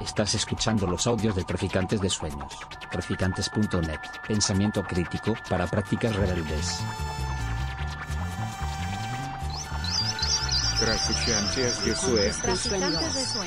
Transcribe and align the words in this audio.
Estás 0.00 0.34
escuchando 0.34 0.86
los 0.86 1.06
audios 1.06 1.36
de 1.36 1.44
Traficantes 1.44 2.00
de 2.00 2.08
Sueños. 2.08 2.52
Traficantes.net. 2.90 4.00
Pensamiento 4.26 4.82
crítico 4.82 5.34
para 5.48 5.66
prácticas 5.66 6.16
rebeldes. 6.16 6.80
Traficantes 10.80 11.84
de 11.84 11.94
Sueños. 11.94 12.38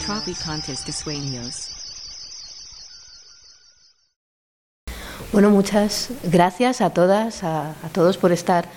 Traficantes 0.06 0.86
de 0.86 0.92
Sueños. 0.94 1.72
Bueno, 5.34 5.50
muchas 5.50 6.12
gracias 6.24 6.80
a 6.80 6.92
todas, 6.92 7.44
a, 7.44 7.72
a 7.72 7.90
todos 7.92 8.18
por 8.18 8.32
estar 8.32 8.70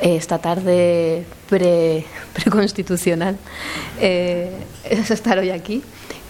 eh, 0.00 0.16
esta 0.16 0.38
tarde 0.38 1.24
pre, 1.48 2.04
preconstitucional. 2.34 3.38
Eh, 4.00 4.50
es 4.84 5.10
estar 5.10 5.38
hoy 5.38 5.50
aquí 5.50 5.82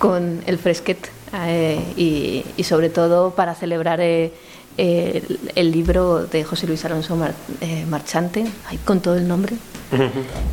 con 0.05 0.43
el 0.47 0.59
fresquet 0.59 0.99
eh, 1.47 1.81
y, 1.97 2.45
y, 2.59 2.65
sobre 2.65 2.91
todo 2.91 3.31
para 3.31 3.55
celebrar 3.55 4.03
eh, 4.03 4.33
el, 4.77 5.41
el, 5.55 5.73
libro 5.73 6.27
de 6.27 6.45
José 6.45 6.67
Luis 6.67 6.85
Alonso 6.85 7.17
Mar, 7.17 7.33
eh, 7.63 7.87
Marchante, 7.89 8.45
ay, 8.69 8.79
con 8.85 9.01
todo 9.01 9.17
el 9.17 9.27
nombre, 9.27 9.57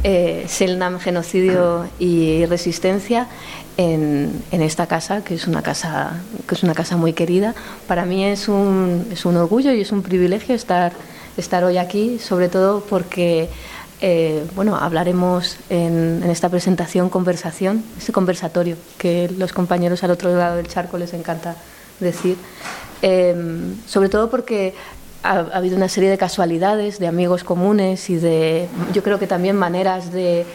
eh, 0.06 0.46
Selnam, 0.48 1.00
Genocidio 1.00 1.86
y 2.00 2.46
Resistencia, 2.46 3.28
en, 3.76 4.42
en, 4.52 4.62
esta 4.62 4.88
casa, 4.88 5.22
que 5.22 5.34
es 5.34 5.48
una 5.48 5.62
casa, 5.62 6.22
que 6.48 6.56
es 6.56 6.64
una 6.64 6.74
casa 6.74 6.96
muy 6.96 7.12
querida. 7.12 7.54
Para 7.88 8.06
mí 8.06 8.24
es 8.24 8.48
un, 8.48 9.06
es 9.12 9.26
un 9.26 9.36
orgullo 9.36 9.74
y 9.74 9.82
es 9.82 9.92
un 9.92 10.02
privilegio 10.02 10.56
estar, 10.56 10.94
estar 11.36 11.66
hoy 11.66 11.78
aquí, 11.78 12.20
sobre 12.20 12.48
todo 12.48 12.86
porque 12.90 13.50
eh, 14.04 14.44
bueno, 14.56 14.76
hablaremos 14.76 15.58
en, 15.70 16.24
esta 16.24 16.50
presentación 16.50 17.10
conversación, 17.10 17.84
ese 18.00 18.12
conversatorio 18.12 18.76
que 18.98 19.30
los 19.38 19.54
compañeros 19.54 20.04
al 20.04 20.10
otro 20.10 20.36
lado 20.36 20.56
del 20.58 20.68
charco 20.68 20.98
les 20.98 21.14
encanta 21.14 21.56
decir, 22.00 22.36
eh, 23.04 23.36
sobre 23.86 24.10
todo 24.10 24.32
porque 24.32 24.74
ha, 25.22 25.34
ha, 25.34 25.58
habido 25.58 25.78
una 25.78 25.88
serie 25.88 26.10
de 26.10 26.18
casualidades, 26.18 26.98
de 26.98 27.06
amigos 27.06 27.44
comunes 27.44 28.10
y 28.10 28.16
de, 28.16 28.68
yo 28.92 29.04
creo 29.04 29.20
que 29.20 29.28
también 29.28 29.56
maneras 29.56 30.12
de, 30.12 30.48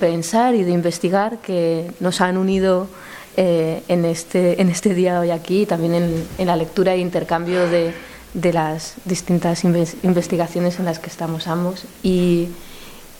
pensar 0.00 0.54
y 0.54 0.62
de 0.62 0.72
investigar 0.72 1.38
que 1.38 1.92
nos 2.00 2.22
han 2.22 2.38
unido 2.38 2.88
eh, 3.36 3.82
en, 3.86 4.06
este, 4.06 4.62
en 4.62 4.70
este 4.70 4.94
día 4.94 5.20
hoy 5.20 5.30
aquí, 5.30 5.66
también 5.66 5.94
en, 5.94 6.26
en 6.38 6.46
la 6.46 6.56
lectura 6.56 6.94
e 6.94 6.98
intercambio 6.98 7.68
de, 7.68 7.92
de 8.34 8.52
las 8.52 8.94
distintas 9.04 9.64
investigaciones 9.64 10.78
en 10.78 10.84
las 10.84 10.98
que 10.98 11.08
estamos 11.08 11.46
ambos. 11.46 11.84
Y, 12.02 12.48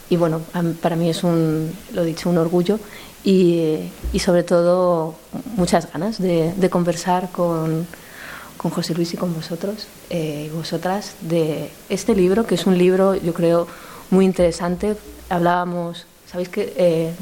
y 0.08 0.16
bueno, 0.16 0.40
para 0.80 0.96
mí 0.96 1.08
es 1.08 1.24
un, 1.24 1.72
lo 1.92 2.04
dicho, 2.04 2.30
un 2.30 2.38
orgullo 2.38 2.78
y, 3.24 3.90
y 4.12 4.18
sobre 4.18 4.42
todo 4.42 5.14
muchas 5.56 5.92
ganas 5.92 6.18
de, 6.18 6.52
de 6.54 6.70
conversar 6.70 7.30
con, 7.30 7.86
con, 8.56 8.70
José 8.70 8.94
Luis 8.94 9.14
y 9.14 9.16
con 9.16 9.34
vosotros 9.34 9.86
eh, 10.10 10.48
y 10.50 10.54
vosotras 10.54 11.14
de 11.20 11.70
este 11.88 12.14
libro, 12.14 12.46
que 12.46 12.56
es 12.56 12.66
un 12.66 12.78
libro, 12.78 13.14
yo 13.14 13.32
creo, 13.32 13.66
muy 14.10 14.24
interesante. 14.24 14.96
Hablábamos 15.28 16.06
Sabéis 16.32 16.48
que 16.48 16.72
eh, 16.78 17.12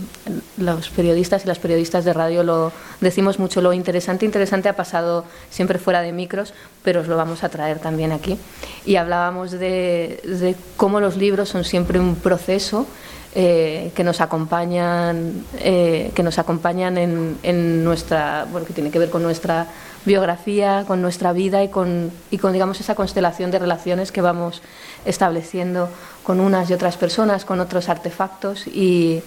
los 0.56 0.88
periodistas 0.90 1.44
y 1.44 1.48
las 1.48 1.58
periodistas 1.58 2.04
de 2.04 2.12
radio 2.12 2.44
lo 2.44 2.70
decimos 3.00 3.40
mucho, 3.40 3.60
lo 3.60 3.72
interesante, 3.72 4.24
interesante 4.24 4.68
ha 4.68 4.76
pasado 4.76 5.24
siempre 5.50 5.80
fuera 5.80 6.00
de 6.00 6.12
micros, 6.12 6.54
pero 6.84 7.00
os 7.00 7.08
lo 7.08 7.16
vamos 7.16 7.42
a 7.42 7.48
traer 7.48 7.80
también 7.80 8.12
aquí. 8.12 8.38
Y 8.86 8.94
hablábamos 8.94 9.50
de, 9.50 10.20
de 10.22 10.54
cómo 10.76 11.00
los 11.00 11.16
libros 11.16 11.48
son 11.48 11.64
siempre 11.64 11.98
un 11.98 12.14
proceso 12.14 12.86
eh, 13.34 13.92
que 13.94 14.02
nos 14.02 14.20
acompañan, 14.20 15.44
eh, 15.58 16.10
que 16.14 16.22
nos 16.22 16.38
acompañan 16.38 16.98
en, 16.98 17.38
en, 17.44 17.84
nuestra, 17.84 18.46
bueno, 18.50 18.66
que 18.66 18.72
tiene 18.72 18.90
que 18.90 18.98
ver 18.98 19.10
con 19.10 19.22
nuestra 19.22 19.68
biografía, 20.04 20.84
con 20.86 21.00
nuestra 21.00 21.32
vida 21.32 21.62
y 21.62 21.68
con, 21.68 22.10
y 22.30 22.38
con 22.38 22.52
digamos, 22.52 22.80
esa 22.80 22.94
constelación 22.94 23.50
de 23.50 23.58
relaciones 23.58 24.10
que 24.10 24.20
vamos 24.20 24.62
estableciendo 25.04 25.88
con 26.24 26.40
unas 26.40 26.70
y 26.70 26.72
otras 26.72 26.96
personas, 26.96 27.44
con 27.44 27.60
otros 27.60 27.88
artefactos 27.88 28.66
y, 28.66 29.22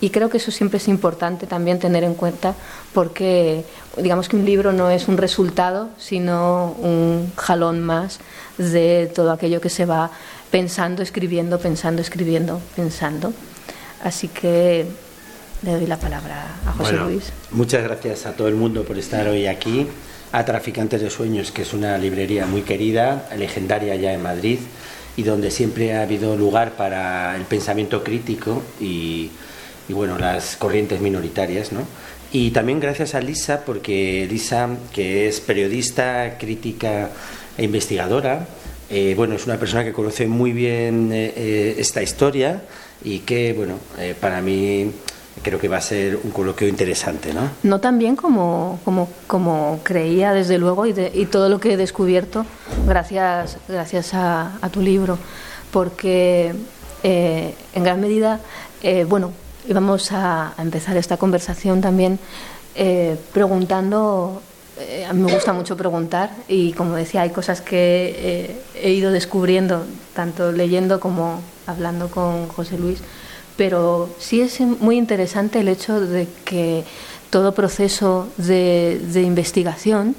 y 0.00 0.10
creo 0.10 0.30
que 0.30 0.36
eso 0.36 0.50
siempre 0.50 0.76
es 0.76 0.86
importante 0.86 1.46
también 1.46 1.80
tener 1.80 2.04
en 2.04 2.14
cuenta 2.14 2.54
porque 2.94 3.64
digamos 3.96 4.28
que 4.28 4.36
un 4.36 4.44
libro 4.44 4.72
no 4.72 4.90
es 4.90 5.08
un 5.08 5.16
resultado, 5.16 5.88
sino 5.98 6.76
un 6.78 7.32
jalón 7.36 7.82
más 7.82 8.20
de 8.56 9.10
todo 9.12 9.32
aquello 9.32 9.60
que 9.60 9.70
se 9.70 9.84
va 9.84 10.10
pensando, 10.50 11.02
escribiendo, 11.02 11.58
pensando, 11.58 12.00
escribiendo, 12.00 12.60
pensando. 12.76 13.32
Así 14.02 14.28
que 14.28 14.86
le 15.62 15.72
doy 15.72 15.86
la 15.86 15.96
palabra 15.96 16.46
a 16.66 16.72
José 16.72 16.92
bueno, 16.92 17.10
Luis. 17.10 17.32
Muchas 17.50 17.82
gracias 17.82 18.26
a 18.26 18.32
todo 18.32 18.48
el 18.48 18.54
mundo 18.54 18.84
por 18.84 18.98
estar 18.98 19.26
hoy 19.26 19.46
aquí, 19.46 19.86
a 20.32 20.44
Traficantes 20.44 21.00
de 21.00 21.10
Sueños, 21.10 21.50
que 21.50 21.62
es 21.62 21.72
una 21.72 21.98
librería 21.98 22.46
muy 22.46 22.62
querida, 22.62 23.28
legendaria 23.36 23.96
ya 23.96 24.12
en 24.12 24.22
Madrid, 24.22 24.58
y 25.16 25.24
donde 25.24 25.50
siempre 25.50 25.96
ha 25.96 26.02
habido 26.02 26.36
lugar 26.36 26.72
para 26.72 27.34
el 27.36 27.42
pensamiento 27.42 28.04
crítico 28.04 28.62
y, 28.80 29.30
y 29.88 29.92
bueno, 29.92 30.16
las 30.16 30.56
corrientes 30.56 31.00
minoritarias, 31.00 31.72
¿no? 31.72 31.80
Y 32.30 32.50
también 32.50 32.78
gracias 32.78 33.14
a 33.14 33.20
Lisa, 33.20 33.64
porque 33.64 34.28
Lisa, 34.30 34.68
que 34.92 35.28
es 35.28 35.40
periodista, 35.40 36.36
crítica 36.38 37.10
e 37.56 37.64
investigadora, 37.64 38.46
eh, 38.90 39.14
bueno, 39.16 39.34
es 39.34 39.46
una 39.46 39.58
persona 39.58 39.82
que 39.84 39.92
conoce 39.92 40.26
muy 40.26 40.52
bien 40.52 41.10
eh, 41.12 41.74
esta 41.78 42.02
historia 42.02 42.62
y 43.02 43.20
que, 43.20 43.52
bueno, 43.52 43.74
eh, 43.98 44.14
para 44.18 44.40
mí 44.40 44.92
creo 45.42 45.58
que 45.58 45.68
va 45.68 45.78
a 45.78 45.80
ser 45.80 46.18
un 46.22 46.30
coloquio 46.30 46.68
interesante, 46.68 47.32
¿no? 47.32 47.50
No 47.62 47.80
tan 47.80 47.98
bien 47.98 48.16
como, 48.16 48.80
como, 48.84 49.08
como 49.26 49.80
creía, 49.82 50.32
desde 50.32 50.58
luego, 50.58 50.86
y, 50.86 50.92
de, 50.92 51.10
y, 51.14 51.26
todo 51.26 51.48
lo 51.48 51.60
que 51.60 51.74
he 51.74 51.76
descubierto 51.76 52.44
gracias, 52.86 53.58
gracias 53.68 54.14
a, 54.14 54.58
a 54.60 54.68
tu 54.68 54.80
libro, 54.80 55.18
porque 55.70 56.52
eh, 57.02 57.54
en 57.74 57.84
gran 57.84 58.00
medida, 58.00 58.40
eh, 58.82 59.04
bueno, 59.04 59.32
íbamos 59.68 60.12
a, 60.12 60.54
a, 60.56 60.62
empezar 60.62 60.96
esta 60.96 61.16
conversación 61.16 61.80
también 61.80 62.18
eh, 62.74 63.16
preguntando, 63.32 64.42
a 65.08 65.12
mí 65.12 65.22
me 65.22 65.32
gusta 65.32 65.52
mucho 65.52 65.76
preguntar, 65.76 66.30
y 66.48 66.72
como 66.72 66.94
decía, 66.94 67.22
hay 67.22 67.30
cosas 67.30 67.60
que 67.60 68.60
he 68.74 68.92
ido 68.92 69.10
descubriendo, 69.10 69.84
tanto 70.14 70.52
leyendo 70.52 71.00
como 71.00 71.40
hablando 71.66 72.08
con 72.10 72.48
José 72.48 72.78
Luis, 72.78 73.00
pero 73.56 74.08
sí 74.18 74.40
es 74.40 74.60
muy 74.60 74.96
interesante 74.96 75.60
el 75.60 75.68
hecho 75.68 76.00
de 76.00 76.28
que 76.44 76.84
todo 77.30 77.54
proceso 77.54 78.28
de, 78.36 79.00
de, 79.12 79.22
investigación 79.22 80.14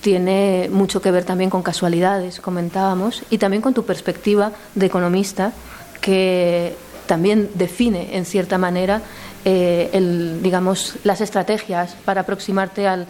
tiene 0.00 0.68
mucho 0.72 1.02
que 1.02 1.10
ver 1.10 1.24
también 1.24 1.50
con 1.50 1.62
casualidades, 1.62 2.40
comentábamos, 2.40 3.22
y 3.30 3.38
también 3.38 3.62
con 3.62 3.74
tu 3.74 3.84
perspectiva 3.84 4.52
de 4.74 4.86
economista, 4.86 5.52
que 6.00 6.74
también 7.06 7.50
define 7.54 8.16
en 8.16 8.24
cierta 8.24 8.58
manera 8.58 9.02
eh, 9.44 9.90
el, 9.92 10.42
digamos, 10.42 10.94
las 11.04 11.20
estrategias 11.20 11.96
para 12.04 12.20
aproximarte 12.20 12.86
al 12.86 13.06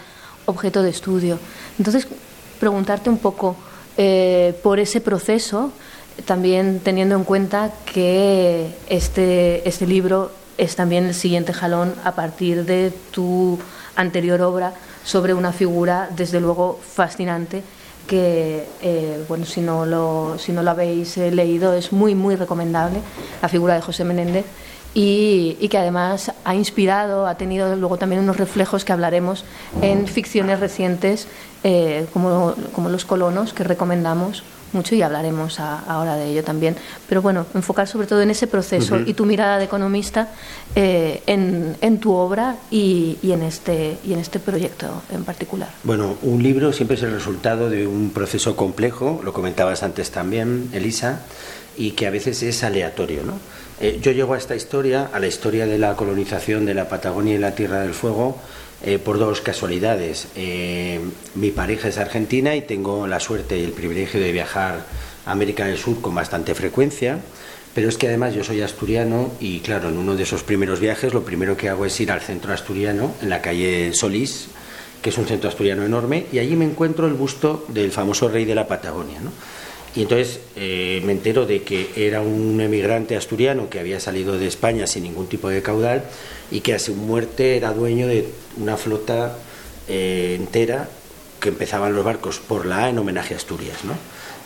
objeto 0.48 0.82
de 0.82 0.90
estudio. 0.90 1.38
Entonces, 1.78 2.08
preguntarte 2.58 3.10
un 3.10 3.18
poco 3.18 3.56
eh, 3.96 4.58
por 4.62 4.80
ese 4.80 5.00
proceso 5.00 5.72
también 6.24 6.80
teniendo 6.80 7.14
en 7.14 7.24
cuenta 7.24 7.70
que 7.92 8.74
este, 8.88 9.68
este 9.68 9.86
libro 9.86 10.32
es 10.56 10.74
también 10.74 11.06
el 11.06 11.14
siguiente 11.14 11.52
jalón 11.52 11.94
a 12.04 12.12
partir 12.12 12.64
de 12.64 12.92
tu 13.12 13.58
anterior 13.94 14.40
obra 14.42 14.74
sobre 15.04 15.34
una 15.34 15.52
figura, 15.52 16.08
desde 16.14 16.40
luego, 16.40 16.80
fascinante 16.82 17.62
que, 18.06 18.66
eh, 18.80 19.24
bueno, 19.28 19.44
si 19.44 19.60
no, 19.60 19.84
lo, 19.84 20.36
si 20.38 20.50
no 20.52 20.62
lo 20.62 20.70
habéis 20.70 21.16
eh, 21.18 21.30
leído, 21.30 21.74
es 21.74 21.92
muy, 21.92 22.14
muy 22.14 22.36
recomendable, 22.36 23.00
la 23.42 23.48
figura 23.48 23.74
de 23.74 23.82
José 23.82 24.02
Menéndez, 24.02 24.46
y, 24.98 25.56
y, 25.60 25.68
que 25.68 25.78
además 25.78 26.32
ha 26.44 26.56
inspirado, 26.56 27.28
ha 27.28 27.36
tenido 27.36 27.76
luego 27.76 27.98
también 27.98 28.20
unos 28.20 28.36
reflejos 28.36 28.84
que 28.84 28.92
hablaremos 28.92 29.44
en 29.80 30.08
ficciones 30.08 30.58
recientes, 30.58 31.28
eh, 31.62 32.06
como, 32.12 32.56
como 32.72 32.88
Los 32.88 33.04
colonos, 33.04 33.52
que 33.52 33.62
recomendamos 33.62 34.42
mucho 34.72 34.96
y 34.96 35.02
hablaremos 35.02 35.60
a, 35.60 35.78
ahora 35.86 36.16
de 36.16 36.32
ello 36.32 36.42
también. 36.42 36.74
Pero 37.08 37.22
bueno, 37.22 37.46
enfocar 37.54 37.86
sobre 37.86 38.08
todo 38.08 38.22
en 38.22 38.30
ese 38.30 38.48
proceso 38.48 38.96
uh 38.96 38.98
-huh. 38.98 39.08
y 39.08 39.14
tu 39.14 39.24
mirada 39.24 39.58
de 39.58 39.66
economista 39.66 40.30
eh, 40.74 41.22
en, 41.26 41.76
en, 41.80 42.00
tu 42.00 42.12
obra 42.12 42.56
y, 42.68 43.18
y, 43.22 43.30
en 43.30 43.44
este, 43.44 43.98
y 44.04 44.14
en 44.14 44.18
este 44.18 44.40
proyecto 44.40 45.02
en 45.12 45.22
particular. 45.22 45.68
Bueno, 45.84 46.16
un 46.22 46.42
libro 46.42 46.72
siempre 46.72 46.96
es 46.96 47.04
el 47.04 47.12
resultado 47.12 47.70
de 47.70 47.86
un 47.86 48.10
proceso 48.10 48.56
complejo, 48.56 49.20
lo 49.22 49.32
comentabas 49.32 49.84
antes 49.84 50.10
también, 50.10 50.70
Elisa, 50.72 51.20
y 51.76 51.92
que 51.92 52.08
a 52.08 52.10
veces 52.10 52.42
es 52.42 52.64
aleatorio. 52.64 53.22
¿no? 53.22 53.34
Eh, 53.80 54.00
yo 54.02 54.10
llego 54.10 54.34
a 54.34 54.38
esta 54.38 54.56
historia, 54.56 55.08
a 55.12 55.20
la 55.20 55.28
historia 55.28 55.64
de 55.64 55.78
la 55.78 55.94
colonización 55.94 56.66
de 56.66 56.74
la 56.74 56.88
Patagonia 56.88 57.36
y 57.36 57.38
la 57.38 57.54
Tierra 57.54 57.80
del 57.80 57.94
Fuego, 57.94 58.36
eh, 58.82 58.98
por 58.98 59.18
dos 59.18 59.40
casualidades. 59.40 60.28
Eh, 60.34 61.00
mi 61.36 61.50
pareja 61.50 61.88
es 61.88 61.98
argentina 61.98 62.56
y 62.56 62.62
tengo 62.62 63.06
la 63.06 63.20
suerte 63.20 63.56
y 63.56 63.62
el 63.62 63.70
privilegio 63.70 64.20
de 64.20 64.32
viajar 64.32 64.84
a 65.26 65.30
América 65.30 65.66
del 65.66 65.78
Sur 65.78 66.00
con 66.00 66.12
bastante 66.12 66.56
frecuencia, 66.56 67.20
pero 67.72 67.88
es 67.88 67.96
que 67.96 68.08
además 68.08 68.34
yo 68.34 68.42
soy 68.42 68.62
asturiano 68.62 69.30
y 69.38 69.60
claro, 69.60 69.90
en 69.90 69.98
uno 69.98 70.16
de 70.16 70.24
esos 70.24 70.42
primeros 70.42 70.80
viajes 70.80 71.14
lo 71.14 71.22
primero 71.22 71.56
que 71.56 71.68
hago 71.68 71.86
es 71.86 72.00
ir 72.00 72.10
al 72.10 72.20
centro 72.20 72.52
asturiano, 72.52 73.12
en 73.22 73.30
la 73.30 73.40
calle 73.42 73.92
Solís, 73.94 74.48
que 75.02 75.10
es 75.10 75.18
un 75.18 75.26
centro 75.26 75.48
asturiano 75.48 75.84
enorme, 75.84 76.26
y 76.32 76.40
allí 76.40 76.56
me 76.56 76.64
encuentro 76.64 77.06
el 77.06 77.14
busto 77.14 77.64
del 77.68 77.92
famoso 77.92 78.28
rey 78.28 78.44
de 78.44 78.56
la 78.56 78.66
Patagonia. 78.66 79.20
¿no? 79.20 79.30
Y 79.96 80.02
entonces 80.02 80.40
eh, 80.56 81.00
me 81.04 81.12
entero 81.12 81.46
de 81.46 81.62
que 81.62 81.90
era 81.96 82.20
un 82.20 82.60
emigrante 82.60 83.16
asturiano 83.16 83.68
que 83.70 83.80
había 83.80 84.00
salido 84.00 84.38
de 84.38 84.46
España 84.46 84.86
sin 84.86 85.04
ningún 85.04 85.28
tipo 85.28 85.48
de 85.48 85.62
caudal 85.62 86.04
y 86.50 86.60
que 86.60 86.74
a 86.74 86.78
su 86.78 86.94
muerte 86.94 87.56
era 87.56 87.72
dueño 87.72 88.06
de 88.06 88.26
una 88.58 88.76
flota 88.76 89.36
eh, 89.88 90.36
entera 90.38 90.88
que 91.40 91.48
empezaban 91.48 91.94
los 91.94 92.04
barcos 92.04 92.38
por 92.38 92.66
la 92.66 92.84
A 92.84 92.88
en 92.90 92.98
homenaje 92.98 93.34
a 93.34 93.36
Asturias. 93.36 93.84
¿no? 93.84 93.94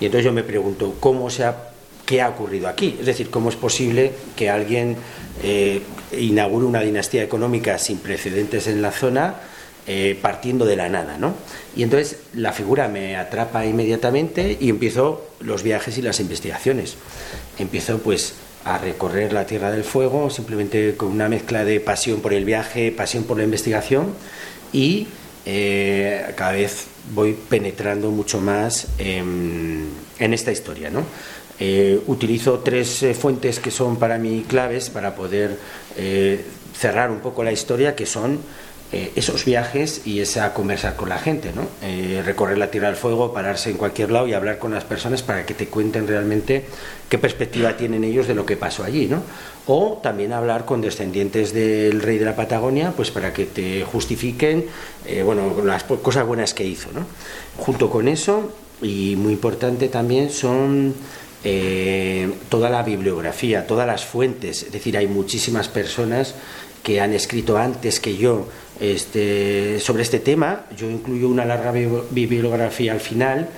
Y 0.01 0.07
entonces 0.07 0.25
yo 0.25 0.33
me 0.33 0.43
pregunto, 0.43 0.95
¿cómo 1.01 1.31
se 1.31 1.45
ha, 1.45 1.71
¿qué 2.07 2.21
ha 2.21 2.29
ocurrido 2.29 2.69
aquí? 2.69 2.97
Es 3.01 3.07
decir, 3.07 3.31
¿cómo 3.31 3.49
es 3.49 3.57
posible 3.57 4.13
que 4.37 4.51
alguien 4.51 4.97
eh, 5.43 5.83
inaugure 6.19 6.67
una 6.67 6.81
dinastía 6.81 7.23
económica 7.23 7.79
sin 7.79 7.99
precedentes 7.99 8.67
en 8.67 8.83
la 8.83 8.93
zona? 8.93 9.35
Eh, 9.89 10.17
partiendo 10.23 10.65
de 10.65 10.77
la 10.77 10.89
nada, 10.89 11.19
¿no? 11.19 11.35
Y 11.75 11.83
entonces 11.83 12.19
la 12.35 12.53
figura 12.53 12.87
me 12.87 13.17
atrapa 13.17 13.67
inmediatamente 13.67 14.57
y 14.61 14.69
empiezo 14.69 15.27
los 15.41 15.65
viajes 15.65 15.99
y 15.99 16.03
las 16.03 16.21
investigaciones. 16.21 16.95
Empiezo 17.59 17.99
pues 17.99 18.35
a 18.65 18.79
recorrer 18.79 19.33
la 19.33 19.45
Tierra 19.45 19.73
del 19.73 19.83
Fuego 19.83 20.31
simplemente 20.31 20.95
con 20.97 21.09
una 21.09 21.29
mezcla 21.29 21.65
de 21.65 21.81
pasión 21.81 22.21
por 22.21 22.33
el 22.33 22.45
viaje, 22.45 22.93
pasión 22.93 23.25
por 23.25 23.39
la 23.39 23.43
investigación 23.43 24.15
y 24.73 25.09
eh, 25.47 26.33
cada 26.37 26.53
vez 26.53 26.85
voy 27.13 27.37
penetrando 27.49 28.13
mucho 28.13 28.41
más 28.41 28.87
en, 28.99 29.89
esta 30.21 30.53
historia, 30.53 30.91
¿no? 30.91 31.05
Eh, 31.59 32.01
utilizo 32.07 32.61
tres 32.61 33.05
fuentes 33.19 33.59
que 33.59 33.73
son 33.73 33.97
para 33.97 34.17
mí 34.17 34.45
claves 34.47 34.91
para 34.91 35.17
poder 35.17 35.59
cerrar 36.73 37.11
un 37.11 37.19
poco 37.19 37.43
la 37.43 37.51
historia, 37.51 37.97
que 37.97 38.07
son 38.07 38.39
eh, 38.95 39.11
esos 39.17 39.47
viajes 39.47 40.03
y 40.05 40.21
esa 40.21 40.53
conversar 40.53 40.97
con 40.97 41.09
la 41.09 41.17
gente, 41.17 41.51
¿no? 41.55 41.67
Eh, 41.81 42.21
recorrer 42.27 42.59
la 42.59 42.71
Tierra 42.71 42.89
del 42.89 42.97
Fuego, 42.99 43.33
pararse 43.33 43.71
en 43.71 43.79
cualquier 43.79 44.11
lado 44.11 44.29
y 44.29 44.35
hablar 44.35 44.59
con 44.59 44.75
las 44.75 44.85
personas 44.85 45.23
para 45.23 45.47
que 45.47 45.55
te 45.55 45.69
cuenten 45.69 46.07
realmente 46.07 46.67
qué 47.09 47.17
perspectiva 47.17 47.75
tienen 47.79 48.05
ellos 48.05 48.29
de 48.29 48.35
lo 48.35 48.45
que 48.45 48.59
pasó 48.59 48.85
allí, 48.85 49.07
¿no? 49.07 49.23
O 49.67 49.99
también 50.03 50.35
hablar 50.35 50.67
con 50.67 50.83
descendientes 50.83 51.55
del 51.55 52.03
rey 52.03 52.19
de 52.19 52.27
la 52.27 52.37
Patagonia, 52.37 52.93
pues 52.95 53.11
para 53.11 53.33
que 53.33 53.47
te 53.47 53.83
justifiquen, 53.83 54.67
eh, 55.07 55.23
bueno, 55.23 55.65
las 55.65 55.85
cosas 55.85 56.27
buenas 56.27 56.53
que 56.53 56.65
hizo, 56.65 56.91
¿no? 56.93 57.07
Junto 57.57 57.89
con 57.89 58.09
eso, 58.09 58.53
y 58.83 59.17
muy 59.17 59.33
importante 59.33 59.89
también, 59.89 60.29
son 60.29 60.95
toda 62.49 62.71
la 62.71 62.85
bibliografía, 62.85 63.67
todas 63.67 63.85
las 63.85 64.05
fuentes, 64.05 64.63
es 64.63 64.71
decir, 64.71 64.97
hay 64.97 65.09
muchísimas 65.09 65.67
personas 65.67 66.37
que 66.83 67.01
han 67.01 67.13
escrito 67.13 67.57
antes 67.57 68.01
que 68.01 68.17
yo 68.17 68.47
este, 68.83 69.79
sobre 69.79 70.03
este 70.03 70.19
tema. 70.19 70.67
Yo 70.77 70.91
incluyo 70.91 71.29
una 71.29 71.45
larga 71.45 71.73
bibliografía 72.11 72.93
al 72.93 73.01
final 73.01 73.49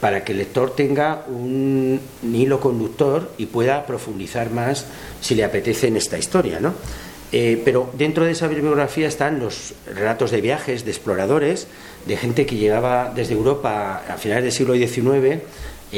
para 0.00 0.22
que 0.22 0.32
el 0.32 0.38
lector 0.38 0.74
tenga 0.76 1.24
un 1.28 1.98
hilo 2.22 2.60
conductor 2.60 3.32
y 3.38 3.46
pueda 3.46 3.86
profundizar 3.86 4.50
más 4.50 4.86
si 5.20 5.34
le 5.34 5.44
apetece 5.44 5.88
en 5.88 5.96
esta 5.96 6.18
historia. 6.18 6.60
¿no? 6.60 6.74
Eh, 7.32 7.62
pero 7.64 7.90
dentro 7.94 8.26
de 8.26 8.32
esa 8.32 8.48
bibliografía 8.48 9.08
están 9.08 9.40
los 9.40 9.72
relatos 9.86 10.30
de 10.30 10.42
viajes, 10.42 10.84
de 10.84 10.90
exploradores, 10.90 11.68
de 12.04 12.16
gente 12.18 12.44
que 12.44 12.56
llegaba 12.56 13.12
desde 13.14 13.32
Europa 13.34 14.02
a 14.08 14.18
finales 14.18 14.44
del 14.44 14.52
siglo 14.52 14.74
XIX 14.74 15.42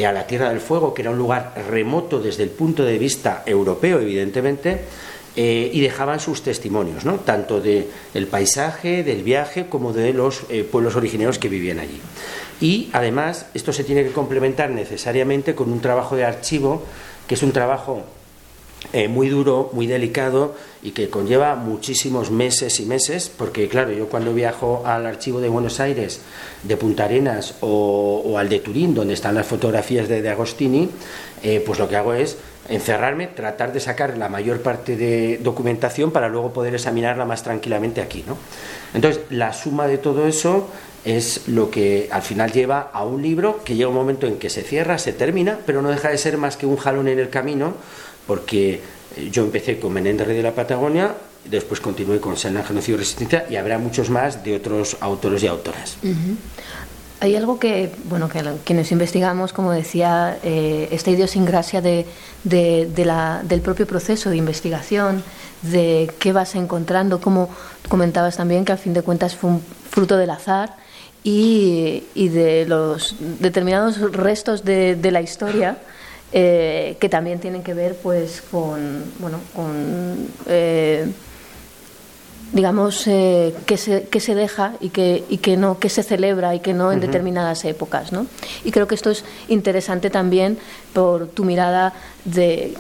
a 0.05 0.13
la 0.13 0.27
Tierra 0.27 0.51
del 0.51 0.61
Fuego, 0.61 0.95
que 0.95 1.03
era 1.03 1.11
un 1.11 1.19
lugar 1.19 1.55
remoto 1.69 2.21
desde 2.21 2.45
el 2.45 2.51
punto 2.51 2.85
de 2.85 2.99
vista 2.99 3.43
europeo, 3.47 4.01
evidentemente, 4.01 4.83
eh, 5.41 5.71
y 5.73 5.81
dejaban 5.83 6.19
sus 6.19 6.43
testimonios, 6.43 7.05
¿no? 7.05 7.21
tanto 7.21 7.61
del 7.61 7.87
el 8.13 8.27
paisaje, 8.27 9.05
del 9.05 9.23
viaje, 9.23 9.69
como 9.69 9.93
de 9.93 10.13
los 10.13 10.43
eh, 10.49 10.65
pueblos 10.65 10.97
originarios 10.97 11.39
que 11.39 11.49
vivían 11.49 11.79
allí. 11.79 12.01
Y 12.61 12.91
además, 12.93 13.47
esto 13.55 13.73
se 13.73 13.85
tiene 13.85 14.03
que 14.03 14.11
complementar 14.11 14.71
necesariamente 14.71 15.55
con 15.55 15.71
un 15.71 15.79
trabajo 15.79 16.17
de 16.17 16.25
archivo, 16.25 16.83
que 17.29 17.37
es 17.37 17.45
un 17.45 17.53
trabajo 17.53 18.03
eh, 18.93 19.07
muy 19.07 19.29
duro, 19.29 19.71
muy 19.73 19.87
delicado 19.87 20.57
y 20.83 20.91
que 20.91 21.09
conlleva 21.09 21.55
muchísimos 21.55 22.33
meses 22.33 22.81
y 22.81 22.87
meses, 22.87 23.31
porque 23.31 23.69
claro, 23.69 23.93
yo 23.93 24.09
cuando 24.09 24.35
viajo 24.35 24.83
al 24.85 25.07
archivo 25.07 25.41
de 25.41 25.49
Buenos 25.49 25.79
Aires, 25.79 26.21
de 26.65 26.77
Punta 26.77 27.05
Arenas 27.05 27.55
o, 27.61 28.35
al 28.37 28.49
de 28.49 28.59
Turín, 28.59 28.93
donde 28.93 29.15
están 29.15 29.37
las 29.37 29.47
fotografías 29.47 30.09
de, 30.09 30.21
de 30.21 30.31
Agostini, 30.31 30.91
pues 31.65 31.79
lo 31.79 31.89
que 31.89 31.95
hago 31.95 32.15
es 32.15 32.37
encerrarme, 32.69 33.27
tratar 33.27 33.73
de 33.73 33.81
sacar 33.81 34.17
la 34.19 34.29
mayor 34.29 34.63
parte 34.63 34.97
de 34.97 35.39
documentación 35.43 36.11
para 36.11 36.29
luego 36.29 36.53
poder 36.53 36.75
examinarla 36.75 37.25
más 37.25 37.43
tranquilamente 37.43 38.01
aquí. 38.01 38.25
¿no? 38.27 38.37
Entonces, 38.95 39.23
la 39.31 39.53
suma 39.53 39.87
de 39.87 39.99
todo 39.99 40.27
eso 40.27 40.69
es 41.05 41.49
lo 41.49 41.71
que 41.71 42.09
al 42.11 42.23
final 42.23 42.53
lleva 42.53 42.91
a 42.93 43.05
un 43.05 43.23
libro 43.23 43.63
que 43.65 43.77
llega 43.77 43.89
un 43.89 43.95
momento 43.95 44.27
en 44.27 44.39
que 44.39 44.51
se 44.51 44.63
cierra, 44.63 44.99
se 44.99 45.13
termina, 45.13 45.59
pero 45.65 45.81
no 45.81 45.91
deja 45.91 46.11
de 46.11 46.19
ser 46.19 46.37
más 46.37 46.57
que 46.57 46.67
un 46.67 46.77
jalón 46.77 47.09
en 47.09 47.19
el 47.19 47.31
camino, 47.31 47.75
porque 48.27 48.81
eh, 49.17 49.29
yo 49.31 49.45
empecé 49.45 49.79
con 49.79 49.93
Menéndez 49.93 50.29
de 50.29 50.43
la 50.43 50.53
Patagonia, 50.53 51.15
después 51.45 51.81
continué 51.81 52.21
con 52.21 52.37
Sena 52.37 52.63
Genocidio 52.63 52.97
y 52.97 52.99
Resistencia 52.99 53.47
y 53.49 53.57
habrá 53.57 53.79
muchos 53.79 54.11
más 54.11 54.45
de 54.45 54.57
otros 54.57 54.97
autores 55.01 55.43
y 55.43 55.47
autoras. 55.47 55.97
Hay 57.21 57.35
algo 57.35 57.59
que, 57.59 57.91
bueno, 58.05 58.29
que 58.29 58.45
quienes 58.65 58.93
investigamos, 58.93 59.53
como 59.53 59.73
decía, 59.73 60.39
eh, 60.45 60.89
esta 60.93 61.11
idiosincrasia 61.11 61.81
de, 61.81 62.07
de, 62.45 63.05
la, 63.05 63.41
del 63.43 63.61
propio 63.61 63.87
proceso 63.87 64.31
de 64.31 64.37
investigación, 64.37 65.25
de 65.63 66.11
qué 66.21 66.33
vas 66.33 66.55
encontrando, 66.55 67.21
como 67.21 67.51
comentabas 67.89 68.37
también 68.37 68.65
que 68.65 68.73
al 68.73 68.79
fin 68.79 68.95
de 68.95 69.03
cuentas 69.03 69.35
fue 69.35 69.51
un 69.51 69.61
fruto 69.91 70.17
del 70.17 70.31
azar 70.31 70.77
y, 71.25 72.05
y 72.15 72.29
de 72.29 72.67
los 72.67 73.17
determinados 73.19 73.99
restos 74.13 74.65
de, 74.65 74.95
de 74.95 75.11
la 75.11 75.21
historia. 75.21 75.79
Eh, 76.31 76.99
que 77.01 77.09
también 77.09 77.41
tienen 77.41 77.63
que 77.63 77.73
ver 77.73 77.97
pues 78.03 78.43
con 78.51 79.03
bueno 79.19 79.41
con 79.55 80.29
eh, 80.47 81.11
digamos, 82.53 83.07
eh, 83.07 83.55
que, 83.67 83.77
se, 83.77 84.05
que 84.05 84.21
se 84.21 84.35
deja 84.35 84.73
y 84.81 84.89
que, 84.89 85.25
y 85.29 85.39
que 85.39 85.57
no, 85.57 85.79
que 85.79 85.89
se 85.89 86.03
celebra 86.03 86.55
y 86.55 86.61
que 86.61 86.73
no 86.73 86.93
en 86.93 87.01
determinadas 87.01 87.65
épocas, 87.65 88.13
¿no? 88.13 88.27
Y 88.65 88.71
creo 88.71 88.87
que 88.87 88.95
esto 88.95 89.11
es 89.11 89.25
interesante 89.49 90.11
también 90.11 90.59
por 90.95 91.29
tu 91.29 91.45
mirada 91.45 91.93
de, 92.25 92.75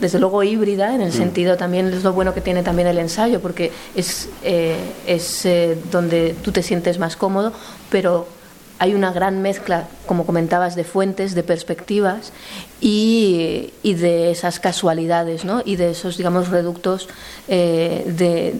desde 0.00 0.18
luego 0.18 0.42
híbrida, 0.42 0.94
en 0.94 1.00
el 1.00 1.10
mm. 1.10 1.12
sentido 1.12 1.56
también 1.56 1.86
es 1.88 2.04
lo 2.04 2.12
bueno 2.12 2.34
que 2.34 2.40
tiene 2.40 2.62
también 2.62 2.88
el 2.88 2.98
ensayo, 2.98 3.40
porque 3.40 3.72
es, 3.94 4.28
eh, 4.42 4.76
es 5.06 5.46
eh, 5.46 5.78
donde 5.90 6.34
tú 6.42 6.52
te 6.52 6.62
sientes 6.62 6.98
más 6.98 7.16
cómodo, 7.16 7.52
pero 7.90 8.26
hay 8.82 8.96
una 8.96 9.12
gran 9.12 9.42
mezcla, 9.42 9.86
como 10.06 10.26
comentabas, 10.26 10.74
de 10.74 10.82
fuentes, 10.82 11.36
de 11.36 11.44
perspectivas 11.44 12.32
y, 12.80 13.70
de 13.84 14.32
esas 14.32 14.58
casualidades, 14.58 15.44
¿no? 15.44 15.62
Y 15.64 15.76
de 15.76 15.92
esos, 15.92 16.16
digamos, 16.16 16.48
reductos 16.48 17.08
eh, 17.46 18.52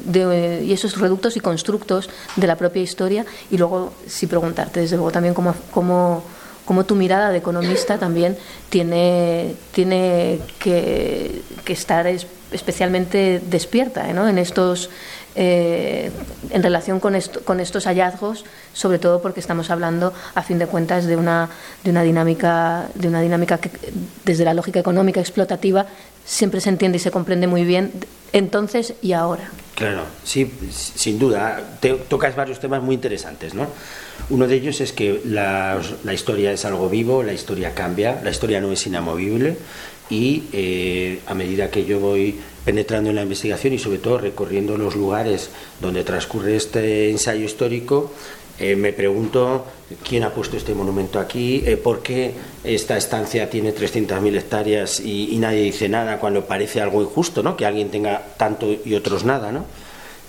y 0.65 0.73
esos 0.73 1.01
reductos 1.01 1.37
y 1.37 1.41
constructos 1.41 2.09
de 2.37 2.47
la 2.47 2.55
propia 2.55 2.83
historia. 2.83 3.27
Y 3.51 3.59
luego, 3.59 3.95
si 4.07 4.29
preguntarte, 4.29 4.79
desde 4.79 4.95
luego, 4.95 5.11
también 5.11 5.35
cómo, 5.35 5.57
cómo, 5.73 6.85
tu 6.87 6.95
mirada 6.95 7.31
de 7.31 7.39
economista 7.39 7.99
también 7.99 8.39
tiene, 8.71 9.57
tiene 9.73 10.39
que, 10.61 11.43
que 11.65 11.73
estar 11.73 12.07
especialmente 12.53 13.43
despierta 13.45 14.13
¿no? 14.13 14.29
en 14.29 14.39
estos 14.39 14.89
eh, 15.35 16.11
en 16.51 16.63
relación 16.63 17.01
con, 17.01 17.15
estos 17.15 17.85
hallazgos, 17.87 18.45
sobre 18.73 18.99
todo 18.99 19.23
porque 19.23 19.41
estamos 19.41 19.71
hablando, 19.71 20.13
a 20.35 20.43
fin 20.43 20.59
de 20.59 20.67
cuentas, 20.67 21.07
de 21.07 21.17
una, 21.17 21.49
dinámica, 21.85 22.89
de 22.95 23.09
una 23.09 23.21
dinámica 23.21 23.59
que, 23.59 23.71
desde 24.25 24.45
la 24.45 24.55
lógica 24.55 24.81
económica 24.81 25.21
explotativa, 25.21 25.87
siempre 26.25 26.61
se 26.61 26.69
entiende 26.69 26.97
y 26.97 27.01
se 27.01 27.11
comprende 27.11 27.47
muy 27.47 27.65
bien 27.65 27.93
entonces 28.33 28.95
y 29.03 29.13
ahora. 29.13 29.51
Claro, 29.75 30.05
sí, 30.25 30.51
sin 30.71 31.19
duda. 31.19 31.61
Te, 31.81 31.95
tocas 31.95 32.37
varios 32.37 32.61
temas 32.61 32.83
muy 32.83 32.95
interesantes, 32.95 33.55
¿no? 33.55 33.67
Uno 34.31 34.47
de 34.47 34.55
ellos 34.55 34.81
es 34.81 34.93
que 34.93 35.23
la, 35.25 35.81
la 36.05 36.13
historia 36.15 36.53
es 36.53 36.65
algo 36.65 36.89
vivo, 36.89 37.23
la 37.23 37.33
historia 37.33 37.75
cambia, 37.75 38.21
la 38.23 38.31
historia 38.31 38.61
no 38.61 38.71
es 38.71 38.87
inamovible 38.87 39.57
y 40.11 40.45
eh, 40.53 41.21
a 41.27 41.35
medida 41.35 41.71
que 41.71 41.85
yo 41.85 41.99
voy 41.99 42.39
penetrando 42.65 43.11
en 43.11 43.17
la 43.17 43.23
investigación 43.23 43.73
y 43.73 43.79
sobre 43.79 43.99
todo 43.99 44.19
recorriendo 44.19 44.77
los 44.77 44.95
lugares 44.95 45.51
donde 45.81 46.05
transcurre 46.05 46.57
este 46.57 47.11
ensayo 47.11 47.45
histórico, 47.45 48.13
eh, 48.59 48.77
me 48.77 48.93
pregunto 48.93 49.67
quién 50.07 50.23
ha 50.25 50.31
puesto 50.31 50.57
este 50.57 50.75
monumento 50.75 51.19
aquí, 51.19 51.63
eh, 51.67 51.77
por 51.77 52.03
qué 52.03 52.33
esta 52.63 52.97
estancia 52.97 53.49
tiene 53.51 53.75
300.000 53.75 54.37
hectáreas 54.37 55.01
y, 55.01 55.37
nadie 55.39 55.63
dice 55.63 55.89
nada 55.89 56.21
cuando 56.21 56.45
parece 56.45 56.81
algo 56.81 57.03
injusto, 57.03 57.43
¿no? 57.43 57.57
que 57.57 57.67
alguien 57.67 57.91
tenga 57.91 58.23
tanto 58.37 58.69
y 58.85 58.95
otros 58.95 59.25
nada. 59.25 59.51
¿no? 59.53 59.65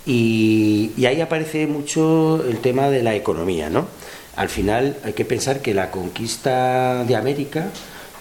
Y, 0.05 0.91
ahí 1.05 1.21
aparece 1.21 1.67
mucho 1.67 2.43
el 2.47 2.57
tema 2.59 2.89
de 2.89 3.03
la 3.03 3.13
economía. 3.13 3.69
¿no? 3.69 3.87
Al 4.35 4.49
final 4.49 4.97
hay 5.03 5.13
que 5.13 5.25
pensar 5.25 5.61
que 5.61 5.73
la 5.73 5.91
conquista 5.91 7.03
de 7.03 7.15
América 7.15 7.69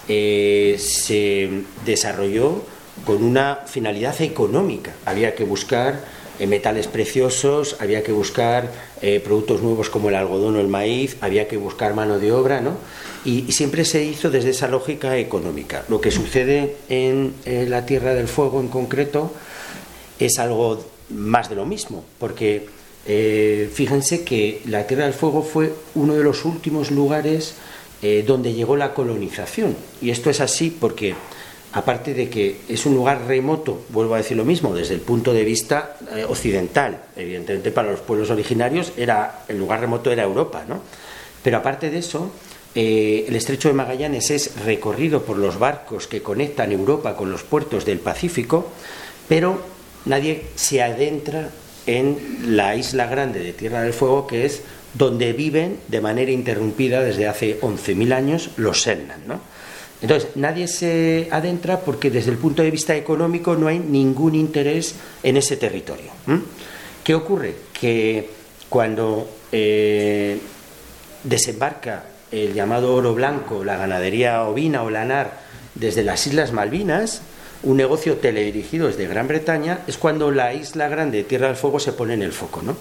eh, 0.07 0.75
se 0.77 1.63
desarrolló 1.85 2.61
con 3.05 3.23
una 3.23 3.59
finalidad 3.65 4.21
económica. 4.21 4.93
Había 5.05 5.35
que 5.35 5.43
buscar 5.43 5.99
eh, 6.39 6.47
metales 6.47 6.87
preciosos, 6.87 7.75
había 7.79 8.01
que 8.01 8.11
buscar 8.11 8.71
eh, 9.01 9.19
productos 9.19 9.61
nuevos 9.61 9.89
como 9.89 10.09
el 10.09 10.15
algodón 10.15 10.55
o 10.55 10.59
el 10.59 10.67
maíz, 10.67 11.15
había 11.21 11.47
que 11.47 11.57
buscar 11.57 11.93
mano 11.93 12.17
de 12.17 12.31
obra, 12.31 12.59
¿no? 12.59 12.77
Y, 13.23 13.51
siempre 13.51 13.85
se 13.85 14.03
hizo 14.03 14.31
desde 14.31 14.49
esa 14.49 14.67
lógica 14.67 15.17
económica. 15.17 15.85
Lo 15.89 16.01
que 16.01 16.11
sucede 16.11 16.75
en 16.89 17.33
la 17.45 17.85
Tierra 17.85 18.13
del 18.13 18.27
Fuego 18.27 18.59
en 18.59 18.67
concreto 18.67 19.31
es 20.19 20.39
algo 20.39 20.83
más 21.09 21.49
de 21.49 21.55
lo 21.55 21.65
mismo, 21.65 22.03
porque 22.19 22.67
fíjense 23.05 24.23
que 24.23 24.61
la 24.65 24.87
Tierra 24.87 25.05
del 25.05 25.13
Fuego 25.13 25.41
fue 25.43 25.71
uno 25.95 26.15
de 26.15 26.23
los 26.23 26.43
últimos 26.43 26.91
lugares 26.91 27.53
donde 28.25 28.53
llegó 28.53 28.75
la 28.75 28.93
colonización. 28.93 29.77
Y 30.01 30.09
esto 30.09 30.29
es 30.29 30.41
así 30.41 30.69
porque 30.69 31.15
aparte 31.73 32.13
de 32.13 32.29
que 32.29 32.61
es 32.69 32.85
un 32.85 32.93
lugar 32.93 33.25
remoto, 33.27 33.81
vuelvo 33.89 34.13
a 34.13 34.17
decir 34.17 34.37
lo 34.37 34.45
mismo, 34.45 34.75
desde 34.75 34.93
el 34.93 35.01
punto 35.01 35.33
de 35.33 35.43
vista 35.43 35.97
eh, 36.15 36.23
occidental, 36.23 37.05
evidentemente 37.15 37.71
para 37.71 37.91
los 37.91 37.99
pueblos 37.99 38.29
originarios 38.29 38.93
era 38.95 39.43
el 39.47 39.57
lugar 39.57 39.81
remoto 39.81 40.11
era 40.11 40.23
Europa, 40.23 40.65
¿no? 40.67 40.81
Pero 41.43 41.57
aparte 41.57 41.89
de 41.89 41.97
eso, 41.97 42.31
eh, 42.75 43.25
el 43.27 43.35
estrecho 43.35 43.67
de 43.67 43.73
Magallanes 43.73 44.29
es 44.29 44.63
recorrido 44.63 45.23
por 45.23 45.37
los 45.37 45.57
barcos 45.57 46.07
que 46.07 46.21
conectan 46.21 46.71
Europa 46.71 47.15
con 47.15 47.31
los 47.31 47.43
puertos 47.43 47.85
del 47.85 47.99
Pacífico, 47.99 48.69
pero 49.27 49.59
nadie 50.05 50.45
se 50.55 50.81
adentra 50.83 51.49
en 51.87 52.55
la 52.55 52.75
isla 52.75 53.07
grande 53.07 53.39
de 53.39 53.51
Tierra 53.51 53.81
del 53.81 53.93
Fuego, 53.93 54.27
que 54.27 54.45
es 54.45 54.61
donde 54.93 55.33
viven 55.33 55.79
de 55.87 56.01
manera 56.01 56.31
interrumpida 56.31 57.01
desde 57.01 57.27
hace 57.27 57.59
11.000 57.59 58.13
años 58.13 58.51
los 58.57 58.83
Selnan, 58.83 59.23
¿no? 59.27 59.52
Entonces, 60.03 60.31
nadie 60.35 60.67
se 60.67 61.29
adentra 61.31 61.79
porque 61.79 62.11
desde 62.11 62.29
el 62.29 62.37
punto 62.37 62.61
de 62.61 62.69
vista 62.69 62.93
económico 62.93 63.55
no 63.55 63.69
hay 63.69 63.79
ningún 63.79 64.35
interés 64.35 64.95
en 65.23 65.37
ese 65.37 65.55
territorio. 65.55 66.11
¿Qué 67.05 67.15
ocurre? 67.15 67.55
Que 67.71 68.29
cuando 68.67 69.29
eh, 69.53 70.37
desembarca 71.23 72.03
el 72.33 72.53
llamado 72.53 72.93
oro 72.93 73.15
blanco, 73.15 73.63
la 73.63 73.77
ganadería 73.77 74.43
ovina 74.43 74.83
o 74.83 74.89
lanar, 74.89 75.39
desde 75.73 76.03
las 76.03 76.27
Islas 76.27 76.51
Malvinas, 76.51 77.21
un 77.63 77.77
negocio 77.77 78.17
teledirigido 78.17 78.87
desde 78.87 79.07
Gran 79.07 79.29
Bretaña, 79.29 79.79
es 79.87 79.97
cuando 79.97 80.31
la 80.31 80.53
isla 80.53 80.89
grande 80.89 81.19
de 81.19 81.23
Tierra 81.23 81.47
del 81.47 81.55
Fuego 81.55 81.79
se 81.79 81.93
pone 81.93 82.13
en 82.13 82.23
el 82.23 82.33
foco. 82.33 82.61
¿no? 82.61 82.75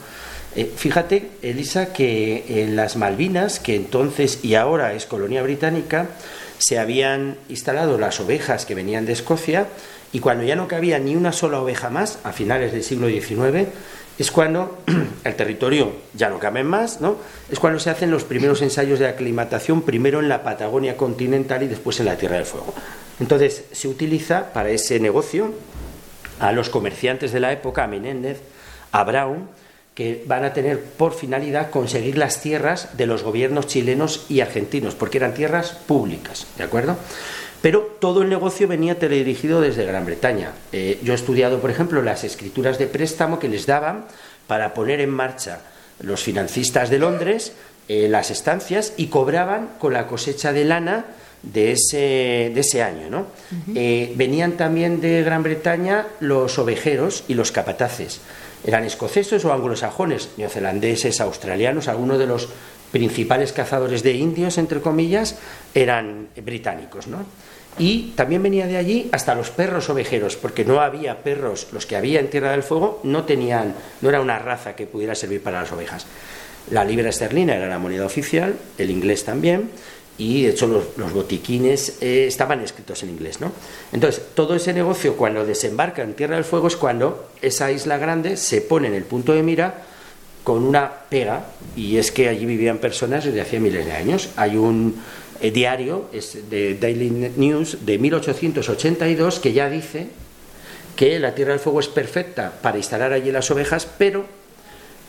Eh, 0.56 0.72
fíjate, 0.74 1.30
Elisa, 1.40 1.92
que 1.92 2.62
en 2.62 2.74
las 2.74 2.96
Malvinas, 2.96 3.60
que 3.60 3.76
entonces 3.76 4.40
y 4.42 4.56
ahora 4.56 4.92
es 4.92 5.06
colonia 5.06 5.42
británica, 5.42 6.08
se 6.62 6.78
habían 6.78 7.37
instalado 7.49 7.99
las 7.99 8.21
ovejas 8.21 8.66
que 8.66 8.76
venían 8.76 9.04
de 9.04 9.12
Escocia 9.12 9.66
y 10.12 10.21
cuando 10.21 10.45
ya 10.45 10.54
no 10.54 10.69
cabía 10.69 11.00
ni 11.00 11.16
una 11.16 11.33
sola 11.33 11.61
oveja 11.61 11.90
más, 11.90 12.21
a 12.23 12.33
finales 12.33 12.71
del 12.71 12.85
siglo 12.85 13.09
XIX, 13.09 13.69
es 14.16 14.31
cuando 14.31 14.78
el 15.25 15.35
territorio 15.35 15.92
ya 16.14 16.28
no 16.28 16.38
cabe 16.38 16.62
más, 16.62 17.00
¿no? 17.00 17.16
Es 17.50 17.59
cuando 17.59 17.81
se 17.81 17.90
hacen 17.90 18.12
los 18.12 18.23
primeros 18.23 18.62
ensayos 18.62 19.00
de 19.00 19.09
aclimatación, 19.09 19.83
primero 19.83 20.21
en 20.21 20.28
la 20.28 20.45
Patagonia 20.45 20.97
continental 20.97 21.64
y 21.64 21.66
después 21.66 21.99
en 21.99 22.07
la 22.07 22.16
Tierra 22.16 22.37
del 22.37 22.47
Fuego. 22.47 22.73
Entonces, 23.19 23.64
se 23.73 23.88
utiliza 23.88 24.52
para 24.52 24.71
ese 24.71 25.00
negocio 25.00 25.52
a 26.38 26.52
los 26.52 26.69
comerciantes 26.69 27.33
de 27.33 27.40
la 27.40 27.50
época, 27.50 27.85
a 27.85 27.88
Menéndez, 27.88 28.40
a 28.92 29.02
Brown, 29.02 29.49
que 29.94 30.25
van 30.26 30.44
a 30.44 30.52
tener 30.52 30.80
por 30.80 31.14
finalidad 31.14 31.70
conseguir 31.70 32.16
las 32.16 32.40
tierras 32.40 32.96
de 32.96 33.06
los 33.06 33.22
gobiernos 33.22 33.66
chilenos 33.66 34.25
y 34.28 34.40
argentinos, 34.40 34.94
porque 34.94 35.18
eran 35.18 35.34
tierras 35.34 35.72
públicas, 35.72 36.46
¿de 36.56 36.64
acuerdo? 36.64 36.96
Pero 37.61 37.96
todo 38.00 38.22
el 38.22 38.28
negocio 38.28 38.66
venía 38.66 38.99
teledirigido 38.99 39.61
desde 39.61 39.84
Gran 39.84 40.04
Bretaña. 40.04 40.52
Eh, 40.72 40.99
yo 41.02 41.12
he 41.12 41.16
estudiado, 41.16 41.61
por 41.61 41.70
ejemplo, 41.70 42.02
las 42.02 42.25
escrituras 42.25 42.78
de 42.78 42.88
préstamo 42.88 43.38
que 43.38 43.49
les 43.49 43.66
daban 43.66 44.06
para 44.46 44.75
poner 44.75 45.00
en 45.00 45.11
marcha 45.11 45.61
los 46.00 46.22
financistas 46.22 46.90
de 46.90 46.99
Londres 46.99 47.52
eh, 47.88 48.08
las 48.08 48.30
estancias 48.30 48.94
y 48.96 49.06
cobraban 49.06 49.70
con 49.78 49.92
la 49.92 50.06
cosecha 50.06 50.52
de 50.52 50.64
lana 50.64 51.04
de 51.42 51.72
ese, 51.72 52.50
de 52.54 52.61
ese 52.61 52.82
año. 52.82 53.11
¿no? 53.11 53.26
Eh, 53.75 54.12
venían 54.16 54.52
también 54.52 55.00
de 55.00 55.22
Gran 55.22 55.42
Bretaña 55.42 56.06
los 56.20 56.58
ovejeros 56.58 57.25
y 57.28 57.34
los 57.34 57.52
capataces 57.52 58.20
eran 58.64 58.85
escoceses 58.85 59.45
o 59.45 59.52
anglosajones, 59.52 60.31
neozelandeses, 60.37 61.21
australianos, 61.21 61.88
algunos 61.88 62.19
de 62.19 62.26
los 62.26 62.49
principales 62.90 63.52
cazadores 63.52 64.02
de 64.02 64.12
indios, 64.12 64.59
entre 64.59 64.81
comillas, 64.81 65.38
eran 65.75 66.28
británicos, 66.37 67.07
¿no? 67.07 67.25
Y 67.78 68.12
también 68.16 68.42
venía 68.42 68.66
de 68.66 68.76
allí 68.76 69.09
hasta 69.12 69.35
los 69.35 69.50
perros 69.50 69.88
ovejeros, 69.88 70.37
porque 70.37 70.64
no 70.64 70.81
había 70.81 71.23
perros, 71.23 71.69
los 71.73 71.87
que 71.87 71.97
había 71.97 72.21
en 72.21 72.28
Tierra 72.28 72.50
del 72.50 72.62
Fuego 72.62 73.00
no 73.02 73.25
tenían, 73.25 73.75
no 74.02 74.11
era 74.11 74.21
una 74.21 74.38
raza 74.38 74.76
que 74.76 74.87
pudiera 74.87 75.14
servir 75.14 75.42
para 75.42 75.62
las 75.62 75.73
ovejas. 75.73 76.07
La 76.71 76.85
libra 76.85 77.09
esterlina 77.09 77.57
era 77.57 77.69
la 77.69 77.78
moneda 77.78 78.04
oficial, 78.04 78.57
el 78.76 78.90
inglés 78.90 79.25
también, 79.25 79.71
y 80.19 80.45
de 80.45 80.50
hecho 80.50 80.66
los, 80.66 81.12
botiquines 81.12 81.99
eh, 82.00 82.26
estaban 82.26 82.61
escritos 82.61 83.02
en 83.02 83.11
inglés. 83.11 83.40
¿no? 83.40 83.52
Entonces, 83.92 84.23
todo 84.35 84.54
ese 84.54 84.73
negocio 84.73 85.16
cuando 85.16 85.45
desembarca 85.45 86.02
en 86.02 86.14
Tierra 86.14 86.37
del 86.37 86.45
Fuego 86.45 86.69
es 86.69 86.76
cuando 86.76 87.31
esa 87.40 87.71
isla 87.73 87.99
grande 87.99 88.37
se 88.37 88.61
pone 88.61 88.88
en 88.88 88.95
el 88.95 89.04
punto 89.04 89.33
de 89.33 89.42
mira 89.42 89.85
con 90.45 90.64
una 90.64 90.90
pega, 91.09 91.47
y 91.76 91.99
es 91.99 92.11
que 92.11 92.28
allí 92.28 92.47
vivían 92.47 92.78
personas 92.78 93.25
desde 93.25 93.40
hacía 93.40 93.61
miles 93.61 93.87
de 93.87 93.92
años. 93.92 94.31
Hay 94.37 94.57
un 94.57 95.00
eh, 95.40 95.50
diario 95.50 96.09
es 96.12 96.50
de 96.50 96.76
Daily 96.76 97.33
News 97.37 97.78
de 97.85 97.99
1882 97.99 99.40
que 99.40 99.52
ya 99.52 99.69
dice 99.69 100.07
que 100.95 101.19
la 101.19 101.35
Tierra 101.35 101.52
del 101.52 101.61
Fuego 101.61 101.81
es 101.81 101.88
perfecta 101.88 102.52
para 102.62 102.76
instalar 102.76 103.12
allí 103.12 103.33
las 103.33 103.50
ovejas, 103.50 103.88
pero 103.99 104.25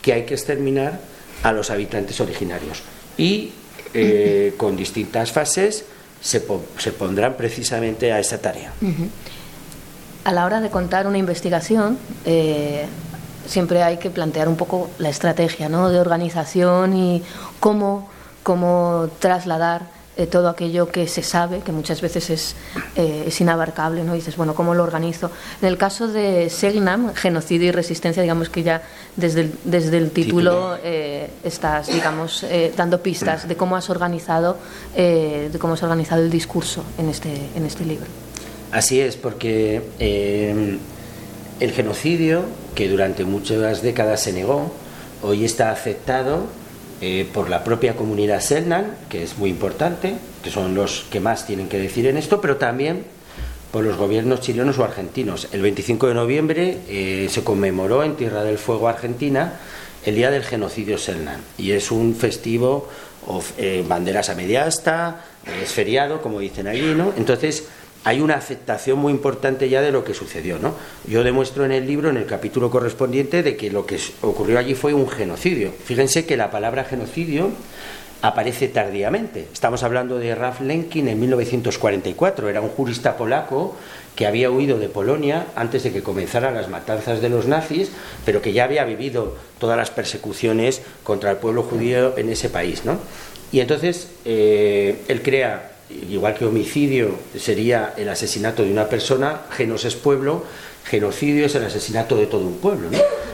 que 0.02 0.14
hay 0.14 0.24
que 0.24 0.34
exterminar 0.34 1.00
a 1.44 1.52
los 1.52 1.70
habitantes 1.70 2.20
originarios. 2.20 2.82
Y 3.18 3.52
eh, 3.94 4.54
con 4.58 4.76
distintas 4.76 5.32
fases, 5.32 5.86
se, 6.22 6.40
pondrán 6.40 7.36
precisamente 7.36 8.12
a 8.12 8.20
esa 8.20 8.40
tarea. 8.40 8.72
A 10.24 10.32
la 10.32 10.46
hora 10.46 10.62
de 10.62 10.70
contar 10.70 11.06
una 11.06 11.18
investigación, 11.18 11.98
eh, 12.26 12.86
siempre 13.46 13.84
hay 13.84 13.98
que 13.98 14.10
plantear 14.10 14.48
un 14.48 14.56
poco 14.56 14.90
la 15.00 15.10
estrategia 15.10 15.68
¿no? 15.70 15.90
de 15.90 16.00
organización 16.00 16.96
y 16.96 17.24
cómo, 17.60 18.10
cómo 18.42 19.10
trasladar 19.20 19.88
eh, 20.15 20.27
todo 20.27 20.48
aquello 20.48 20.89
que 20.89 21.08
se 21.08 21.24
sabe, 21.24 21.62
que 21.62 21.72
muchas 21.72 22.00
veces 22.00 22.29
es, 22.29 22.55
eh, 22.96 23.24
es, 23.25 23.41
inabarcable, 23.41 24.03
¿no? 24.03 24.13
dices, 24.13 24.38
bueno, 24.38 24.53
¿cómo 24.53 24.75
lo 24.75 24.84
organizo? 24.84 25.32
En 25.60 25.67
el 25.67 25.77
caso 25.77 26.08
de 26.08 26.51
Segnam, 26.51 27.15
genocidio 27.15 27.70
y 27.70 27.72
resistencia, 27.72 28.22
digamos 28.22 28.50
que 28.50 28.62
ya 28.62 28.84
desde 29.15 29.41
el, 29.41 29.53
desde 29.63 29.98
el 29.98 30.12
título 30.12 30.77
eh, 30.84 31.32
estás, 31.43 31.88
digamos, 31.88 32.46
dando 32.77 33.01
pistas 33.01 33.48
de 33.48 33.55
cómo 33.55 33.75
has 33.75 33.89
organizado, 33.89 34.58
de 34.96 35.58
cómo 35.60 35.74
has 35.74 35.82
organizado 35.82 36.22
el 36.22 36.29
discurso 36.29 36.84
en 37.00 37.10
este, 37.10 37.34
en 37.55 37.65
este 37.65 37.84
libro. 37.84 38.05
Así 38.72 39.00
es, 39.00 39.17
porque 39.17 39.82
el 41.60 41.72
genocidio, 41.72 42.43
que 42.75 42.88
durante 42.88 43.25
muchas 43.25 43.82
décadas 43.82 44.22
se 44.22 44.34
negó, 44.34 44.72
hoy 45.24 45.43
está 45.43 45.72
aceptado 45.72 46.48
eh, 47.06 47.28
por 47.34 47.50
la 47.50 47.66
propia 47.66 47.98
comunidad 47.98 48.40
Selnan, 48.40 48.96
que 49.10 49.24
es 49.24 49.38
muy 49.38 49.50
importante, 49.50 50.16
que 50.42 50.50
son 50.50 50.74
los 50.74 51.06
que 51.12 51.20
más 51.20 51.46
tienen 51.46 51.68
que 51.68 51.78
decir 51.78 52.08
en 52.08 52.16
esto, 52.16 52.40
pero 52.40 52.56
también 52.56 53.04
por 53.72 53.84
los 53.84 53.98
gobiernos 53.98 54.40
chilenos 54.40 54.80
o 54.80 54.86
argentinos. 54.86 55.50
El 55.52 55.62
25 55.64 56.08
de 56.08 56.14
noviembre 56.14 56.78
eh, 56.88 57.28
se 57.30 57.44
conmemoró 57.44 58.06
en 58.06 58.16
Tierra 58.16 58.46
del 58.46 58.58
Fuego, 58.58 58.88
Argentina, 58.88 59.60
el 60.06 60.16
Día 60.16 60.32
del 60.32 60.46
Genocidio 60.46 60.98
Selnan, 60.98 61.42
y 61.58 61.72
es 61.72 61.92
un 61.92 62.16
festivo, 62.16 62.88
eh, 63.58 63.84
banderas 63.86 64.30
a 64.30 64.36
media 64.36 64.64
asta, 64.64 65.26
es 65.62 65.74
feriado, 65.74 66.22
como 66.22 66.40
dicen 66.40 66.68
allí, 66.68 66.94
¿no? 66.96 67.12
Entonces, 67.18 67.68
hay 68.04 68.22
una 68.22 68.36
aceptación 68.36 69.00
muy 69.00 69.14
importante 69.14 69.70
ya 69.70 69.82
de 69.82 69.92
lo 69.92 70.04
que 70.04 70.14
sucedió. 70.14 70.60
¿no? 70.60 70.76
Yo 71.08 71.24
demuestro 71.24 71.66
en 71.66 71.72
el 71.72 71.88
libro, 71.88 72.10
en 72.10 72.18
el 72.18 72.26
capítulo 72.26 72.70
correspondiente, 72.70 73.44
de 73.44 73.56
que 73.56 73.72
lo 73.72 73.86
que 73.86 74.00
ocurrió 74.22 74.60
allí 74.60 74.76
fue 74.76 74.94
un 74.94 75.08
genocidio. 75.08 75.72
Fíjense 75.86 76.26
que 76.26 76.38
la 76.38 76.52
palabra 76.52 76.84
genocidio 76.84 77.52
aparece 78.22 78.70
tardíamente. 78.70 79.48
Estamos 79.52 79.84
hablando 79.84 80.18
de 80.18 80.34
Ralph 80.34 80.62
Lenkin 80.62 81.08
en 81.10 81.20
1944. 81.20 82.50
Era 82.50 82.62
un 82.62 82.70
jurista 82.70 83.18
polaco 83.18 83.76
que 84.16 84.26
había 84.26 84.50
huido 84.52 84.80
de 84.80 84.88
Polonia 84.90 85.48
antes 85.56 85.84
de 85.84 85.92
que 85.92 86.04
comenzaran 86.04 86.54
las 86.54 86.70
matanzas 86.70 87.22
de 87.22 87.30
los 87.30 87.48
nazis, 87.48 87.92
pero 88.26 88.42
que 88.42 88.54
ya 88.54 88.64
había 88.64 88.86
vivido 88.86 89.36
todas 89.60 89.78
las 89.78 89.92
persecuciones 89.92 90.82
contra 91.04 91.32
el 91.32 91.38
pueblo 91.38 91.64
judío 91.64 92.18
en 92.18 92.30
ese 92.30 92.50
país. 92.50 92.86
¿no? 92.86 92.98
Y 93.52 93.60
entonces 93.60 94.10
eh, 94.24 95.04
él 95.08 95.22
crea 95.22 95.73
igual 96.10 96.36
que 96.36 96.46
homicidio 96.46 97.16
sería 97.38 97.94
el 97.98 98.10
asesinato 98.10 98.64
de 98.64 98.72
una 98.72 98.88
persona, 98.88 99.42
genos 99.52 99.86
es 99.86 99.96
pueblo, 99.96 100.44
genocidio 100.86 101.46
es 101.46 101.56
el 101.56 101.66
asesinato 101.66 102.16
de 102.16 102.28
todo 102.28 102.46
un 102.46 102.58
pueblo. 102.58 102.90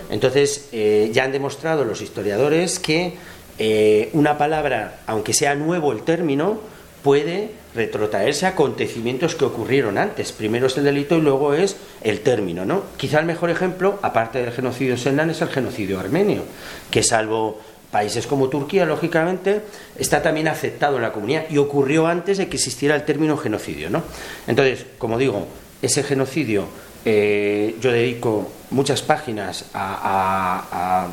Entonces, 0.09 0.69
eh, 0.71 1.09
ya 1.13 1.23
han 1.23 1.31
demostrado 1.31 1.85
los 1.85 2.01
historiadores 2.01 2.79
que 2.79 3.13
eh, 3.57 4.09
una 4.13 4.37
palabra, 4.37 5.01
aunque 5.05 5.33
sea 5.33 5.55
nuevo 5.55 5.91
el 5.91 6.03
término, 6.03 6.59
puede 7.03 7.51
retrotraerse 7.75 8.45
a 8.45 8.49
acontecimientos 8.49 9.35
que 9.35 9.45
ocurrieron 9.45 9.97
antes. 9.97 10.31
Primero 10.31 10.67
es 10.67 10.77
el 10.77 10.85
delito 10.85 11.17
y 11.17 11.21
luego 11.21 11.53
es 11.53 11.75
el 12.01 12.21
término, 12.21 12.65
¿no? 12.65 12.83
Quizá 12.97 13.19
el 13.19 13.25
mejor 13.25 13.49
ejemplo, 13.49 13.99
aparte 14.01 14.39
del 14.39 14.51
genocidio 14.51 14.97
Selnan, 14.97 15.29
es 15.29 15.41
el 15.41 15.49
genocidio 15.49 15.99
armenio, 15.99 16.43
que 16.89 17.03
salvo 17.03 17.61
países 17.91 18.27
como 18.27 18.49
Turquía, 18.49 18.85
lógicamente, 18.85 19.61
está 19.97 20.21
también 20.21 20.47
aceptado 20.47 20.97
en 20.97 21.01
la 21.01 21.11
comunidad 21.11 21.45
y 21.49 21.57
ocurrió 21.57 22.07
antes 22.07 22.37
de 22.37 22.47
que 22.47 22.57
existiera 22.57 22.95
el 22.95 23.03
término 23.03 23.37
genocidio, 23.37 23.89
¿no? 23.89 24.03
Entonces, 24.47 24.85
como 24.97 25.17
digo, 25.17 25.47
ese 25.81 26.03
genocidio 26.03 26.65
eh, 27.05 27.75
yo 27.79 27.91
dedico 27.91 28.51
muchas 28.71 29.01
páginas 29.01 29.65
a, 29.73 31.07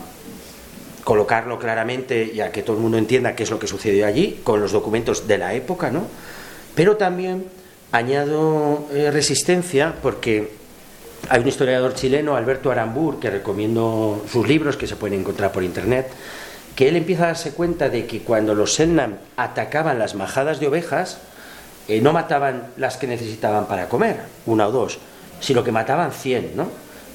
colocarlo 1.05 1.57
claramente 1.57 2.33
y 2.35 2.41
a 2.41 2.51
que 2.51 2.65
todo 2.65 2.77
el 2.77 2.83
mundo 2.83 2.99
entienda 2.99 3.37
qué 3.37 3.45
es 3.45 3.51
lo 3.53 3.61
que 3.61 3.69
sucedió 3.69 4.09
allí, 4.09 4.41
con 4.43 4.61
los 4.61 4.73
documentos 4.73 5.29
de 5.29 5.39
la 5.39 5.55
época, 5.55 5.89
¿no? 5.89 6.03
Pero 6.75 6.97
también 6.97 7.45
añado 7.93 8.89
eh, 8.93 9.13
resistencia 9.13 9.95
porque 10.03 10.51
hay 11.29 11.41
un 11.41 11.47
historiador 11.47 11.95
chileno, 11.95 12.35
Alberto 12.35 12.73
Arambur, 12.73 13.21
que 13.21 13.31
recomiendo 13.31 14.25
sus 14.33 14.49
libros 14.49 14.77
que 14.77 14.89
se 14.89 14.97
pueden 14.97 15.21
encontrar 15.21 15.53
por 15.53 15.63
internet, 15.63 16.09
que 16.77 16.89
él 16.89 16.97
empieza 16.97 17.25
a 17.25 17.29
darse 17.29 17.53
cuenta 17.53 17.89
de 17.89 18.07
que 18.07 18.21
cuando 18.21 18.55
los 18.55 18.75
Selnam 18.75 19.17
atacaban 19.37 19.99
las 19.99 20.15
majadas 20.15 20.61
de 20.61 20.69
ovejas, 20.69 21.19
eh, 21.89 22.03
no 22.03 22.13
mataban 22.13 22.69
las 22.77 22.99
que 22.99 23.07
necesitaban 23.07 23.67
para 23.67 23.89
comer, 23.89 24.21
una 24.45 24.69
o 24.69 24.73
dos, 24.73 24.99
sino 25.41 25.65
que 25.65 25.73
mataban 25.73 26.13
100, 26.13 26.53
¿no? 26.55 26.69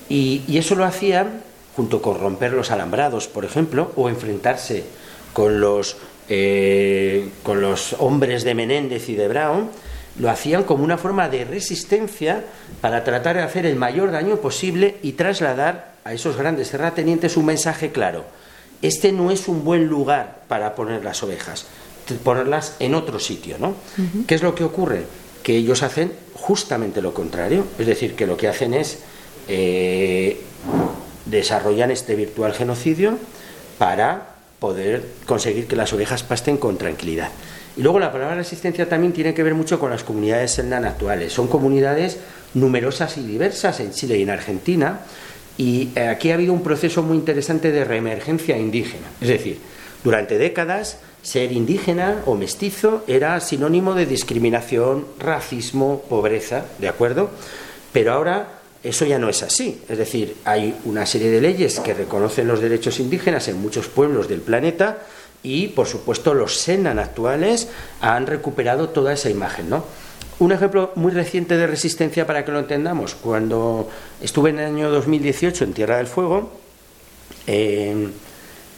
Y, 0.10 0.58
eso 0.58 0.75
lo 0.75 0.84
hacían 0.84 1.41
junto 1.75 2.01
con 2.01 2.20
romper 2.20 2.53
los 2.53 2.72
alambrados, 2.72 3.27
por 3.27 3.46
ejemplo, 3.46 3.91
o 3.96 4.10
enfrentarse 4.10 4.84
con 5.32 5.62
los, 5.62 5.96
eh, 6.27 7.30
con 7.44 7.62
los 7.62 7.96
hombres 8.00 8.44
de 8.44 8.56
Menéndez 8.56 9.08
y 9.10 9.15
de 9.15 9.27
Brown, 9.27 9.70
lo 10.20 10.30
hacían 10.30 10.63
como 10.63 10.84
una 10.84 10.98
forma 10.98 11.30
de 11.30 11.46
resistencia 11.46 12.44
para 12.82 13.03
tratar 13.03 13.38
de 13.38 13.44
hacer 13.44 13.65
el 13.65 13.75
mayor 13.75 14.12
daño 14.12 14.38
posible 14.38 14.98
y 15.03 15.13
trasladar 15.13 15.94
a 16.03 16.13
esos 16.13 16.36
grandes 16.36 16.72
terratenientes 16.72 17.38
un 17.38 17.46
mensaje 17.46 17.91
claro. 17.91 18.25
Este 18.82 19.12
no 19.12 19.32
es 19.32 19.48
un 19.48 19.64
buen 19.64 19.88
lugar 19.88 20.42
para 20.48 20.76
poner 20.76 21.04
las 21.04 21.22
ovejas, 21.24 21.68
ponerlas 22.24 22.76
en 22.80 22.96
otro 22.96 23.20
sitio, 23.20 23.58
¿no? 23.60 23.76
¿Qué 24.28 24.36
es 24.36 24.44
lo 24.44 24.56
que 24.56 24.64
ocurre? 24.64 25.04
Que 25.44 25.56
ellos 25.56 25.84
hacen 25.84 26.12
justamente 26.34 27.02
lo 27.02 27.14
contrario, 27.14 27.66
es 27.78 27.86
decir, 27.86 28.16
que 28.16 28.26
lo 28.26 28.38
que 28.38 28.48
hacen 28.48 28.74
es 28.74 29.00
eh, 29.48 30.42
desarrollan 31.26 31.92
este 31.92 32.16
virtual 32.16 32.54
genocidio 32.54 33.18
para 33.78 34.36
poder 34.60 35.06
conseguir 35.26 35.68
que 35.68 35.76
las 35.76 35.94
ovejas 35.94 36.24
pasten 36.24 36.58
con 36.58 36.78
tranquilidad. 36.78 37.30
Y 37.78 37.82
luego 37.82 38.00
la 38.00 38.12
palabra 38.12 38.36
resistencia 38.36 38.88
también 38.90 39.14
tiene 39.14 39.34
que 39.34 39.44
ver 39.44 39.56
mucho 39.56 39.80
con 39.80 39.90
las 39.90 40.04
comunidades 40.04 40.52
Selnan 40.52 40.86
actuales. 40.86 41.32
Son 41.32 41.48
comunidades 41.48 42.18
numerosas 42.54 43.18
y 43.18 43.24
diversas 43.24 43.80
en 43.80 43.92
Chile 43.92 44.18
y 44.18 44.24
en 44.24 44.30
Argentina. 44.30 45.00
Y 45.62 45.89
eh, 45.94 46.08
aquí 46.08 46.32
ha 46.32 46.34
habido 46.34 46.53
un 46.53 46.63
proceso 46.63 47.03
muy 47.03 47.15
interesante 47.15 47.72
de 47.72 47.86
reemergencia 47.86 48.58
indígena. 48.58 49.06
Es 49.22 49.27
decir, 49.27 49.60
durante 50.03 50.39
décadas 50.39 50.98
ser 51.22 51.51
indígena 51.51 52.24
o 52.25 52.34
mestizo 52.34 53.03
era 53.06 53.39
sinónimo 53.39 53.94
de 53.94 54.08
discriminación, 54.08 55.06
racismo, 55.20 56.01
pobreza, 56.10 56.65
¿de 56.80 56.88
acuerdo? 56.88 57.30
Pero 57.94 58.12
ahora 58.12 58.62
eso 58.82 59.06
ya 59.06 59.20
no 59.20 59.30
es 59.30 59.44
así. 59.44 59.80
Es 59.88 60.00
decir, 60.00 60.36
hay 60.46 60.75
una 60.86 61.06
serie 61.06 61.30
de 61.30 61.41
leyes 61.41 61.80
que 61.80 61.94
reconocen 61.94 62.48
los 62.48 62.60
derechos 62.60 63.00
indígenas 63.00 63.48
en 63.48 63.62
muchos 63.62 63.88
pueblos 63.88 64.27
del 64.27 64.41
planeta 64.41 65.03
y, 65.44 65.68
por 65.68 65.86
supuesto, 65.86 66.34
los 66.34 66.58
Senan 66.58 66.98
actuales 66.98 67.68
han 68.01 68.25
recuperado 68.25 68.89
toda 68.89 69.13
esa 69.13 69.30
imagen, 69.30 69.70
¿no? 69.70 69.86
Un 70.42 70.52
ejemplo 70.52 70.92
muy 70.96 71.12
reciente 71.12 71.56
de 71.56 71.68
resistencia 71.68 72.26
para 72.26 72.44
que 72.44 72.52
lo 72.52 72.58
entendamos. 72.58 73.14
Cuando 73.14 73.88
estuve 74.24 74.50
en 74.50 74.58
el 74.58 74.66
año 74.66 74.90
2018 74.90 75.66
en 75.66 75.74
Tierra 75.74 75.98
del 75.98 76.08
Fuego, 76.08 76.50
en 77.46 78.12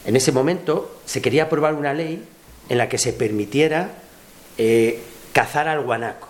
ese 0.03 0.33
momento 0.33 0.99
se 1.05 1.21
quería 1.21 1.43
aprobar 1.43 1.75
una 1.75 1.93
ley 1.93 2.21
en 2.67 2.77
la 2.77 2.89
que 2.89 2.97
se 2.97 3.13
permitiera 3.13 3.91
eh, 4.57 5.03
cazar 5.31 5.69
al 5.69 5.79
guanaco, 5.79 6.27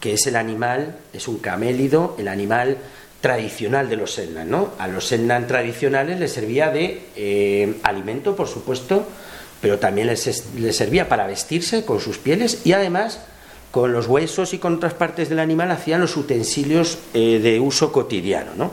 que 0.00 0.14
es 0.14 0.26
el 0.26 0.36
animal, 0.36 0.96
es 1.12 1.28
un 1.28 1.36
camélido, 1.36 2.16
el 2.18 2.28
animal 2.28 2.78
tradicional 3.20 3.90
de 3.90 3.96
los 3.96 4.14
Selnan. 4.14 4.48
¿no? 4.48 4.70
A 4.78 4.88
los 4.88 5.08
Selnan 5.08 5.48
tradicionales 5.48 6.18
les 6.18 6.32
servía 6.32 6.70
de 6.70 7.02
eh, 7.14 7.74
alimento, 7.82 8.34
por 8.34 8.48
supuesto, 8.48 9.06
pero 9.60 9.78
también 9.78 10.06
les, 10.06 10.22
servía 10.70 11.10
para 11.10 11.26
vestirse 11.26 11.84
con 11.84 12.00
sus 12.00 12.16
pieles 12.16 12.64
y 12.64 12.72
además 12.72 13.20
con 13.72 13.92
los 13.92 14.06
huesos 14.06 14.54
y 14.54 14.58
con 14.58 14.76
otras 14.76 14.94
partes 14.94 15.28
del 15.28 15.40
animal 15.40 15.72
hacían 15.72 16.00
los 16.00 16.16
utensilios 16.16 16.98
eh, 17.14 17.40
de 17.40 17.58
uso 17.58 17.90
cotidiano. 17.90 18.52
¿no? 18.56 18.70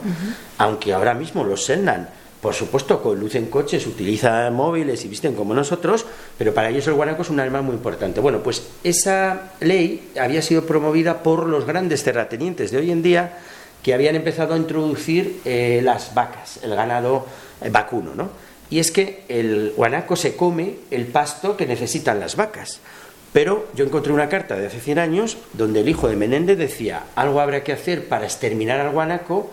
Aunque 0.58 0.92
ahora 0.92 1.14
mismo 1.14 1.42
los 1.42 1.64
Selnan 1.64 2.20
por 2.40 2.54
supuesto, 2.54 3.02
conducen 3.02 3.46
coches, 3.46 3.86
utilizan 3.86 4.54
móviles 4.54 5.04
y 5.04 5.08
visten 5.08 5.34
como 5.34 5.52
nosotros, 5.52 6.06
pero 6.38 6.54
para 6.54 6.70
ellos 6.70 6.86
el 6.86 6.94
guanaco 6.94 7.20
es 7.20 7.28
un 7.28 7.38
animal 7.38 7.62
muy 7.62 7.74
importante. 7.74 8.20
Bueno, 8.20 8.42
pues 8.42 8.66
esa 8.82 9.52
ley 9.60 10.10
había 10.18 10.40
sido 10.40 10.64
promovida 10.64 11.22
por 11.22 11.46
los 11.46 11.66
grandes 11.66 12.02
terratenientes 12.02 12.70
de 12.70 12.78
hoy 12.78 12.90
en 12.90 13.02
día 13.02 13.38
que 13.82 13.92
habían 13.92 14.16
empezado 14.16 14.54
a 14.54 14.56
introducir 14.56 15.40
eh, 15.44 15.80
las 15.84 16.14
vacas, 16.14 16.60
el 16.62 16.74
ganado 16.74 17.26
eh, 17.60 17.68
vacuno, 17.68 18.14
¿no? 18.14 18.30
Y 18.70 18.78
es 18.78 18.90
que 18.90 19.24
el 19.28 19.74
guanaco 19.76 20.16
se 20.16 20.36
come 20.36 20.76
el 20.90 21.06
pasto 21.08 21.56
que 21.56 21.66
necesitan 21.66 22.20
las 22.20 22.36
vacas. 22.36 22.80
Pero 23.32 23.68
yo 23.74 23.84
encontré 23.84 24.12
una 24.12 24.28
carta 24.28 24.56
de 24.56 24.66
hace 24.66 24.80
100 24.80 24.98
años 24.98 25.38
donde 25.52 25.80
el 25.80 25.88
hijo 25.88 26.08
de 26.08 26.16
Menéndez 26.16 26.58
decía, 26.58 27.04
algo 27.14 27.40
habrá 27.40 27.62
que 27.62 27.72
hacer 27.72 28.08
para 28.08 28.24
exterminar 28.24 28.80
al 28.80 28.90
guanaco 28.90 29.50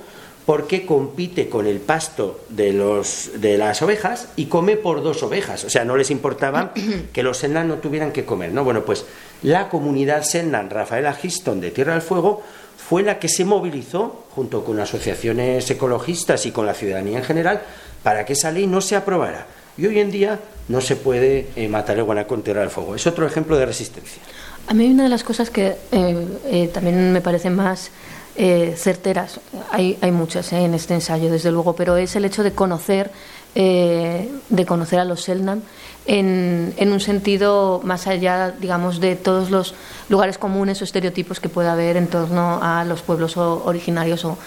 porque 0.48 0.86
compite 0.86 1.50
con 1.50 1.68
el 1.68 1.82
pasto 1.82 2.40
de, 2.48 2.72
los, 2.72 3.32
de 3.36 3.58
las 3.58 3.82
ovejas 3.82 4.30
y 4.38 4.46
come 4.46 4.78
por 4.78 5.04
dos 5.04 5.22
ovejas. 5.22 5.66
O 5.66 5.70
sea, 5.70 5.84
no 5.84 5.98
les 5.98 6.10
importaba 6.10 6.74
que 7.13 7.22
los 7.22 7.38
Sennan 7.38 7.68
no 7.68 7.76
tuvieran 7.76 8.13
que 8.13 8.24
comer. 8.24 8.54
¿no? 8.54 8.63
Bueno, 8.63 8.86
pues 8.86 9.06
la 9.44 9.68
comunidad 9.68 10.24
Sennan 10.24 10.70
Rafaela 10.70 11.13
Giston 11.13 11.60
de 11.60 11.72
Tierra 11.72 11.94
del 11.94 12.02
Fuego 12.02 12.42
fue 12.78 13.04
la 13.04 13.20
que 13.20 13.28
se 13.28 13.44
movilizó 13.44 14.24
junto 14.32 14.63
con 14.63 14.80
asociaciones 14.80 15.70
ecologistas 15.70 16.46
y 16.46 16.52
con 16.52 16.66
la 16.66 16.74
ciudadanía 16.74 17.18
en 17.18 17.26
general 17.26 17.62
para 18.02 18.26
que 18.26 18.34
esa 18.34 18.50
ley 18.50 18.66
no 18.66 18.80
se 18.80 18.96
aprobara. 18.96 19.46
Y 19.78 19.86
hoy 19.86 20.00
en 20.00 20.12
día 20.12 20.40
no 20.68 20.82
se 20.82 20.96
puede 20.96 21.48
eh, 21.56 21.68
matar 21.68 21.98
el 21.98 22.04
guanaco 22.04 22.36
en 22.36 22.42
Tierra 22.42 22.62
del 22.62 22.70
Fuego. 22.70 22.96
Es 22.96 23.06
otro 23.08 23.26
ejemplo 23.26 23.58
de 23.58 23.66
resistencia. 23.66 24.22
A 24.68 24.74
mí 24.74 24.92
una 24.92 25.04
de 25.04 25.10
las 25.10 25.24
cosas 25.24 25.50
que 25.50 25.76
eh, 25.92 26.28
eh, 26.46 26.70
también 26.74 27.13
me 27.13 27.22
parece 27.22 27.50
más 27.50 27.92
eh, 28.40 28.76
certeras. 28.78 29.40
Hay, 29.72 29.98
hay 30.00 30.12
muchas 30.12 30.54
eh, 30.54 30.63
en 30.63 30.76
este 30.76 30.94
ensayo, 30.94 31.32
desde 31.32 31.50
luego, 31.52 31.74
pero 31.76 31.98
es 31.98 32.16
el 32.16 32.24
hecho 32.24 32.44
de 32.44 32.52
conocer, 32.52 33.10
eh, 33.56 34.30
de 34.50 34.66
conocer 34.68 35.00
a 35.00 35.06
los 35.06 35.24
Selnam 35.24 35.62
en, 36.06 36.72
en, 36.78 36.92
un 36.92 37.00
sentido 37.00 37.82
más 37.84 38.06
allá, 38.06 38.52
digamos, 38.52 39.00
de 39.00 39.16
todos 39.16 39.50
los 39.50 39.74
lugares 40.08 40.38
comunes 40.38 40.80
o 40.82 40.84
estereotipos 40.84 41.40
que 41.40 41.50
pueda 41.50 41.74
haber 41.74 41.98
en 41.98 42.06
torno 42.06 42.60
a 42.62 42.86
los 42.86 43.02
pueblos 43.02 43.38
originarios 43.38 44.24
o 44.24 44.38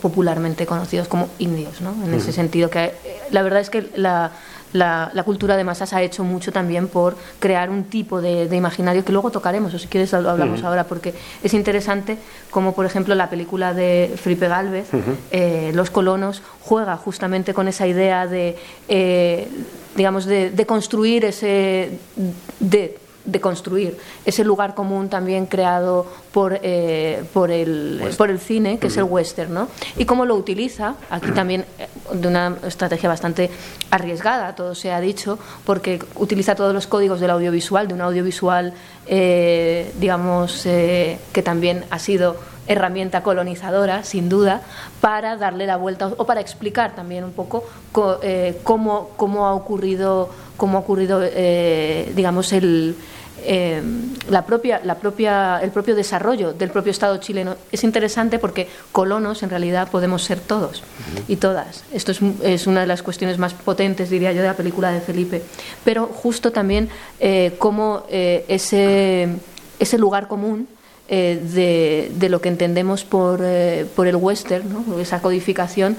popularmente 0.00 0.64
conocidos 0.64 1.08
como 1.08 1.28
indios, 1.40 1.80
¿no? 1.80 1.94
En 2.04 2.14
ese 2.14 2.32
sentido, 2.32 2.70
que 2.70 2.92
la 3.32 3.42
verdad 3.42 3.60
es 3.60 3.70
que 3.70 3.90
la 3.96 4.30
la, 4.72 5.10
cultura 5.24 5.56
de 5.56 5.64
masas 5.64 5.92
ha 5.92 6.02
hecho 6.02 6.24
mucho 6.24 6.52
también 6.52 6.88
por 6.88 7.16
crear 7.38 7.70
un 7.70 7.84
tipo 7.84 8.20
de, 8.20 8.54
imaginario 8.54 9.04
que 9.04 9.12
luego 9.12 9.30
tocaremos, 9.30 9.72
o 9.74 9.78
si 9.78 9.88
quieres 9.88 10.12
lo 10.12 10.30
hablamos 10.30 10.62
ahora, 10.62 10.84
porque 10.84 11.14
es 11.42 11.54
interesante 11.54 12.18
como, 12.50 12.74
por 12.74 12.86
ejemplo, 12.86 13.14
la 13.14 13.30
película 13.30 13.74
de 13.74 14.12
Felipe 14.16 14.48
Galvez, 14.48 14.88
eh, 15.30 15.72
Los 15.74 15.90
colonos, 15.90 16.42
juega 16.60 16.96
justamente 16.96 17.54
con 17.54 17.68
esa 17.68 17.86
idea 17.86 18.26
de, 18.26 18.56
eh, 18.88 19.48
digamos, 19.94 20.26
de, 20.26 20.50
de, 20.50 20.66
construir 20.66 21.24
ese... 21.24 21.98
de 22.60 22.98
de 23.26 23.40
construir 23.40 23.98
ese 24.24 24.44
lugar 24.44 24.74
común 24.74 25.08
también 25.08 25.46
creado 25.46 26.06
por, 26.32 26.58
eh, 26.62 27.24
por, 27.32 27.50
el, 27.50 28.14
por 28.18 28.30
el 28.30 28.38
cine, 28.38 28.78
que 28.78 28.88
es 28.88 28.96
el 28.96 29.04
western, 29.04 29.54
¿no? 29.54 29.68
Y 29.96 30.04
cómo 30.04 30.24
lo 30.24 30.34
utiliza, 30.34 30.96
aquí 31.10 31.30
también 31.32 31.64
eh, 31.78 31.88
de 32.12 32.28
una 32.28 32.56
estrategia 32.66 33.08
bastante 33.08 33.50
arriesgada, 33.90 34.54
todo 34.54 34.74
se 34.74 34.92
ha 34.92 35.00
dicho, 35.00 35.38
porque 35.64 35.98
utiliza 36.16 36.54
todos 36.54 36.74
los 36.74 36.86
códigos 36.86 37.20
del 37.20 37.30
audiovisual, 37.30 37.88
de 37.88 37.94
un 37.94 38.02
audiovisual, 38.02 38.74
eh, 39.06 39.92
digamos, 39.98 40.62
que 40.64 41.42
también 41.42 41.84
ha 41.90 41.98
sido 41.98 42.36
herramienta 42.66 43.22
colonizadora, 43.22 44.02
sin 44.02 44.28
duda, 44.28 44.60
para 45.00 45.36
darle 45.36 45.66
la 45.66 45.76
vuelta 45.76 46.08
o 46.08 46.26
para 46.26 46.40
explicar 46.40 46.94
también 46.94 47.24
un 47.24 47.32
poco 47.32 47.64
cómo, 48.62 49.10
cómo 49.16 49.46
ha 49.46 49.54
ocurrido, 49.54 50.28
cómo 50.58 50.76
ha 50.76 50.80
ocurrido 50.80 51.20
digamos, 52.14 52.52
el, 52.52 52.96
eh, 53.44 53.82
la 54.28 54.44
propia, 54.44 54.80
la 54.84 54.96
propia, 54.96 55.60
el 55.62 55.70
propio 55.70 55.94
desarrollo 55.94 56.52
del 56.52 56.70
propio 56.70 56.90
Estado 56.90 57.16
chileno 57.18 57.56
es 57.70 57.84
interesante 57.84 58.38
porque 58.38 58.68
colonos 58.92 59.42
en 59.42 59.50
realidad 59.50 59.90
podemos 59.90 60.24
ser 60.24 60.40
todos 60.40 60.82
y 61.28 61.36
todas. 61.36 61.84
Esto 61.92 62.12
es, 62.12 62.20
es, 62.42 62.66
una 62.66 62.80
de 62.80 62.86
las 62.86 63.02
cuestiones 63.02 63.38
más 63.38 63.54
potentes, 63.54 64.10
diría 64.10 64.32
yo, 64.32 64.42
de 64.42 64.48
la 64.48 64.56
película 64.56 64.90
de 64.90 65.00
Felipe. 65.00 65.42
Pero 65.84 66.06
justo 66.06 66.52
también 66.52 66.88
eh, 67.20 67.54
cómo 67.58 68.04
eh, 68.08 68.44
ese 68.48 69.28
ese 69.78 69.98
lugar 69.98 70.26
común 70.26 70.68
de, 71.06 72.10
de, 72.12 72.28
lo 72.30 72.40
que 72.40 72.48
entendemos 72.48 73.04
por, 73.04 73.44
por 73.94 74.06
el 74.06 74.16
western, 74.16 74.72
¿no? 74.72 74.98
esa 74.98 75.20
codificación, 75.20 75.96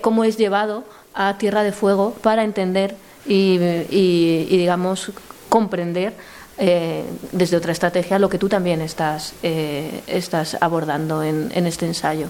cómo 0.00 0.24
es 0.24 0.36
llevado 0.38 0.82
a 1.14 1.36
Tierra 1.36 1.62
de 1.62 1.72
Fuego 1.72 2.14
para 2.22 2.42
entender 2.42 2.96
y, 3.26 3.58
y, 3.90 4.56
digamos, 4.56 5.12
comprender 5.48 6.14
eh, 6.58 7.04
desde 7.32 7.56
otra 7.56 7.72
estrategia 7.72 8.18
lo 8.18 8.28
que 8.28 8.38
tú 8.38 8.48
también 8.48 8.80
estás, 8.80 9.34
eh, 9.42 10.02
estás 10.06 10.56
abordando 10.60 11.22
en, 11.22 11.50
en 11.54 11.66
este 11.66 11.86
ensayo. 11.86 12.28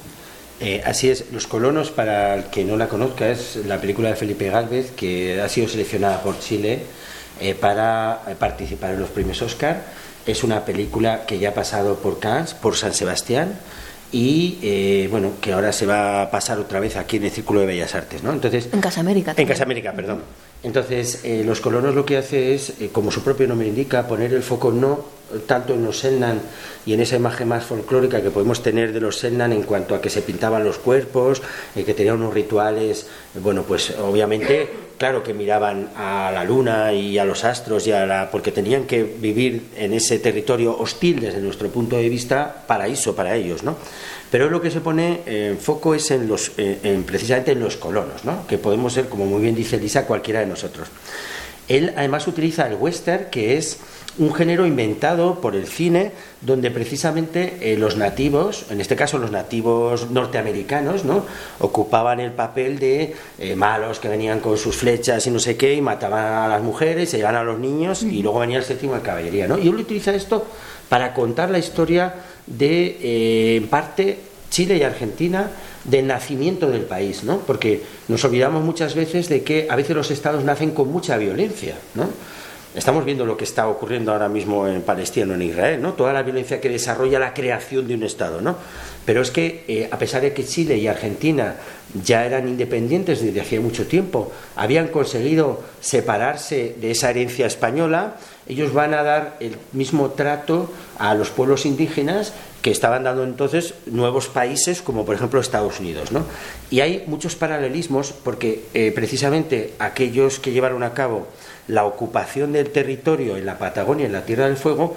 Eh, 0.60 0.82
así 0.84 1.08
es, 1.08 1.30
Los 1.32 1.46
colonos, 1.46 1.90
para 1.90 2.34
el 2.34 2.44
que 2.44 2.64
no 2.64 2.76
la 2.76 2.88
conozca, 2.88 3.28
es 3.28 3.56
la 3.66 3.80
película 3.80 4.08
de 4.08 4.16
Felipe 4.16 4.50
Gálvez 4.50 4.90
que 4.90 5.40
ha 5.40 5.48
sido 5.48 5.68
seleccionada 5.68 6.20
por 6.22 6.38
Chile 6.40 6.82
eh, 7.40 7.54
para 7.54 8.22
participar 8.38 8.94
en 8.94 9.00
los 9.00 9.10
premios 9.10 9.40
Oscar. 9.40 9.82
Es 10.26 10.42
una 10.42 10.64
película 10.64 11.24
que 11.26 11.38
ya 11.38 11.50
ha 11.50 11.54
pasado 11.54 11.96
por 11.96 12.18
Cannes, 12.18 12.54
por 12.54 12.76
San 12.76 12.92
Sebastián 12.92 13.54
y 14.10 14.58
eh, 14.62 15.08
bueno, 15.10 15.32
que 15.40 15.52
ahora 15.52 15.72
se 15.72 15.86
va 15.86 16.22
a 16.22 16.30
pasar 16.30 16.58
otra 16.58 16.80
vez 16.80 16.96
aquí 16.96 17.18
en 17.18 17.24
el 17.24 17.30
Círculo 17.30 17.60
de 17.60 17.66
Bellas 17.66 17.94
Artes, 17.94 18.22
¿no? 18.22 18.32
Entonces, 18.32 18.68
en 18.72 18.80
Casa 18.80 19.00
América. 19.00 19.34
En 19.36 19.46
Casa 19.46 19.64
América, 19.64 19.92
perdón. 19.92 20.22
Entonces, 20.62 21.20
eh, 21.24 21.42
los 21.44 21.60
colonos 21.60 21.94
lo 21.94 22.04
que 22.04 22.16
hace 22.16 22.54
es, 22.54 22.80
eh, 22.80 22.88
como 22.90 23.10
su 23.10 23.22
propio 23.22 23.46
nombre 23.46 23.68
indica, 23.68 24.06
poner 24.08 24.32
el 24.32 24.42
foco 24.42 24.72
no 24.72 25.18
tanto 25.46 25.74
en 25.74 25.84
los 25.84 25.98
Selnan 25.98 26.40
y 26.86 26.94
en 26.94 27.00
esa 27.00 27.16
imagen 27.16 27.48
más 27.48 27.64
folclórica 27.64 28.22
que 28.22 28.30
podemos 28.30 28.62
tener 28.62 28.94
de 28.94 29.00
los 29.00 29.18
Selnan 29.18 29.52
en 29.52 29.62
cuanto 29.62 29.94
a 29.94 30.00
que 30.00 30.08
se 30.08 30.22
pintaban 30.22 30.64
los 30.64 30.78
cuerpos, 30.78 31.42
que 31.74 31.92
tenían 31.92 32.16
unos 32.16 32.32
rituales, 32.32 33.06
bueno, 33.34 33.62
pues 33.62 33.90
obviamente, 33.98 34.87
claro 34.98 35.22
que 35.22 35.32
miraban 35.32 35.90
a 35.96 36.30
la 36.32 36.44
luna 36.44 36.92
y 36.92 37.18
a 37.18 37.24
los 37.24 37.44
astros 37.44 37.86
y 37.86 37.92
a 37.92 38.04
la, 38.04 38.30
porque 38.30 38.52
tenían 38.52 38.84
que 38.84 39.02
vivir 39.04 39.68
en 39.76 39.94
ese 39.94 40.18
territorio 40.18 40.76
hostil 40.76 41.20
desde 41.20 41.40
nuestro 41.40 41.68
punto 41.70 41.96
de 41.96 42.08
vista, 42.08 42.64
paraíso 42.66 43.16
para 43.16 43.34
ellos, 43.34 43.62
¿no? 43.62 43.76
Pero 44.30 44.50
lo 44.50 44.60
que 44.60 44.70
se 44.70 44.80
pone 44.80 45.22
en 45.26 45.58
foco 45.58 45.94
es 45.94 46.10
en 46.10 46.28
los, 46.28 46.52
en, 46.58 47.02
precisamente 47.04 47.52
en 47.52 47.60
los 47.60 47.76
colonos, 47.76 48.24
¿no? 48.24 48.46
que 48.46 48.58
podemos 48.58 48.92
ser, 48.92 49.08
como 49.08 49.24
muy 49.24 49.40
bien 49.40 49.54
dice 49.54 49.78
Lisa, 49.78 50.04
cualquiera 50.06 50.40
de 50.40 50.46
nosotros. 50.46 50.88
Él 51.66 51.92
además 51.96 52.26
utiliza 52.26 52.66
el 52.66 52.74
western, 52.74 53.26
que 53.30 53.56
es 53.56 53.78
un 54.18 54.34
género 54.34 54.66
inventado 54.66 55.40
por 55.40 55.54
el 55.54 55.66
cine, 55.66 56.12
donde 56.40 56.70
precisamente 56.70 57.56
eh, 57.60 57.76
los 57.76 57.96
nativos, 57.96 58.66
en 58.70 58.80
este 58.80 58.96
caso 58.96 59.18
los 59.18 59.30
nativos 59.30 60.10
norteamericanos, 60.10 61.04
¿no? 61.04 61.24
ocupaban 61.60 62.20
el 62.20 62.32
papel 62.32 62.78
de 62.78 63.14
eh, 63.38 63.54
malos 63.54 64.00
que 64.00 64.08
venían 64.08 64.40
con 64.40 64.58
sus 64.58 64.76
flechas 64.76 65.26
y 65.26 65.30
no 65.30 65.38
sé 65.38 65.56
qué, 65.56 65.74
y 65.74 65.80
mataban 65.80 66.24
a 66.24 66.48
las 66.48 66.62
mujeres, 66.62 67.10
se 67.10 67.18
llevaban 67.18 67.40
a 67.40 67.44
los 67.44 67.58
niños, 67.58 68.02
y 68.02 68.22
luego 68.22 68.40
venía 68.40 68.58
el 68.58 68.64
séptimo 68.64 68.94
de 68.94 69.02
caballería. 69.02 69.46
¿no? 69.46 69.58
Y 69.58 69.68
él 69.68 69.76
utiliza 69.76 70.14
esto 70.14 70.44
para 70.88 71.14
contar 71.14 71.50
la 71.50 71.58
historia 71.58 72.14
de, 72.46 72.98
eh, 73.00 73.56
en 73.56 73.68
parte, 73.68 74.18
Chile 74.50 74.78
y 74.78 74.82
Argentina 74.82 75.50
del 75.84 76.06
nacimiento 76.06 76.70
del 76.70 76.82
país, 76.82 77.22
¿no? 77.22 77.38
Porque 77.40 77.82
nos 78.08 78.24
olvidamos 78.24 78.64
muchas 78.64 78.94
veces 78.94 79.28
de 79.28 79.42
que 79.42 79.68
a 79.70 79.76
veces 79.76 79.94
los 79.94 80.10
estados 80.10 80.42
nacen 80.42 80.70
con 80.70 80.90
mucha 80.90 81.16
violencia, 81.18 81.76
¿no? 81.94 82.08
Estamos 82.74 83.04
viendo 83.04 83.24
lo 83.24 83.36
que 83.36 83.44
está 83.44 83.66
ocurriendo 83.66 84.12
ahora 84.12 84.28
mismo 84.28 84.68
en 84.68 84.82
Palestina 84.82 85.32
o 85.32 85.34
en 85.34 85.42
Israel, 85.42 85.80
¿no? 85.80 85.94
Toda 85.94 86.12
la 86.12 86.22
violencia 86.22 86.60
que 86.60 86.68
desarrolla 86.68 87.18
la 87.18 87.32
creación 87.32 87.88
de 87.88 87.94
un 87.94 88.02
Estado, 88.02 88.42
¿no? 88.42 88.56
Pero 89.06 89.22
es 89.22 89.30
que, 89.30 89.64
eh, 89.68 89.88
a 89.90 89.98
pesar 89.98 90.20
de 90.20 90.34
que 90.34 90.44
Chile 90.44 90.76
y 90.76 90.86
Argentina 90.86 91.56
ya 92.04 92.26
eran 92.26 92.46
independientes 92.46 93.22
desde 93.22 93.40
hacía 93.40 93.60
mucho 93.60 93.86
tiempo, 93.86 94.30
habían 94.54 94.88
conseguido 94.88 95.62
separarse 95.80 96.76
de 96.78 96.90
esa 96.90 97.08
herencia 97.08 97.46
española, 97.46 98.16
ellos 98.46 98.74
van 98.74 98.92
a 98.92 99.02
dar 99.02 99.36
el 99.40 99.56
mismo 99.72 100.10
trato 100.10 100.70
a 100.98 101.14
los 101.14 101.30
pueblos 101.30 101.64
indígenas 101.64 102.34
que 102.60 102.70
estaban 102.70 103.04
dando 103.04 103.24
entonces 103.24 103.74
nuevos 103.86 104.28
países 104.28 104.82
como 104.82 105.06
por 105.06 105.14
ejemplo 105.14 105.40
Estados 105.40 105.80
Unidos. 105.80 106.12
¿no? 106.12 106.24
Y 106.70 106.80
hay 106.80 107.04
muchos 107.06 107.36
paralelismos 107.36 108.12
porque 108.12 108.64
eh, 108.74 108.92
precisamente 108.94 109.74
aquellos 109.78 110.38
que 110.38 110.52
llevaron 110.52 110.82
a 110.82 110.92
cabo 110.92 111.28
la 111.68 111.84
ocupación 111.84 112.52
del 112.52 112.70
territorio 112.70 113.36
en 113.36 113.46
la 113.46 113.58
Patagonia, 113.58 114.06
en 114.06 114.12
la 114.12 114.24
Tierra 114.24 114.46
del 114.46 114.56
Fuego, 114.56 114.96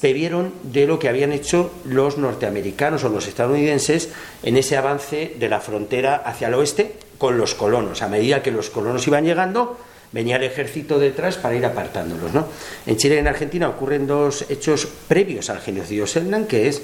bebieron 0.00 0.52
de 0.62 0.86
lo 0.86 0.98
que 0.98 1.08
habían 1.08 1.32
hecho 1.32 1.72
los 1.84 2.18
norteamericanos 2.18 3.04
o 3.04 3.08
los 3.08 3.26
estadounidenses 3.26 4.10
en 4.42 4.56
ese 4.56 4.76
avance 4.76 5.34
de 5.38 5.48
la 5.48 5.60
frontera 5.60 6.16
hacia 6.16 6.48
el 6.48 6.54
oeste 6.54 6.94
con 7.18 7.38
los 7.38 7.54
colonos. 7.54 8.02
A 8.02 8.08
medida 8.08 8.42
que 8.42 8.50
los 8.50 8.68
colonos 8.68 9.06
iban 9.06 9.24
llegando, 9.24 9.78
venía 10.12 10.36
el 10.36 10.42
ejército 10.42 10.98
detrás 10.98 11.36
para 11.36 11.54
ir 11.54 11.64
apartándolos. 11.64 12.32
¿no? 12.34 12.46
En 12.86 12.96
Chile 12.98 13.16
y 13.16 13.18
en 13.18 13.28
Argentina 13.28 13.68
ocurren 13.68 14.06
dos 14.06 14.44
hechos 14.50 14.86
previos 15.08 15.48
al 15.48 15.60
genocidio 15.60 16.06
Selnan, 16.06 16.46
que 16.46 16.68
es 16.68 16.82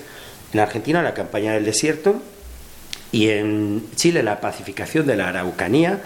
en 0.53 0.61
Argentina 0.61 1.03
la 1.03 1.13
campaña 1.13 1.53
del 1.53 1.67
desierto 1.67 2.17
y 3.13 3.29
en 3.29 3.91
Chile 3.97 4.23
la 4.23 4.41
pacificación 4.41 5.07
de 5.07 5.17
la 5.17 5.29
Araucanía 5.29 6.01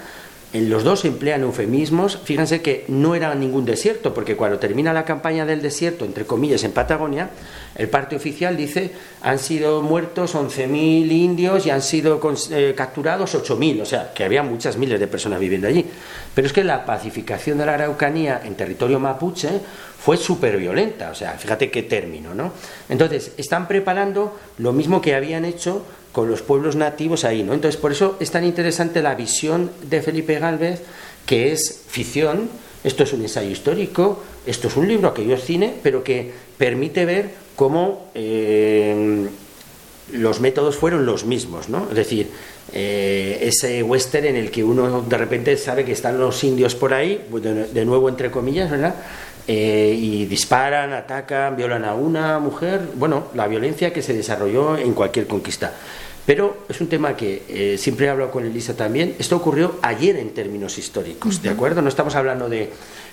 en 0.52 0.68
los 0.68 0.84
dos 0.84 1.04
emplean 1.04 1.42
eufemismos. 1.42 2.18
Fíjense 2.24 2.60
que 2.60 2.84
no 2.88 3.14
era 3.14 3.34
ningún 3.34 3.64
desierto, 3.64 4.12
porque 4.12 4.36
cuando 4.36 4.58
termina 4.58 4.92
la 4.92 5.04
campaña 5.04 5.46
del 5.46 5.62
desierto, 5.62 6.04
entre 6.04 6.26
comillas, 6.26 6.62
en 6.64 6.72
Patagonia, 6.72 7.30
el 7.74 7.88
parte 7.88 8.16
oficial 8.16 8.56
dice 8.56 8.92
han 9.22 9.38
sido 9.38 9.80
muertos 9.80 10.34
11.000 10.34 11.10
indios 11.10 11.66
y 11.66 11.70
han 11.70 11.80
sido 11.80 12.20
eh, 12.50 12.74
capturados 12.76 13.34
8.000, 13.34 13.82
o 13.82 13.86
sea, 13.86 14.12
que 14.12 14.24
había 14.24 14.42
muchas 14.42 14.76
miles 14.76 15.00
de 15.00 15.06
personas 15.06 15.40
viviendo 15.40 15.68
allí. 15.68 15.86
Pero 16.34 16.46
es 16.46 16.52
que 16.52 16.64
la 16.64 16.84
pacificación 16.84 17.58
de 17.58 17.66
la 17.66 17.74
Araucanía 17.74 18.42
en 18.44 18.54
territorio 18.54 19.00
mapuche 19.00 19.48
fue 19.98 20.16
súper 20.16 20.58
violenta, 20.58 21.10
o 21.10 21.14
sea, 21.14 21.32
fíjate 21.32 21.70
qué 21.70 21.84
término, 21.84 22.34
¿no? 22.34 22.52
Entonces, 22.88 23.32
están 23.36 23.68
preparando 23.68 24.36
lo 24.58 24.72
mismo 24.72 25.00
que 25.00 25.14
habían 25.14 25.44
hecho 25.44 25.84
con 26.12 26.28
los 26.28 26.42
pueblos 26.42 26.76
nativos 26.76 27.24
ahí, 27.24 27.42
¿no? 27.42 27.54
Entonces, 27.54 27.80
por 27.80 27.92
eso 27.92 28.16
es 28.20 28.30
tan 28.30 28.44
interesante 28.44 29.02
la 29.02 29.14
visión 29.14 29.70
de 29.82 30.02
Felipe 30.02 30.38
Gálvez, 30.38 30.82
que 31.26 31.52
es 31.52 31.84
ficción, 31.88 32.48
esto 32.84 33.02
es 33.02 33.12
un 33.12 33.22
ensayo 33.22 33.50
histórico, 33.50 34.22
esto 34.46 34.68
es 34.68 34.76
un 34.76 34.88
libro, 34.88 35.08
aquello 35.08 35.34
es 35.34 35.44
cine, 35.44 35.74
pero 35.82 36.04
que 36.04 36.32
permite 36.58 37.04
ver 37.04 37.30
cómo 37.56 38.10
eh, 38.14 39.28
los 40.12 40.40
métodos 40.40 40.76
fueron 40.76 41.06
los 41.06 41.24
mismos, 41.24 41.68
¿no? 41.68 41.86
Es 41.88 41.96
decir, 41.96 42.28
eh, 42.72 43.38
ese 43.42 43.82
western 43.82 44.26
en 44.26 44.36
el 44.36 44.50
que 44.50 44.64
uno 44.64 45.02
de 45.02 45.18
repente 45.18 45.56
sabe 45.56 45.84
que 45.84 45.92
están 45.92 46.18
los 46.18 46.42
indios 46.44 46.74
por 46.74 46.92
ahí, 46.94 47.24
de, 47.72 47.84
nuevo 47.84 48.08
entre 48.08 48.30
comillas, 48.30 48.70
¿verdad? 48.70 48.94
Eh, 49.48 49.96
y 49.98 50.26
disparan, 50.26 50.92
atacan, 50.92 51.56
violan 51.56 51.84
a 51.84 51.94
una 51.94 52.38
mujer, 52.38 52.80
bueno, 52.94 53.24
la 53.34 53.48
violencia 53.48 53.92
que 53.92 54.00
se 54.00 54.14
desarrolló 54.14 54.78
en 54.78 54.94
cualquier 54.94 55.26
conquista. 55.26 55.72
Pero 56.24 56.58
es 56.68 56.80
un 56.80 56.88
tema 56.88 57.16
que 57.16 57.42
eh, 57.48 57.78
siempre 57.78 58.06
he 58.06 58.08
hablado 58.08 58.30
con 58.30 58.44
Elisa 58.44 58.76
también. 58.76 59.16
Esto 59.18 59.36
ocurrió 59.36 59.76
ayer 59.82 60.16
en 60.16 60.30
términos 60.30 60.78
históricos, 60.78 61.42
¿de 61.42 61.50
acuerdo? 61.50 61.82
No 61.82 61.88
estamos 61.88 62.14
hablando 62.14 62.48
de 62.48 62.70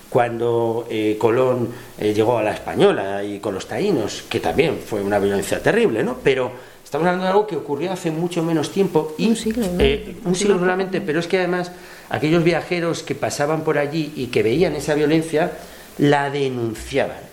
cuando 0.10 0.88
eh, 0.90 1.18
Colón 1.20 1.70
eh, 1.98 2.14
llegó 2.14 2.38
a 2.38 2.44
la 2.44 2.52
Española 2.52 3.24
y 3.24 3.40
con 3.40 3.56
los 3.56 3.68
taínos, 3.68 4.24
que 4.30 4.40
también 4.40 4.78
fue 4.84 5.02
una 5.02 5.18
violencia 5.18 5.62
terrible, 5.62 6.04
¿no? 6.04 6.18
Pero 6.24 6.52
estamos 6.84 7.08
hablando 7.08 7.26
de 7.26 7.32
algo 7.32 7.48
que 7.48 7.56
ocurrió 7.56 7.92
hace 7.92 8.12
mucho 8.12 8.44
menos 8.44 8.72
tiempo. 8.72 9.16
Y, 9.18 9.28
un 9.28 9.36
siglo, 9.36 9.66
un 10.26 10.36
siglo 10.36 10.60
solamente, 10.60 11.02
pero 11.02 11.20
es 11.20 11.28
que 11.28 11.40
además 11.40 11.72
aquellos 12.10 12.44
viajeros 12.44 13.02
que 13.02 13.16
pasaban 13.16 13.64
por 13.64 13.80
allí 13.80 14.14
y 14.16 14.28
que 14.28 14.44
veían 14.44 14.76
esa 14.76 14.94
violencia, 14.94 15.52
la 16.00 16.30
denunciaban. 16.30 17.30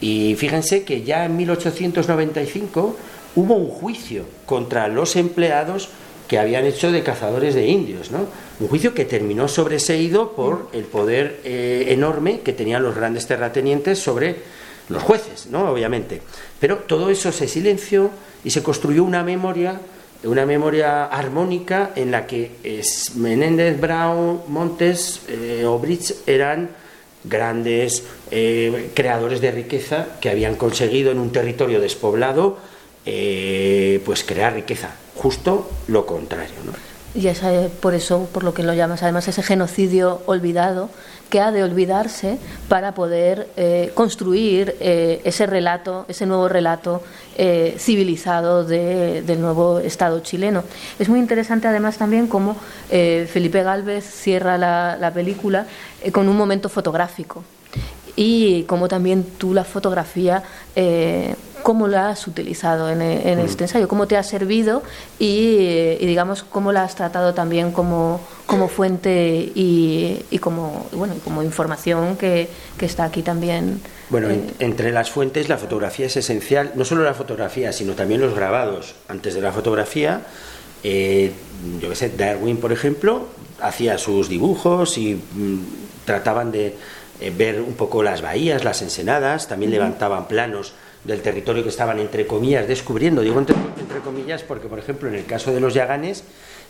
Y 0.00 0.34
fíjense 0.36 0.84
que 0.84 1.02
ya 1.02 1.24
en 1.24 1.36
1895 1.36 2.96
hubo 3.36 3.54
un 3.54 3.68
juicio 3.68 4.24
contra 4.44 4.88
los 4.88 5.16
empleados 5.16 5.88
que 6.28 6.38
habían 6.38 6.64
hecho 6.64 6.90
de 6.90 7.02
cazadores 7.02 7.54
de 7.54 7.66
indios, 7.66 8.10
¿no? 8.10 8.26
Un 8.58 8.68
juicio 8.68 8.94
que 8.94 9.04
terminó 9.04 9.48
sobreseído 9.48 10.32
por 10.32 10.70
el 10.72 10.84
poder 10.84 11.40
eh, 11.44 11.86
enorme 11.90 12.40
que 12.40 12.52
tenían 12.52 12.82
los 12.82 12.96
grandes 12.96 13.26
terratenientes 13.26 14.00
sobre 14.00 14.36
los 14.88 15.02
jueces, 15.02 15.46
¿no? 15.50 15.70
Obviamente. 15.70 16.22
Pero 16.58 16.78
todo 16.78 17.10
eso 17.10 17.30
se 17.30 17.46
silenció 17.46 18.10
y 18.44 18.50
se 18.50 18.62
construyó 18.62 19.04
una 19.04 19.22
memoria, 19.22 19.80
una 20.24 20.46
memoria 20.46 21.04
armónica 21.04 21.92
en 21.94 22.10
la 22.10 22.26
que 22.26 22.50
Menéndez, 23.14 23.80
Brown, 23.80 24.40
Montes 24.48 25.20
eh, 25.28 25.64
o 25.64 25.78
Bridge 25.78 26.14
eran 26.26 26.70
grandes 27.28 28.04
eh, 28.30 28.90
creadores 28.94 29.40
de 29.40 29.50
riqueza 29.50 30.06
que 30.20 30.30
habían 30.30 30.56
conseguido 30.56 31.10
en 31.10 31.18
un 31.18 31.32
territorio 31.32 31.80
despoblado 31.80 32.58
eh, 33.04 34.00
pues 34.04 34.24
crear 34.24 34.54
riqueza, 34.54 34.90
justo 35.14 35.70
lo 35.86 36.06
contrario. 36.06 36.56
¿no? 36.64 36.72
Y 37.14 37.28
es 37.28 37.40
por 37.80 37.94
eso, 37.94 38.28
por 38.32 38.44
lo 38.44 38.52
que 38.52 38.62
lo 38.62 38.74
llamas, 38.74 39.02
además, 39.02 39.26
ese 39.26 39.42
genocidio 39.42 40.20
olvidado 40.26 40.90
que 41.30 41.40
ha 41.40 41.50
de 41.50 41.62
olvidarse 41.62 42.38
para 42.68 42.92
poder 42.92 43.48
eh, 43.56 43.90
construir 43.94 44.76
eh, 44.80 45.20
ese 45.24 45.46
relato, 45.46 46.04
ese 46.08 46.26
nuevo 46.26 46.48
relato 46.48 47.02
civilizado 47.76 48.64
del 48.64 49.40
nuevo 49.42 49.78
Estado 49.78 50.20
chileno. 50.20 50.64
Es 50.98 51.10
muy 51.10 51.18
interesante 51.18 51.68
además 51.68 51.98
también 51.98 52.28
cómo 52.28 52.56
Felipe 52.88 53.62
Galvez 53.62 54.06
cierra 54.06 54.56
la 54.56 55.10
película 55.12 55.66
con 56.12 56.30
un 56.30 56.36
momento 56.38 56.70
fotográfico 56.70 57.44
y 58.16 58.64
cómo 58.64 58.88
también 58.88 59.24
tú 59.38 59.54
la 59.54 59.64
fotografía 59.64 60.42
eh, 60.74 61.34
cómo 61.66 61.88
la 61.88 62.10
has 62.10 62.28
utilizado 62.28 62.88
en, 62.90 63.02
en 63.02 63.40
este 63.40 63.64
ensayo, 63.64 63.88
cómo 63.88 64.06
te 64.06 64.16
ha 64.16 64.22
servido 64.22 64.84
y, 65.18 65.96
y, 65.98 66.06
digamos 66.06 66.44
cómo 66.44 66.70
la 66.70 66.84
has 66.84 66.94
tratado 66.94 67.34
también 67.34 67.72
como, 67.72 68.20
como 68.46 68.68
fuente 68.68 69.50
y, 69.52 70.24
y 70.30 70.38
como 70.38 70.86
bueno 70.92 71.14
como 71.24 71.42
información 71.42 72.16
que, 72.16 72.48
que 72.78 72.86
está 72.86 73.02
aquí 73.02 73.22
también. 73.22 73.80
Bueno, 74.10 74.30
eh, 74.30 74.44
entre 74.60 74.92
las 74.92 75.10
fuentes 75.10 75.48
la 75.48 75.58
fotografía 75.58 76.06
es 76.06 76.16
esencial, 76.16 76.70
no 76.76 76.84
solo 76.84 77.02
la 77.02 77.14
fotografía, 77.14 77.72
sino 77.72 77.94
también 77.94 78.20
los 78.20 78.32
grabados. 78.36 78.94
Antes 79.08 79.34
de 79.34 79.40
la 79.40 79.50
fotografía, 79.50 80.22
eh, 80.84 81.32
yo 81.80 81.88
que 81.88 81.96
sé, 81.96 82.10
Darwin, 82.10 82.58
por 82.58 82.70
ejemplo, 82.70 83.26
hacía 83.60 83.98
sus 83.98 84.28
dibujos 84.28 84.98
y 84.98 85.16
mm, 85.16 85.58
trataban 86.04 86.52
de 86.52 86.76
eh, 87.20 87.32
ver 87.36 87.60
un 87.60 87.74
poco 87.74 88.02
las 88.02 88.22
bahías, 88.22 88.64
las 88.64 88.82
ensenadas, 88.82 89.48
también 89.48 89.70
levantaban 89.70 90.28
planos 90.28 90.72
del 91.04 91.22
territorio 91.22 91.62
que 91.62 91.68
estaban 91.68 91.98
entre 91.98 92.26
comillas 92.26 92.66
descubriendo. 92.66 93.22
Digo 93.22 93.38
entre, 93.38 93.56
entre, 93.78 94.00
comillas 94.00 94.42
porque, 94.42 94.68
por 94.68 94.78
ejemplo, 94.78 95.08
en 95.08 95.14
el 95.14 95.24
caso 95.24 95.52
de 95.52 95.60
los 95.60 95.74
Yaganes, 95.74 96.24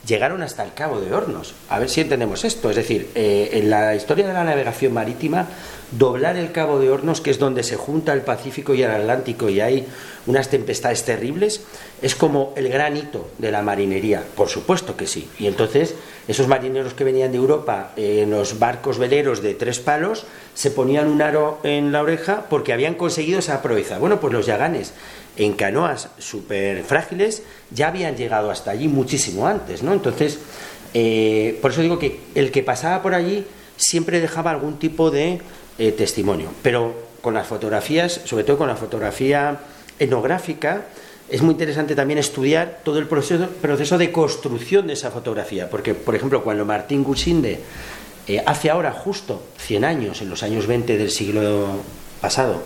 llegaron 0.07 0.43
hasta 0.43 0.63
el 0.63 0.75
Cabo 0.75 1.01
de 1.01 1.13
Hornos. 1.13 1.55
A 1.69 1.79
ver 1.79 1.89
si 1.89 2.03
entendemos 2.03 2.45
esto. 2.45 2.71
Es 2.71 2.77
decir, 2.77 3.11
eh, 3.15 3.51
en 3.55 3.71
la 3.71 3.95
historia 3.95 4.27
de 4.27 4.33
la 4.33 4.45
navegación 4.45 4.93
marítima, 4.93 5.47
doblar 5.91 6.37
el 6.37 6.53
Cabo 6.53 6.79
de 6.79 6.91
Hornos, 6.91 7.21
que 7.21 7.31
es 7.31 7.39
donde 7.39 7.63
se 7.63 7.77
junta 7.77 8.13
el 8.13 8.21
Pacífico 8.21 8.75
y 8.75 8.83
el 8.83 8.91
Atlántico 8.91 9.49
y 9.49 9.61
hay 9.61 9.87
unas 10.27 10.49
tempestades 10.49 11.05
terribles, 11.05 11.63
es 12.03 12.15
como 12.15 12.53
el 12.57 12.69
gran 12.69 12.97
hito 12.97 13.31
de 13.39 13.51
la 13.51 13.63
marinería. 13.63 14.23
Por 14.37 14.49
supuesto 14.49 14.97
que 14.97 15.07
sí. 15.07 15.29
Y 15.39 15.47
entonces, 15.47 15.95
esos 16.29 16.49
marineros 16.49 16.95
que 16.95 17.05
venían 17.05 17.33
de 17.33 17.39
Europa 17.39 17.93
eh, 17.97 18.21
en 18.23 18.31
los 18.31 18.59
barcos 18.59 18.99
veleros 18.99 19.43
de 19.43 19.55
tres 19.55 19.79
palos, 19.79 20.27
se 20.55 20.71
ponían 20.71 21.09
un 21.09 21.23
aro 21.23 21.61
en 21.63 21.93
la 21.93 22.03
oreja 22.03 22.47
porque 22.49 22.73
habían 22.73 22.95
conseguido 22.95 23.39
esa 23.39 23.63
proeza. 23.63 23.99
Bueno, 23.99 24.21
pues 24.21 24.33
los 24.33 24.47
yaganes 24.47 24.93
en 25.37 25.53
canoas 25.53 26.09
súper 26.19 26.83
frágiles 26.83 27.43
ya 27.71 27.89
habían 27.89 28.17
llegado 28.17 28.51
hasta 28.51 28.71
allí 28.71 28.89
muchísimo 28.89 29.47
antes, 29.47 29.83
¿no? 29.83 29.93
Entonces, 29.93 30.39
eh, 30.95 31.59
por 31.61 31.71
eso 31.71 31.83
digo 31.83 31.99
que 31.99 32.21
el 32.35 32.51
que 32.51 32.63
pasaba 32.63 33.03
por 33.03 33.15
allí 33.15 33.47
siempre 33.77 34.21
dejaba 34.21 34.51
algún 34.51 34.79
tipo 34.79 35.11
de 35.11 35.41
eh, 35.79 35.93
testimonio. 35.93 36.51
Pero 36.63 36.95
con 37.21 37.35
las 37.35 37.47
fotografías, 37.47 38.21
sobre 38.25 38.45
todo 38.45 38.59
con 38.59 38.69
la 38.69 38.77
fotografía 38.77 39.61
etnográfica, 39.99 40.87
es 41.29 41.43
muy 41.43 41.53
interesante 41.53 41.95
también 41.95 42.19
estudiar 42.19 42.81
todo 42.85 42.99
el 42.99 43.07
proceso, 43.07 43.49
proceso 43.61 43.99
de 43.99 44.13
construcción 44.13 44.87
de 44.87 44.93
esa 44.93 45.11
fotografía, 45.11 45.69
porque, 45.69 45.95
por 45.95 46.15
ejemplo, 46.15 46.43
cuando 46.45 46.65
Martín 46.65 47.03
Gusinde 47.03 47.61
eh, 48.29 48.43
hace 48.47 48.71
ahora 48.71 48.93
justo 48.93 49.43
100 49.59 49.85
años, 49.85 50.23
en 50.23 50.31
los 50.31 50.43
años 50.43 50.67
20 50.67 50.97
del 50.97 51.11
siglo 51.11 51.69
pasado, 52.21 52.63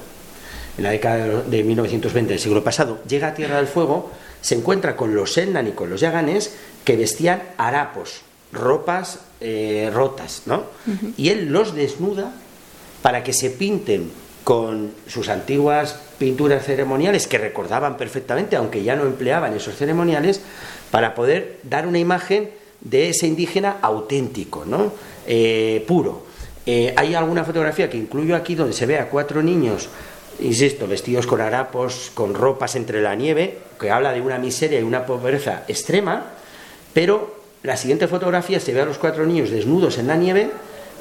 en 0.77 0.85
la 0.85 0.90
década 0.90 1.42
de 1.42 1.64
1920 1.64 2.33
del 2.33 2.40
siglo 2.40 2.62
pasado, 2.62 3.01
llega 3.09 3.29
a 3.29 3.35
Tierra 3.35 3.57
del 3.57 3.66
Fuego, 3.66 4.11
se 4.40 4.55
encuentra 4.55 4.96
con 4.96 5.14
los 5.14 5.33
Selnan 5.35 5.68
y 5.68 5.73
con 5.73 5.90
los 5.90 6.01
Yaganes 6.01 6.55
que 6.85 6.96
vestían 6.96 7.42
harapos, 7.57 8.23
ropas 8.53 9.20
eh, 9.40 9.90
rotas, 9.92 10.42
¿no? 10.46 10.64
Uh 10.87 10.90
-huh. 10.90 11.12
Y 11.16 11.31
él 11.31 11.51
los 11.51 11.75
desnuda 11.75 12.33
para 13.03 13.23
que 13.23 13.33
se 13.33 13.49
pinten 13.51 14.11
con 14.44 14.92
sus 15.07 15.29
antiguas 15.29 15.98
pinturas 16.18 16.64
ceremoniales 16.64 17.26
que 17.26 17.38
recordaban 17.38 17.96
perfectamente, 17.96 18.57
aunque 18.57 18.83
ya 18.83 18.96
no 18.96 19.05
empleaban 19.05 19.55
esos 19.55 19.76
ceremoniales, 19.76 20.40
para 20.90 21.14
poder 21.14 21.59
dar 21.62 21.87
una 21.87 21.98
imagen 21.98 22.50
de 22.81 23.11
ese 23.11 23.26
indígena 23.26 23.76
auténtico, 23.83 24.64
¿no? 24.64 24.92
Eh, 25.26 25.85
puro. 25.87 26.26
Eh, 26.66 26.92
hay 26.96 27.14
alguna 27.14 27.44
fotografía 27.44 27.88
que 27.88 27.96
incluyo 27.96 28.37
aquí 28.37 28.55
donde 28.55 28.72
se 28.72 28.87
ve 28.87 28.98
a 28.98 29.09
cuatro 29.09 29.42
niños, 29.42 29.88
insisto, 30.40 30.87
vestidos 30.87 31.26
con 31.26 31.40
harapos, 31.40 32.11
con 32.14 32.35
ropas 32.35 32.76
entre 32.76 33.00
la 33.00 33.14
nieve, 33.14 33.59
que 33.79 33.90
habla 33.90 34.12
de 34.12 34.20
una 34.20 34.38
miseria 34.38 34.81
y 34.81 34.83
una 34.83 35.07
pobreza 35.07 35.64
extrema, 35.68 36.24
pero 36.92 37.40
la 37.62 37.76
siguiente 37.76 38.09
fotografía 38.09 38.61
se 38.61 38.72
ve 38.72 38.81
a 38.81 38.87
los 38.87 38.98
cuatro 38.98 39.26
niños 39.26 39.50
desnudos 39.50 39.98
en 39.98 40.07
la 40.07 40.16
nieve, 40.16 40.50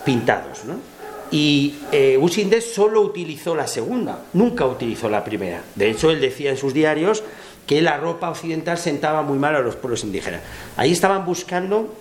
pintados, 0.06 0.66
¿no? 0.66 0.99
Y 1.32 1.76
eh, 1.92 2.18
Usindés 2.20 2.74
solo 2.74 3.02
utilizó 3.02 3.56
la 3.56 3.68
segunda, 3.68 4.26
nunca 4.34 4.66
utilizó 4.66 5.10
la 5.10 5.24
primera. 5.24 5.64
De 5.76 5.90
hecho, 5.90 6.10
él 6.10 6.20
decía 6.20 6.50
en 6.50 6.58
sus 6.58 6.74
diarios 6.74 7.24
que 7.68 7.82
la 7.82 7.98
ropa 7.98 8.30
occidental 8.32 8.78
sentaba 8.78 9.22
muy 9.22 9.38
mal 9.38 9.56
a 9.56 9.60
los 9.60 9.76
pueblos 9.76 10.04
indígenas. 10.04 10.42
Ahí 10.76 10.92
estaban 10.92 11.26
buscando, 11.26 11.94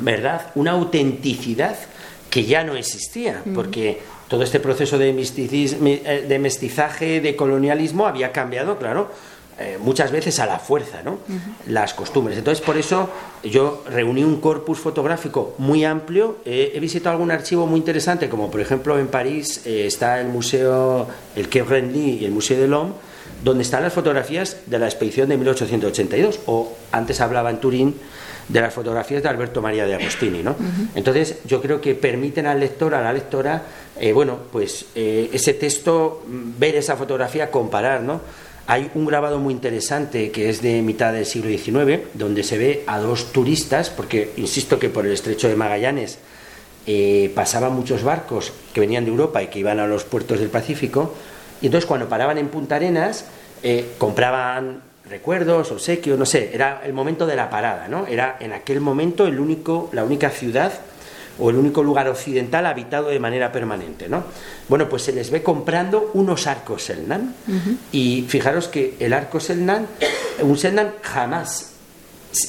¿verdad?, 0.00 0.50
una 0.54 0.72
autenticidad 0.72 1.76
que 2.28 2.44
ya 2.44 2.64
no 2.64 2.76
existía, 2.76 3.42
porque 3.54 4.00
todo 4.28 4.44
este 4.44 4.60
proceso 4.60 4.98
de, 4.98 5.10
eh, 5.10 6.26
de 6.28 6.38
mestizaje, 6.38 7.20
de 7.20 7.34
colonialismo 7.34 8.06
había 8.06 8.30
cambiado, 8.30 8.78
claro, 8.78 9.10
eh, 9.62 9.76
muchas 9.78 10.10
veces 10.10 10.40
a 10.40 10.46
la 10.46 10.58
fuerza, 10.58 11.02
¿no? 11.04 11.12
Uh 11.12 11.32
-huh. 11.32 11.38
Las 11.66 11.92
costumbres. 11.92 12.38
Entonces, 12.38 12.64
por 12.64 12.78
eso 12.78 13.10
yo 13.44 13.84
reuní 13.90 14.24
un 14.24 14.40
corpus 14.40 14.78
fotográfico 14.78 15.54
muy 15.58 15.84
amplio. 15.84 16.38
Eh, 16.46 16.72
he 16.74 16.80
visitado 16.80 17.12
algún 17.12 17.30
archivo 17.30 17.66
muy 17.66 17.78
interesante, 17.78 18.30
como 18.30 18.50
por 18.50 18.62
ejemplo 18.62 18.98
en 18.98 19.08
París 19.08 19.60
eh, 19.66 19.84
está 19.84 20.18
el 20.18 20.28
museo, 20.28 21.06
el 21.36 21.50
Quai 21.50 22.18
y 22.20 22.24
el 22.24 22.30
Museo 22.32 22.58
de 22.58 22.68
l'Homme, 22.68 22.92
donde 23.44 23.62
están 23.62 23.82
las 23.82 23.92
fotografías 23.92 24.56
de 24.64 24.78
la 24.78 24.86
expedición 24.86 25.28
de 25.28 25.36
1882. 25.36 26.40
O 26.46 26.72
antes 26.90 27.20
hablaba 27.20 27.50
en 27.50 27.60
Turín 27.60 27.94
de 28.48 28.60
las 28.62 28.72
fotografías 28.72 29.22
de 29.22 29.28
Alberto 29.28 29.60
María 29.60 29.84
de 29.84 29.94
Agostini, 29.94 30.42
¿no? 30.42 30.52
Uh 30.52 30.54
-huh. 30.54 30.88
Entonces, 30.94 31.36
yo 31.44 31.60
creo 31.60 31.82
que 31.82 31.94
permiten 31.94 32.46
al 32.46 32.60
lector, 32.60 32.94
a 32.94 33.02
la 33.02 33.12
lectora, 33.12 33.62
bueno, 34.14 34.38
pues 34.50 34.86
ese 34.94 35.52
texto, 35.52 36.22
ver 36.58 36.76
esa 36.76 36.96
fotografía, 36.96 37.50
comparar, 37.50 38.00
¿no? 38.00 38.22
Hay 38.66 38.90
un 38.94 39.06
grabado 39.06 39.38
muy 39.38 39.52
interesante 39.52 40.30
que 40.30 40.48
es 40.48 40.62
de 40.62 40.80
mitad 40.82 41.12
del 41.12 41.26
siglo 41.26 41.50
XIX, 41.50 42.02
donde 42.14 42.42
se 42.42 42.58
ve 42.58 42.84
a 42.86 42.98
dos 42.98 43.32
turistas, 43.32 43.90
porque 43.90 44.30
insisto 44.36 44.78
que 44.78 44.88
por 44.88 45.06
el 45.06 45.12
estrecho 45.12 45.48
de 45.48 45.56
Magallanes 45.56 46.18
eh, 46.86 47.32
pasaban 47.34 47.74
muchos 47.74 48.02
barcos 48.02 48.52
que 48.72 48.80
venían 48.80 49.04
de 49.04 49.10
Europa 49.10 49.42
y 49.42 49.48
que 49.48 49.58
iban 49.58 49.80
a 49.80 49.86
los 49.86 50.04
puertos 50.04 50.38
del 50.38 50.50
Pacífico, 50.50 51.14
y 51.60 51.66
entonces 51.66 51.86
cuando 51.86 52.08
paraban 52.08 52.38
en 52.38 52.48
Punta 52.48 52.76
Arenas, 52.76 53.26
eh, 53.62 53.92
compraban 53.98 54.82
recuerdos, 55.08 55.72
obsequios, 55.72 56.18
no 56.18 56.24
sé, 56.24 56.50
era 56.54 56.82
el 56.84 56.92
momento 56.92 57.26
de 57.26 57.36
la 57.36 57.50
parada, 57.50 57.88
¿no? 57.88 58.06
Era 58.06 58.36
en 58.40 58.52
aquel 58.52 58.80
momento 58.80 59.26
el 59.26 59.40
único, 59.40 59.90
la 59.92 60.04
única 60.04 60.30
ciudad 60.30 60.72
o 61.40 61.50
el 61.50 61.56
único 61.56 61.82
lugar 61.82 62.08
occidental 62.08 62.66
habitado 62.66 63.08
de 63.08 63.18
manera 63.18 63.50
permanente. 63.50 64.08
¿no? 64.08 64.24
Bueno, 64.68 64.88
pues 64.88 65.02
se 65.02 65.12
les 65.12 65.30
ve 65.30 65.42
comprando 65.42 66.10
unos 66.14 66.46
arcos 66.46 66.84
Selnan. 66.84 67.34
Uh 67.48 67.52
-huh. 67.52 67.76
Y 67.92 68.26
fijaros 68.28 68.68
que 68.68 68.94
el 69.00 69.12
arco 69.12 69.40
Selnan, 69.40 69.86
un 70.42 70.56
Selnan 70.56 70.92
jamás 71.02 71.72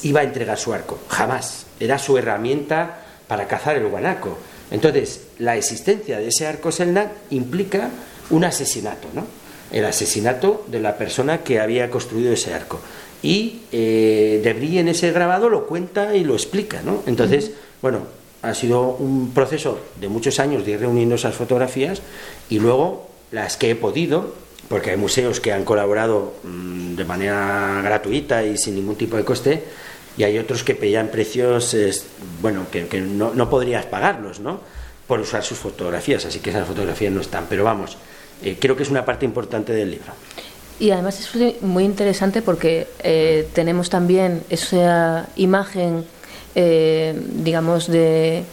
iba 0.03 0.21
a 0.21 0.23
entregar 0.23 0.57
su 0.57 0.73
arco, 0.73 0.99
jamás. 1.07 1.65
Era 1.79 1.97
su 1.97 2.17
herramienta 2.17 2.99
para 3.27 3.47
cazar 3.47 3.77
el 3.77 3.87
guanaco. 3.87 4.37
Entonces, 4.69 5.21
la 5.39 5.57
existencia 5.57 6.19
de 6.19 6.27
ese 6.27 6.47
arco 6.47 6.71
Selnan 6.71 7.11
implica 7.29 7.89
un 8.29 8.43
asesinato, 8.43 9.07
¿no? 9.13 9.25
El 9.71 9.85
asesinato 9.85 10.65
de 10.67 10.79
la 10.79 10.97
persona 10.97 11.39
que 11.39 11.59
había 11.59 11.89
construido 11.89 12.33
ese 12.33 12.53
arco. 12.53 12.79
Y 13.23 13.61
eh, 13.71 14.41
Debris 14.43 14.77
en 14.79 14.89
ese 14.89 15.11
grabado 15.11 15.49
lo 15.49 15.65
cuenta 15.65 16.15
y 16.15 16.23
lo 16.23 16.33
explica, 16.33 16.81
¿no? 16.83 17.03
Entonces, 17.05 17.45
uh 17.45 17.49
-huh. 17.49 17.81
bueno, 17.81 17.99
ha 18.41 18.53
sido 18.53 18.95
un 18.95 19.31
proceso 19.33 19.79
de 19.99 20.07
muchos 20.09 20.39
años 20.39 20.65
de 20.65 20.71
ir 20.71 20.79
reuniendo 20.79 21.15
esas 21.15 21.35
fotografías 21.35 22.01
y 22.49 22.59
luego 22.59 23.07
las 23.31 23.57
que 23.57 23.71
he 23.71 23.75
podido, 23.75 24.33
porque 24.67 24.91
hay 24.91 24.97
museos 24.97 25.39
que 25.39 25.53
han 25.53 25.63
colaborado 25.63 26.33
mmm, 26.43 26.95
de 26.95 27.05
manera 27.05 27.81
gratuita 27.83 28.43
y 28.43 28.57
sin 28.57 28.75
ningún 28.75 28.95
tipo 28.95 29.17
de 29.17 29.23
coste, 29.23 29.63
y 30.17 30.23
hay 30.23 30.37
otros 30.37 30.63
que 30.63 30.75
pedían 30.75 31.07
precios, 31.07 31.75
bueno, 32.41 32.65
que, 32.69 33.01
no, 33.01 33.49
podrías 33.49 33.85
pagarlos, 33.85 34.39
¿no? 34.39 34.59
Por 35.07 35.19
usar 35.21 35.43
sus 35.43 35.57
fotografías, 35.57 36.25
así 36.25 36.39
que 36.39 36.49
esas 36.49 36.67
fotografías 36.67 37.13
no 37.13 37.21
están. 37.21 37.45
Pero 37.49 37.63
vamos, 37.63 37.97
eh, 38.43 38.57
creo 38.59 38.75
que 38.75 38.83
es 38.83 38.89
una 38.89 39.05
parte 39.05 39.25
importante 39.25 39.73
del 39.73 39.91
libro. 39.91 40.11
Y 40.79 40.91
además 40.91 41.19
es 41.19 41.61
muy 41.61 41.83
interesante 41.83 42.41
porque 42.41 42.87
eh, 43.03 43.47
tenemos 43.53 43.89
también 43.89 44.43
esa 44.49 45.27
imagen 45.35 46.05
eh, 46.55 47.19
digamos, 47.43 47.87
de, 47.87 48.43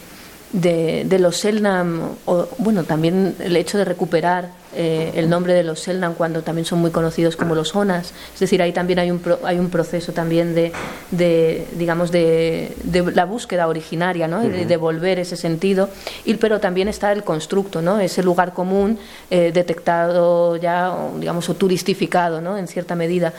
de, 0.53 1.03
de, 1.05 1.19
los 1.19 1.37
Selnam, 1.37 2.15
o 2.25 2.47
bueno, 2.57 2.83
también 2.83 3.35
el 3.39 3.55
hecho 3.55 3.77
de 3.77 3.85
recuperar 3.85 4.49
eh, 4.75 5.11
el 5.15 5.29
nombre 5.29 5.53
de 5.53 5.63
los 5.63 5.79
Selnam 5.79 6.13
cuando 6.13 6.43
también 6.43 6.65
son 6.65 6.79
muy 6.79 6.91
conocidos 6.91 7.35
como 7.35 7.55
los 7.55 7.75
Onas, 7.75 8.13
es 8.33 8.39
decir, 8.39 8.61
ahí 8.61 8.71
también 8.71 8.99
hay 8.99 9.11
un, 9.11 9.19
pro, 9.19 9.39
hay 9.43 9.59
un 9.59 9.69
proceso 9.69 10.11
también 10.11 10.55
de, 10.55 10.71
de 11.11 11.67
digamos, 11.73 12.11
de, 12.11 12.73
de, 12.83 13.11
la 13.11 13.25
búsqueda 13.25 13.67
originaria, 13.67 14.27
¿no? 14.27 14.41
de 14.41 14.65
devolver 14.65 15.19
ese 15.19 15.37
sentido, 15.37 15.89
y, 16.25 16.35
pero 16.35 16.59
también 16.59 16.87
está 16.87 17.11
el 17.11 17.23
constructo, 17.23 17.81
¿no? 17.81 17.99
ese 17.99 18.23
lugar 18.23 18.53
común 18.53 18.99
eh, 19.29 19.51
detectado 19.51 20.55
ya, 20.55 20.93
o, 20.93 21.17
digamos, 21.19 21.49
o 21.49 21.55
turistificado, 21.55 22.41
¿no? 22.41 22.57
en 22.57 22.67
cierta 22.67 22.95
medida, 22.95 23.33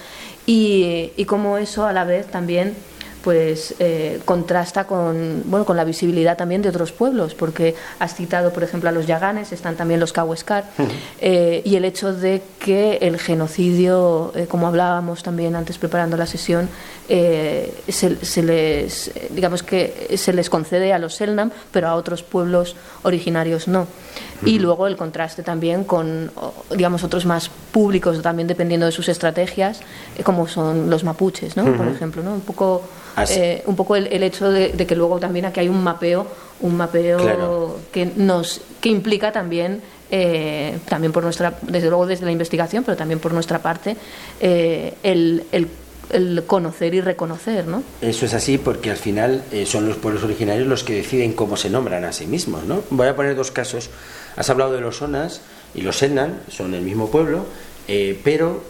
y, 0.47 1.13
y 1.17 1.25
como 1.27 1.59
eso 1.59 1.87
a 1.87 1.93
la 1.93 2.05
vez 2.05 2.27
también 2.27 2.75
pues 3.23 3.75
eh, 3.79 4.21
contrasta 4.25 4.85
con, 4.85 5.43
bueno, 5.47 5.65
con 5.67 5.77
la 5.77 5.85
visibilidad 5.85 6.37
también 6.37 6.63
de 6.63 6.69
otros 6.69 6.93
pueblos, 6.93 7.35
porque 7.35 7.75
has 7.99 8.15
citado, 8.15 8.53
por 8.53 8.63
ejemplo, 8.63 8.89
a 8.89 8.93
los 8.93 9.07
yaganes, 9.07 9.53
están 9.53 9.77
también 9.77 10.01
los 10.01 10.13
Kaweskar, 10.13 10.65
eh, 11.21 11.63
y 11.65 11.77
el 11.77 11.85
hecho 11.85 12.15
de 12.15 12.43
que 12.59 12.99
el 13.03 13.19
genocidio, 13.19 14.33
eh, 14.35 14.47
como 14.47 14.67
hablábamos 14.67 15.23
también 15.23 15.55
antes 15.55 15.79
preparando 15.79 16.17
la 16.17 16.27
sesión, 16.27 16.69
se, 17.09 18.43
les, 18.43 19.11
digamos 19.31 19.65
que 19.65 20.17
se 20.17 20.33
les 20.33 20.49
concede 20.49 20.93
a 20.93 20.99
los 21.01 21.17
Selnam, 21.17 21.51
pero 21.73 21.89
a 21.89 21.97
otros 21.97 22.23
pueblos 22.23 22.77
originarios 23.03 23.67
no. 23.67 23.89
Y 24.45 24.59
luego 24.59 24.87
el 24.87 24.97
contraste 24.97 25.43
también 25.43 25.85
con, 25.85 26.31
digamos, 26.71 27.05
otros 27.05 27.27
más 27.27 27.51
públicos, 27.73 28.21
también 28.23 28.49
dependiendo 28.49 28.87
de 28.87 28.93
sus 28.93 29.09
estrategias, 29.09 29.81
como 30.23 30.49
son 30.49 30.89
los 30.89 31.05
mapuches, 31.05 31.57
¿no? 31.57 31.65
Por 31.77 31.89
ejemplo, 31.89 32.23
¿no? 32.23 32.35
Un 32.35 32.41
poco 32.41 32.83
eh, 33.29 33.63
un 33.67 33.77
poco 33.77 33.97
el, 33.97 34.23
hecho 34.23 34.51
de, 34.51 34.73
que 34.73 34.97
luego 34.97 35.19
también 35.19 35.45
aquí 35.45 35.61
hay 35.61 35.69
un 35.69 35.83
mapeo, 35.83 36.27
un 36.61 36.77
mapeo 36.77 37.79
que 37.93 38.07
nos 38.07 38.61
que 38.81 38.89
implica 38.89 39.33
también 39.33 39.81
eh, 40.11 40.79
también 40.89 41.13
por 41.13 41.23
nuestra 41.23 41.59
desde 41.63 41.89
luego 41.89 42.07
desde 42.07 42.25
la 42.25 42.33
investigación, 42.33 42.85
pero 42.85 42.97
también 42.97 43.21
por 43.21 43.33
nuestra 43.33 43.61
parte 43.61 43.97
eh, 44.41 44.95
el, 45.03 45.45
el, 45.53 45.69
conocer 46.45 46.95
y 46.95 47.01
reconocer, 47.01 47.67
¿no? 47.67 47.85
Eso 48.01 48.27
es 48.27 48.35
así 48.35 48.59
porque 48.59 48.91
al 48.91 48.97
final 48.97 49.45
son 49.65 49.87
los 49.87 49.97
pueblos 49.97 50.25
originarios 50.25 50.67
los 50.67 50.83
que 50.83 50.95
deciden 50.95 51.33
cómo 51.33 51.57
se 51.57 51.71
nombran 51.71 52.05
a 52.05 52.13
sí 52.13 52.27
mismos, 52.27 52.65
¿no? 52.65 52.83
Voy 52.91 53.07
a 53.07 53.15
poner 53.15 53.37
dos 53.37 53.53
casos. 53.53 53.91
Has 54.37 54.51
hablado 54.51 54.73
de 54.73 54.81
los 54.81 55.01
Onas 55.03 55.41
y 55.75 55.83
los 55.83 56.03
Enan, 56.03 56.41
son 56.49 56.75
el 56.75 56.83
mismo 56.83 57.11
pueblo, 57.11 57.47
pero 58.25 58.65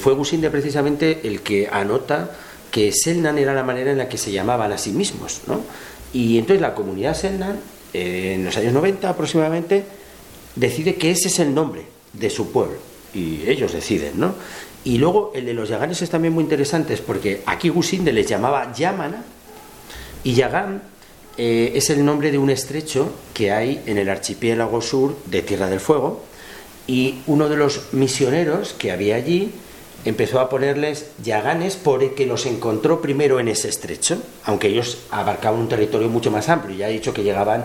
fue 0.00 0.14
Gusinde 0.14 0.50
precisamente 0.50 1.20
el 1.24 1.42
que 1.42 1.68
anota 1.70 2.30
que 2.74 2.90
Selnan 2.90 3.38
era 3.38 3.54
la 3.54 3.62
manera 3.62 3.92
en 3.92 3.98
la 3.98 4.08
que 4.08 4.18
se 4.18 4.32
llamaban 4.32 4.72
a 4.72 4.78
sí 4.78 4.90
mismos, 4.90 5.42
¿no? 5.46 5.60
Y 6.12 6.38
entonces 6.38 6.60
la 6.60 6.74
comunidad 6.74 7.14
Selnan, 7.14 7.56
eh, 7.92 8.32
en 8.34 8.44
los 8.44 8.56
años 8.56 8.72
90 8.72 9.10
aproximadamente, 9.10 9.84
decide 10.56 10.96
que 10.96 11.12
ese 11.12 11.28
es 11.28 11.38
el 11.38 11.54
nombre 11.54 11.86
de 12.12 12.30
su 12.30 12.50
pueblo, 12.50 12.78
y 13.14 13.42
ellos 13.46 13.72
deciden, 13.72 14.18
¿no? 14.18 14.34
Y 14.82 14.98
luego 14.98 15.30
el 15.36 15.46
de 15.46 15.54
los 15.54 15.68
yaganes 15.68 16.02
es 16.02 16.10
también 16.10 16.34
muy 16.34 16.42
interesante, 16.42 16.96
porque 16.96 17.42
aquí 17.46 17.68
Gusinde 17.68 18.12
les 18.12 18.26
llamaba 18.26 18.72
Yamana, 18.72 19.22
y 20.24 20.34
Yagán 20.34 20.82
eh, 21.36 21.72
es 21.74 21.90
el 21.90 22.04
nombre 22.04 22.30
de 22.30 22.38
un 22.38 22.50
estrecho 22.50 23.10
que 23.32 23.52
hay 23.52 23.82
en 23.86 23.98
el 23.98 24.08
archipiélago 24.08 24.80
sur 24.80 25.16
de 25.26 25.42
Tierra 25.42 25.68
del 25.68 25.80
Fuego, 25.80 26.22
y 26.86 27.20
uno 27.26 27.48
de 27.48 27.56
los 27.56 27.92
misioneros 27.92 28.74
que 28.74 28.92
había 28.92 29.16
allí 29.16 29.52
empezó 30.04 30.38
a 30.40 30.48
ponerles 30.48 31.06
yaganes 31.22 31.76
porque 31.76 32.26
los 32.26 32.46
encontró 32.46 33.00
primero 33.00 33.40
en 33.40 33.48
ese 33.48 33.68
estrecho, 33.68 34.18
aunque 34.44 34.68
ellos 34.68 34.98
abarcaban 35.10 35.60
un 35.60 35.68
territorio 35.68 36.08
mucho 36.08 36.30
más 36.30 36.48
amplio, 36.48 36.76
ya 36.76 36.88
he 36.88 36.92
dicho 36.92 37.14
que 37.14 37.22
llegaban 37.22 37.64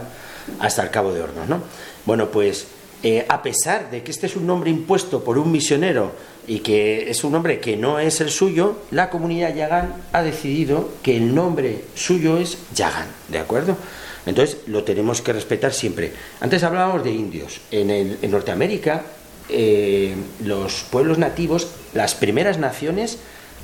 hasta 0.59 0.83
el 0.83 0.89
Cabo 0.89 1.13
de 1.13 1.21
Hornos. 1.21 1.47
¿no? 1.47 1.61
Bueno, 2.05 2.29
pues 2.31 2.67
eh, 3.03 3.25
a 3.27 3.41
pesar 3.41 3.91
de 3.91 4.03
que 4.03 4.11
este 4.11 4.27
es 4.27 4.35
un 4.35 4.45
nombre 4.45 4.69
impuesto 4.69 5.23
por 5.23 5.37
un 5.37 5.51
misionero 5.51 6.11
y 6.47 6.59
que 6.59 7.09
es 7.09 7.23
un 7.23 7.31
nombre 7.31 7.59
que 7.59 7.77
no 7.77 7.99
es 7.99 8.21
el 8.21 8.29
suyo, 8.29 8.79
la 8.91 9.09
comunidad 9.09 9.55
yagán 9.55 9.93
ha 10.11 10.21
decidido 10.21 10.89
que 11.03 11.15
el 11.17 11.33
nombre 11.33 11.83
suyo 11.95 12.37
es 12.37 12.57
yagán, 12.73 13.07
¿de 13.29 13.39
acuerdo? 13.39 13.77
Entonces 14.25 14.57
lo 14.67 14.83
tenemos 14.83 15.21
que 15.21 15.33
respetar 15.33 15.73
siempre. 15.73 16.11
Antes 16.41 16.63
hablábamos 16.63 17.03
de 17.03 17.11
indios. 17.11 17.61
En, 17.71 17.89
en 17.89 18.31
Norteamérica 18.31 19.03
eh, 19.51 20.13
los 20.43 20.83
pueblos 20.91 21.17
nativos, 21.17 21.67
las 21.93 22.13
primeras 22.13 22.59
naciones, 22.59 23.17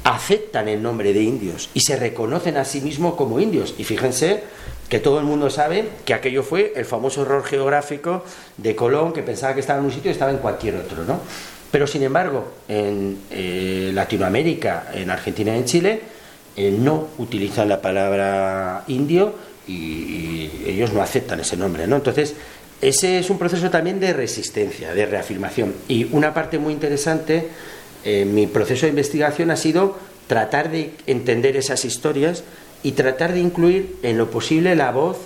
aceptan 0.03 0.67
el 0.67 0.81
nombre 0.81 1.13
de 1.13 1.21
indios 1.21 1.69
y 1.75 1.81
se 1.81 1.95
reconocen 1.95 2.57
a 2.57 2.65
sí 2.65 2.81
mismos 2.81 3.13
como 3.13 3.39
indios. 3.39 3.75
Y 3.77 3.83
fíjense 3.83 4.43
que 4.89 4.99
todo 4.99 5.19
el 5.19 5.25
mundo 5.25 5.49
sabe 5.49 5.89
que 6.05 6.13
aquello 6.13 6.43
fue 6.43 6.73
el 6.75 6.85
famoso 6.85 7.23
error 7.23 7.43
geográfico 7.43 8.23
de 8.57 8.75
Colón, 8.75 9.13
que 9.13 9.23
pensaba 9.23 9.53
que 9.53 9.59
estaba 9.59 9.79
en 9.79 9.85
un 9.85 9.91
sitio 9.91 10.09
y 10.09 10.13
estaba 10.13 10.31
en 10.31 10.37
cualquier 10.37 10.75
otro, 10.75 11.03
¿no? 11.03 11.19
Pero 11.71 11.87
sin 11.87 12.03
embargo, 12.03 12.53
en 12.67 13.17
eh, 13.31 13.91
Latinoamérica, 13.93 14.87
en 14.93 15.09
Argentina 15.09 15.53
y 15.55 15.59
en 15.59 15.65
Chile, 15.65 16.01
eh, 16.55 16.71
no 16.71 17.07
utilizan 17.17 17.67
la 17.67 17.81
palabra 17.81 18.83
indio 18.87 19.33
y, 19.67 20.49
ellos 20.65 20.93
no 20.93 21.01
aceptan 21.01 21.39
ese 21.39 21.57
nombre, 21.57 21.87
¿no? 21.87 21.97
Entonces, 21.97 22.35
ese 22.81 23.19
es 23.19 23.29
un 23.29 23.37
proceso 23.37 23.69
también 23.69 23.99
de 23.99 24.13
resistencia, 24.13 24.93
de 24.93 25.05
reafirmación. 25.05 25.73
Y 25.87 26.05
una 26.11 26.33
parte 26.33 26.59
muy 26.59 26.73
interesante 26.73 27.47
en 28.03 28.35
mi 28.35 28.47
proceso 28.47 28.85
de 28.85 28.91
investigación 28.91 29.51
ha 29.51 29.57
sido 29.57 29.97
tratar 30.27 30.71
de 30.71 30.91
entender 31.07 31.55
esas 31.55 31.85
historias 31.85 32.43
y 32.85 32.91
tratar 32.91 33.33
de 33.33 33.39
incluir 33.39 33.95
en 34.03 34.19
lo 34.19 34.29
posible 34.29 34.75
la 34.75 34.91
voz 34.91 35.17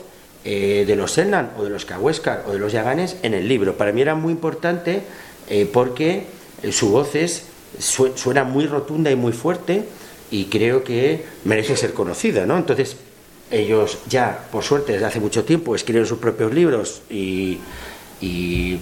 eh, 0.46 0.86
de 0.88 0.96
los 0.96 1.12
Selnan 1.12 1.52
o 1.58 1.66
de 1.66 1.70
los 1.70 1.84
Cahuéscar 1.84 2.46
o 2.48 2.54
de 2.54 2.58
los 2.58 2.72
Yaganes 2.72 3.18
en 3.22 3.34
el 3.34 3.50
libro. 3.50 3.76
Para 3.76 3.92
mí 3.92 4.00
era 4.00 4.16
muy 4.16 4.32
importante 4.32 5.02
eh, 5.50 5.70
porque 5.72 6.24
eh, 6.64 6.72
su 6.72 6.90
voz 6.90 7.16
es, 7.16 7.48
suena 7.78 8.46
muy 8.46 8.66
rotunda 8.66 9.12
y 9.12 9.18
muy 9.18 9.34
fuerte 9.34 9.84
y 10.32 10.46
creo 10.46 10.86
que 10.86 11.26
merece 11.44 11.76
ser 11.76 11.92
conocida. 11.94 12.46
¿no? 12.46 12.56
Entonces, 12.58 12.96
ellos 13.52 13.98
ya, 14.08 14.48
por 14.54 14.64
suerte, 14.64 14.94
desde 14.94 15.08
hace 15.08 15.20
mucho 15.20 15.44
tiempo 15.44 15.76
escriben 15.76 16.06
sus 16.06 16.20
propios 16.20 16.54
libros 16.54 17.02
y, 17.10 17.60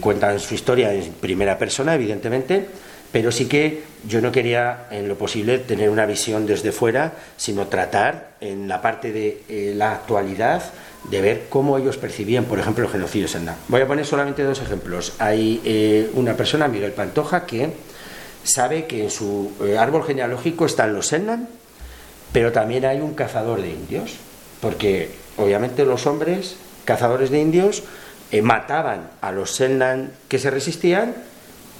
cuentan 0.02 0.40
su 0.40 0.54
historia 0.54 0.94
en 0.94 1.14
primera 1.14 1.58
persona, 1.58 1.96
evidentemente, 1.96 2.68
pero 3.12 3.32
sí 3.32 3.48
que 3.48 3.84
yo 4.08 4.22
no 4.22 4.32
quería, 4.32 4.88
en 4.92 5.08
lo 5.08 5.18
posible, 5.18 5.60
tener 5.60 5.90
una 5.90 6.06
visión 6.06 6.46
desde 6.46 6.72
fuera, 6.72 7.14
sino 7.36 7.68
tratar 7.68 8.32
en 8.42 8.68
la 8.68 8.82
parte 8.82 9.12
de 9.12 9.44
eh, 9.50 9.74
la 9.76 9.92
actualidad 9.92 10.64
de 11.10 11.22
ver 11.22 11.46
cómo 11.50 11.78
ellos 11.78 11.98
percibían, 11.98 12.46
por 12.46 12.60
ejemplo, 12.60 12.86
el 12.86 12.92
genocidio 12.92 13.28
Senda. 13.28 13.56
Voy 13.70 13.82
a 13.82 13.88
poner 13.88 14.06
solamente 14.06 14.44
dos 14.44 14.62
ejemplos. 14.62 15.14
Hay 15.20 15.62
eh, 15.64 16.10
una 16.16 16.36
persona, 16.36 16.68
Miguel 16.68 16.92
Pantoja, 16.92 17.46
que 17.46 17.72
sabe 18.44 18.86
que 18.86 19.04
en 19.04 19.10
su 19.10 19.52
eh, 19.64 19.78
árbol 19.78 20.04
genealógico 20.06 20.66
están 20.66 20.94
los 20.94 21.08
Sennan, 21.08 21.48
pero 22.34 22.52
también 22.52 22.86
hay 22.86 23.00
un 23.00 23.14
cazador 23.14 23.62
de 23.62 23.70
indios 23.70 24.16
porque 24.62 25.12
obviamente 25.38 25.86
los 25.86 26.08
hombres, 26.08 26.58
cazadores 26.84 27.30
de 27.30 27.40
indios, 27.40 27.84
mataban 28.42 29.10
a 29.22 29.32
los 29.32 29.52
Selnan 29.52 30.12
que 30.28 30.40
se 30.40 30.50
resistían 30.50 31.16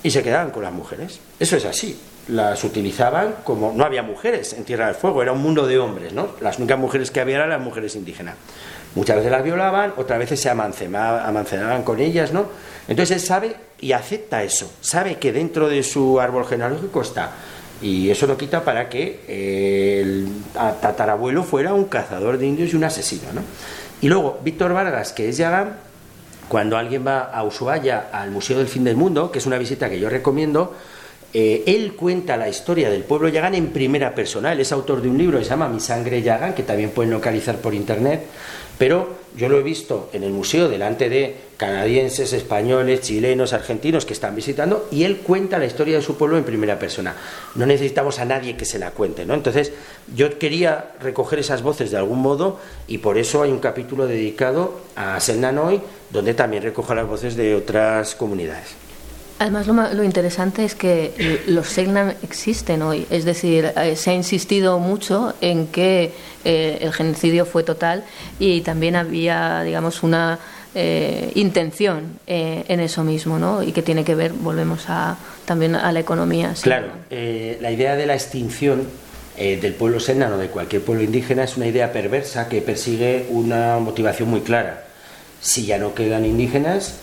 y 0.04 0.12
se 0.12 0.24
quedaban 0.24 0.52
con 0.52 0.64
las 0.64 0.74
mujeres. 0.74 1.20
Eso 1.40 1.58
es 1.58 1.66
así. 1.66 2.00
Las 2.30 2.64
utilizaban 2.64 3.36
como. 3.44 3.72
No 3.74 3.86
había 3.86 4.04
mujeres 4.04 4.54
en 4.54 4.64
Tierra 4.64 4.88
del 4.88 4.96
Fuego, 4.96 5.22
era 5.22 5.32
un 5.32 5.42
mundo 5.42 5.66
de 5.66 5.80
hombres, 5.80 6.14
¿no? 6.14 6.30
Las 6.42 6.58
únicas 6.58 6.78
mujeres 6.78 7.12
que 7.12 7.22
había 7.22 7.38
eran 7.38 7.50
las 7.50 7.62
mujeres 7.62 7.96
indígenas. 7.96 8.36
Muchas 8.96 9.18
veces 9.18 9.32
las 9.32 9.44
violaban, 9.44 9.94
otras 9.98 10.20
veces 10.20 10.40
se 10.40 10.50
amancenaban 10.50 11.84
con 11.84 12.00
ellas, 12.00 12.34
¿no? 12.34 12.48
Entonces 12.88 13.18
él 13.18 13.22
sabe 13.22 13.56
y 13.80 13.92
acepta 13.92 14.44
eso, 14.44 14.72
sabe 14.82 15.18
que 15.18 15.32
dentro 15.32 15.70
de 15.70 15.84
su 15.84 16.20
árbol 16.20 16.46
genealógico 16.46 17.02
está 17.02 17.32
y 17.82 18.10
eso 18.10 18.26
lo 18.26 18.38
quita 18.38 18.64
para 18.64 18.90
que 18.90 19.24
eh, 19.28 20.02
el 20.02 20.28
tatarabuelo 20.54 21.44
fuera 21.44 21.74
un 21.74 21.86
cazador 21.86 22.38
de 22.38 22.48
indios 22.48 22.74
y 22.74 22.76
un 22.76 22.84
asesino. 22.84 23.32
¿no? 23.34 23.42
Y 24.02 24.10
luego, 24.10 24.40
Víctor 24.44 24.74
Vargas, 24.74 25.14
que 25.14 25.30
es 25.30 25.38
Yagán, 25.38 25.78
cuando 26.48 26.78
alguien 26.78 27.06
va 27.06 27.32
a 27.32 27.44
Ushuaia, 27.44 28.10
al 28.12 28.32
Museo 28.32 28.58
del 28.58 28.68
Fin 28.68 28.84
del 28.84 28.96
Mundo, 28.96 29.32
que 29.32 29.40
es 29.40 29.46
una 29.46 29.58
visita 29.58 29.90
que 29.90 30.00
yo 30.00 30.10
recomiendo, 30.10 30.74
eh, 31.34 31.64
él 31.68 31.94
cuenta 31.96 32.38
la 32.38 32.48
historia 32.48 32.90
del 32.90 33.04
pueblo 33.04 33.28
Yagán 33.28 33.54
en 33.54 33.68
primera 33.68 34.16
persona. 34.16 34.54
Él 34.54 34.62
es 34.62 34.72
autor 34.72 35.02
de 35.02 35.10
un 35.10 35.18
libro 35.18 35.38
que 35.38 35.44
se 35.44 35.50
llama 35.50 35.68
Mi 35.68 35.80
sangre 35.80 36.22
Yagán, 36.22 36.54
que 36.54 36.64
también 36.64 36.92
pueden 36.92 37.12
localizar 37.12 37.58
por 37.58 37.74
internet. 37.74 38.26
Pero 38.78 39.10
yo 39.36 39.50
lo 39.50 39.60
he 39.60 39.64
visto 39.64 40.10
en 40.14 40.24
el 40.24 40.32
museo 40.32 40.70
delante 40.70 41.10
de 41.10 41.36
canadienses, 41.58 42.34
españoles, 42.34 43.02
chilenos, 43.02 43.54
argentinos 43.54 44.06
que 44.06 44.14
están 44.14 44.36
visitando 44.36 44.88
y 44.92 45.04
él 45.04 45.18
cuenta 45.18 45.58
la 45.58 45.66
historia 45.66 45.96
de 45.96 46.04
su 46.04 46.16
pueblo 46.18 46.38
en 46.38 46.44
primera 46.44 46.78
persona. 46.78 47.16
No 47.56 47.66
necesitamos 47.66 48.20
a 48.20 48.26
nadie 48.26 48.56
que 48.56 48.66
se 48.66 48.78
la 48.78 48.92
cuente, 48.92 49.26
¿no? 49.26 49.34
Entonces, 49.34 49.74
yo 50.16 50.38
quería 50.38 50.92
recoger 51.02 51.40
esas 51.40 51.64
voces 51.64 51.90
de 51.92 51.98
algún 51.98 52.20
modo 52.20 52.60
y 52.88 53.00
por 53.00 53.18
eso 53.18 53.42
hay 53.42 53.52
un 53.52 53.60
capítulo 53.60 54.06
dedicado 54.06 54.80
a 54.96 55.20
Selnanoy 55.20 55.82
donde 56.12 56.34
también 56.34 56.64
recojo 56.64 56.94
las 56.94 57.08
voces 57.08 57.36
de 57.36 57.56
otras 57.56 58.16
comunidades. 58.16 58.87
Además, 59.40 59.68
lo, 59.68 60.04
interesante 60.04 60.66
es 60.66 60.74
que 60.74 61.44
los 61.46 61.68
Selnan 61.68 62.16
existen 62.24 62.82
hoy, 62.82 63.06
es 63.12 63.24
decir, 63.24 63.72
eh, 63.76 63.96
se 63.96 64.10
ha 64.10 64.14
insistido 64.14 64.80
mucho 64.80 65.36
en 65.42 65.68
que 65.68 66.12
eh, 66.44 66.80
el 66.82 66.92
genocidio 66.92 67.46
fue 67.46 67.62
total 67.62 68.04
y 68.40 68.62
también 68.62 68.96
había, 68.96 69.62
digamos, 69.62 70.02
una 70.02 70.40
eh, 70.74 71.32
intención 71.36 72.20
en 72.26 72.80
eso 72.80 73.04
mismo, 73.04 73.38
¿no? 73.38 73.62
Y 73.62 73.74
que 73.74 73.84
tiene 73.84 74.04
que 74.04 74.16
ver, 74.16 74.34
volvemos 74.34 74.86
a, 74.88 75.18
también 75.46 75.76
a 75.76 75.92
la 75.92 76.00
economía. 76.00 76.54
Claro, 76.62 76.88
la 77.10 77.72
idea 77.72 77.96
de 77.96 78.08
la 78.08 78.16
extinción 78.16 78.88
del 79.38 79.74
pueblo 79.76 80.00
Selnan 80.00 80.34
o 80.34 80.38
de 80.40 80.48
cualquier 80.48 80.82
pueblo 80.82 81.04
indígena 81.04 81.44
es 81.44 81.58
una 81.58 81.68
idea 81.68 81.94
perversa 81.94 82.50
que 82.50 82.62
persigue 82.62 83.28
una 83.30 83.78
motivación 83.78 84.30
muy 84.30 84.42
clara. 84.42 84.86
Si 85.42 85.68
ya 85.68 85.78
no 85.78 85.94
quedan 85.94 86.26
indígenas, 86.26 86.96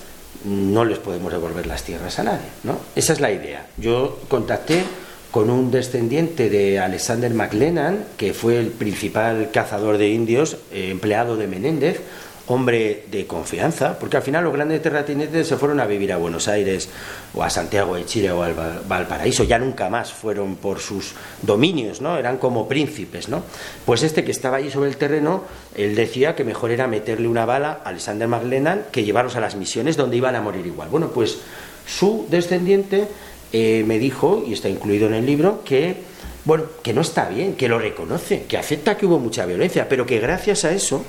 no 0.45 0.85
les 0.85 0.99
podemos 0.99 1.33
devolver 1.33 1.67
las 1.67 1.83
tierras 1.83 2.19
a 2.19 2.25
nadie. 2.25 2.47
¿no? 2.63 2.79
Esa 2.95 3.13
es 3.13 3.21
la 3.21 3.33
idea. 3.33 3.67
Yo 3.77 4.21
contacté 4.29 4.85
con 5.31 5.51
un 5.51 5.71
descendiente 5.71 6.49
de 6.49 6.79
Alexander 6.79 7.33
McLennan, 7.35 8.05
que 8.17 8.33
fue 8.35 8.59
el 8.59 8.69
principal 8.69 9.51
cazador 9.53 9.99
de 9.99 10.11
indios, 10.11 10.59
eh, 10.73 10.91
empleado 10.91 11.37
de 11.37 11.49
Menéndez, 11.49 12.01
hombre 12.47 13.05
de 13.11 13.27
confianza, 13.27 13.99
porque 13.99 14.19
al 14.19 14.23
final 14.23 14.45
los 14.45 14.53
grandes 14.53 14.83
terratenientes 14.83 15.49
se 15.49 15.57
fueron 15.57 15.81
a 15.81 15.87
vivir 15.87 16.13
a 16.13 16.19
Buenos 16.19 16.47
Aires 16.49 16.89
o 17.35 17.43
a 17.43 17.49
Santiago 17.49 17.97
de 17.97 18.05
Chile 18.05 18.31
o 18.31 18.43
al 18.43 18.55
Valparaíso, 18.87 19.45
ya 19.45 19.59
nunca 19.59 19.89
más 19.89 20.13
fueron 20.13 20.57
por 20.57 20.79
sus 20.79 21.15
dominios, 21.43 22.01
¿no? 22.01 22.19
Eran 22.19 22.37
como 22.37 22.69
príncipes, 22.69 23.29
¿no? 23.29 23.43
Pues 23.87 24.03
este 24.03 24.25
que 24.25 24.31
estaba 24.31 24.59
allí 24.59 24.71
sobre 24.71 24.91
el 24.91 24.97
terreno, 24.97 25.45
él 25.75 25.95
decía 25.95 26.35
que 26.35 26.45
mejor 26.45 26.71
era 26.71 26.87
meterle 26.87 27.29
una 27.29 27.47
bala 27.47 27.81
a 27.85 27.89
Alexander 27.89 28.29
McLennan 28.29 28.87
que 28.93 29.05
llevarlos 29.05 29.37
a 29.37 29.41
las 29.41 29.57
misiones 29.57 29.97
donde 29.97 30.17
iban 30.19 30.37
a 30.37 30.43
morir 30.43 30.67
igual. 30.67 30.89
Bueno, 30.91 31.09
pues 31.09 31.39
su 31.87 32.27
descendiente 32.29 33.09
eh, 33.53 33.85
me 33.87 33.99
dijo, 33.99 34.45
y 34.47 34.53
está 34.53 34.69
incluido 34.69 35.07
en 35.07 35.15
el 35.15 35.25
libro, 35.25 35.63
que 35.65 35.97
bueno, 36.45 36.65
que 36.83 36.93
no 36.93 37.01
está 37.01 37.31
bien, 37.31 37.55
que 37.55 37.69
lo 37.69 37.79
reconoce, 37.79 38.45
que 38.45 38.59
acepta 38.59 38.99
que 38.99 39.07
hubo 39.07 39.19
mucha 39.19 39.47
violencia, 39.47 39.89
pero 39.89 40.05
que 40.05 40.19
gracias 40.19 40.67
a 40.67 40.73
eso 40.73 41.03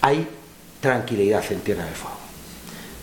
hay 0.00 0.26
tranquilidad 0.80 1.44
en 1.50 1.60
Tierra 1.60 1.84
del 1.84 1.94
Fuego. 1.94 2.16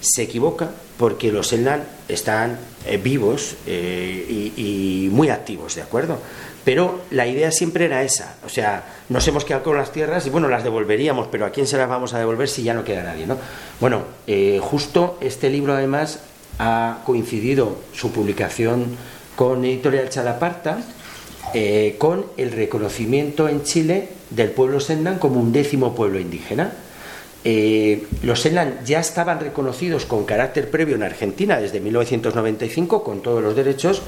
Se 0.02 0.24
equivoca 0.24 0.70
porque 0.98 1.32
los 1.32 1.48
Selnan 1.48 1.84
están 2.08 2.58
eh, 2.86 2.98
vivos 2.98 3.56
eh, 3.66 4.52
y, 4.56 5.10
muy 5.12 5.30
activos, 5.30 5.76
¿de 5.76 5.82
acuerdo? 5.82 6.20
Pero 6.64 7.02
la 7.12 7.28
idea 7.28 7.52
siempre 7.52 7.86
era 7.86 8.02
esa, 8.04 8.36
o 8.46 8.50
sea, 8.50 8.84
nos 9.10 9.28
hemos 9.28 9.46
quedado 9.46 9.64
con 9.64 9.78
las 9.78 9.92
tierras 9.92 10.26
y 10.26 10.30
bueno, 10.30 10.48
las 10.48 10.64
devolveríamos, 10.64 11.28
pero 11.32 11.46
¿a 11.46 11.52
quién 11.52 11.68
se 11.68 11.78
las 11.78 11.88
vamos 11.88 12.14
a 12.14 12.20
devolver 12.20 12.48
si 12.48 12.64
ya 12.64 12.74
no 12.74 12.84
queda 12.84 13.04
nadie, 13.04 13.28
¿no? 13.28 13.38
Bueno, 13.80 14.04
eh, 14.26 14.60
justo 14.62 15.18
este 15.22 15.50
libro 15.50 15.74
además 15.74 16.20
ha 16.58 17.02
coincidido 17.06 17.78
su 17.94 18.12
publicación 18.12 18.98
con 19.36 19.64
Editorial 19.66 20.10
Chalaparta, 20.10 20.80
con 22.00 22.26
el 22.36 22.52
reconocimiento 22.52 23.48
en 23.48 23.64
Chile 23.64 24.10
del 24.30 24.52
pueblo 24.52 24.82
Sendan 24.82 25.20
como 25.20 25.40
un 25.40 25.54
décimo 25.54 25.96
pueblo 25.96 26.20
indígena. 26.20 26.74
Eh, 27.48 28.08
los 28.24 28.42
Senlan 28.42 28.80
ya 28.84 29.00
estaban 29.00 29.40
reconocidos 29.40 30.08
con 30.08 30.26
carácter 30.26 30.72
previo 30.72 30.96
en 30.96 31.04
Argentina 31.04 31.60
desde 31.60 31.80
1995 31.80 33.04
con 33.04 33.22
todos 33.22 33.44
los 33.44 33.56
derechos, 33.56 34.02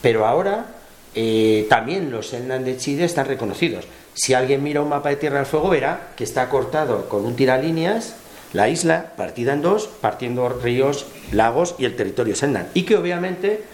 pero 0.00 0.26
ahora 0.26 0.66
eh, 1.12 1.66
también 1.68 2.12
los 2.12 2.28
Senlan 2.28 2.64
de 2.64 2.76
Chile 2.76 3.04
están 3.04 3.26
reconocidos. 3.26 3.84
Si 4.14 4.32
alguien 4.32 4.62
mira 4.62 4.80
un 4.80 4.90
mapa 4.90 5.08
de 5.08 5.16
Tierra 5.16 5.38
del 5.38 5.46
Fuego 5.46 5.70
verá 5.70 6.12
que 6.16 6.22
está 6.22 6.48
cortado 6.48 7.08
con 7.08 7.24
un 7.24 7.34
tiralíneas 7.34 8.14
la 8.52 8.68
isla 8.68 9.14
partida 9.16 9.52
en 9.54 9.62
dos, 9.62 9.88
partiendo 10.00 10.48
ríos, 10.48 11.06
lagos 11.32 11.74
y 11.76 11.86
el 11.86 11.96
territorio 11.96 12.36
Senlan. 12.36 12.68
Y 12.74 12.84
que 12.84 12.96
obviamente 12.96 13.64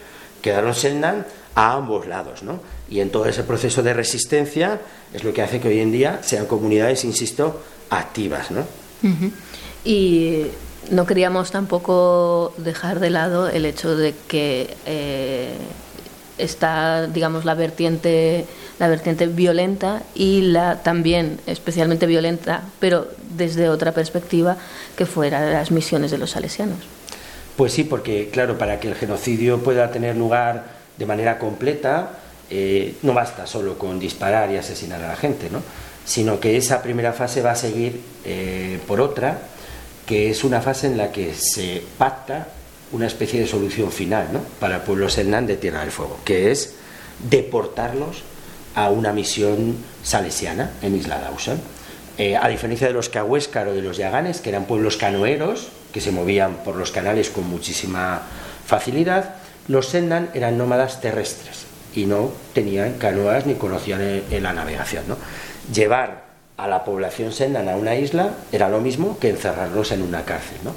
quedaron 0.41 0.75
Senlan 0.75 1.27
a 1.55 1.75
ambos 1.75 2.07
lados. 2.07 2.43
¿no? 2.43 2.61
Y 2.89 3.01
en 3.01 3.11
todo 3.11 3.27
ese 3.27 3.43
proceso 3.43 3.83
de 3.83 3.93
resistencia 3.93 4.81
es 5.13 5.23
lo 5.23 5.35
que 5.35 5.43
hace 5.43 5.61
que 5.61 5.69
hoy 5.69 5.81
en 5.81 5.93
día 5.93 6.21
sean 6.23 6.47
comunidades, 6.47 7.05
insisto, 7.05 7.61
activas. 7.91 8.51
¿no? 8.51 8.65
Y 9.85 10.47
no 10.91 11.07
queríamos 11.07 11.51
tampoco 11.51 12.55
dejar 12.59 13.01
de 13.01 13.11
lado 13.11 13.49
el 13.49 13.65
hecho 13.65 13.97
de 13.97 14.15
que 14.29 14.77
eh, 14.87 15.55
está, 16.39 17.07
digamos, 17.07 17.45
la 17.45 17.55
vertiente, 17.55 18.47
la 18.79 18.89
vertiente 18.89 19.27
violenta 19.27 20.03
y 20.15 20.43
la 20.43 20.83
también 20.83 21.41
especialmente 21.47 22.07
violenta, 22.07 22.63
pero 22.79 23.09
desde 23.37 23.69
otra 23.69 23.93
perspectiva, 23.93 24.57
que 24.97 25.07
fuera 25.07 25.51
las 25.51 25.71
misiones 25.71 26.11
de 26.11 26.19
los 26.19 26.31
salesianos. 26.31 26.79
Pues 27.57 27.73
sí, 27.73 27.85
porque 27.85 28.31
claro, 28.33 28.59
para 28.59 28.81
que 28.81 28.89
el 28.89 28.95
genocidio 28.95 29.59
pueda 29.63 29.91
tener 29.91 30.17
lugar 30.17 30.65
de 30.97 31.07
manera 31.07 31.39
completa, 31.39 32.13
eh, 32.49 32.97
no 33.03 33.15
basta 33.15 33.47
solo 33.47 33.79
con 33.79 33.99
disparar 34.01 34.51
y 34.51 34.57
asesinar 34.57 35.03
a 35.03 35.09
la 35.09 35.17
gente, 35.17 35.49
¿no? 35.51 35.63
Sino 36.11 36.41
que 36.41 36.57
esa 36.57 36.83
primera 36.83 37.13
fase 37.13 37.41
va 37.41 37.53
a 37.53 37.55
seguir 37.55 38.01
eh, 38.25 38.81
por 38.89 39.01
otra, 39.01 39.43
que 40.07 40.29
es 40.29 40.43
una 40.43 40.61
fase 40.61 40.89
en 40.89 40.99
la 40.99 41.13
que 41.13 41.35
se 41.35 41.85
pacta 41.99 42.49
una 42.91 43.07
especie 43.07 43.39
de 43.39 43.47
solución 43.47 43.93
final 43.93 44.27
¿no? 44.33 44.41
para 44.59 44.75
el 44.77 44.83
pueblo 44.83 45.07
Hernán 45.07 45.47
de 45.47 45.57
Tierra 45.57 45.83
del 45.83 45.93
Fuego, 45.93 46.19
que 46.25 46.51
es 46.51 46.75
deportarlos 47.31 48.25
a 48.75 48.91
una 48.91 49.13
misión 49.13 49.77
salesiana 50.03 50.73
en 50.83 50.97
Isla 50.97 51.21
Dawson. 51.21 51.61
Eh, 52.19 52.37
a 52.37 52.49
diferencia 52.49 52.89
de 52.89 52.93
los 52.93 53.09
Cahuéscar 53.09 53.69
o 53.69 53.73
de 53.73 53.81
los 53.81 53.97
Yaganes, 53.97 54.41
que 54.41 54.49
eran 54.49 54.65
pueblos 54.65 54.97
canoeros, 54.97 55.69
que 55.93 56.01
se 56.01 56.11
movían 56.11 56.57
por 56.65 56.75
los 56.75 56.91
canales 56.91 57.31
con 57.31 57.49
muchísima 57.49 58.23
facilidad, 58.67 59.37
los 59.69 59.87
Sendan 59.87 60.31
eran 60.35 60.59
nómadas 60.59 61.01
terrestres 61.01 61.67
y 61.95 62.07
no 62.07 62.33
tenían 62.53 62.95
canoas 62.95 63.47
ni 63.47 63.55
conocían 63.55 64.23
la 64.29 64.53
navegación. 64.53 65.05
¿no? 65.07 65.17
Llevar 65.73 66.31
a 66.57 66.69
la 66.69 66.85
población 66.85 67.33
sendan 67.33 67.69
a 67.69 67.77
una 67.77 67.97
isla 67.97 68.35
era 68.53 68.69
lo 68.69 68.81
mismo 68.81 69.19
que 69.19 69.31
encerrarlos 69.31 69.93
en 69.93 70.03
una 70.03 70.25
cárcel. 70.25 70.59
¿no? 70.63 70.73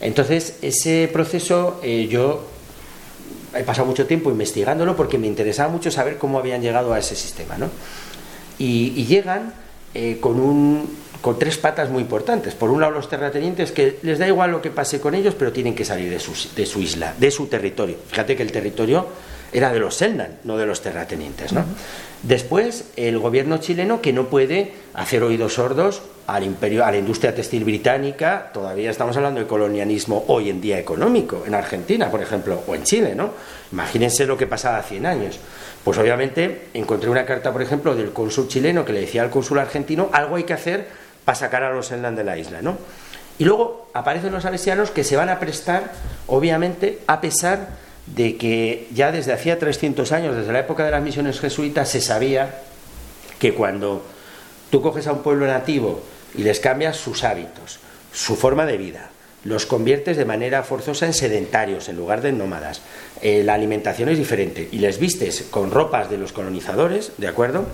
Entonces, 0.00 0.58
ese 0.62 1.08
proceso 1.12 1.80
eh, 1.82 2.06
yo 2.08 2.46
he 3.54 3.62
pasado 3.62 3.86
mucho 3.86 4.06
tiempo 4.06 4.30
investigándolo 4.30 4.96
porque 4.96 5.18
me 5.18 5.26
interesaba 5.26 5.70
mucho 5.70 5.90
saber 5.90 6.16
cómo 6.16 6.38
habían 6.38 6.62
llegado 6.62 6.92
a 6.92 6.98
ese 6.98 7.16
sistema. 7.16 7.56
¿no? 7.58 7.68
Y, 8.58 9.04
llegan 9.04 9.52
eh, 9.94 10.18
con, 10.20 10.40
un, 10.40 10.88
con 11.20 11.38
tres 11.38 11.58
patas 11.58 11.90
muy 11.90 12.02
importantes. 12.02 12.54
Por 12.54 12.70
un 12.70 12.80
lado, 12.80 12.92
los 12.92 13.08
terratenientes 13.08 13.72
que 13.72 13.98
les 14.02 14.18
da 14.18 14.26
igual 14.26 14.50
lo 14.50 14.62
que 14.62 14.70
pase 14.70 15.00
con 15.00 15.14
ellos, 15.14 15.34
pero 15.38 15.52
tienen 15.52 15.74
que 15.74 15.84
salir 15.84 16.10
de 16.10 16.18
su, 16.18 16.32
de 16.54 16.64
su 16.64 16.80
isla, 16.80 17.14
de 17.18 17.30
su 17.30 17.46
territorio. 17.46 17.96
Fíjate 18.08 18.36
que 18.36 18.42
el 18.42 18.52
territorio 18.52 19.06
era 19.52 19.72
de 19.72 19.78
los 19.78 19.96
Seldan, 19.96 20.38
no 20.44 20.56
de 20.56 20.66
los 20.66 20.82
terratenientes. 20.82 21.52
¿no? 21.52 21.64
Después, 22.22 22.90
el 22.96 23.18
gobierno 23.18 23.58
chileno 23.58 24.00
que 24.00 24.12
no 24.12 24.26
puede 24.26 24.72
hacer 24.94 25.22
oídos 25.22 25.54
sordos 25.54 26.02
al 26.26 26.42
imperio, 26.42 26.84
a 26.84 26.90
la 26.90 26.96
industria 26.96 27.34
textil 27.34 27.64
británica, 27.64 28.50
todavía 28.52 28.90
estamos 28.90 29.16
hablando 29.16 29.40
de 29.40 29.46
colonialismo 29.46 30.24
hoy 30.26 30.50
en 30.50 30.60
día 30.60 30.78
económico, 30.78 31.44
en 31.46 31.54
Argentina, 31.54 32.10
por 32.10 32.20
ejemplo, 32.20 32.62
o 32.66 32.74
en 32.74 32.82
Chile, 32.82 33.14
¿no? 33.14 33.30
Imagínense 33.70 34.26
lo 34.26 34.36
que 34.36 34.46
pasaba 34.46 34.78
hace 34.78 34.94
100 34.96 35.06
años. 35.06 35.38
Pues 35.84 35.98
obviamente 35.98 36.68
encontré 36.74 37.08
una 37.08 37.24
carta, 37.24 37.52
por 37.52 37.62
ejemplo, 37.62 37.94
del 37.94 38.12
cónsul 38.12 38.48
chileno 38.48 38.84
que 38.84 38.92
le 38.92 39.02
decía 39.02 39.22
al 39.22 39.30
cónsul 39.30 39.60
argentino, 39.60 40.10
algo 40.12 40.34
hay 40.34 40.44
que 40.44 40.54
hacer 40.54 40.88
para 41.24 41.36
sacar 41.36 41.62
a 41.62 41.72
los 41.72 41.86
Seldan 41.86 42.16
de 42.16 42.24
la 42.24 42.36
isla, 42.36 42.60
¿no? 42.60 42.76
Y 43.38 43.44
luego 43.44 43.90
aparecen 43.92 44.32
los 44.32 44.42
salesianos 44.42 44.90
que 44.90 45.04
se 45.04 45.16
van 45.16 45.28
a 45.28 45.38
prestar, 45.38 45.92
obviamente, 46.26 47.00
a 47.06 47.20
pesar 47.20 47.68
de 48.06 48.36
que 48.36 48.88
ya 48.94 49.12
desde 49.12 49.32
hacía 49.32 49.58
300 49.58 50.12
años, 50.12 50.36
desde 50.36 50.52
la 50.52 50.60
época 50.60 50.84
de 50.84 50.90
las 50.92 51.02
misiones 51.02 51.40
jesuitas, 51.40 51.88
se 51.88 52.00
sabía 52.00 52.62
que 53.38 53.54
cuando 53.54 54.04
tú 54.70 54.80
coges 54.80 55.06
a 55.06 55.12
un 55.12 55.22
pueblo 55.22 55.46
nativo 55.46 56.02
y 56.34 56.42
les 56.42 56.60
cambias 56.60 56.96
sus 56.96 57.24
hábitos, 57.24 57.80
su 58.12 58.36
forma 58.36 58.66
de 58.66 58.76
vida, 58.76 59.10
los 59.44 59.66
conviertes 59.66 60.16
de 60.16 60.24
manera 60.24 60.62
forzosa 60.62 61.06
en 61.06 61.12
sedentarios 61.12 61.88
en 61.88 61.96
lugar 61.96 62.20
de 62.20 62.32
nómadas, 62.32 62.82
eh, 63.22 63.42
la 63.44 63.54
alimentación 63.54 64.08
es 64.08 64.18
diferente 64.18 64.68
y 64.72 64.78
les 64.78 64.98
vistes 64.98 65.46
con 65.50 65.70
ropas 65.70 66.10
de 66.10 66.18
los 66.18 66.32
colonizadores, 66.32 67.12
¿de 67.18 67.28
acuerdo? 67.28 67.66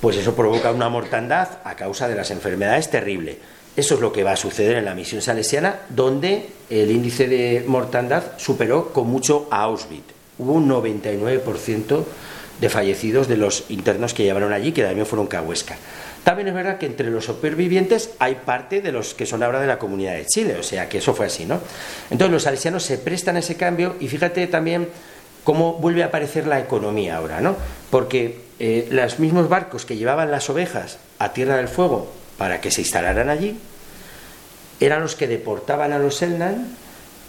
Pues 0.00 0.16
eso 0.16 0.36
provoca 0.36 0.70
una 0.72 0.88
mortandad 0.88 1.48
a 1.64 1.74
causa 1.74 2.06
de 2.06 2.14
las 2.14 2.30
enfermedades 2.30 2.90
terrible. 2.90 3.38
Eso 3.76 3.94
es 3.94 4.00
lo 4.00 4.10
que 4.10 4.24
va 4.24 4.32
a 4.32 4.36
suceder 4.36 4.76
en 4.76 4.86
la 4.86 4.94
misión 4.94 5.20
salesiana, 5.20 5.80
donde 5.90 6.46
el 6.70 6.90
índice 6.90 7.28
de 7.28 7.62
mortandad 7.66 8.38
superó 8.38 8.92
con 8.92 9.06
mucho 9.08 9.48
a 9.50 9.64
Auschwitz. 9.64 10.14
Hubo 10.38 10.52
un 10.52 10.68
99% 10.68 12.04
de 12.60 12.68
fallecidos 12.70 13.28
de 13.28 13.36
los 13.36 13.64
internos 13.68 14.14
que 14.14 14.22
llevaron 14.22 14.52
allí, 14.52 14.72
que 14.72 14.82
también 14.82 15.06
fueron 15.06 15.26
Cahuesca. 15.26 15.76
También 16.24 16.48
es 16.48 16.54
verdad 16.54 16.78
que 16.78 16.86
entre 16.86 17.10
los 17.10 17.26
supervivientes 17.26 18.10
hay 18.18 18.36
parte 18.36 18.80
de 18.80 18.92
los 18.92 19.14
que 19.14 19.26
son 19.26 19.42
ahora 19.42 19.60
de 19.60 19.66
la 19.66 19.78
comunidad 19.78 20.14
de 20.14 20.26
Chile, 20.26 20.56
o 20.58 20.62
sea 20.62 20.88
que 20.88 20.98
eso 20.98 21.14
fue 21.14 21.26
así, 21.26 21.44
¿no? 21.44 21.60
Entonces 22.10 22.32
los 22.32 22.42
salesianos 22.42 22.82
se 22.82 22.98
prestan 22.98 23.36
a 23.36 23.40
ese 23.40 23.56
cambio 23.56 23.94
y 24.00 24.08
fíjate 24.08 24.46
también 24.46 24.88
cómo 25.44 25.74
vuelve 25.74 26.02
a 26.02 26.06
aparecer 26.06 26.46
la 26.46 26.58
economía 26.58 27.18
ahora, 27.18 27.40
¿no? 27.40 27.54
Porque 27.90 28.40
eh, 28.58 28.88
los 28.90 29.20
mismos 29.20 29.48
barcos 29.48 29.84
que 29.84 29.96
llevaban 29.96 30.30
las 30.30 30.50
ovejas 30.50 30.98
a 31.18 31.32
Tierra 31.32 31.58
del 31.58 31.68
Fuego 31.68 32.10
para 32.38 32.60
que 32.60 32.70
se 32.70 32.82
instalaran 32.82 33.28
allí, 33.28 33.58
eran 34.80 35.02
los 35.02 35.14
que 35.16 35.26
deportaban 35.26 35.92
a 35.92 35.98
los 35.98 36.16
Selnan 36.16 36.68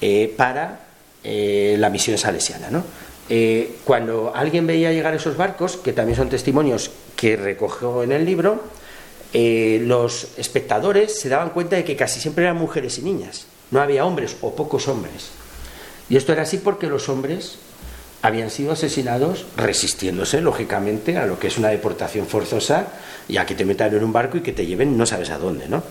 eh, 0.02 0.34
para 0.36 0.82
eh, 1.24 1.76
la 1.80 1.90
misión 1.90 2.18
salesiana. 2.18 2.70
¿no? 2.70 2.84
Eh, 3.30 3.78
cuando 3.84 4.34
alguien 4.36 4.68
veía 4.68 4.92
llegar 4.92 5.14
esos 5.16 5.38
barcos, 5.38 5.78
que 5.78 5.94
también 5.94 6.18
son 6.18 6.30
testimonios 6.30 6.92
que 7.16 7.36
recogió 7.36 8.04
en 8.04 8.12
el 8.12 8.26
libro, 8.26 8.64
los 9.34 10.30
espectadores 10.38 11.20
se 11.20 11.30
daban 11.30 11.50
cuenta 11.50 11.76
de 11.76 11.84
que 11.84 11.96
casi 11.96 12.20
siempre 12.20 12.46
eran 12.46 12.58
mujeres 12.58 12.98
y 12.98 13.04
niñas, 13.04 13.46
no 13.70 13.82
había 13.82 14.04
hombres 14.04 14.38
o 14.42 14.56
pocos 14.56 14.88
hombres. 14.88 15.30
Y 16.10 16.18
esto 16.18 16.32
era 16.32 16.44
así 16.44 16.58
porque 16.58 16.88
los 16.88 17.08
hombres 17.10 17.60
habían 18.22 18.50
sido 18.50 18.72
asesinados 18.72 19.46
resistiéndose, 19.56 20.42
lógicamente, 20.42 21.18
a 21.18 21.26
lo 21.26 21.40
que 21.40 21.48
es 21.48 21.58
una 21.58 21.70
deportación 21.70 22.26
forzosa 22.26 22.88
y 23.28 23.38
a 23.38 23.46
que 23.46 23.56
te 23.56 23.66
metan 23.66 23.94
en 23.94 24.04
un 24.04 24.14
barco 24.14 24.38
y 24.38 24.42
que 24.42 24.54
te 24.54 24.66
lleven 24.66 24.98
no 24.98 25.06
sabes 25.06 25.30
a 25.30 25.38
dónde. 25.38 25.68
¿no? 25.68 25.84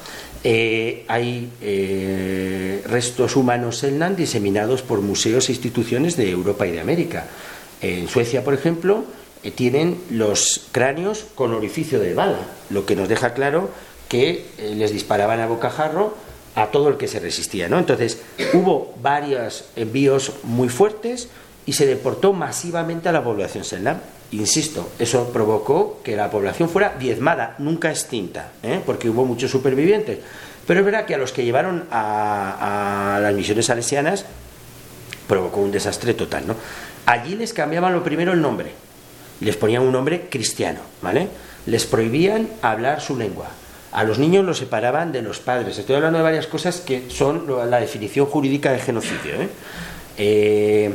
Eh, 0.43 1.05
hay 1.09 1.51
eh, 1.61 2.83
restos 2.87 3.37
humanos 3.37 3.79
Selnan 3.79 4.17
diseminados 4.17 4.83
por 4.83 5.01
museos 5.01 5.49
e 5.49 5.53
instituciones 5.53 6.17
de 6.17 6.31
Europa 6.31 6.67
y 6.67 6.73
de 6.73 6.81
América. 6.81 7.27
En 7.81 8.09
Suecia, 8.09 8.43
por 8.43 8.55
ejemplo, 8.55 9.05
eh, 9.43 9.51
tienen 9.51 10.01
los 10.11 10.67
cráneos 10.73 11.27
con 11.35 11.55
orificio 11.55 12.01
de 12.01 12.15
bala, 12.15 12.41
lo 12.71 12.87
que 12.87 12.97
nos 12.97 13.09
deja 13.09 13.35
claro 13.35 13.71
que 14.09 14.47
les 14.75 14.93
disparaban 14.93 15.41
a 15.41 15.47
bocajarro 15.47 16.17
a 16.55 16.71
todo 16.71 16.89
el 16.89 16.97
que 16.97 17.09
se 17.09 17.19
resistía. 17.19 17.69
¿no? 17.69 17.79
Entonces, 17.79 18.19
hubo 18.55 18.95
varios 19.03 19.65
envíos 19.75 20.33
muy 20.45 20.69
fuertes 20.69 21.29
y 21.67 21.73
se 21.73 21.87
deportó 21.87 22.33
masivamente 22.33 23.09
a 23.09 23.13
la 23.13 23.25
población 23.25 23.65
selnam. 23.65 23.99
Insisto, 24.33 24.91
eso 24.99 25.31
provocó 25.33 26.01
que 26.03 26.17
la 26.17 26.31
población 26.31 26.69
fuera 26.69 26.95
diezmada, 26.99 27.55
nunca 27.59 27.91
extinta, 27.91 28.53
¿eh? 28.63 28.81
porque 28.85 29.11
hubo 29.11 29.25
muchos 29.25 29.51
supervivientes. 29.51 30.19
Pero 30.67 30.81
es 30.81 30.87
verdad 30.87 31.05
que 31.05 31.15
a 31.15 31.19
los 31.19 31.33
que 31.33 31.45
llevaron 31.45 31.85
a, 31.91 33.17
a 33.17 33.21
las 33.21 33.35
misiones 33.35 33.67
salesianas 33.67 34.25
provocó 35.29 35.61
un 35.61 35.71
desastre 35.71 36.15
total. 36.15 36.47
¿no? 36.47 36.55
Allí 37.07 37.37
les 37.37 37.53
cambiaban 37.53 37.93
lo 37.93 38.03
primero 38.03 38.33
el 38.33 38.41
nombre, 38.41 38.73
les 39.41 39.57
ponían 39.57 39.83
un 39.83 39.93
nombre 39.93 40.29
cristiano, 40.29 40.81
¿vale? 41.03 41.29
Les 41.67 41.85
prohibían 41.87 42.49
hablar 42.63 43.01
su 43.01 43.17
lengua. 43.17 43.49
A 43.93 44.05
los 44.05 44.19
niños 44.19 44.45
los 44.45 44.59
separaban 44.59 45.13
de 45.13 45.23
los 45.23 45.39
padres. 45.39 45.79
Estoy 45.79 45.97
hablando 45.97 46.19
de 46.19 46.25
varias 46.25 46.47
cosas 46.47 46.81
que 46.81 47.09
son 47.11 47.47
la 47.71 47.81
definición 47.81 48.27
jurídica 48.27 48.73
de 48.73 48.79
genocidio. 48.79 49.35
¿eh? 49.35 49.49
Eh, 50.19 50.95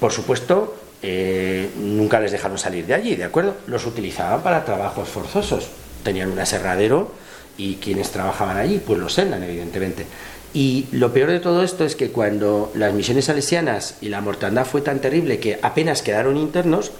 por 0.00 0.12
supuesto, 0.12 0.76
eh, 1.02 1.70
nunca 1.76 2.20
les 2.20 2.32
dejaron 2.32 2.58
salir 2.58 2.86
de 2.86 2.94
allí, 2.94 3.16
¿de 3.16 3.24
acuerdo? 3.24 3.56
Los 3.66 3.86
utilizaban 3.86 4.42
para 4.42 4.64
trabajos 4.64 5.08
forzosos. 5.08 5.68
Tenían 6.02 6.30
un 6.30 6.38
aserradero 6.38 7.12
y 7.56 7.76
quienes 7.76 8.10
trabajaban 8.10 8.56
allí, 8.56 8.80
pues 8.84 8.98
los 8.98 9.14
sendan, 9.14 9.42
evidentemente. 9.42 10.06
Y 10.54 10.86
lo 10.92 11.12
peor 11.12 11.30
de 11.30 11.40
todo 11.40 11.62
esto 11.62 11.84
es 11.84 11.96
que 11.96 12.10
cuando 12.10 12.72
las 12.74 12.94
misiones 12.94 13.26
salesianas 13.26 13.96
y 14.00 14.08
la 14.08 14.20
mortandad 14.20 14.64
fue 14.64 14.80
tan 14.80 15.00
terrible 15.00 15.38
que 15.38 15.58
apenas 15.60 16.02
quedaron 16.02 16.36
internos, 16.36 16.92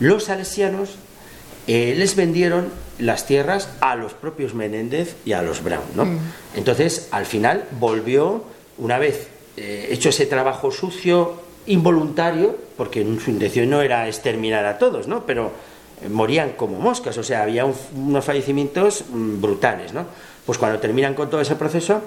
los 0.00 0.24
salesianos 0.24 0.96
eh, 1.66 1.94
les 1.96 2.16
vendieron 2.16 2.68
las 2.98 3.26
tierras 3.26 3.68
a 3.80 3.96
los 3.96 4.14
propios 4.14 4.54
Menéndez 4.54 5.16
y 5.24 5.32
a 5.32 5.42
los 5.42 5.62
Brown. 5.62 5.84
¿no? 5.94 6.06
Mm. 6.06 6.18
Entonces, 6.56 7.08
al 7.10 7.26
final 7.26 7.64
volvió, 7.78 8.44
una 8.78 8.98
vez 8.98 9.28
eh, 9.56 9.88
hecho 9.90 10.08
ese 10.08 10.26
trabajo 10.26 10.70
sucio, 10.70 11.40
involuntario, 11.66 12.56
porque 12.76 13.04
su 13.24 13.30
intención 13.30 13.70
no 13.70 13.82
era 13.82 14.06
exterminar 14.06 14.66
a 14.66 14.78
todos, 14.78 15.08
¿no? 15.08 15.24
pero 15.26 15.52
eh, 16.02 16.08
morían 16.08 16.50
como 16.52 16.78
moscas, 16.78 17.16
o 17.18 17.22
sea, 17.22 17.42
había 17.42 17.64
unos 17.64 18.24
fallecimientos 18.24 19.04
mm, 19.08 19.40
brutales. 19.40 19.92
¿no? 19.92 20.06
Pues 20.44 20.58
cuando 20.58 20.78
terminan 20.78 21.14
con 21.14 21.30
todo 21.30 21.40
ese 21.40 21.56
proceso, 21.56 22.02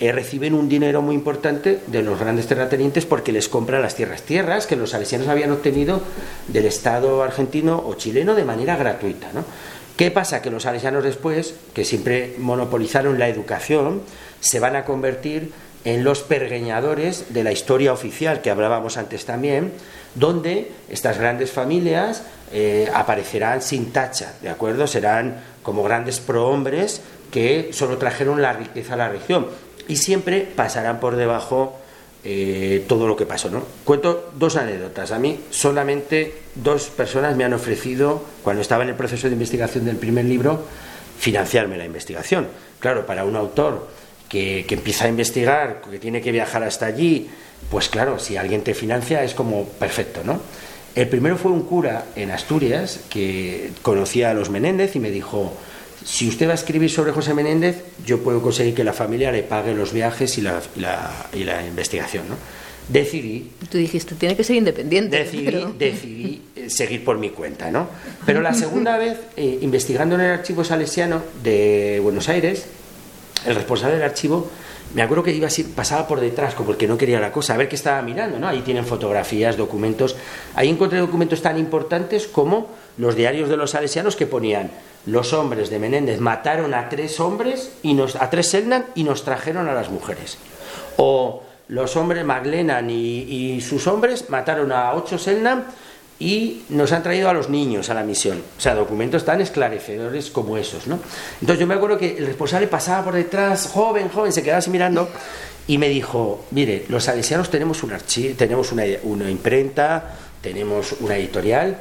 eh, 0.00 0.12
reciben 0.12 0.54
un 0.54 0.68
dinero 0.68 1.02
muy 1.02 1.14
importante 1.14 1.80
de 1.86 2.02
los 2.02 2.20
grandes 2.20 2.46
terratenientes 2.46 3.04
porque 3.04 3.32
les 3.32 3.48
compran 3.48 3.82
las 3.82 3.96
tierras. 3.96 4.22
Tierras 4.22 4.66
que 4.66 4.76
los 4.76 4.90
salesianos 4.90 5.26
habían 5.26 5.50
obtenido 5.50 6.00
del 6.46 6.66
Estado 6.66 7.22
argentino 7.22 7.82
o 7.84 7.94
chileno 7.94 8.34
de 8.36 8.44
manera 8.44 8.76
gratuita. 8.76 9.30
¿no? 9.34 9.44
¿Qué 9.96 10.12
pasa? 10.12 10.40
Que 10.40 10.50
los 10.50 10.62
salesianos 10.62 11.02
después, 11.02 11.56
que 11.74 11.84
siempre 11.84 12.36
monopolizaron 12.38 13.18
la 13.18 13.28
educación, 13.28 14.02
se 14.38 14.60
van 14.60 14.76
a 14.76 14.84
convertir 14.84 15.50
en 15.84 16.04
los 16.04 16.20
pergeñadores 16.20 17.32
de 17.32 17.44
la 17.44 17.52
historia 17.52 17.92
oficial 17.92 18.40
que 18.42 18.50
hablábamos 18.50 18.96
antes 18.96 19.24
también, 19.24 19.72
donde 20.14 20.72
estas 20.88 21.18
grandes 21.18 21.52
familias 21.52 22.22
eh, 22.52 22.90
aparecerán 22.92 23.62
sin 23.62 23.92
tacha, 23.92 24.34
¿de 24.42 24.48
acuerdo? 24.48 24.86
Serán 24.86 25.40
como 25.62 25.82
grandes 25.82 26.20
prohombres 26.20 27.02
que 27.30 27.70
solo 27.72 27.98
trajeron 27.98 28.42
la 28.42 28.54
riqueza 28.54 28.94
a 28.94 28.96
la 28.96 29.08
región 29.08 29.46
y 29.86 29.96
siempre 29.96 30.40
pasarán 30.54 31.00
por 31.00 31.16
debajo 31.16 31.78
eh, 32.24 32.84
todo 32.88 33.06
lo 33.06 33.16
que 33.16 33.26
pasó. 33.26 33.50
¿no? 33.50 33.62
Cuento 33.84 34.30
dos 34.34 34.56
anécdotas. 34.56 35.12
A 35.12 35.18
mí 35.18 35.40
solamente 35.50 36.34
dos 36.54 36.88
personas 36.88 37.36
me 37.36 37.44
han 37.44 37.52
ofrecido, 37.52 38.22
cuando 38.42 38.62
estaba 38.62 38.82
en 38.82 38.90
el 38.90 38.96
proceso 38.96 39.28
de 39.28 39.34
investigación 39.34 39.84
del 39.84 39.96
primer 39.96 40.24
libro, 40.24 40.62
financiarme 41.18 41.76
la 41.76 41.84
investigación. 41.84 42.48
Claro, 42.80 43.06
para 43.06 43.24
un 43.24 43.36
autor 43.36 43.88
que, 44.28 44.64
que 44.66 44.74
empieza 44.74 45.06
a 45.06 45.08
investigar, 45.08 45.82
que 45.90 45.98
tiene 45.98 46.20
que 46.20 46.32
viajar 46.32 46.62
hasta 46.62 46.86
allí, 46.86 47.28
pues 47.70 47.88
claro, 47.88 48.18
si 48.18 48.36
alguien 48.36 48.62
te 48.62 48.74
financia 48.74 49.22
es 49.22 49.34
como 49.34 49.64
perfecto, 49.64 50.22
¿no? 50.24 50.40
El 50.94 51.08
primero 51.08 51.36
fue 51.36 51.52
un 51.52 51.62
cura 51.62 52.06
en 52.16 52.30
Asturias 52.30 53.00
que 53.08 53.70
conocía 53.82 54.30
a 54.30 54.34
los 54.34 54.50
Menéndez 54.50 54.96
y 54.96 54.98
me 54.98 55.10
dijo, 55.10 55.52
si 56.04 56.28
usted 56.28 56.48
va 56.48 56.52
a 56.52 56.54
escribir 56.54 56.90
sobre 56.90 57.12
José 57.12 57.34
Menéndez, 57.34 57.84
yo 58.04 58.20
puedo 58.22 58.42
conseguir 58.42 58.74
que 58.74 58.84
la 58.84 58.92
familia 58.92 59.30
le 59.30 59.42
pague 59.42 59.74
los 59.74 59.92
viajes 59.92 60.38
y 60.38 60.40
la, 60.40 60.60
y 61.32 61.44
la, 61.44 61.66
investigación. 61.66 62.28
¿no? 62.28 62.34
Decidí. 62.88 63.50
Tú 63.70 63.78
dijiste, 63.78 64.14
tiene 64.14 64.34
que 64.34 64.42
ser 64.42 64.56
independiente. 64.56 65.18
Decidí, 65.18 66.42
eh, 66.56 66.70
seguir 66.70 67.04
por 67.04 67.18
mi 67.18 67.30
cuenta. 67.30 67.70
¿no? 67.70 67.86
Pero 68.24 68.40
la 68.40 68.54
segunda 68.54 68.96
vez, 68.98 69.18
eh, 69.36 69.58
investigando 69.60 70.14
en 70.14 70.22
el 70.22 70.30
archivo 70.30 70.64
salesiano 70.64 71.22
de 71.42 72.00
Buenos 72.02 72.28
Aires, 72.28 72.66
el 73.46 73.54
responsable 73.54 73.96
del 73.96 74.04
archivo 74.04 74.50
me 74.94 75.02
acuerdo 75.02 75.22
que 75.22 75.32
iba 75.32 75.48
así, 75.48 75.64
pasaba 75.64 76.06
por 76.06 76.18
detrás 76.18 76.54
porque 76.54 76.88
no 76.88 76.96
quería 76.96 77.20
la 77.20 77.30
cosa, 77.30 77.54
a 77.54 77.56
ver 77.58 77.68
qué 77.68 77.76
estaba 77.76 78.00
mirando, 78.00 78.38
¿no? 78.38 78.48
Ahí 78.48 78.62
tienen 78.62 78.86
fotografías, 78.86 79.58
documentos. 79.58 80.16
Ahí 80.54 80.70
encontré 80.70 80.98
documentos 80.98 81.42
tan 81.42 81.58
importantes 81.58 82.26
como 82.26 82.68
los 82.96 83.14
diarios 83.14 83.50
de 83.50 83.58
los 83.58 83.72
salesianos 83.72 84.16
que 84.16 84.26
ponían 84.26 84.70
los 85.06 85.32
hombres 85.32 85.70
de 85.70 85.78
Menéndez 85.78 86.20
mataron 86.20 86.74
a 86.74 86.88
tres 86.88 87.20
hombres 87.20 87.72
y 87.82 87.94
nos, 87.94 88.16
a 88.16 88.28
tres 88.30 88.48
Selnan 88.48 88.86
y 88.94 89.04
nos 89.04 89.24
trajeron 89.24 89.68
a 89.68 89.74
las 89.74 89.90
mujeres. 89.90 90.38
O 90.96 91.42
los 91.68 91.96
hombres 91.96 92.24
Maglenan 92.24 92.90
y, 92.90 93.60
sus 93.60 93.86
hombres 93.86 94.28
mataron 94.30 94.72
a 94.72 94.94
ocho 94.94 95.18
Selnan 95.18 95.66
y 96.20 96.62
nos 96.70 96.92
han 96.92 97.02
traído 97.02 97.28
a 97.28 97.32
los 97.32 97.48
niños 97.48 97.90
a 97.90 97.94
la 97.94 98.02
misión. 98.02 98.42
O 98.56 98.60
sea, 98.60 98.74
documentos 98.74 99.24
tan 99.24 99.40
esclarecedores 99.40 100.30
como 100.30 100.56
esos, 100.56 100.86
¿no? 100.86 100.98
Entonces 101.40 101.60
yo 101.60 101.66
me 101.66 101.74
acuerdo 101.74 101.98
que 101.98 102.16
el 102.18 102.26
responsable 102.26 102.66
pasaba 102.66 103.04
por 103.04 103.14
detrás, 103.14 103.68
joven, 103.72 104.08
joven, 104.08 104.32
se 104.32 104.42
quedaba 104.42 104.58
así 104.58 104.70
mirando 104.70 105.08
y 105.66 105.78
me 105.78 105.88
dijo, 105.88 106.46
mire, 106.50 106.86
los 106.88 107.04
salesianos 107.04 107.50
tenemos 107.50 107.82
un 107.82 107.92
archivo, 107.92 108.34
tenemos 108.36 108.72
una, 108.72 108.84
una 109.04 109.30
imprenta, 109.30 110.16
tenemos 110.40 110.94
una 111.00 111.16
editorial 111.16 111.78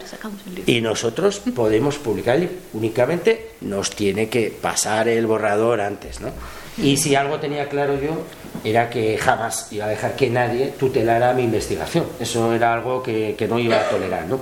y 0.66 0.82
nosotros 0.82 1.42
podemos 1.56 1.98
publicar 1.98 2.40
únicamente 2.74 3.52
nos 3.62 3.92
tiene 3.92 4.30
que 4.30 4.50
pasar 4.50 5.08
el 5.08 5.28
borrador 5.28 5.80
antes 5.80 6.20
¿no? 6.22 6.30
Y 6.78 6.98
si 6.98 7.16
algo 7.16 7.40
tenía 7.40 7.68
claro 7.70 8.00
yo 8.00 8.22
era 8.64 8.90
que 8.90 9.18
jamás 9.18 9.72
iba 9.72 9.86
a 9.86 9.90
dejar 9.90 10.16
que 10.16 10.30
nadie 10.30 10.74
tutelara 10.80 11.34
mi 11.34 11.44
investigación 11.44 12.06
eso 12.20 12.54
era 12.54 12.74
algo 12.74 13.02
que, 13.04 13.36
no 13.50 13.60
iba 13.60 13.78
a 13.78 13.90
tolerar 13.90 14.28
¿no? 14.28 14.40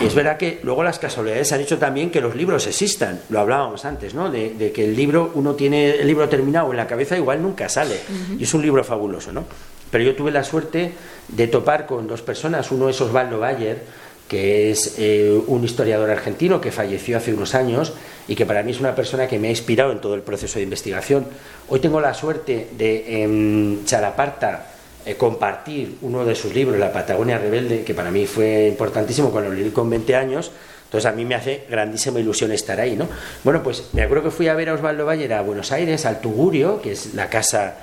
es 0.00 0.14
verdad 0.14 0.36
que 0.36 0.60
luego 0.62 0.82
las 0.82 0.98
casualidades 0.98 1.52
han 1.52 1.60
hecho 1.60 1.78
también 1.78 2.10
que 2.10 2.20
los 2.20 2.36
libros 2.36 2.66
existan 2.66 3.20
lo 3.30 3.40
hablábamos 3.40 3.84
antes 3.84 4.14
¿no? 4.14 4.30
de, 4.30 4.72
que 4.74 4.84
el 4.84 4.96
libro 4.96 5.32
uno 5.34 5.54
tiene 5.54 5.90
el 5.90 6.06
libro 6.06 6.28
terminado 6.28 6.70
en 6.70 6.76
la 6.76 6.86
cabeza 6.86 7.16
igual 7.16 7.42
nunca 7.42 7.68
sale 7.68 7.96
y 8.38 8.44
es 8.44 8.54
un 8.54 8.62
libro 8.62 8.84
fabuloso 8.84 9.32
¿no? 9.32 9.44
Pero 9.90 10.04
yo 10.04 10.16
tuve 10.16 10.30
la 10.30 10.44
suerte 10.44 10.92
de 11.28 11.48
topar 11.48 11.86
con 11.86 12.06
dos 12.06 12.22
personas. 12.22 12.70
Uno 12.70 12.88
es 12.88 13.00
Osvaldo 13.00 13.38
Bayer, 13.38 13.82
que 14.28 14.70
es 14.70 14.96
eh, 14.98 15.40
un 15.46 15.64
historiador 15.64 16.10
argentino 16.10 16.60
que 16.60 16.72
falleció 16.72 17.16
hace 17.16 17.32
unos 17.32 17.54
años 17.54 17.92
y 18.28 18.34
que 18.34 18.46
para 18.46 18.62
mí 18.62 18.72
es 18.72 18.80
una 18.80 18.94
persona 18.94 19.26
que 19.28 19.38
me 19.38 19.48
ha 19.48 19.50
inspirado 19.50 19.92
en 19.92 20.00
todo 20.00 20.14
el 20.14 20.22
proceso 20.22 20.58
de 20.58 20.64
investigación. 20.64 21.26
Hoy 21.68 21.80
tengo 21.80 22.00
la 22.00 22.14
suerte 22.14 22.68
de 22.76 23.22
en 23.22 23.84
Chalaparta 23.84 24.66
eh, 25.04 25.14
compartir 25.14 25.98
uno 26.02 26.24
de 26.24 26.34
sus 26.34 26.52
libros, 26.52 26.78
La 26.78 26.92
Patagonia 26.92 27.38
Rebelde, 27.38 27.84
que 27.84 27.94
para 27.94 28.10
mí 28.10 28.26
fue 28.26 28.66
importantísimo 28.66 29.30
cuando 29.30 29.50
lo 29.50 29.56
leí 29.56 29.70
con 29.70 29.88
20 29.88 30.16
años. 30.16 30.50
Entonces 30.84 31.10
a 31.10 31.12
mí 31.12 31.24
me 31.24 31.34
hace 31.34 31.64
grandísima 31.68 32.20
ilusión 32.20 32.52
estar 32.52 32.80
ahí, 32.80 32.96
¿no? 32.96 33.08
Bueno, 33.44 33.62
pues 33.62 33.90
me 33.92 34.02
acuerdo 34.02 34.24
que 34.24 34.30
fui 34.30 34.48
a 34.48 34.54
ver 34.54 34.68
a 34.68 34.74
Osvaldo 34.74 35.04
Bayer 35.04 35.32
a 35.32 35.42
Buenos 35.42 35.72
Aires, 35.72 36.06
al 36.06 36.20
Tugurio, 36.20 36.80
que 36.80 36.92
es 36.92 37.14
la 37.14 37.28
casa 37.28 37.76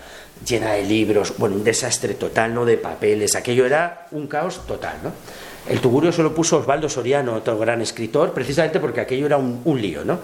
llena 0.45 0.73
de 0.73 0.83
libros, 0.83 1.33
bueno, 1.37 1.55
un 1.55 1.63
desastre 1.63 2.13
total, 2.15 2.53
no 2.53 2.65
de 2.65 2.77
papeles, 2.77 3.35
aquello 3.35 3.65
era 3.65 4.07
un 4.11 4.27
caos 4.27 4.65
total, 4.67 4.95
¿no? 5.03 5.11
El 5.69 5.79
tugurio 5.79 6.11
se 6.11 6.21
lo 6.21 6.35
puso 6.35 6.57
Osvaldo 6.57 6.89
Soriano, 6.89 7.35
otro 7.35 7.57
gran 7.57 7.81
escritor, 7.81 8.33
precisamente 8.33 8.81
porque 8.81 8.99
aquello 8.99 9.25
era 9.25 9.37
un, 9.37 9.81
lío, 9.81 10.03
¿no? 10.03 10.19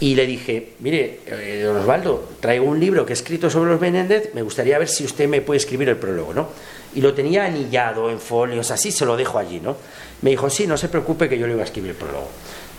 Y 0.00 0.16
le 0.16 0.26
dije, 0.26 0.72
mire, 0.80 1.20
eh, 1.26 1.62
don 1.64 1.76
Osvaldo, 1.76 2.28
traigo 2.40 2.64
un 2.64 2.80
libro 2.80 3.06
que 3.06 3.12
he 3.12 3.14
escrito 3.14 3.48
sobre 3.48 3.70
los 3.70 3.80
Menéndez, 3.80 4.34
me 4.34 4.42
gustaría 4.42 4.78
ver 4.78 4.88
si 4.88 5.04
usted 5.04 5.28
me 5.28 5.42
puede 5.42 5.58
escribir 5.58 5.88
el 5.88 5.96
prólogo, 5.96 6.34
¿no? 6.34 6.48
Y 6.92 7.02
lo 7.02 7.14
tenía 7.14 7.44
anillado 7.44 8.10
en 8.10 8.18
folios, 8.18 8.72
así 8.72 8.90
se 8.90 9.06
lo 9.06 9.16
dejo 9.16 9.38
allí, 9.38 9.60
¿no? 9.60 9.76
Me 10.22 10.30
dijo, 10.30 10.50
sí, 10.50 10.66
no 10.66 10.76
se 10.76 10.88
preocupe 10.88 11.28
que 11.28 11.38
yo 11.38 11.46
le 11.46 11.52
voy 11.52 11.62
a 11.62 11.66
escribir 11.66 11.92
el 11.92 11.96
prólogo. 11.96 12.28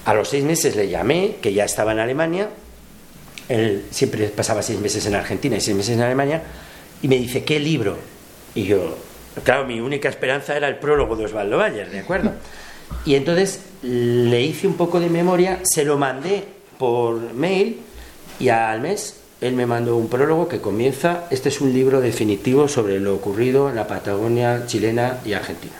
A 0.03 0.14
los 0.14 0.28
seis 0.28 0.43
meses 0.43 0.76
le 0.76 0.89
llamé, 0.89 1.38
que 1.41 1.53
ya 1.53 1.64
estaba 1.64 1.93
en 1.93 1.99
Alemania, 1.99 2.49
él 3.47 3.86
siempre 3.89 4.28
pasaba 4.28 4.62
seis 4.62 4.80
meses 4.82 5.05
en 5.05 5.16
Argentina 5.16 5.55
y 5.55 5.62
seis 5.62 5.78
meses 5.78 5.95
en 5.95 6.01
Alemania, 6.01 6.43
y 7.01 7.07
me 7.07 7.18
dice, 7.18 7.45
¿qué 7.45 7.57
libro? 7.57 7.97
Y 8.53 8.66
yo, 8.66 8.97
claro, 9.43 9.65
mi 9.65 9.79
única 9.79 10.09
esperanza 10.09 10.55
era 10.55 10.67
el 10.67 10.77
prólogo 10.77 11.15
de 11.15 11.25
Osvaldo 11.25 11.57
Bayer, 11.57 11.89
¿de 11.89 11.99
acuerdo? 11.99 12.32
Y 13.05 13.15
entonces 13.15 13.61
le 13.82 14.41
hice 14.41 14.67
un 14.67 14.75
poco 14.75 14.99
de 14.99 15.09
memoria, 15.09 15.59
se 15.63 15.86
lo 15.86 15.97
mandé 15.97 16.43
por 16.77 17.34
mail 17.34 17.79
y 18.39 18.49
al 18.49 18.82
mes 18.82 19.17
él 19.39 19.53
me 19.53 19.65
mandó 19.65 19.97
un 19.97 20.07
prólogo 20.07 20.47
que 20.47 20.61
comienza, 20.61 21.25
este 21.32 21.49
es 21.49 21.61
un 21.61 21.73
libro 21.73 21.99
definitivo 21.99 22.67
sobre 22.67 22.99
lo 22.99 23.15
ocurrido 23.15 23.69
en 23.69 23.75
la 23.75 23.88
Patagonia 23.88 24.65
chilena 24.67 25.19
y 25.25 25.34
argentina. 25.34 25.73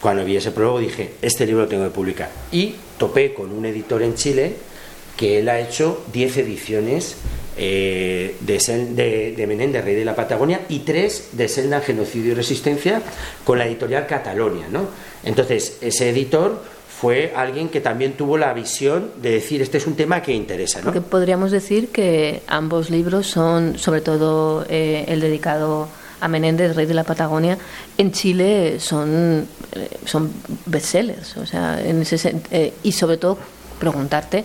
cuando 0.00 0.24
vi 0.24 0.36
ese 0.36 0.50
prólogo 0.50 0.80
dije, 0.80 1.14
este 1.22 1.46
libro 1.46 1.62
lo 1.62 1.68
tengo 1.68 1.84
que 1.84 1.90
publicar. 1.90 2.28
Y 2.50 2.74
topé 2.98 3.32
con 3.32 3.52
un 3.52 3.64
editor 3.64 4.02
en 4.02 4.16
Chile 4.16 4.56
que 5.16 5.38
él 5.38 5.48
ha 5.48 5.60
hecho 5.60 6.04
10 6.12 6.38
ediciones 6.38 7.16
eh, 7.56 8.36
de, 8.40 8.58
de, 8.94 9.34
de 9.36 9.46
Menéndez, 9.46 9.84
Rey 9.84 9.94
de 9.94 10.04
la 10.04 10.16
Patagonia, 10.16 10.62
y 10.68 10.80
tres 10.80 11.30
de 11.32 11.48
Selna, 11.48 11.80
Genocidio 11.80 12.32
y 12.32 12.34
Resistencia, 12.34 13.02
con 13.44 13.58
la 13.58 13.66
editorial 13.66 14.06
Catalonia. 14.06 14.66
¿no? 14.70 14.86
Entonces, 15.22 15.78
ese 15.80 16.08
editor 16.08 16.62
fue 16.88 17.32
alguien 17.36 17.68
que 17.68 17.80
también 17.80 18.14
tuvo 18.14 18.38
la 18.38 18.54
visión 18.54 19.10
de 19.20 19.32
decir, 19.32 19.60
este 19.60 19.78
es 19.78 19.86
un 19.86 19.96
tema 19.96 20.22
que 20.22 20.32
interesa. 20.32 20.78
¿no? 20.78 20.84
Porque 20.84 21.00
podríamos 21.00 21.50
decir 21.50 21.88
que 21.88 22.42
ambos 22.46 22.90
libros 22.90 23.26
son, 23.26 23.78
sobre 23.78 24.00
todo 24.00 24.64
eh, 24.68 25.04
el 25.08 25.20
dedicado 25.20 25.88
a 26.20 26.28
Menéndez, 26.28 26.74
rey 26.76 26.86
de 26.86 26.94
la 26.94 27.04
Patagonia, 27.04 27.58
en 27.98 28.12
Chile 28.12 28.78
son, 28.78 29.46
eh, 29.74 29.88
son 30.06 30.32
bestsellers. 30.66 31.36
O 31.36 31.44
sea, 31.44 31.82
en 31.84 32.00
ese, 32.00 32.72
y 32.82 32.92
sobre 32.92 33.16
todo 33.16 33.36
preguntarte 33.80 34.44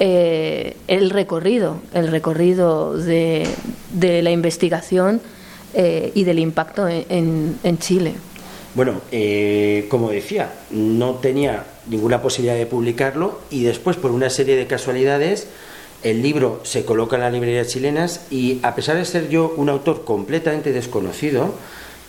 eh, 0.00 0.76
el 0.88 1.10
recorrido, 1.10 1.76
el 1.94 2.08
recorrido 2.08 2.96
de, 2.96 3.46
de 3.92 4.22
la 4.22 4.30
investigación 4.32 5.20
eh, 5.74 6.10
y 6.14 6.24
del 6.24 6.40
impacto 6.40 6.88
en, 6.88 7.56
en- 7.62 7.78
Chile. 7.78 8.14
Bueno, 8.74 9.00
eh, 9.12 9.86
como 9.88 10.10
decía, 10.10 10.52
no 10.70 11.14
tenía 11.16 11.64
ninguna 11.88 12.20
posibilidad 12.22 12.56
de 12.56 12.66
publicarlo 12.66 13.40
y 13.50 13.62
después, 13.64 13.96
por 13.96 14.10
una 14.10 14.30
serie 14.30 14.56
de 14.56 14.66
casualidades, 14.66 15.46
el 16.02 16.22
libro 16.22 16.60
se 16.64 16.84
coloca 16.84 17.16
en 17.16 17.22
las 17.22 17.32
librerías 17.32 17.68
chilenas 17.68 18.22
y 18.30 18.58
a 18.62 18.74
pesar 18.74 18.96
de 18.96 19.04
ser 19.04 19.28
yo 19.28 19.52
un 19.56 19.68
autor 19.68 20.04
completamente 20.04 20.72
desconocido, 20.72 21.54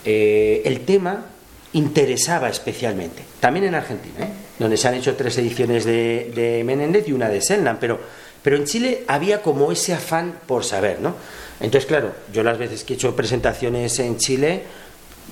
eh, 0.06 0.62
el 0.66 0.82
tema 0.82 1.26
interesaba 1.74 2.50
especialmente. 2.50 3.24
También 3.40 3.66
en 3.66 3.76
Argentina. 3.76 4.28
Donde 4.62 4.78
se 4.78 4.88
han 4.88 4.94
hecho 4.94 5.16
tres 5.16 5.38
ediciones 5.40 5.86
de, 5.86 6.32
de 6.36 6.64
Menéndez 6.64 7.08
y 7.08 7.14
una 7.14 7.28
de 7.30 7.42
Selnan, 7.42 7.78
pero, 7.80 8.00
pero 8.44 8.58
en 8.58 8.66
Chile 8.66 9.04
había 9.08 9.42
como 9.42 9.72
ese 9.72 9.94
afán 9.94 10.36
por 10.46 10.64
saber, 10.64 11.00
¿no? 11.02 11.16
Entonces, 11.60 11.88
claro, 11.88 12.12
yo 12.32 12.44
las 12.44 12.58
veces 12.58 12.84
que 12.84 12.94
he 12.94 12.96
hecho 12.96 13.16
presentaciones 13.16 13.98
en 14.00 14.18
Chile, 14.18 14.64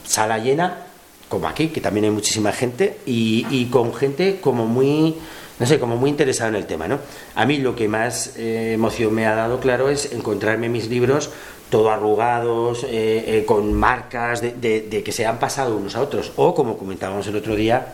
sala 0.05 0.39
llena, 0.39 0.85
como 1.27 1.47
aquí, 1.47 1.67
que 1.67 1.79
también 1.79 2.05
hay 2.05 2.11
muchísima 2.11 2.51
gente, 2.51 2.97
y, 3.05 3.65
con 3.71 3.93
gente 3.93 4.39
como 4.41 4.65
muy, 4.65 5.15
no 5.59 5.65
sé, 5.67 5.79
como 5.79 5.95
muy 5.95 6.09
interesada 6.09 6.49
en 6.49 6.55
el 6.55 6.65
tema, 6.65 6.87
¿no? 6.87 6.99
A 7.35 7.45
mí 7.45 7.57
lo 7.57 7.75
que 7.75 7.87
más 7.87 8.35
eh, 8.37 8.73
emoción 8.73 9.13
me 9.13 9.27
ha 9.27 9.35
dado, 9.35 9.59
claro, 9.59 9.89
es 9.89 10.11
encontrarme 10.11 10.69
mis 10.69 10.89
libros 10.89 11.29
todo 11.69 11.91
arrugados, 11.91 12.83
eh, 12.83 12.87
eh, 13.27 13.43
con 13.45 13.73
marcas 13.73 14.41
de 14.41 15.03
que 15.05 15.11
se 15.11 15.27
han 15.27 15.37
pasado 15.37 15.77
unos 15.77 15.95
a 15.95 16.01
otros, 16.01 16.31
o 16.35 16.55
como 16.55 16.79
comentábamos 16.79 17.27
el 17.27 17.35
otro 17.35 17.55
día, 17.55 17.93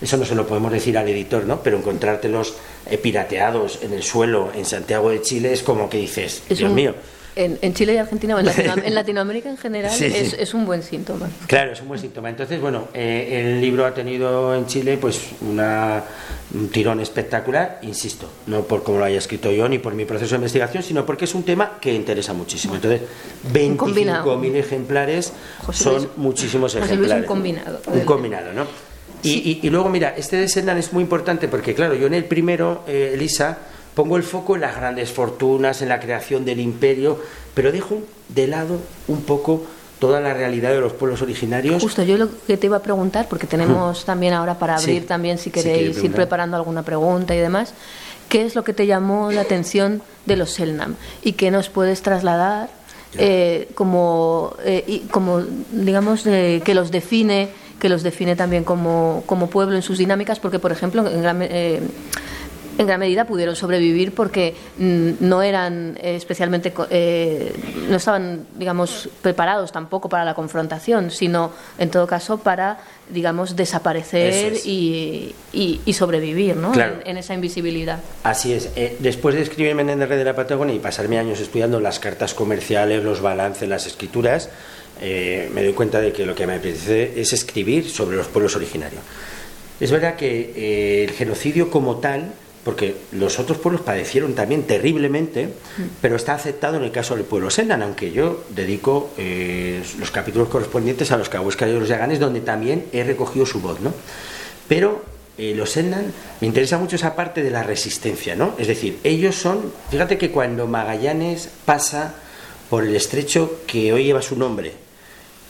eso 0.00 0.16
no 0.16 0.24
se 0.24 0.34
lo 0.34 0.46
podemos 0.46 0.72
decir 0.72 0.96
al 0.98 1.08
editor, 1.08 1.44
¿no? 1.44 1.60
Pero 1.62 1.78
encontrártelos 1.78 2.54
eh, 2.90 2.98
pirateados 2.98 3.80
en 3.82 3.92
el 3.92 4.02
suelo 4.02 4.50
en 4.54 4.64
Santiago 4.64 5.10
de 5.10 5.22
Chile 5.22 5.52
es 5.52 5.62
como 5.62 5.88
que 5.88 5.98
dices, 5.98 6.42
Es 6.48 6.58
Dios 6.58 6.70
un- 6.70 6.74
mío. 6.76 6.94
En, 7.38 7.58
en 7.60 7.74
Chile 7.74 7.92
y 7.92 7.96
Argentina, 7.98 8.34
o 8.34 8.38
en, 8.38 8.46
Latinoam- 8.46 8.80
en 8.86 8.94
Latinoamérica 8.94 9.50
en 9.50 9.58
general, 9.58 9.90
Sí, 9.92 10.10
sí. 10.10 10.34
es, 10.38 10.54
un 10.54 10.64
buen 10.64 10.82
síntoma. 10.82 11.28
Claro, 11.46 11.72
es 11.72 11.82
un 11.82 11.88
buen 11.88 12.00
síntoma. 12.00 12.30
Entonces, 12.30 12.58
bueno, 12.62 12.88
eh, 12.94 13.42
el 13.44 13.60
libro 13.60 13.84
ha 13.84 13.92
tenido 13.92 14.54
en 14.54 14.64
Chile 14.66 14.96
pues 14.98 15.20
una, 15.42 16.02
un 16.54 16.70
tirón 16.70 16.98
espectacular, 17.00 17.78
insisto, 17.82 18.26
no 18.46 18.62
por 18.62 18.82
cómo 18.82 19.00
lo 19.00 19.04
haya 19.04 19.18
escrito 19.18 19.52
yo 19.52 19.68
ni 19.68 19.78
por 19.78 19.92
mi 19.92 20.06
proceso 20.06 20.30
de 20.30 20.36
investigación, 20.36 20.82
sino 20.82 21.04
porque 21.04 21.26
es 21.26 21.34
un 21.34 21.42
tema 21.42 21.76
que 21.78 21.92
interesa 21.92 22.32
muchísimo. 22.32 22.74
Entonces, 22.76 23.02
combinado. 23.76 24.40
25.000 24.40 24.54
ejemplares 24.56 25.32
José 25.66 25.84
son 25.84 25.94
Luis- 25.96 26.08
muchísimos 26.16 26.74
José 26.74 26.96
Luis, 26.96 27.12
un 27.12 27.22
combinado. 27.24 27.80
Un 27.92 28.00
combinado, 28.00 28.52
¿no? 28.54 28.64
Y, 29.26 29.60
y- 29.62 29.66
y 29.66 29.70
luego, 29.70 29.88
mira, 29.88 30.14
este 30.16 30.36
de 30.36 30.48
Sendan 30.48 30.78
es 30.78 30.92
muy 30.92 31.02
importante 31.02 31.48
porque, 31.48 31.74
claro, 31.74 31.94
yo 31.94 32.06
en 32.06 32.14
el 32.14 32.24
primero, 32.24 32.82
eh, 32.86 33.12
Elisa, 33.14 33.58
pongo 33.94 34.16
el 34.16 34.22
foco 34.22 34.54
en 34.54 34.60
las 34.62 34.76
grandes 34.76 35.10
fortunas, 35.10 35.82
en 35.82 35.88
la 35.88 36.00
creación 36.00 36.44
del 36.44 36.60
imperio, 36.60 37.18
pero 37.54 37.72
dejo 37.72 37.98
de 38.28 38.46
lado 38.46 38.78
un 39.08 39.22
poco 39.22 39.64
toda 39.98 40.20
la 40.20 40.34
realidad 40.34 40.70
de 40.72 40.80
los 40.80 40.92
pueblos 40.92 41.22
originarios. 41.22 41.82
Justo, 41.82 42.02
yo 42.02 42.18
lo 42.18 42.28
que 42.46 42.58
te 42.58 42.66
iba 42.66 42.76
a 42.76 42.82
preguntar, 42.82 43.26
porque 43.28 43.46
tenemos 43.46 44.04
también 44.06 44.34
ahora 44.34 44.58
para 44.58 44.76
Sí, 44.78 44.90
abrir 44.90 45.06
también, 45.06 45.38
si 45.38 45.50
queréis 45.50 45.96
ir 46.04 46.12
preparando 46.12 46.56
alguna 46.56 46.82
pregunta 46.82 47.34
y 47.34 47.38
demás, 47.38 47.72
¿qué 48.28 48.42
es 48.44 48.54
lo 48.54 48.62
que 48.64 48.74
te 48.74 48.86
llamó 48.86 49.32
la 49.32 49.40
atención 49.40 50.02
de 50.26 50.36
los 50.36 50.50
Selnam? 50.50 50.96
¿Y 51.22 51.32
qué 51.32 51.50
nos 51.50 51.70
puedes 51.70 52.02
trasladar 52.02 52.68
eh, 53.18 53.68
como, 53.74 54.54
eh, 54.62 54.84
y 54.86 54.98
como, 55.10 55.40
digamos, 55.72 56.26
eh, 56.26 56.60
que 56.62 56.74
los 56.74 56.90
define 56.90 57.48
que 57.80 57.88
los 57.88 58.02
define 58.02 58.36
también 58.36 58.64
como, 58.64 59.22
como 59.26 59.48
pueblo 59.50 59.76
en 59.76 59.82
sus 59.82 59.98
dinámicas? 59.98 60.38
Porque, 60.40 60.58
por 60.58 60.72
ejemplo, 60.72 61.06
en 61.06 61.22
gran, 61.22 61.42
eh, 61.42 61.80
en 62.78 62.86
gran 62.86 63.00
medida 63.00 63.24
pudieron 63.26 63.56
sobrevivir 63.56 64.12
porque 64.14 64.54
mm, 64.76 65.10
no 65.20 65.42
eran 65.42 65.96
eh, 66.02 66.14
especialmente, 66.16 66.74
eh, 66.90 67.52
no 67.88 67.96
estaban, 67.96 68.44
digamos, 68.58 69.08
preparados 69.22 69.72
tampoco 69.72 70.10
para 70.10 70.24
la 70.26 70.34
confrontación, 70.34 71.10
sino 71.10 71.52
en 71.78 71.90
todo 71.90 72.06
caso 72.06 72.36
para, 72.36 72.78
digamos, 73.08 73.56
desaparecer 73.56 74.52
es. 74.54 74.66
y, 74.66 75.34
y- 75.54 75.80
y 75.86 75.92
sobrevivir, 75.94 76.54
¿no? 76.56 76.72
Claro. 76.72 76.96
En, 77.04 77.12
en 77.12 77.16
esa 77.16 77.32
invisibilidad. 77.32 77.98
Así 78.24 78.52
es. 78.52 78.68
Eh, 78.76 78.96
después 79.00 79.34
de 79.34 79.40
escribir 79.40 79.74
Menéndez 79.74 80.08
Rey 80.10 80.18
de 80.18 80.24
la 80.24 80.36
Patagonia 80.36 80.74
y 80.74 80.78
pasarme 80.78 81.18
años 81.18 81.40
estudiando 81.40 81.80
las 81.80 81.98
cartas 81.98 82.34
comerciales, 82.34 83.02
los 83.02 83.22
balances, 83.22 83.66
las 83.70 83.86
escrituras, 83.86 84.50
eh, 85.00 85.50
me 85.54 85.62
doy 85.62 85.72
cuenta 85.72 86.00
de 86.00 86.12
que 86.12 86.26
lo 86.26 86.34
que 86.34 86.46
me 86.46 86.54
apetece 86.54 87.20
es 87.20 87.32
escribir 87.32 87.88
sobre 87.88 88.16
los 88.16 88.26
pueblos 88.26 88.56
originarios. 88.56 89.02
Es 89.78 89.90
verdad 89.90 90.16
que 90.16 90.52
eh, 90.56 91.04
el 91.04 91.10
genocidio 91.10 91.70
como 91.70 91.96
tal, 91.96 92.32
porque 92.64 92.96
los 93.12 93.38
otros 93.38 93.58
pueblos 93.58 93.82
padecieron 93.82 94.34
también 94.34 94.62
terriblemente, 94.64 95.50
pero 96.00 96.16
está 96.16 96.34
aceptado 96.34 96.78
en 96.78 96.84
el 96.84 96.90
caso 96.90 97.14
del 97.14 97.24
pueblo 97.24 97.50
Sendan, 97.50 97.82
aunque 97.82 98.10
yo 98.10 98.44
dedico 98.50 99.10
eh, 99.18 99.82
los 100.00 100.10
capítulos 100.10 100.48
correspondientes 100.48 101.12
a 101.12 101.18
los 101.18 101.28
Cahuéscar 101.28 101.68
y 101.68 101.78
los 101.78 101.88
Yaganes, 101.88 102.18
donde 102.18 102.40
también 102.40 102.86
he 102.92 103.04
recogido 103.04 103.44
su 103.44 103.60
voz, 103.60 103.80
¿no? 103.80 103.92
Pero 104.66 105.04
eh, 105.36 105.54
los 105.54 105.70
Sendan, 105.70 106.12
me 106.40 106.46
interesa 106.48 106.78
mucho 106.78 106.96
esa 106.96 107.14
parte 107.14 107.42
de 107.42 107.50
la 107.50 107.62
resistencia, 107.62 108.34
¿no? 108.34 108.54
Es 108.58 108.66
decir, 108.66 108.98
ellos 109.04 109.36
son, 109.36 109.72
fíjate 109.90 110.16
que 110.16 110.30
cuando 110.30 110.66
Magallanes 110.66 111.50
pasa 111.66 112.14
por 112.70 112.82
el 112.82 112.96
estrecho 112.96 113.60
que 113.66 113.92
hoy 113.92 114.04
lleva 114.04 114.22
su 114.22 114.36
nombre 114.36 114.85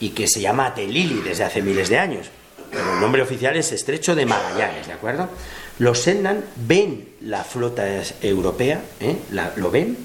y 0.01 0.11
que 0.11 0.26
se 0.28 0.40
llama 0.40 0.74
Telili 0.74 1.20
desde 1.22 1.44
hace 1.44 1.62
miles 1.62 1.88
de 1.88 1.99
años, 1.99 2.26
pero 2.70 2.94
el 2.94 3.01
nombre 3.01 3.22
oficial 3.22 3.57
es 3.57 3.72
Estrecho 3.72 4.14
de 4.14 4.26
Magallanes, 4.26 4.86
¿de 4.86 4.92
acuerdo? 4.92 5.28
Los 5.78 6.01
Sendan 6.01 6.44
ven 6.57 7.09
la 7.22 7.44
flota 7.44 7.86
europea, 8.22 8.82
¿eh? 9.01 9.16
La- 9.32 9.53
lo 9.57 9.70
ven, 9.70 9.97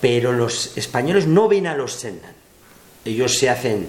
pero 0.00 0.32
los 0.32 0.76
españoles 0.76 1.26
no 1.26 1.48
ven 1.48 1.66
a 1.66 1.74
los 1.76 1.92
Sendan. 1.94 2.32
Ellos 3.04 3.36
se 3.38 3.48
hacen 3.50 3.88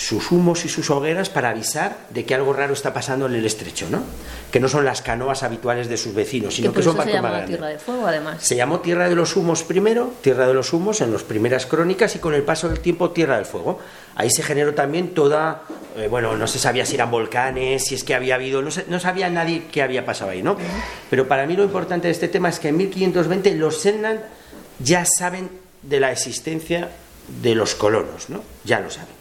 sus 0.00 0.30
humos 0.32 0.64
y 0.64 0.70
sus 0.70 0.88
hogueras 0.88 1.28
para 1.28 1.50
avisar 1.50 1.94
de 2.08 2.24
que 2.24 2.34
algo 2.34 2.54
raro 2.54 2.72
está 2.72 2.94
pasando 2.94 3.26
en 3.26 3.34
el 3.34 3.44
estrecho, 3.44 3.86
¿no? 3.90 4.02
Que 4.50 4.58
no 4.58 4.66
son 4.66 4.86
las 4.86 5.02
canoas 5.02 5.42
habituales 5.42 5.90
de 5.90 5.98
sus 5.98 6.14
vecinos, 6.14 6.54
sino 6.54 6.72
que 6.72 6.82
son 6.82 6.92
se 6.94 6.98
barcos 6.98 7.20
más 7.22 7.30
grandes. 7.32 7.48
Tierra 7.50 7.66
de 7.68 7.78
Fuego, 7.78 8.06
además. 8.06 8.36
Se 8.42 8.56
llamó 8.56 8.80
Tierra 8.80 9.10
de 9.10 9.14
los 9.14 9.36
Humos 9.36 9.62
primero, 9.62 10.14
Tierra 10.22 10.46
de 10.46 10.54
los 10.54 10.72
Humos 10.72 11.02
en 11.02 11.12
las 11.12 11.22
primeras 11.22 11.66
crónicas 11.66 12.16
y 12.16 12.18
con 12.18 12.32
el 12.32 12.42
paso 12.44 12.70
del 12.70 12.80
tiempo 12.80 13.10
Tierra 13.10 13.36
del 13.36 13.44
Fuego. 13.44 13.78
Ahí 14.16 14.30
se 14.30 14.42
generó 14.42 14.72
también 14.72 15.12
toda, 15.12 15.64
eh, 15.98 16.08
bueno, 16.08 16.34
no 16.34 16.46
se 16.46 16.58
sabía 16.58 16.86
si 16.86 16.94
eran 16.94 17.10
volcanes, 17.10 17.84
si 17.84 17.94
es 17.94 18.02
que 18.02 18.14
había 18.14 18.36
habido, 18.36 18.62
no, 18.62 18.70
se- 18.70 18.86
no 18.88 19.00
sabía 19.00 19.28
nadie 19.28 19.64
qué 19.70 19.82
había 19.82 20.06
pasado 20.06 20.30
ahí, 20.30 20.42
¿no? 20.42 20.56
Pero 21.10 21.28
para 21.28 21.46
mí 21.46 21.56
lo 21.56 21.62
importante 21.62 22.08
de 22.08 22.12
este 22.12 22.28
tema 22.28 22.48
es 22.48 22.58
que 22.58 22.68
en 22.68 22.78
1520 22.78 23.54
los 23.56 23.78
Sennan 23.82 24.18
ya 24.78 25.04
saben 25.04 25.50
de 25.82 26.00
la 26.00 26.10
existencia 26.10 26.88
de 27.42 27.54
los 27.54 27.74
colonos, 27.74 28.30
¿no? 28.30 28.42
Ya 28.64 28.80
lo 28.80 28.90
saben. 28.90 29.19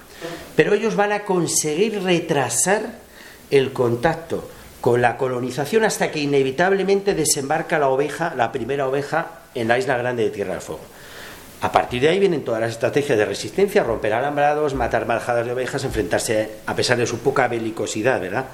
Pero 0.56 0.74
ellos 0.74 0.96
van 0.96 1.12
a 1.12 1.24
conseguir 1.24 2.02
retrasar 2.04 3.00
el 3.52 3.74
contacto 3.74 4.50
con 4.82 5.02
la 5.02 5.18
colonización 5.18 5.84
hasta 5.84 6.12
que 6.12 6.20
inevitablemente 6.20 7.14
desembarca 7.14 7.80
la 7.80 7.90
oveja, 7.90 8.34
la 8.36 8.52
primera 8.52 8.88
oveja, 8.88 9.40
en 9.56 9.68
la 9.68 9.78
isla 9.78 9.98
grande 9.98 10.24
de 10.24 10.30
Tierra 10.30 10.54
del 10.54 10.62
Fuego. 10.62 10.82
A 11.62 11.72
partir 11.72 12.02
de 12.02 12.08
ahí 12.08 12.20
vienen 12.20 12.46
todas 12.46 12.62
las 12.62 12.72
estrategias 12.72 13.18
de 13.18 13.26
resistencia, 13.26 13.84
romper 13.84 14.14
alambrados, 14.14 14.76
matar 14.76 15.06
manjadas 15.06 15.46
de 15.46 15.52
ovejas, 15.52 15.84
enfrentarse, 15.84 16.52
a 16.66 16.76
pesar 16.76 16.98
de 16.98 17.06
su 17.06 17.20
poca 17.20 17.50
belicosidad, 17.50 18.22
¿verdad? 18.22 18.46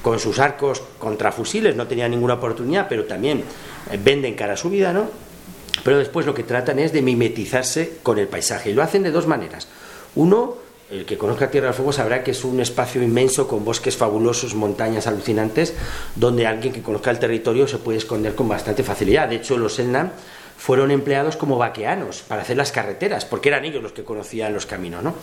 Con 0.00 0.18
sus 0.18 0.38
arcos 0.38 0.82
contra 0.98 1.30
fusiles, 1.30 1.76
no 1.76 1.86
tenían 1.86 2.10
ninguna 2.10 2.34
oportunidad, 2.34 2.86
pero 2.88 3.04
también 3.04 3.44
eh, 3.90 3.98
venden 4.02 4.34
cara 4.34 4.54
a 4.54 4.56
su 4.56 4.70
vida, 4.70 4.94
¿no? 4.94 5.10
Pero 5.82 5.98
después 5.98 6.24
lo 6.24 6.32
que 6.32 6.44
tratan 6.44 6.78
es 6.78 6.92
de 6.92 7.02
mimetizarse 7.02 7.98
con 8.02 8.18
el 8.18 8.28
paisaje. 8.28 8.70
Y 8.70 8.72
lo 8.72 8.82
hacen 8.82 9.02
de 9.02 9.10
dos 9.10 9.26
maneras. 9.26 9.68
Uno, 10.14 10.56
el 10.94 11.04
que 11.04 11.18
conozca 11.18 11.50
Tierra 11.50 11.68
del 11.68 11.74
Fuego 11.74 11.92
sabrá 11.92 12.22
que 12.22 12.30
es 12.30 12.44
un 12.44 12.60
espacio 12.60 13.02
inmenso 13.02 13.48
con 13.48 13.64
bosques 13.64 13.96
fabulosos, 13.96 14.54
montañas 14.54 15.06
alucinantes, 15.06 15.74
donde 16.14 16.46
alguien 16.46 16.72
que 16.72 16.82
conozca 16.82 17.10
el 17.10 17.18
territorio 17.18 17.66
se 17.66 17.78
puede 17.78 17.98
esconder 17.98 18.34
con 18.34 18.48
bastante 18.48 18.82
facilidad. 18.82 19.28
De 19.28 19.36
hecho, 19.36 19.58
los 19.58 19.74
Selnam 19.74 20.10
fueron 20.56 20.90
empleados 20.90 21.36
como 21.36 21.58
vaqueanos 21.58 22.22
para 22.22 22.42
hacer 22.42 22.56
las 22.56 22.70
carreteras, 22.70 23.24
porque 23.24 23.48
eran 23.48 23.64
ellos 23.64 23.82
los 23.82 23.92
que 23.92 24.04
conocían 24.04 24.54
los 24.54 24.66
caminos. 24.66 25.02
¿no? 25.02 25.14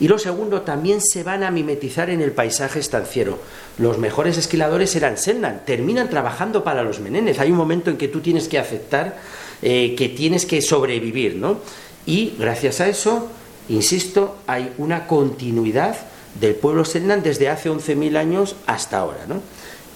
Y 0.00 0.08
lo 0.08 0.18
segundo, 0.18 0.62
también 0.62 1.00
se 1.00 1.22
van 1.22 1.42
a 1.42 1.50
mimetizar 1.50 2.10
en 2.10 2.22
el 2.22 2.32
paisaje 2.32 2.80
estanciero. 2.80 3.38
Los 3.76 3.98
mejores 3.98 4.38
esquiladores 4.38 4.96
eran 4.96 5.18
Selnan, 5.18 5.62
terminan 5.64 6.08
trabajando 6.08 6.64
para 6.64 6.82
los 6.82 7.00
Menéndez. 7.00 7.38
Hay 7.38 7.50
un 7.50 7.58
momento 7.58 7.90
en 7.90 7.98
que 7.98 8.08
tú 8.08 8.20
tienes 8.20 8.48
que 8.48 8.58
aceptar 8.58 9.18
eh, 9.60 9.94
que 9.96 10.08
tienes 10.08 10.46
que 10.46 10.62
sobrevivir, 10.62 11.34
¿no? 11.36 11.58
Y 12.06 12.34
gracias 12.38 12.80
a 12.80 12.88
eso, 12.88 13.28
insisto, 13.68 14.36
hay 14.46 14.72
una 14.78 15.06
continuidad 15.06 15.96
del 16.40 16.54
pueblo 16.54 16.84
Selnan 16.84 17.22
desde 17.22 17.48
hace 17.48 17.70
11.000 17.70 18.16
años 18.16 18.56
hasta 18.66 18.98
ahora, 18.98 19.26
¿no? 19.26 19.40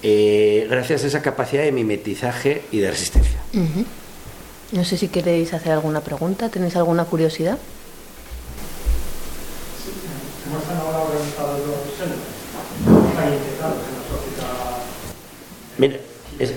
Eh, 0.02 0.66
gracias 0.68 1.04
a 1.04 1.06
esa 1.06 1.22
capacidad 1.22 1.62
de 1.62 1.70
mimetizaje 1.70 2.64
y 2.72 2.78
de 2.78 2.90
resistencia. 2.90 3.38
No 4.72 4.84
sé 4.84 4.96
si 4.96 5.08
queréis 5.08 5.54
hacer 5.54 5.72
alguna 5.72 6.00
pregunta, 6.00 6.48
¿tenéis 6.48 6.74
alguna 6.76 7.04
curiosidad? 7.04 7.58
Mira, 15.78 15.96
es, 16.38 16.52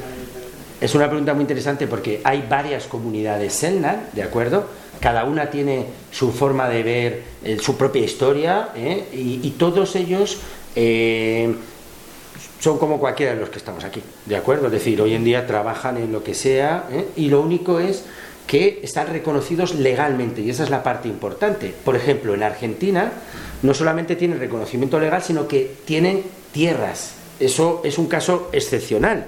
es, 0.82 0.96
una 0.96 1.08
pregunta 1.08 1.34
muy 1.34 1.42
interesante 1.42 1.88
porque 1.88 2.22
hay 2.24 2.46
varias 2.50 2.86
comunidades 2.86 3.54
Selnan, 3.54 4.08
¿de 4.14 4.24
acuerdo? 4.24 4.68
Cada 5.00 5.26
una 5.26 5.50
tiene 5.50 5.86
su 6.12 6.32
forma 6.32 6.70
de 6.70 6.84
ver 6.84 7.24
eh, 7.44 7.58
su 7.60 7.78
propia 7.78 8.04
historia 8.04 8.70
¿eh? 8.76 9.06
y, 9.14 9.50
todos 9.52 9.96
ellos 9.96 10.40
eh, 10.76 11.56
son 12.60 12.78
como 12.78 13.00
cualquiera 13.00 13.34
de 13.34 13.40
los 13.40 13.50
que 13.50 13.58
estamos 13.58 13.84
aquí, 13.84 14.02
¿de 14.26 14.36
acuerdo? 14.36 14.68
Es 14.68 14.72
decir, 14.72 15.00
hoy 15.02 15.14
en 15.14 15.24
día 15.24 15.46
trabajan 15.46 15.98
en 15.98 16.12
lo 16.12 16.24
que 16.24 16.34
sea 16.34 16.86
y 17.16 17.30
lo 17.30 17.42
único 17.42 17.80
es 17.80 18.06
que 18.48 18.80
están 18.84 19.08
reconocidos 19.08 19.76
legalmente 19.76 20.42
y 20.42 20.50
esa 20.50 20.64
es 20.64 20.70
la 20.70 20.84
parte 20.84 21.08
importante. 21.08 21.74
Por 21.84 21.96
ejemplo, 21.96 22.34
en 22.34 22.44
Argentina 22.44 23.12
no 23.62 23.74
solamente 23.74 24.16
tienen 24.16 24.40
reconocimiento 24.40 25.00
legal, 25.00 25.22
sino 25.24 25.48
que 25.48 25.76
tienen 25.86 26.24
tierras. 26.52 27.16
Eso 27.40 27.82
es 27.84 27.98
un 27.98 28.08
caso 28.08 28.50
excepcional 28.52 29.28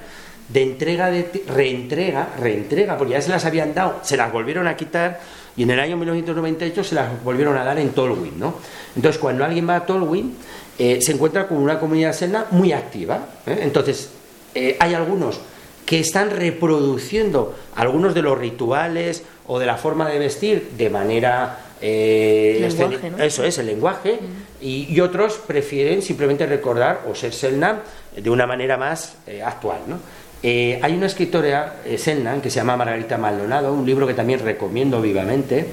de 0.50 0.64
entrega 0.64 1.12
de 1.12 1.44
reentrega, 1.48 2.30
reentrega, 2.40 2.98
porque 2.98 3.14
ya 3.14 3.22
se 3.22 3.30
las 3.30 3.46
habían 3.46 3.74
dado, 3.74 4.00
se 4.04 4.16
las 4.16 4.32
volvieron 4.32 4.68
a 4.68 4.78
quitar 4.78 5.20
y 5.58 5.64
en 5.64 5.72
el 5.72 5.80
año 5.80 5.98
1998 5.98 6.84
se 6.84 6.96
las 6.96 7.24
volvieron 7.24 7.58
a 7.58 7.64
dar 7.64 7.80
en 7.80 7.90
Tolwyn, 7.90 8.40
¿no? 8.40 8.56
Entonces, 8.96 9.20
cuando 9.20 9.44
alguien 9.44 9.68
va 9.68 9.78
a 9.78 9.86
Tolwyn, 9.86 10.36
eh, 10.78 11.00
se 11.02 11.12
encuentra 11.12 11.48
con 11.48 11.58
una 11.58 11.80
comunidad 11.80 12.14
selna 12.14 12.46
muy 12.52 12.72
activa. 12.72 13.28
¿eh? 13.48 13.60
Entonces, 13.62 14.12
eh, 14.54 14.78
hay 14.80 14.94
algunos 14.94 15.40
que 15.84 16.00
están 16.00 16.30
reproduciendo 16.30 17.56
algunos 17.76 18.14
de 18.14 18.22
los 18.22 18.38
rituales 18.38 19.24
o 19.48 19.58
de 19.58 19.66
la 19.66 19.78
forma 19.78 20.08
de 20.08 20.20
vestir 20.20 20.72
de 20.78 20.90
manera 20.92 21.64
lenguaje, 21.82 23.10
¿no? 23.12 23.24
eso 23.24 23.44
es 23.44 23.58
el 23.60 23.68
lenguaje 23.68 24.20
y, 24.60 24.88
y, 24.90 25.00
otros 25.00 25.36
prefieren 25.38 26.02
simplemente 26.02 26.46
recordar 26.48 27.02
o 27.10 27.14
ser 27.14 27.34
selna 27.34 27.82
de 28.16 28.30
una 28.32 28.48
manera 28.48 28.78
más 28.78 29.14
actual 29.46 29.82
¿no? 29.86 30.00
Eh, 30.44 30.80
hay 30.82 30.94
una 30.94 31.08
escritora, 31.08 31.78
eh, 31.86 31.98
Selnan, 31.98 32.42
que 32.42 32.50
se 32.50 32.58
llama 32.58 32.78
Margarita 32.78 33.18
Maldonado, 33.18 33.74
un 33.74 33.86
libro 33.86 34.06
que 34.06 34.14
también 34.14 34.40
recomiendo 34.40 35.02
vivamente, 35.02 35.68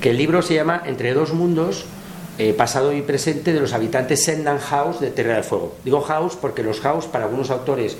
que 0.00 0.10
el 0.10 0.16
libro 0.16 0.42
se 0.42 0.54
llama 0.54 0.82
Entre 0.86 1.12
dos 1.14 1.32
mundos, 1.32 1.86
eh, 2.40 2.54
pasado 2.54 2.92
y 2.92 3.02
presente 3.02 3.52
de 3.52 3.58
los 3.58 3.72
habitantes 3.72 4.22
Sennan 4.22 4.60
House 4.60 5.00
de 5.00 5.10
Tierra 5.10 5.34
del 5.34 5.42
Fuego. 5.42 5.74
Digo 5.84 6.00
house 6.02 6.36
porque 6.36 6.62
los 6.62 6.78
house 6.80 7.06
para 7.06 7.24
algunos 7.24 7.50
autores 7.50 7.96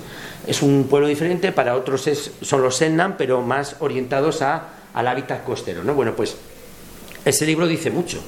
es 0.47 0.61
un 0.61 0.85
pueblo 0.89 1.09
diferente, 1.09 1.51
para 1.51 1.75
otros 1.75 2.07
es, 2.07 2.31
son 2.41 2.61
los 2.61 2.77
Sennan, 2.77 3.17
pero 3.17 3.41
más 3.41 3.75
orientados 3.81 4.41
a, 4.41 4.69
al 4.93 5.07
hábitat 5.09 5.43
costero. 5.43 5.83
¿no? 5.83 5.93
Bueno, 5.93 6.15
pues 6.15 6.37
ese 7.25 7.45
libro 7.45 7.67
dice 7.67 7.91
mucho, 7.91 8.19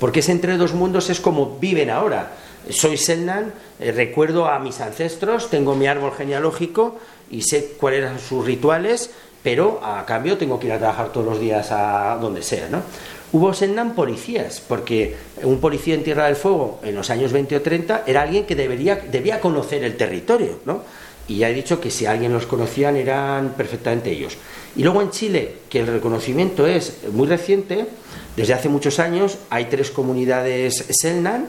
porque 0.00 0.20
ese 0.20 0.32
entre 0.32 0.56
dos 0.56 0.72
mundos 0.72 1.10
es 1.10 1.20
como 1.20 1.58
viven 1.58 1.90
ahora. 1.90 2.32
Soy 2.70 2.96
Sennan, 2.96 3.52
eh, 3.78 3.92
recuerdo 3.92 4.48
a 4.48 4.58
mis 4.60 4.80
ancestros, 4.80 5.50
tengo 5.50 5.74
mi 5.74 5.86
árbol 5.86 6.12
genealógico 6.16 6.96
y 7.30 7.42
sé 7.42 7.74
cuáles 7.78 8.00
eran 8.00 8.18
sus 8.18 8.44
rituales, 8.44 9.10
pero 9.42 9.80
a 9.82 10.04
cambio 10.04 10.36
tengo 10.36 10.58
que 10.58 10.66
ir 10.66 10.72
a 10.72 10.78
trabajar 10.78 11.12
todos 11.12 11.26
los 11.26 11.40
días 11.40 11.70
a 11.70 12.18
donde 12.20 12.42
sea, 12.42 12.68
¿no? 12.68 12.82
Hubo 13.30 13.52
Sennan 13.52 13.94
policías, 13.94 14.62
porque 14.66 15.14
un 15.42 15.60
policía 15.60 15.94
en 15.94 16.02
Tierra 16.02 16.26
del 16.26 16.36
Fuego 16.36 16.80
en 16.82 16.94
los 16.94 17.10
años 17.10 17.30
20 17.30 17.56
o 17.56 17.62
30 17.62 18.04
era 18.06 18.22
alguien 18.22 18.46
que 18.46 18.54
debería, 18.54 18.96
debía 18.96 19.40
conocer 19.40 19.84
el 19.84 19.96
territorio, 19.96 20.60
¿no? 20.64 20.82
Y 21.28 21.36
ya 21.38 21.50
he 21.50 21.54
dicho 21.54 21.78
que 21.78 21.90
si 21.90 22.06
alguien 22.06 22.32
los 22.32 22.46
conocían 22.46 22.96
eran 22.96 23.50
perfectamente 23.50 24.10
ellos. 24.10 24.38
Y 24.76 24.82
luego 24.82 25.02
en 25.02 25.10
Chile, 25.10 25.56
que 25.68 25.80
el 25.80 25.86
reconocimiento 25.86 26.66
es 26.66 27.04
muy 27.12 27.28
reciente, 27.28 27.86
desde 28.34 28.54
hace 28.54 28.70
muchos 28.70 28.98
años 28.98 29.36
hay 29.50 29.66
tres 29.66 29.90
comunidades 29.90 30.86
Selnan, 30.90 31.48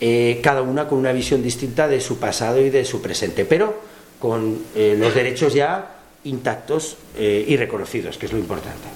eh, 0.00 0.40
cada 0.42 0.62
una 0.62 0.88
con 0.88 0.98
una 0.98 1.12
visión 1.12 1.44
distinta 1.44 1.86
de 1.86 2.00
su 2.00 2.18
pasado 2.18 2.60
y 2.60 2.70
de 2.70 2.84
su 2.84 3.00
presente, 3.00 3.44
pero 3.44 3.89
con 4.20 4.62
eh, 4.74 4.96
los 4.98 5.14
derechos 5.14 5.54
ya 5.54 5.96
intactos 6.24 6.96
eh, 7.16 7.44
y 7.48 7.56
reconocidos, 7.56 8.18
que 8.18 8.26
es 8.26 8.32
lo 8.32 8.38
importante. 8.38 8.86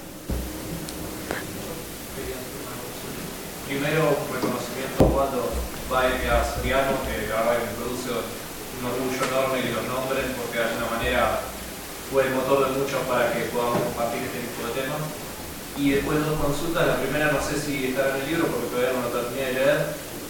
Primero, 3.67 4.13
reconocimiento 4.31 5.09
cuando 5.09 5.49
va 5.91 6.05
a 6.05 6.45
Soriano, 6.45 7.01
que 7.09 7.27
la 7.27 7.41
verdad 7.41 7.65
me 7.65 7.73
produce 7.81 8.13
un 8.13 8.85
orgullo 8.85 9.25
enorme 9.25 9.65
que 9.65 9.73
los 9.73 9.87
nombres, 9.89 10.25
porque 10.37 10.59
de 10.59 10.65
alguna 10.65 10.91
manera 10.93 11.41
fue 12.13 12.29
el 12.29 12.35
motor 12.35 12.69
de 12.69 12.79
muchos 12.79 13.01
para 13.09 13.33
que 13.33 13.49
podamos 13.49 13.81
compartir 13.89 14.23
este 14.23 14.45
tipo 14.45 14.69
de 14.69 14.83
temas. 14.85 15.01
Y 15.77 15.91
después 15.91 16.21
dos 16.21 16.39
consultas, 16.39 16.87
la 16.87 17.01
primera 17.01 17.33
no 17.33 17.41
sé 17.41 17.59
si 17.59 17.87
estará 17.89 18.15
en 18.15 18.23
el 18.23 18.29
libro 18.29 18.47
porque 18.47 18.69
todavía 18.69 18.93
no 18.93 19.09
lo 19.09 19.25
terminé 19.25 19.47
de 19.47 19.53
leer, 19.55 19.79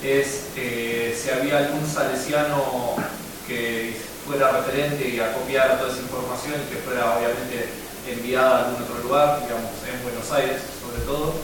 es 0.04 0.46
eh, 0.56 1.12
si 1.12 1.30
había 1.30 1.58
algún 1.58 1.84
salesiano 1.84 2.96
que 3.46 3.96
fuera 4.26 4.50
referente 4.52 5.08
y 5.08 5.20
acopiara 5.20 5.78
toda 5.78 5.92
esa 5.92 6.02
información 6.02 6.54
y 6.60 6.74
que 6.74 6.80
fuera 6.82 7.16
obviamente 7.16 7.68
enviada 8.08 8.50
a 8.50 8.58
algún 8.66 8.82
otro 8.82 8.98
lugar, 9.02 9.40
digamos 9.42 9.70
en 9.84 10.02
Buenos 10.02 10.30
Aires 10.32 10.60
sobre 10.80 11.04
todo. 11.04 11.34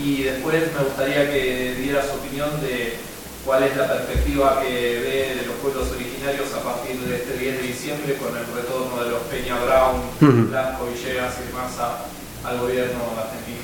Y 0.00 0.22
después 0.22 0.72
me 0.72 0.84
gustaría 0.84 1.30
que 1.30 1.74
diera 1.80 2.02
su 2.02 2.16
opinión 2.16 2.60
de 2.60 2.94
cuál 3.44 3.64
es 3.64 3.76
la 3.76 3.88
perspectiva 3.88 4.60
que 4.60 4.68
ve 4.68 5.40
de 5.40 5.46
los 5.46 5.56
pueblos 5.56 5.90
originarios 5.90 6.52
a 6.54 6.62
partir 6.62 7.00
de 7.00 7.16
este 7.16 7.38
10 7.38 7.60
de 7.60 7.66
diciembre 7.66 8.14
con 8.16 8.36
el 8.36 8.46
retorno 8.46 9.02
de 9.02 9.10
los 9.10 9.22
Peña 9.22 9.56
Brown, 9.58 10.48
Blanco, 10.50 10.86
Villegas 10.86 11.34
y 11.42 11.46
demás 11.48 11.72
al 12.44 12.60
gobierno 12.60 13.00
argentino. 13.16 13.58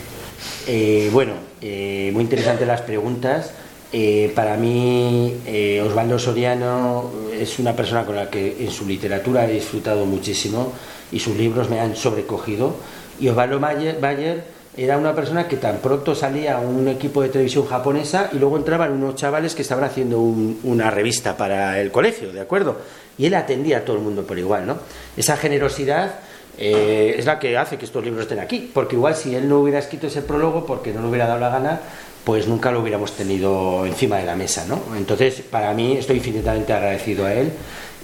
Eh, 0.67 1.11
bueno, 1.13 1.35
eh, 1.61 2.11
muy 2.13 2.25
interesantes 2.25 2.67
las 2.67 2.81
preguntas. 2.83 3.53
Eh, 3.97 4.33
para 4.35 4.57
mí, 4.57 5.41
eh, 5.47 5.81
Osvaldo 5.81 6.19
Soriano 6.19 7.13
es 7.33 7.61
una 7.61 7.77
persona 7.77 8.05
con 8.05 8.17
la 8.17 8.29
que 8.29 8.57
en 8.59 8.73
su 8.73 8.89
literatura 8.89 9.45
he 9.45 9.53
disfrutado 9.53 10.05
muchísimo 10.05 10.73
y 11.13 11.21
sus 11.21 11.37
libros 11.37 11.71
me 11.71 11.79
han 11.79 11.95
sobrecogido. 11.95 12.75
Y 13.21 13.29
Osvaldo 13.29 13.61
Bayer, 13.61 14.43
era 14.77 14.99
una 14.99 15.15
persona 15.15 15.47
que 15.47 15.59
tan 15.59 15.77
pronto 15.77 16.13
salía 16.17 16.57
a 16.57 16.59
un 16.59 16.89
equipo 16.89 17.23
de 17.23 17.29
televisión 17.29 17.67
japonesa 17.67 18.31
y 18.33 18.39
luego 18.39 18.57
entraban 18.57 18.91
unos 18.91 19.15
chavales 19.15 19.55
que 19.55 19.63
estaban 19.63 19.85
haciendo 19.85 20.19
un, 20.19 20.59
una 20.65 20.91
revista 20.91 21.37
para 21.37 21.81
el 21.81 21.93
colegio, 21.93 22.33
¿de 22.33 22.41
acuerdo? 22.41 22.77
Y 23.17 23.27
él 23.27 23.35
atendía 23.35 23.79
a 23.79 23.81
todo 23.85 23.95
el 23.95 24.03
mundo 24.03 24.25
por 24.25 24.37
igual, 24.37 24.67
¿no? 24.67 24.79
Esa 25.17 25.37
generosidad 25.37 26.17
eh, 26.57 27.17
es 27.19 27.27
la 27.27 27.39
que 27.39 27.57
hace 27.57 27.79
que 27.79 27.85
estos 27.85 28.05
libros 28.05 28.23
estén 28.23 28.39
aquí, 28.39 28.71
porque 28.73 28.95
igual 28.95 29.15
si 29.17 29.35
él 29.35 29.49
no 29.49 29.59
hubiera 29.59 29.81
escrito 29.81 30.07
ese 30.07 30.23
prólogo, 30.23 30.65
porque 30.65 30.93
no 30.93 31.03
le 31.03 31.09
hubiera 31.09 31.27
dado 31.27 31.41
la 31.41 31.49
gana, 31.49 31.81
pues 32.25 32.49
nunca 32.49 32.73
lo 32.73 32.81
hubiéramos 32.81 33.13
tenido 33.13 33.85
encima 33.87 34.17
de 34.17 34.25
la 34.25 34.35
mesa, 34.35 34.65
¿no? 34.67 34.81
Entonces, 34.97 35.43
para 35.43 35.73
mí 35.75 35.97
estoy 35.99 36.17
infinitamente 36.17 36.73
agradecido 36.73 37.27
a 37.27 37.35
él 37.35 37.53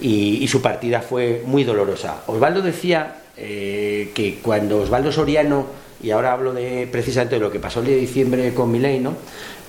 y, 0.00 0.46
su 0.48 0.60
partida 0.60 1.00
fue 1.00 1.42
muy 1.46 1.64
dolorosa. 1.64 2.22
Osvaldo 2.26 2.62
decía 2.62 3.22
eh, 3.36 4.10
que 4.14 4.38
cuando 4.42 4.82
Osvaldo 4.82 5.10
Soriano, 5.10 5.66
y 6.02 6.10
ahora 6.10 6.32
hablo 6.32 6.52
de 6.52 6.88
precisamente 6.90 7.36
de 7.36 7.40
lo 7.40 7.50
que 7.50 7.60
pasó 7.60 7.80
el 7.80 7.86
día 7.86 7.94
de 7.94 8.00
diciembre 8.00 8.54
con 8.54 8.70
Milei, 8.70 9.00
¿no? 9.00 9.14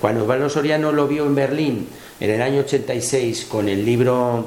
Cuando 0.00 0.22
Osvaldo 0.22 0.48
Soriano 0.48 0.92
lo 0.92 1.08
vio 1.08 1.24
en 1.26 1.34
Berlín 1.34 1.88
en 2.20 2.30
el 2.30 2.42
año 2.42 2.60
86 2.60 3.46
con 3.46 3.68
el 3.68 3.84
libro 3.84 4.46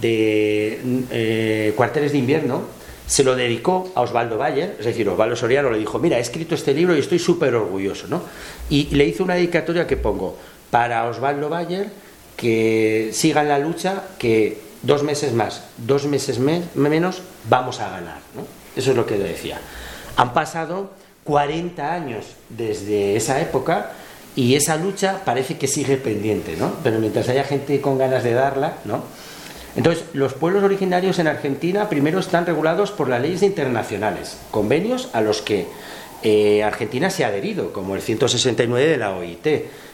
de 0.00 0.80
eh, 1.10 1.72
Cuarteles 1.76 2.12
de 2.12 2.18
Invierno, 2.18 2.62
se 3.10 3.24
lo 3.24 3.34
dedicó 3.34 3.90
a 3.96 4.02
Osvaldo 4.02 4.38
Bayer, 4.38 4.76
es 4.78 4.86
decir, 4.86 5.08
Osvaldo 5.08 5.34
Soriano 5.34 5.68
le 5.68 5.78
dijo, 5.78 5.98
mira, 5.98 6.18
he 6.18 6.20
escrito 6.20 6.54
este 6.54 6.72
libro 6.72 6.94
y 6.94 7.00
estoy 7.00 7.18
súper 7.18 7.56
orgulloso, 7.56 8.06
¿no? 8.06 8.22
Y 8.68 8.84
le 8.94 9.04
hizo 9.04 9.24
una 9.24 9.34
dedicatoria 9.34 9.84
que 9.84 9.96
pongo 9.96 10.36
para 10.70 11.04
Osvaldo 11.08 11.48
Bayer, 11.48 11.90
que 12.36 13.10
siga 13.12 13.42
en 13.42 13.48
la 13.48 13.58
lucha, 13.58 14.04
que 14.16 14.60
dos 14.82 15.02
meses 15.02 15.32
más, 15.32 15.64
dos 15.76 16.06
meses 16.06 16.38
me 16.38 16.62
menos, 16.76 17.22
vamos 17.48 17.80
a 17.80 17.90
ganar, 17.90 18.20
¿no? 18.36 18.46
Eso 18.76 18.92
es 18.92 18.96
lo 18.96 19.04
que 19.04 19.18
le 19.18 19.24
decía. 19.24 19.60
Han 20.14 20.32
pasado 20.32 20.92
40 21.24 21.92
años 21.92 22.26
desde 22.48 23.16
esa 23.16 23.40
época 23.40 23.90
y 24.36 24.54
esa 24.54 24.76
lucha 24.76 25.22
parece 25.24 25.58
que 25.58 25.66
sigue 25.66 25.96
pendiente, 25.96 26.56
¿no? 26.56 26.74
Pero 26.84 27.00
mientras 27.00 27.28
haya 27.28 27.42
gente 27.42 27.80
con 27.80 27.98
ganas 27.98 28.22
de 28.22 28.34
darla, 28.34 28.74
¿no? 28.84 29.02
Entonces, 29.76 30.04
los 30.12 30.34
pueblos 30.34 30.64
originarios 30.64 31.18
en 31.18 31.28
Argentina 31.28 31.88
primero 31.88 32.18
están 32.18 32.46
regulados 32.46 32.90
por 32.90 33.08
las 33.08 33.22
leyes 33.22 33.42
internacionales, 33.42 34.38
convenios 34.50 35.10
a 35.12 35.20
los 35.20 35.42
que 35.42 35.66
eh, 36.22 36.62
Argentina 36.62 37.08
se 37.10 37.24
ha 37.24 37.28
adherido, 37.28 37.72
como 37.72 37.94
el 37.94 38.02
169 38.02 38.86
de 38.86 38.96
la 38.96 39.12
OIT, 39.16 39.46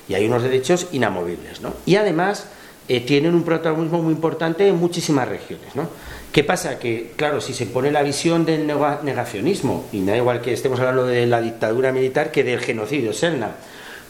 y 0.09 0.15
hay 0.15 0.27
unos 0.27 0.43
derechos 0.43 0.89
inamovibles. 0.93 1.61
¿no? 1.61 1.75
Y 1.85 1.97
además 1.97 2.47
eh, 2.89 3.01
tienen 3.01 3.35
un 3.35 3.45
protagonismo 3.45 4.03
muy 4.03 4.13
importante 4.13 4.67
en 4.67 4.77
muchísimas 4.77 5.29
regiones. 5.29 5.77
¿no? 5.77 5.89
¿Qué 6.33 6.43
pasa? 6.43 6.79
Que, 6.79 7.13
claro, 7.17 7.41
si 7.41 7.53
se 7.53 7.67
pone 7.67 7.91
la 7.91 8.03
visión 8.03 8.45
del 8.45 8.67
negacionismo, 8.67 9.87
y 9.93 10.05
da 10.05 10.17
igual 10.17 10.41
que 10.41 10.53
estemos 10.53 10.81
hablando 10.81 11.07
de 11.07 11.27
la 11.27 11.41
dictadura 11.41 11.93
militar 11.93 12.31
que 12.31 12.45
del 12.45 12.61
genocidio, 12.61 13.13
Selna, 13.13 13.53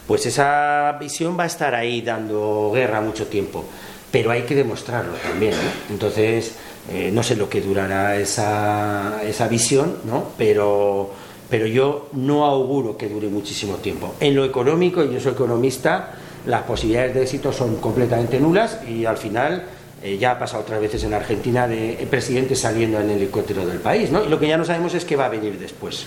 pues 0.07 0.25
esa 0.25 0.97
visión 0.99 1.37
va 1.37 1.43
a 1.43 1.47
estar 1.47 1.75
ahí 1.75 2.01
dando 2.01 2.71
guerra 2.73 3.01
mucho 3.01 3.27
tiempo. 3.27 3.65
Pero 4.11 4.31
hay 4.31 4.43
que 4.43 4.55
demostrarlo 4.55 5.13
también. 5.13 5.53
¿no? 5.53 5.93
Entonces, 5.93 6.55
eh, 6.91 7.11
no 7.11 7.23
sé 7.23 7.35
lo 7.35 7.49
que 7.49 7.61
durará 7.61 8.17
esa, 8.17 9.21
esa 9.23 9.47
visión, 9.47 9.97
¿no? 10.05 10.31
pero 10.37 11.11
pero 11.49 11.65
yo 11.65 12.09
no 12.13 12.45
auguro 12.45 12.97
que 12.97 13.07
dure 13.07 13.27
muchísimo 13.29 13.75
tiempo. 13.75 14.15
En 14.19 14.35
lo 14.35 14.43
económico, 14.43 15.03
y 15.03 15.13
yo 15.13 15.19
soy 15.19 15.31
economista, 15.31 16.13
las 16.45 16.63
posibilidades 16.63 17.13
de 17.13 17.23
éxito 17.23 17.51
son 17.51 17.77
completamente 17.77 18.39
nulas 18.39 18.79
y 18.87 19.05
al 19.05 19.17
final 19.17 19.63
eh, 20.03 20.17
ya 20.17 20.31
ha 20.31 20.39
pasado 20.39 20.63
otras 20.63 20.79
veces 20.81 21.03
en 21.03 21.13
Argentina 21.13 21.67
de 21.67 22.05
presidentes 22.09 22.59
saliendo 22.59 22.99
en 22.99 23.09
el 23.09 23.17
helicóptero 23.17 23.65
del 23.65 23.79
país, 23.79 24.11
¿no? 24.11 24.23
Y 24.23 24.29
lo 24.29 24.39
que 24.39 24.47
ya 24.47 24.57
no 24.57 24.65
sabemos 24.65 24.93
es 24.93 25.05
qué 25.05 25.15
va 25.15 25.25
a 25.25 25.29
venir 25.29 25.57
después. 25.57 26.05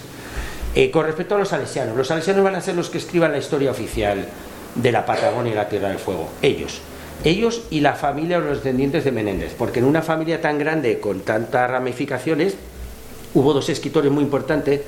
Eh, 0.74 0.90
con 0.90 1.04
respecto 1.04 1.34
a 1.34 1.38
los 1.38 1.48
salesianos, 1.48 1.96
los 1.96 2.06
salesianos 2.06 2.44
van 2.44 2.54
a 2.54 2.60
ser 2.60 2.76
los 2.76 2.90
que 2.90 2.98
escriban 2.98 3.32
la 3.32 3.38
historia 3.38 3.70
oficial 3.70 4.26
de 4.74 4.92
la 4.92 5.04
Patagonia 5.04 5.52
y 5.52 5.56
la 5.56 5.68
Tierra 5.68 5.88
del 5.88 5.98
Fuego, 5.98 6.28
ellos. 6.42 6.80
Ellos 7.24 7.62
y 7.70 7.80
la 7.80 7.94
familia 7.94 8.38
o 8.38 8.40
los 8.40 8.58
descendientes 8.58 9.04
de 9.04 9.12
Menéndez, 9.12 9.54
porque 9.56 9.80
en 9.80 9.84
una 9.84 10.02
familia 10.02 10.40
tan 10.40 10.58
grande, 10.58 11.00
con 11.00 11.20
tantas 11.20 11.70
ramificaciones, 11.70 12.54
hubo 13.34 13.52
dos 13.52 13.68
escritores 13.68 14.10
muy 14.10 14.24
importantes 14.24 14.80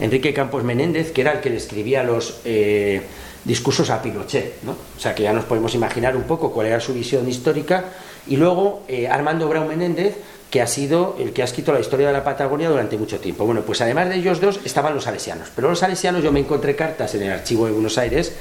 Enrique 0.00 0.32
Campos 0.32 0.64
Menéndez, 0.64 1.12
que 1.12 1.20
era 1.20 1.32
el 1.32 1.40
que 1.40 1.50
le 1.50 1.56
escribía 1.56 2.02
los 2.02 2.40
eh, 2.44 3.02
discursos 3.44 3.90
a 3.90 4.00
Pinochet, 4.00 4.62
¿no? 4.62 4.72
O 4.72 5.00
sea 5.00 5.14
que 5.14 5.22
ya 5.22 5.32
nos 5.32 5.44
podemos 5.44 5.74
imaginar 5.74 6.16
un 6.16 6.22
poco 6.24 6.52
cuál 6.52 6.68
era 6.68 6.80
su 6.80 6.94
visión 6.94 7.28
histórica. 7.28 7.84
Y 8.26 8.36
luego 8.36 8.82
eh, 8.88 9.08
Armando 9.08 9.48
Brau 9.48 9.66
Menéndez, 9.66 10.16
que 10.50 10.62
ha 10.62 10.66
sido 10.66 11.16
el 11.18 11.32
que 11.32 11.42
ha 11.42 11.44
escrito 11.44 11.72
la 11.72 11.80
historia 11.80 12.06
de 12.06 12.12
la 12.12 12.24
Patagonia 12.24 12.68
durante 12.68 12.96
mucho 12.96 13.20
tiempo. 13.20 13.44
Bueno, 13.44 13.62
pues 13.62 13.80
además 13.82 14.08
de 14.08 14.16
ellos 14.16 14.40
dos 14.40 14.60
estaban 14.64 14.94
los 14.94 15.04
salesianos. 15.04 15.48
Pero 15.54 15.68
los 15.68 15.78
salesianos 15.78 16.22
yo 16.22 16.32
me 16.32 16.40
encontré 16.40 16.74
cartas 16.74 17.14
en 17.14 17.22
el 17.22 17.32
archivo 17.32 17.66
de 17.66 17.72
Buenos 17.72 17.98
Aires 17.98 18.32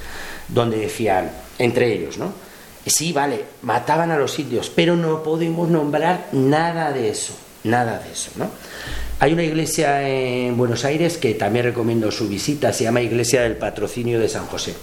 donde 0.48 0.78
decían, 0.78 1.30
entre 1.60 1.94
ellos, 1.94 2.18
¿no? 2.18 2.34
Sí, 2.86 3.14
vale, 3.14 3.44
mataban 3.62 4.12
a 4.12 4.18
los 4.18 4.40
indios, 4.40 4.72
pero 4.74 4.96
no 4.96 5.22
podemos 5.22 5.70
nombrar 5.70 6.28
nada 6.32 6.92
de 6.92 7.10
eso, 7.10 7.34
nada 7.64 8.00
de 8.00 8.12
eso, 8.12 8.32
¿no? 8.36 8.50
Hay 9.20 9.34
una 9.34 9.44
iglesia 9.44 10.08
en 10.08 10.56
Buenos 10.56 10.86
Aires 10.86 11.18
que 11.18 11.34
también 11.34 11.66
recomiendo 11.66 12.10
su 12.10 12.30
visita, 12.30 12.72
se 12.72 12.86
llama 12.86 13.02
Iglesia 13.02 13.42
del 13.42 13.58
Patrocinio 13.58 14.18
de 14.18 14.30
San 14.30 14.46
José. 14.46 14.76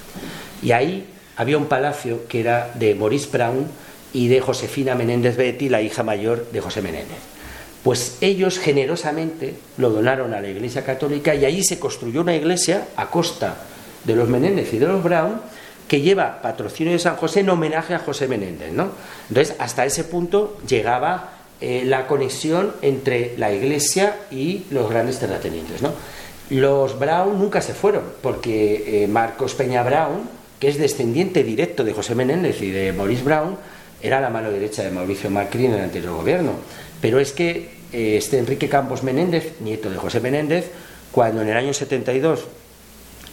Y 0.62 0.72
ahí 0.72 1.07
había 1.36 1.57
un 1.57 1.66
palacio 1.66 2.26
que 2.28 2.40
era 2.40 2.70
de 2.74 2.94
Maurice 2.94 3.30
Brown 3.32 3.66
y 4.12 4.28
de 4.28 4.40
Josefina 4.40 4.94
Menéndez 4.94 5.36
Betty, 5.36 5.70
la 5.70 5.80
hija 5.80 6.03
mayor 6.03 6.51
de 6.53 6.61
José 6.61 6.82
Menéndez. 6.82 7.16
Pues 7.82 8.18
ellos 8.20 8.59
generosamente 8.59 9.55
lo 9.78 9.90
donaron 9.90 10.34
a 10.34 10.40
la 10.40 10.49
Iglesia 10.49 10.84
Católica 10.84 11.34
y 11.34 11.47
allí 11.47 11.64
se 11.64 11.78
construyó 11.78 12.20
una 12.20 12.34
iglesia 12.34 12.88
a 12.97 13.11
costa 13.11 13.57
de 14.05 14.16
los 14.16 14.28
Menéndez 14.28 14.72
y 14.74 14.78
de 14.78 14.86
los 14.86 15.03
Brown 15.03 15.40
que 15.89 16.01
lleva 16.01 16.43
patrocinio 16.43 16.93
de 16.93 16.99
San 16.99 17.16
José 17.16 17.41
en 17.41 17.51
homenaje 17.51 17.95
a 17.95 17.99
José 17.99 18.28
Menéndez, 18.28 18.72
¿no? 18.72 18.91
Entonces, 19.28 19.57
hasta 19.59 19.84
ese 19.84 20.05
punto 20.05 20.59
llegaba 20.66 21.37
eh, 21.59 21.84
la 21.87 22.07
conexión 22.07 22.72
entre 22.82 23.34
la 23.39 23.51
iglesia 23.51 24.16
y 24.30 24.64
los 24.70 24.91
grandes 24.91 25.18
terratenientes. 25.18 25.80
¿no? 25.80 25.93
Los 26.51 26.99
Brown 26.99 27.39
nunca 27.39 27.62
se 27.62 27.72
fueron, 27.72 28.03
porque 28.20 29.05
eh, 29.05 29.09
Marcos 29.09 29.55
Peña 29.55 29.82
Brown, 29.82 30.28
que 30.61 30.68
es 30.68 30.76
descendiente 30.76 31.45
directo 31.45 31.82
de 31.82 31.95
José 31.95 32.14
Menéndez 32.14 32.61
y 32.61 32.70
de 32.70 32.93
Maurice 32.93 33.22
Brown, 33.22 33.57
era 34.03 34.20
la 34.20 34.28
mano 34.28 34.51
derecha 34.51 34.82
de 34.82 34.91
Mauricio 34.91 35.30
Macri 35.30 35.64
en 35.64 35.72
el 35.72 35.80
anterior 35.80 36.14
gobierno. 36.14 36.53
Pero 37.01 37.20
es 37.20 37.32
que 37.32 37.70
eh, 37.91 38.18
este 38.18 38.37
Enrique 38.37 38.68
Campos 38.68 39.03
Menéndez, 39.03 39.55
nieto 39.61 39.89
de 39.89 39.97
José 39.97 40.20
Menéndez, 40.20 40.70
cuando 41.11 41.41
en 41.41 41.49
el 41.49 41.57
año 41.57 41.72
72 41.72 42.45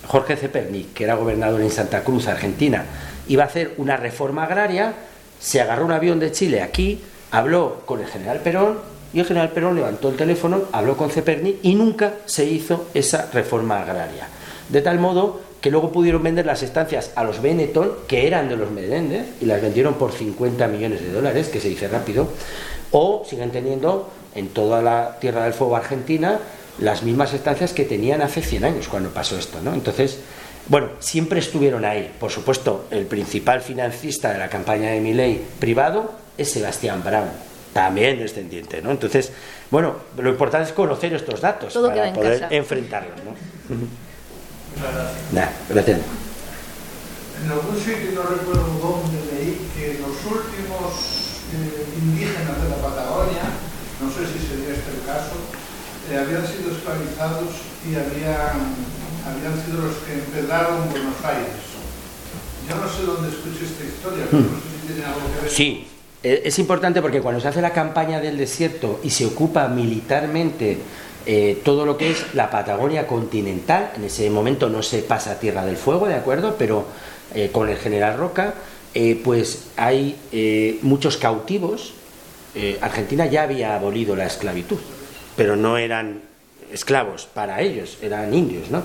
Jorge 0.08 0.36
Cepernic, 0.36 0.93
que 0.93 1.04
era 1.04 1.16
gobernador 1.16 1.62
en 1.62 1.72
Santa 1.72 2.04
Cruz, 2.04 2.28
Argentina, 2.28 2.86
iba 3.28 3.43
a 3.43 3.47
hacer 3.47 3.74
una 3.78 3.97
reforma 3.97 4.43
agraria, 4.43 4.93
se 5.39 5.62
agarró 5.62 5.86
un 5.86 5.91
avión 5.91 6.20
de 6.20 6.32
Chile 6.32 6.62
aquí, 6.62 7.01
habló 7.32 7.82
con 7.86 7.99
el 8.01 8.08
general 8.08 8.39
Perón 8.39 8.80
y 9.14 9.20
el 9.20 9.26
general 9.26 9.49
Perón 9.51 9.76
levantó 9.76 10.10
el 10.10 10.16
teléfono, 10.16 10.64
habló 10.72 10.97
con 10.97 11.10
Ceperni 11.10 11.60
y 11.62 11.76
nunca 11.76 12.14
se 12.26 12.45
hizo 12.45 12.88
esa 12.93 13.30
reforma 13.32 13.82
agraria. 13.82 14.28
De 14.70 14.82
tal 14.82 14.99
modo 14.99 15.41
que 15.62 15.72
luego 15.72 15.91
pudieron 15.91 16.22
vender 16.24 16.45
las 16.45 16.62
estancias 16.62 17.12
a 17.16 17.24
los 17.24 17.41
Benetton, 17.41 17.91
que 18.08 18.28
eran 18.28 18.49
de 18.49 18.58
los 18.58 18.70
Menéndez, 18.70 19.28
y 19.39 19.45
las 19.45 19.62
vendieron 19.62 19.93
por 19.93 20.12
50 20.12 20.68
millones 20.68 21.01
de 21.01 21.12
dólares, 21.12 21.47
que 21.47 21.62
se 21.62 21.70
dice 21.70 21.88
rápido, 21.88 22.28
o 22.91 23.24
siguen 23.26 23.51
teniendo 23.51 24.10
en 24.36 24.49
toda 24.49 24.82
la 24.82 25.18
Tierra 25.22 25.45
del 25.45 25.54
Fuego 25.54 25.78
argentina 25.78 26.39
las 26.80 27.04
mismas 27.04 27.34
estancias 27.34 27.74
que 27.74 27.86
tenían 27.86 28.22
hace 28.22 28.42
100 28.42 28.66
años 28.66 28.88
cuando 28.88 29.10
pasó 29.10 29.38
esto. 29.38 29.60
¿no? 29.62 29.74
Entonces, 29.74 30.20
bueno, 30.68 30.90
siempre 31.00 31.40
estuvieron 31.40 31.86
ahí. 31.86 32.12
Por 32.20 32.32
supuesto, 32.32 32.86
el 32.92 33.06
principal 33.06 33.62
financista 33.62 34.32
de 34.32 34.40
la 34.40 34.50
campaña 34.50 34.92
de 34.92 35.00
Milley 35.02 35.42
privado 35.60 36.14
es 36.38 36.52
Sebastián 36.52 37.04
Brown, 37.04 37.30
también 37.74 38.18
descendiente, 38.18 38.82
¿no? 38.82 38.92
Entonces, 38.92 39.32
bueno, 39.70 39.96
lo 40.18 40.30
importante 40.30 40.70
es 40.70 40.74
conocer 40.74 41.14
estos 41.14 41.42
datos 41.42 41.74
para 41.74 42.14
poder 42.14 42.48
enfrentarlos, 42.50 43.18
¿no? 43.24 43.36
Nah, 45.32 45.48
gracias. 45.70 46.00
En 47.44 47.52
algún 47.52 47.78
sitio, 47.78 48.12
no 48.16 48.24
recuerdo 48.24 48.64
dónde 48.82 49.20
leí, 49.34 49.68
que 49.76 50.00
los 50.00 50.16
últimos 50.26 51.44
eh, 51.54 51.86
indígenas 52.02 52.64
de 52.64 52.70
la 52.70 52.78
Patagonia, 52.78 53.44
no 54.02 54.10
sé 54.10 54.26
si 54.32 54.40
sería 54.48 54.74
este 54.74 54.92
el 54.92 55.06
caso, 55.06 55.36
eh, 56.12 56.18
habían 56.18 56.45
sido 56.45 56.72
esclavizados 56.76 57.49
y 57.89 57.95
habían, 57.95 58.60
habían 59.24 59.66
sido 59.66 59.88
los 59.88 59.95
que 60.06 60.14
empedraron 60.14 60.89
Buenos 60.89 61.16
Aires. 61.24 61.64
Yo 62.68 62.76
no 62.76 62.89
sé 62.89 63.04
dónde 63.04 63.30
escuché 63.30 63.66
esta 63.66 63.84
historia, 63.86 64.26
pero 64.30 64.43
no 64.43 64.49
sé 64.49 64.68
si 64.82 64.88
tiene 64.93 65.06
algo 65.06 65.22
que 65.34 65.41
ver. 65.43 65.49
Sí, 65.49 65.88
eh, 66.24 66.41
es 66.45 66.60
importante 66.60 67.01
porque 67.01 67.22
cuando 67.22 67.39
se 67.39 67.47
hace 67.47 67.62
la 67.62 67.72
campaña 67.72 68.20
del 68.20 68.38
desierto 68.38 68.99
y 69.04 69.12
se 69.12 69.26
ocupa 69.26 69.68
militarmente 69.70 70.78
eh, 71.26 71.62
todo 71.64 71.86
lo 71.86 71.97
que 71.97 72.12
es 72.12 72.34
la 72.34 72.49
Patagonia 72.51 73.08
continental, 73.08 73.91
en 73.95 74.04
ese 74.04 74.30
momento 74.30 74.70
no 74.70 74.84
se 74.84 74.99
pasa 75.04 75.39
Tierra 75.39 75.66
del 75.66 75.78
Fuego, 75.78 76.08
¿de 76.08 76.16
acuerdo? 76.16 76.56
Pero 76.58 76.86
con 77.51 77.68
el 77.68 77.78
general 77.78 78.16
Roca, 78.20 78.54
pues 79.24 79.70
hay 79.76 80.80
muchos 80.84 81.18
cautivos. 81.18 81.95
Argentina 82.80 83.26
ya 83.26 83.41
había 83.41 83.74
abolido 83.76 84.16
la 84.16 84.28
esclavitud, 84.28 84.78
pero 85.36 85.56
no 85.56 85.78
eran 85.78 86.22
esclavos 86.72 87.28
para 87.34 87.62
ellos, 87.62 87.98
eran 88.02 88.34
indios, 88.34 88.70
¿no? 88.70 88.84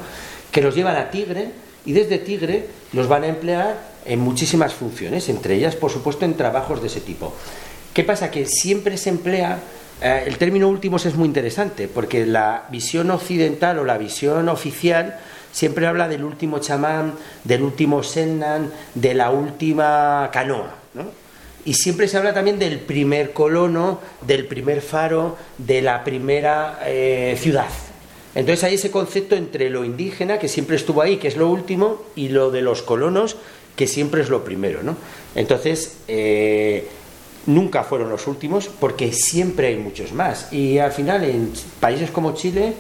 Que 0.53 0.61
los 0.61 0.75
llevan 0.75 0.97
a 0.97 1.11
Tigre 1.11 1.51
y 1.85 1.93
desde 1.93 2.19
Tigre 2.19 2.67
los 2.93 3.09
van 3.09 3.25
a 3.25 3.29
emplear 3.29 3.89
en 4.05 4.21
muchísimas 4.21 4.75
funciones, 4.75 5.29
entre 5.29 5.55
ellas, 5.55 5.77
por 5.77 5.91
supuesto, 5.91 6.25
en 6.25 6.35
trabajos 6.35 6.81
de 6.81 6.89
ese 6.89 7.01
tipo. 7.01 7.35
¿Qué 7.93 8.05
pasa? 8.05 8.31
Que 8.31 8.47
siempre 8.47 8.97
se 8.97 9.11
emplea, 9.11 9.59
eh, 10.01 10.25
el 10.27 10.39
término 10.39 10.69
últimos 10.69 11.05
es 11.07 11.15
muy 11.15 11.27
interesante, 11.27 11.89
porque 11.89 12.27
la 12.27 12.67
visión 12.71 13.11
occidental 13.11 13.79
o 13.79 13.85
la 13.85 13.99
visión 13.99 14.49
oficial 14.49 15.19
siempre 15.53 15.87
habla 15.87 16.09
del 16.09 16.25
último 16.25 16.59
chamán, 16.59 17.15
del 17.45 17.63
último 17.63 18.03
sennan, 18.03 18.71
de 18.95 19.15
la 19.15 19.31
última 19.31 20.31
canoa, 20.33 20.75
¿no? 20.95 21.28
Y 21.69 21.75
siempre 21.75 22.09
se 22.09 22.17
habla 22.17 22.33
también 22.33 22.59
del 22.59 22.79
primer 22.79 23.35
colono, 23.35 24.01
del 24.27 24.47
primer 24.47 24.81
faro, 24.81 25.37
de 25.59 25.83
la 25.83 26.03
primera 26.03 26.81
eh, 26.87 27.37
ciudad. 27.39 27.69
Entonces 28.35 28.65
hay 28.65 28.77
ese 28.77 28.91
concepto 28.91 29.37
entre 29.37 29.69
lo 29.69 29.85
indígena, 29.85 30.39
que 30.39 30.49
siempre 30.49 30.77
estuvo 30.77 31.03
ahí, 31.03 31.19
que 31.19 31.29
es 31.29 31.37
lo 31.37 31.51
último, 31.51 32.05
y 32.17 32.31
lo 32.31 32.51
de 32.51 32.63
los 32.63 32.81
colonos, 32.81 33.37
que 33.77 33.87
siempre 33.87 34.23
es 34.23 34.31
lo 34.31 34.45
primero, 34.45 34.83
¿no? 34.83 34.97
Entonces, 35.35 35.99
eh, 36.09 36.89
nunca 37.45 37.85
fueron 37.85 38.09
los 38.09 38.27
últimos 38.29 38.71
porque 38.81 39.13
siempre 39.13 39.67
hay 39.67 39.77
muchos 39.77 40.15
más. 40.15 40.51
Y 40.51 40.79
al 40.79 40.93
final, 40.93 41.23
en 41.25 41.53
países 41.81 42.11
como 42.11 42.33
Chile, 42.33 42.73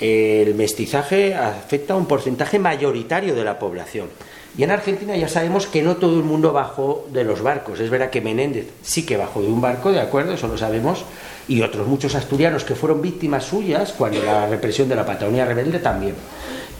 el 0.00 0.54
mestizaje 0.54 1.34
afecta 1.34 1.94
a 1.94 1.96
un 1.96 2.04
porcentaje 2.04 2.58
mayoritario 2.58 3.34
de 3.34 3.44
la 3.44 3.58
población. 3.58 4.10
Y 4.58 4.64
en 4.64 4.72
Argentina 4.72 5.16
ya 5.16 5.28
sabemos 5.28 5.68
que 5.68 5.82
no 5.82 5.98
todo 5.98 6.16
el 6.16 6.24
mundo 6.24 6.52
bajó 6.52 7.06
de 7.12 7.22
los 7.22 7.42
barcos. 7.42 7.78
Es 7.78 7.90
verdad 7.90 8.10
que 8.10 8.20
Menéndez 8.20 8.66
sí 8.82 9.06
que 9.06 9.16
bajó 9.16 9.40
de 9.40 9.46
un 9.46 9.60
barco, 9.60 9.92
de 9.92 10.00
acuerdo, 10.00 10.32
eso 10.32 10.48
lo 10.48 10.58
sabemos, 10.58 11.04
y 11.46 11.62
otros 11.62 11.86
muchos 11.86 12.16
asturianos 12.16 12.64
que 12.64 12.74
fueron 12.74 13.00
víctimas 13.00 13.44
suyas 13.44 13.94
cuando 13.96 14.20
la 14.20 14.48
represión 14.48 14.88
de 14.88 14.96
la 14.96 15.06
Patagonia 15.06 15.44
rebelde 15.44 15.78
también. 15.78 16.16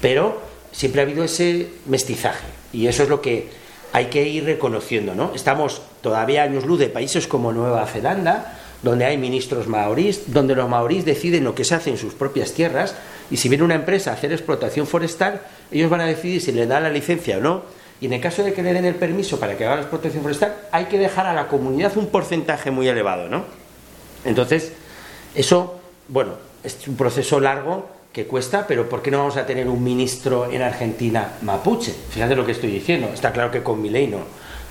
Pero 0.02 0.40
siempre 0.72 1.00
ha 1.00 1.04
habido 1.04 1.22
ese 1.22 1.68
mestizaje. 1.86 2.46
Y 2.72 2.88
eso 2.88 3.04
es 3.04 3.08
lo 3.08 3.20
que 3.22 3.48
hay 3.92 4.06
que 4.06 4.26
ir 4.26 4.44
reconociendo, 4.44 5.14
¿no? 5.14 5.32
Estamos 5.32 5.80
todavía 6.00 6.42
años 6.42 6.66
luz 6.66 6.80
de 6.80 6.88
países 6.88 7.28
como 7.28 7.52
Nueva 7.52 7.86
Zelanda, 7.86 8.58
donde 8.82 9.04
hay 9.04 9.18
ministros 9.18 9.66
maorís, 9.66 10.32
donde 10.32 10.54
los 10.54 10.68
maorís 10.68 11.04
deciden 11.04 11.44
lo 11.44 11.54
que 11.54 11.64
se 11.64 11.74
hace 11.74 11.90
en 11.90 11.98
sus 11.98 12.14
propias 12.14 12.52
tierras 12.52 12.94
y 13.30 13.36
si 13.36 13.48
viene 13.48 13.64
una 13.64 13.74
empresa 13.74 14.10
a 14.10 14.14
hacer 14.14 14.32
explotación 14.32 14.86
forestal, 14.86 15.42
ellos 15.70 15.90
van 15.90 16.00
a 16.00 16.06
decidir 16.06 16.40
si 16.40 16.52
le 16.52 16.66
dan 16.66 16.84
la 16.84 16.90
licencia 16.90 17.38
o 17.38 17.40
no. 17.40 17.62
Y 18.00 18.06
en 18.06 18.12
el 18.12 18.20
caso 18.20 18.44
de 18.44 18.52
que 18.52 18.62
le 18.62 18.72
den 18.72 18.84
el 18.84 18.94
permiso 18.94 19.40
para 19.40 19.56
que 19.56 19.64
haga 19.64 19.74
la 19.74 19.82
explotación 19.82 20.22
forestal, 20.22 20.54
hay 20.70 20.84
que 20.84 20.98
dejar 20.98 21.26
a 21.26 21.34
la 21.34 21.48
comunidad 21.48 21.96
un 21.96 22.06
porcentaje 22.06 22.70
muy 22.70 22.86
elevado, 22.86 23.28
¿no? 23.28 23.44
Entonces, 24.24 24.72
eso, 25.34 25.80
bueno, 26.06 26.34
es 26.62 26.86
un 26.86 26.96
proceso 26.96 27.40
largo 27.40 27.88
que 28.12 28.26
cuesta, 28.26 28.66
pero 28.66 28.88
¿por 28.88 29.02
qué 29.02 29.10
no 29.10 29.18
vamos 29.18 29.36
a 29.36 29.46
tener 29.46 29.68
un 29.68 29.82
ministro 29.82 30.50
en 30.50 30.62
Argentina 30.62 31.32
mapuche? 31.42 31.92
Fíjate 32.10 32.36
lo 32.36 32.46
que 32.46 32.52
estoy 32.52 32.70
diciendo. 32.70 33.10
Está 33.12 33.32
claro 33.32 33.50
que 33.50 33.62
con 33.62 33.82
Milei 33.82 34.06
no, 34.06 34.20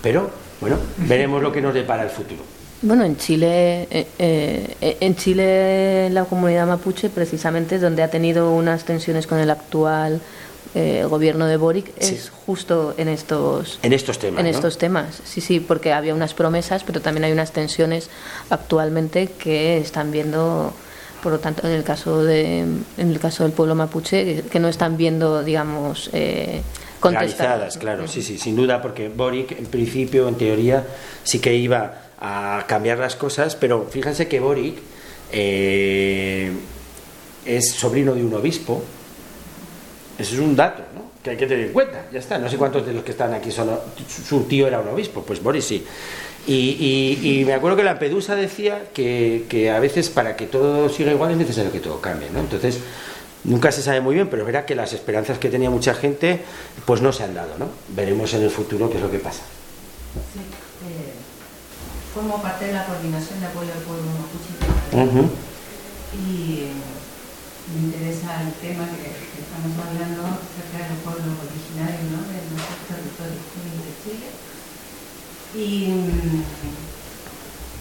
pero 0.01 0.29
bueno, 0.61 0.77
veremos 0.97 1.41
lo 1.41 1.51
que 1.51 1.61
nos 1.61 1.73
depara 1.73 2.03
el 2.03 2.09
futuro. 2.09 2.56
Bueno, 2.81 3.03
en 3.05 3.17
Chile, 3.17 3.87
eh, 3.89 4.07
eh, 4.19 4.97
en 4.99 5.15
Chile 5.15 6.09
la 6.11 6.25
comunidad 6.25 6.67
mapuche, 6.67 7.09
precisamente 7.09 7.79
donde 7.79 8.03
ha 8.03 8.09
tenido 8.09 8.51
unas 8.53 8.83
tensiones 8.85 9.25
con 9.25 9.39
el 9.39 9.49
actual 9.49 10.21
eh, 10.75 11.03
gobierno 11.09 11.47
de 11.47 11.57
Boric, 11.57 11.91
Sí. 11.99 12.13
es 12.15 12.29
justo 12.29 12.93
en 12.97 13.07
estos 13.07 13.79
En 13.81 13.93
estos 13.93 14.19
temas. 14.19 14.39
en 14.39 14.45
¿no? 14.45 14.51
estos 14.51 14.77
temas. 14.77 15.21
Sí, 15.25 15.41
sí, 15.41 15.59
porque 15.59 15.91
había 15.91 16.13
unas 16.13 16.35
promesas, 16.35 16.83
pero 16.83 17.01
también 17.01 17.23
hay 17.23 17.31
unas 17.31 17.51
tensiones 17.51 18.09
actualmente 18.51 19.27
que 19.39 19.77
están 19.79 20.11
viendo, 20.11 20.71
por 21.23 21.31
lo 21.31 21.39
tanto, 21.39 21.65
en 21.65 21.73
el 21.73 21.83
caso 21.83 22.23
de, 22.23 22.59
en 22.59 22.85
el 22.97 23.19
caso 23.19 23.41
del 23.43 23.53
pueblo 23.53 23.73
mapuche, 23.73 24.43
que 24.51 24.59
no 24.59 24.67
están 24.67 24.97
viendo, 24.97 25.43
digamos, 25.43 26.11
eh, 26.13 26.61
contestar. 26.99 27.47
Realizadas, 27.47 27.77
claro, 27.77 28.07
sí, 28.07 28.21
sí, 28.21 28.37
sin 28.37 28.55
duda, 28.55 28.79
porque 28.83 29.09
Boric, 29.09 29.53
en 29.57 29.65
principio, 29.65 30.27
en 30.27 30.35
teoría, 30.35 30.85
sí 31.23 31.39
que 31.39 31.55
iba 31.55 32.01
a 32.19 32.65
cambiar 32.67 32.97
las 32.99 33.15
cosas, 33.15 33.55
pero 33.55 33.87
fíjense 33.89 34.27
que 34.27 34.39
Boric 34.39 34.77
eh, 35.31 36.51
es 37.45 37.71
sobrino 37.71 38.13
de 38.15 38.23
un 38.23 38.33
obispo. 38.33 38.83
Eso 40.17 40.33
es 40.33 40.39
un 40.39 40.55
dato, 40.55 40.83
¿no? 40.95 41.11
Que 41.23 41.31
hay 41.31 41.37
que 41.37 41.45
tener 41.45 41.67
en 41.67 41.73
cuenta, 41.73 42.05
ya 42.11 42.19
está. 42.19 42.37
No 42.39 42.49
sé 42.49 42.57
cuántos 42.57 42.85
de 42.85 42.93
los 42.93 43.03
que 43.03 43.11
están 43.11 43.33
aquí 43.33 43.51
son. 43.51 43.69
Su 44.27 44.41
tío 44.43 44.67
era 44.67 44.79
un 44.79 44.87
obispo, 44.87 45.21
pues 45.23 45.41
Boris 45.43 45.65
sí. 45.65 45.85
Y, 46.47 46.53
y- 47.21 47.41
y 47.41 47.45
me 47.45 47.53
acuerdo 47.53 47.75
que 47.77 47.83
Lampedusa 47.83 48.35
decía 48.35 48.85
que, 48.93 49.45
que 49.49 49.69
a 49.69 49.79
veces 49.79 50.09
para 50.09 50.35
que 50.37 50.47
todo 50.47 50.87
siga 50.89 51.11
igual 51.11 51.31
es 51.31 51.37
necesario 51.37 51.71
que 51.71 51.81
todo 51.81 51.99
cambie, 51.99 52.29
¿no? 52.31 52.39
Entonces, 52.39 52.79
nunca 53.43 53.71
se 53.71 53.81
sabe 53.81 53.99
muy 53.99 54.15
bien, 54.15 54.29
pero 54.29 54.45
verdad 54.45 54.63
que 54.65 54.73
las 54.73 54.93
esperanzas 54.93 55.37
que 55.39 55.49
tenía 55.49 55.69
mucha 55.69 55.93
gente, 55.93 56.39
pues 56.85 57.01
no 57.01 57.11
se 57.11 57.23
han 57.25 57.33
dado, 57.35 57.57
¿no? 57.59 57.67
Veremos 57.89 58.33
en 58.33 58.43
el 58.43 58.49
futuro 58.49 58.89
qué 58.89 58.95
es 58.95 59.03
lo 59.03 59.11
que 59.11 59.19
pasa. 59.19 59.41
Sí, 60.33 60.39
formo 62.17 62.41
parte 62.41 62.65
de 62.65 62.73
la 62.73 62.85
coordinación 62.89 63.39
de 63.39 63.45
apoyo 63.45 63.69
al 63.77 63.85
pueblo 63.85 64.09
mapuche 64.09 64.49
y 66.17 66.65
eh, 66.65 66.73
me 67.69 67.93
interesa 67.93 68.41
el 68.41 68.53
tema 68.57 68.89
que, 68.89 69.05
que 69.05 69.37
estamos 69.45 69.69
hablando 69.77 70.25
acerca 70.25 70.81
de 70.81 70.89
los 70.97 70.99
pueblos 71.05 71.37
originarios 71.45 72.09
¿no? 72.09 72.25
de 72.25 72.41
nuestros 72.57 72.81
territorios 72.89 73.45
de 73.85 73.93
Chile. 74.01 74.27
Y 75.53 75.93
mm, 75.93 76.41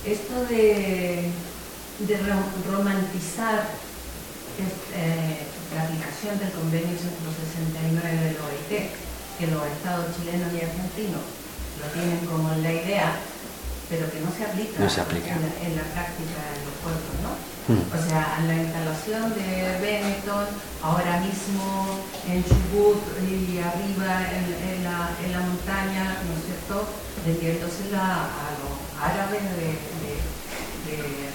esto 0.05 0.37
de, 0.53 1.33
de 2.05 2.15
ro- 2.29 2.53
romantizar 2.77 3.73
eh, 4.61 5.49
la 5.73 5.81
aplicación 5.89 6.37
del 6.37 6.53
convenio 6.53 6.93
169 6.93 8.37
del 8.37 8.37
OIT, 8.37 8.85
que 9.41 9.47
los 9.49 9.65
estados 9.65 10.13
chilenos 10.13 10.53
y 10.53 10.61
argentinos 10.61 11.25
lo 11.81 11.87
tienen 11.97 12.21
como 12.29 12.53
la 12.61 12.73
idea, 12.73 13.17
pero 13.89 14.11
que 14.11 14.21
no 14.21 14.31
se 14.33 14.45
aplica, 14.45 14.81
No 14.81 14.89
se 14.91 15.01
aplica. 15.01 15.31
En, 15.35 15.43
la, 15.43 15.61
en 15.63 15.77
la 15.77 15.85
práctica 15.93 16.41
en 16.59 16.65
los 16.67 16.75
pueblos, 16.83 17.15
¿no? 17.23 17.39
Mm. 17.69 17.93
O 17.93 17.99
sea, 17.99 18.41
la 18.47 18.55
instalación 18.55 19.35
de 19.35 19.79
Benetton, 19.81 20.47
ahora 20.83 21.21
mismo 21.21 22.07
en 22.27 22.45
Chubut 22.45 23.03
y 23.23 23.59
arriba 23.59 24.27
en, 24.33 24.45
en 24.71 24.85
la, 24.85 25.11
en 25.25 25.33
la 25.33 25.41
montaña, 25.41 26.23
¿no 26.27 26.37
es 26.39 26.45
cierto?, 26.47 26.89
vendiéndosela 27.25 28.01
a 28.03 28.47
los 28.59 29.03
árabes 29.03 29.43
de, 29.57 29.67
de, 30.03 30.23
de 30.87 31.27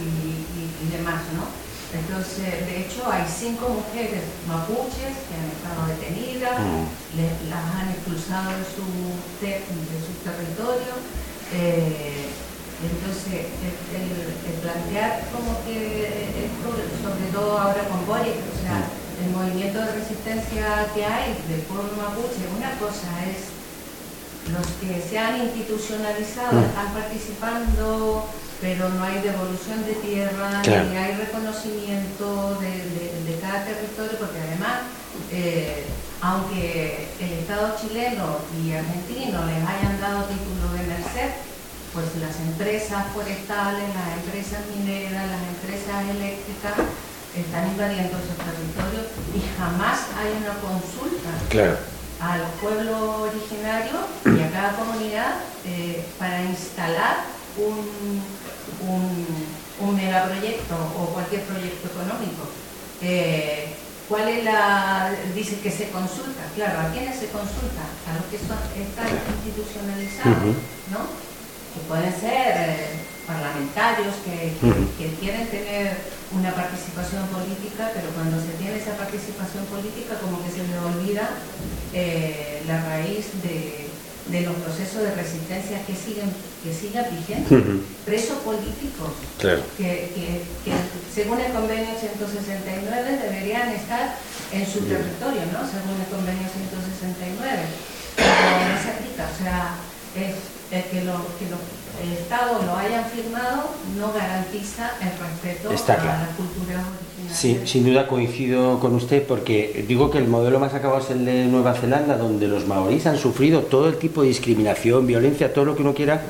y, 0.00 0.04
y- 0.04 0.76
y 0.86 0.88
demás, 0.96 1.22
¿no? 1.34 1.46
Entonces, 1.92 2.66
de 2.66 2.80
hecho, 2.86 3.10
hay 3.10 3.24
cinco 3.28 3.68
mujeres 3.68 4.22
mapuches 4.46 5.14
que 5.28 5.34
han 5.34 5.50
estado 5.50 5.86
detenidas, 5.86 6.58
Mm. 6.60 7.16
le- 7.16 7.50
las 7.50 7.64
han 7.76 7.90
expulsado 7.90 8.50
de 8.58 8.64
su, 8.64 8.86
de 9.40 10.00
su 10.00 10.12
territorio. 10.24 11.21
Eh, 11.54 12.26
entonces, 12.82 13.46
el, 13.62 13.74
el- 13.94 14.34
el 14.42 14.56
plantear 14.60 15.22
como 15.32 15.62
que 15.64 16.02
esto, 16.48 16.68
sobre 17.02 17.30
todo 17.32 17.58
ahora 17.58 17.84
con 17.88 18.04
Boric, 18.06 18.34
o 18.34 18.56
sea, 18.62 18.82
el 19.22 19.30
movimiento 19.30 19.78
de 19.78 19.92
resistencia 19.92 20.86
que 20.94 21.04
hay 21.04 21.36
del 21.48 21.60
pueblo 21.70 21.92
mapuche, 21.96 22.42
una 22.56 22.72
cosa 22.78 23.06
es 23.30 23.52
los 24.50 24.66
que 24.82 25.00
se 25.08 25.18
han 25.18 25.38
institucionalizado, 25.42 26.58
Mm. 26.58 26.64
están 26.64 26.88
participando, 26.92 28.26
pero 28.60 28.88
no 28.88 29.04
hay 29.04 29.20
devolución 29.22 29.84
de 29.86 29.94
tierra, 30.02 30.60
Claro. 30.62 30.90
ni 30.90 30.96
hay 30.96 31.14
reconocimiento 31.14 32.58
de, 32.58 32.70
de- 32.70 33.14
de 33.30 33.38
cada 33.40 33.64
territorio, 33.64 34.18
porque 34.18 34.38
además, 34.40 34.80
eh, 35.30 35.84
aunque 36.22 37.08
el 37.18 37.32
Estado 37.32 37.74
chileno 37.80 38.38
y 38.62 38.72
argentino 38.72 39.44
les 39.44 39.58
hayan 39.66 40.00
dado 40.00 40.24
título 40.24 40.72
de 40.72 40.86
merced, 40.86 41.30
pues 41.92 42.06
las 42.22 42.36
empresas 42.40 43.06
forestales, 43.12 43.90
las 43.92 44.22
empresas 44.22 44.60
mineras, 44.74 45.26
las 45.26 45.42
empresas 45.50 46.08
eléctricas 46.14 46.74
están 47.36 47.66
invadiendo 47.68 48.16
esos 48.16 48.38
territorios 48.38 49.06
y 49.34 49.42
jamás 49.58 49.98
hay 50.16 50.30
una 50.40 50.54
consulta 50.62 51.30
Claro. 51.50 51.76
al 52.20 52.42
pueblo 52.60 53.22
originario 53.22 54.06
y 54.24 54.40
a 54.42 54.50
cada 54.52 54.72
comunidad 54.76 55.34
eh, 55.66 56.06
para 56.18 56.42
instalar 56.44 57.16
un, 57.58 58.22
un, 58.88 59.46
un 59.80 59.96
megaproyecto 59.96 60.74
o 60.98 61.06
cualquier 61.12 61.42
proyecto 61.42 61.88
económico. 61.88 62.46
Eh, 63.02 63.74
¿Cuál 64.12 64.28
es 64.28 64.44
la...? 64.44 65.10
Dice 65.34 65.58
que 65.60 65.70
se 65.70 65.88
consulta. 65.88 66.42
Claro, 66.54 66.80
¿a 66.80 66.92
quiénes 66.92 67.16
se 67.18 67.28
consulta? 67.28 67.80
A 68.06 68.12
los 68.12 68.26
que 68.26 68.36
son, 68.36 68.58
están 68.76 69.08
institucionalizados. 69.38 70.54
¿no? 70.90 70.98
Que 71.72 71.80
pueden 71.88 72.12
ser 72.12 72.52
eh, 72.58 73.06
parlamentarios 73.26 74.14
que, 74.16 74.58
que- 74.60 74.66
Ujú. 74.66 74.96
que 74.98 75.14
quieren 75.18 75.48
tener 75.48 75.96
una 76.30 76.54
participación 76.54 77.26
política, 77.28 77.90
pero 77.94 78.10
cuando 78.10 78.38
se 78.38 78.52
tiene 78.60 78.76
esa 78.76 78.98
participación 78.98 79.64
política 79.64 80.18
como 80.20 80.44
que 80.44 80.50
se 80.50 80.62
les 80.68 80.76
olvida 80.76 81.30
eh, 81.94 82.62
la 82.66 82.84
raíz 82.84 83.40
de, 83.40 83.88
de 84.28 84.40
los 84.42 84.54
procesos 84.56 85.02
de 85.02 85.14
resistencia 85.14 85.84
que 85.84 85.94
siguen, 85.96 86.30
que 86.62 86.72
siguen 86.72 87.04
vigentes. 87.10 87.50
Ujú. 87.52 87.82
Presos 88.06 88.38
políticos 88.46 89.10
Claro. 89.38 89.62
que, 89.76 90.12
que- 90.14 90.42
que 90.64 90.72
según 91.12 91.40
el 91.40 91.52
convenio 91.52 91.90
169 91.98 93.18
deberían 93.18 93.68
estar 93.70 94.14
en 94.52 94.64
su 94.66 94.80
Bien. 94.80 94.98
territorio, 94.98 95.42
¿no? 95.50 95.60
Según 95.66 95.98
el 95.98 96.06
convenio 96.10 96.46
169. 96.46 97.66
Pero 98.16 98.28
no 98.68 98.76
se 98.82 98.88
aplica, 98.94 99.24
o 99.26 99.36
sea, 99.42 99.74
es, 100.14 100.34
el 100.70 100.84
que, 100.90 101.00
lo, 101.04 101.18
que 101.38 101.50
lo- 101.50 101.82
el 102.02 102.12
Estado 102.16 102.62
lo 102.62 102.76
hayan 102.76 103.04
firmado 103.10 103.74
no 103.98 104.12
garantiza 104.12 104.92
el 105.02 105.12
respeto 105.18 105.70
Está 105.72 105.94
a 105.94 105.96
claro. 105.98 106.26
culturas 106.36 106.80
originarias. 106.86 107.11
Sí, 107.32 107.62
sin 107.64 107.84
duda 107.84 108.06
coincido 108.06 108.78
con 108.78 108.94
usted 108.94 109.22
porque 109.26 109.84
digo 109.88 110.10
que 110.10 110.18
el 110.18 110.28
modelo 110.28 110.60
más 110.60 110.74
acabado 110.74 111.00
es 111.00 111.10
el 111.10 111.24
de 111.24 111.46
Nueva 111.46 111.72
Zelanda, 111.72 112.18
donde 112.18 112.46
los 112.46 112.66
maoríes 112.66 113.06
han 113.06 113.16
sufrido 113.16 113.62
todo 113.62 113.88
el 113.88 113.96
tipo 113.96 114.20
de 114.20 114.28
discriminación, 114.28 115.06
violencia, 115.06 115.52
todo 115.52 115.64
lo 115.64 115.74
que 115.74 115.80
uno 115.80 115.94
quiera, 115.94 116.22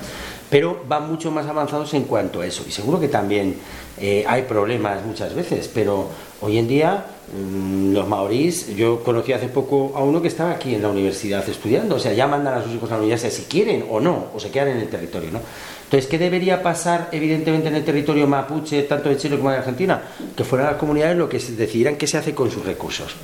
pero 0.53 0.83
van 0.87 1.09
mucho 1.09 1.31
más 1.31 1.47
avanzados 1.47 1.95
en 1.95 2.05
cuanto 2.05 2.43
a 2.43 2.47
eso. 2.47 2.63
Y 2.69 2.73
seguro 2.73 3.01
que 3.01 3.09
también 3.09 3.57
eh, 3.99 4.23
hay 4.29 4.43
problemas 4.43 5.03
muchas 5.03 5.35
veces, 5.35 5.67
pero 5.73 6.11
hoy 6.43 6.59
en 6.59 6.69
día 6.69 7.07
mm, 7.35 7.95
los 7.95 8.07
maoríes, 8.07 8.77
yo 8.77 9.03
conocí 9.03 9.33
hace 9.33 9.49
poco 9.49 9.93
a 9.97 10.01
uno 10.05 10.21
que 10.21 10.29
estaba 10.29 10.51
aquí 10.51 10.75
en 10.75 10.83
la 10.83 10.91
universidad 10.91 11.49
estudiando, 11.49 11.95
o 11.95 11.99
sea, 11.99 12.13
ya 12.13 12.27
mandan 12.27 12.53
a 12.53 12.63
sus 12.63 12.75
hijos 12.75 12.91
a 12.91 12.97
la 12.97 13.01
universidad 13.01 13.33
si 13.33 13.45
quieren 13.45 13.87
o 13.89 13.99
no, 13.99 14.27
o 14.35 14.39
se 14.39 14.51
quedan 14.51 14.69
en 14.69 14.81
el 14.81 14.89
territorio, 14.89 15.31
¿no? 15.31 15.41
Entonces, 15.85 16.11
¿qué 16.11 16.19
debería 16.19 16.63
pasar 16.63 17.09
evidentemente 17.13 17.69
en 17.69 17.77
el 17.77 17.85
territorio 17.85 18.27
mapuche, 18.27 18.83
tanto 18.83 19.09
de 19.09 19.17
Chile 19.17 19.39
como 19.39 19.51
de 19.51 19.57
Argentina? 19.57 20.03
Que 20.37 20.45
fueran 20.45 20.69
las 20.69 20.77
comunidades 20.77 21.17
lo 21.17 21.31
que 21.31 21.39
decidieran 21.39 21.97
qué 21.97 22.07
se 22.07 22.19
hace 22.19 22.35
con 22.35 22.51
sus 22.51 22.65
recursos. 22.65 23.15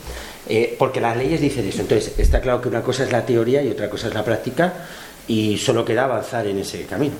Eh, 0.48 0.76
porque 0.78 1.00
las 1.00 1.14
leyes 1.14 1.42
dicen 1.42 1.66
eso. 1.66 1.82
Entonces, 1.82 2.18
está 2.18 2.40
claro 2.40 2.62
que 2.62 2.68
una 2.68 2.82
cosa 2.82 3.04
es 3.04 3.12
la 3.12 3.24
teoría 3.26 3.62
y 3.62 3.70
otra 3.70 3.90
cosa 3.90 4.08
es 4.08 4.14
la 4.14 4.24
práctica 4.24 4.72
y 5.28 5.58
solo 5.58 5.84
queda 5.84 6.04
avanzar 6.04 6.46
en 6.46 6.58
ese 6.58 6.84
camino. 6.86 7.14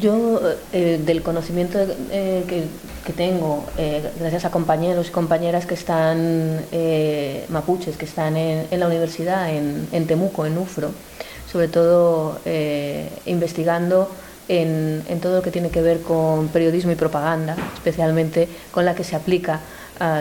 Yo, 0.00 0.40
eh, 0.72 0.98
del 1.04 1.20
conocimiento 1.20 1.78
eh, 2.10 2.44
que, 2.48 2.64
que 3.04 3.12
tengo, 3.12 3.66
eh, 3.76 4.02
gracias 4.18 4.46
a 4.46 4.50
compañeros 4.50 5.08
y 5.08 5.10
compañeras 5.10 5.66
que 5.66 5.74
están, 5.74 6.64
eh, 6.72 7.44
mapuches, 7.50 7.98
que 7.98 8.06
están 8.06 8.38
en, 8.38 8.66
en 8.70 8.80
la 8.80 8.86
universidad, 8.86 9.50
en, 9.50 9.88
en 9.92 10.06
Temuco, 10.06 10.46
en 10.46 10.56
UFRO, 10.56 10.92
sobre 11.50 11.68
todo 11.68 12.38
eh, 12.46 13.10
investigando 13.26 14.08
en, 14.48 15.02
en, 15.08 15.20
todo 15.20 15.36
lo 15.36 15.42
que 15.42 15.50
tiene 15.50 15.68
que 15.68 15.82
ver 15.82 16.00
con 16.00 16.48
periodismo 16.48 16.92
y 16.92 16.94
propaganda, 16.94 17.54
especialmente 17.74 18.48
con 18.70 18.86
la 18.86 18.94
que 18.94 19.04
se 19.04 19.16
aplica 19.16 19.60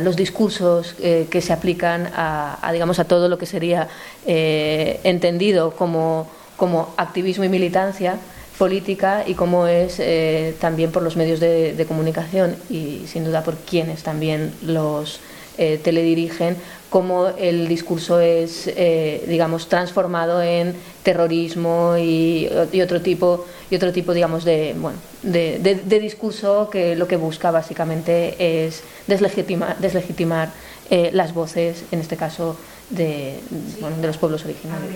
los 0.03 0.15
discursos 0.15 0.93
eh, 0.99 1.25
que 1.31 1.41
se 1.41 1.53
aplican 1.53 2.07
a, 2.13 2.59
a, 2.61 2.71
digamos, 2.71 2.99
a 2.99 3.05
todo 3.05 3.27
lo 3.29 3.39
que 3.39 3.47
sería 3.47 3.87
entendido 4.27 5.71
como, 5.71 6.27
como 6.61 6.93
activismo 6.95 7.43
y 7.43 7.49
militancia 7.49 8.19
política 8.59 9.23
y 9.25 9.33
cómo 9.33 9.65
es 9.65 9.95
eh, 9.97 10.53
también 10.61 10.91
por 10.91 11.01
los 11.01 11.15
medios 11.15 11.39
de, 11.39 11.73
de, 11.73 11.85
comunicación 11.87 12.55
y 12.69 13.07
sin 13.07 13.23
duda 13.23 13.43
por 13.43 13.55
quienes 13.55 14.03
también 14.03 14.53
los 14.61 15.21
eh, 15.57 15.79
teledirigen, 15.83 16.55
cómo 16.91 17.29
el 17.29 17.67
discurso 17.67 18.19
es, 18.19 18.67
eh, 18.67 19.25
digamos, 19.27 19.69
transformado 19.69 20.39
en 20.43 20.75
terrorismo 21.01 21.95
y, 21.97 22.47
y, 22.71 22.81
otro 22.81 23.01
tipo 23.01 23.47
y 23.71 23.75
otro 23.75 23.91
tipo, 23.91 24.13
digamos, 24.13 24.43
de 24.43 24.75
bueno, 24.77 24.99
de, 25.23 25.57
de, 25.57 25.75
de, 25.75 25.99
discurso 25.99 26.69
que 26.69 26.95
lo 26.95 27.07
que 27.07 27.15
busca 27.15 27.49
básicamente 27.49 28.35
es 28.37 28.83
deslegitimar, 29.07 29.79
deslegitimar 29.79 30.51
eh, 30.91 31.09
las 31.11 31.33
voces, 31.33 31.85
en 31.91 32.01
este 32.01 32.17
caso, 32.17 32.55
de, 32.91 33.39
sí. 33.49 33.77
bueno, 33.81 33.97
de 33.97 34.05
los 34.07 34.17
pueblos 34.17 34.45
originarios. 34.45 34.91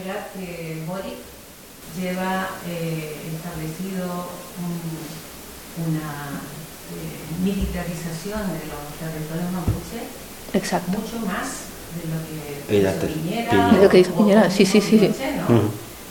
Lleva 1.99 2.49
eh, 2.67 3.15
establecido 3.33 4.27
un, 4.59 4.75
una 5.87 6.41
eh, 6.91 7.23
militarización 7.43 8.41
de 8.51 8.67
los 8.67 8.83
territorios 8.99 9.51
mapuche 9.51 10.03
Exacto. 10.53 10.91
mucho 10.91 11.25
más 11.25 11.71
de 11.95 12.05
lo 12.11 12.19
que 12.27 12.79
hizo 12.79 12.91
Piñera, 13.07 13.51
Piñera. 13.53 13.71
De 13.71 13.83
lo 13.83 13.89
que 13.89 13.99
hizo 13.99 14.11
Piñera, 14.13 14.49
sí, 14.49 14.65
sí, 14.65 14.81
sí. 14.81 14.99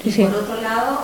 Sí, 0.03 0.11
sí. 0.11 0.25
por 0.25 0.35
otro 0.35 0.61
lado, 0.61 1.01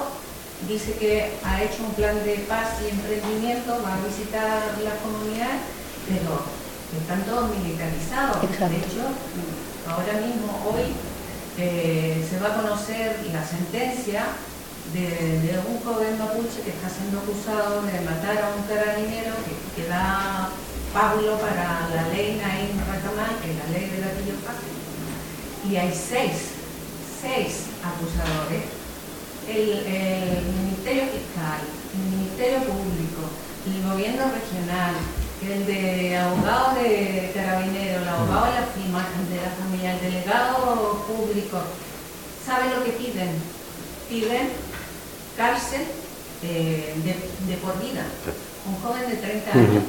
dice 0.69 0.93
que 0.95 1.33
ha 1.45 1.63
hecho 1.63 1.85
un 1.85 1.95
plan 1.95 2.17
de 2.25 2.45
paz 2.49 2.81
y 2.85 2.91
emprendimiento, 2.91 3.81
va 3.85 3.95
a 3.95 4.07
visitar 4.07 4.77
la 4.85 4.97
comunidad, 5.01 5.57
pero 6.09 6.45
están 7.01 7.23
todos 7.25 7.51
militarizados. 7.57 8.45
Exacto. 8.45 8.69
De 8.69 8.77
hecho, 8.77 9.05
ahora 9.89 10.15
mismo, 10.27 10.53
hoy, 10.69 10.93
eh, 11.59 12.27
se 12.29 12.39
va 12.41 12.49
a 12.49 12.63
conocer 12.63 13.21
la 13.33 13.45
sentencia 13.47 14.25
de, 14.93 15.07
de 15.41 15.59
un 15.59 15.79
joven 15.81 16.19
mapuche 16.19 16.63
que 16.65 16.71
está 16.71 16.89
siendo 16.89 17.19
acusado 17.21 17.83
de 17.83 18.01
matar 18.01 18.43
a 18.43 18.55
un 18.57 18.63
carabinero 18.67 19.35
que, 19.47 19.83
que 19.83 19.89
da 19.89 20.51
Pablo 20.93 21.39
para 21.39 21.87
la 21.95 22.09
ley 22.11 22.41
Naim 22.43 22.75
Ratamal, 22.83 23.39
que 23.39 23.51
es 23.51 23.59
la 23.59 23.71
ley 23.71 23.87
de 23.91 24.01
gatillo 24.03 24.35
fácil. 24.43 24.75
Y 25.71 25.77
hay 25.77 25.93
seis, 25.95 26.59
seis 27.21 27.71
acusadores. 27.85 28.65
El, 29.47 29.87
el 29.87 30.43
Ministerio 30.63 31.05
Fiscal, 31.11 31.63
el 31.95 32.19
Ministerio 32.19 32.59
Público, 32.67 33.23
el 33.67 33.83
Gobierno 33.83 34.31
Regional, 34.31 34.95
el 35.43 35.67
de 35.67 36.19
abogados 36.19 36.75
de 36.83 37.33
carabineros, 37.35 38.03
el 38.03 38.09
abogado 38.09 38.47
de 38.47 38.61
la, 38.61 38.67
firma, 38.67 39.07
de 39.31 39.37
la 39.37 39.51
familia, 39.59 39.95
el 39.95 40.01
delegado 40.01 41.05
público, 41.07 41.59
¿saben 42.45 42.71
lo 42.75 42.85
que 42.85 42.93
piden? 42.93 43.31
Piden 44.09 44.51
cárcel 45.45 45.85
eh, 46.45 46.93
de, 47.05 47.13
de 47.49 47.57
por 47.65 47.81
vida. 47.81 48.05
Un 48.69 48.77
joven 48.85 49.09
de 49.09 49.17
30 49.17 49.53
años 49.53 49.85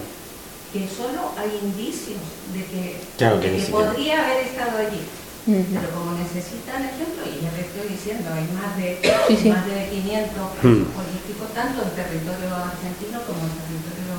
que 0.71 0.87
solo 0.87 1.35
hay 1.35 1.51
indicios 1.61 2.23
de 2.55 2.63
que, 2.71 3.01
Claro 3.17 3.41
que 3.41 3.47
de 3.47 3.53
ni 3.53 3.59
que 3.59 3.65
siquiera. 3.65 3.91
podría 3.91 4.23
haber 4.23 4.39
estado 4.47 4.77
allí. 4.79 5.03
Pero 5.43 5.87
como 5.91 6.15
necesitan 6.15 6.85
ejemplo, 6.87 7.27
y 7.27 7.43
ya 7.43 7.51
le 7.51 7.61
estoy 7.67 7.83
diciendo, 7.91 8.29
hay 8.31 8.47
más 8.55 8.77
de, 8.79 8.95
Sí, 9.27 9.35
sí. 9.35 9.49
más 9.49 9.65
de 9.67 9.89
500 9.89 10.39
Hmm. 10.63 10.85
políticos, 10.95 11.47
tanto 11.53 11.81
en 11.83 11.91
territorio 11.99 12.47
argentino 12.55 13.19
como 13.27 13.41
en 13.43 13.51
territorio 13.59 14.15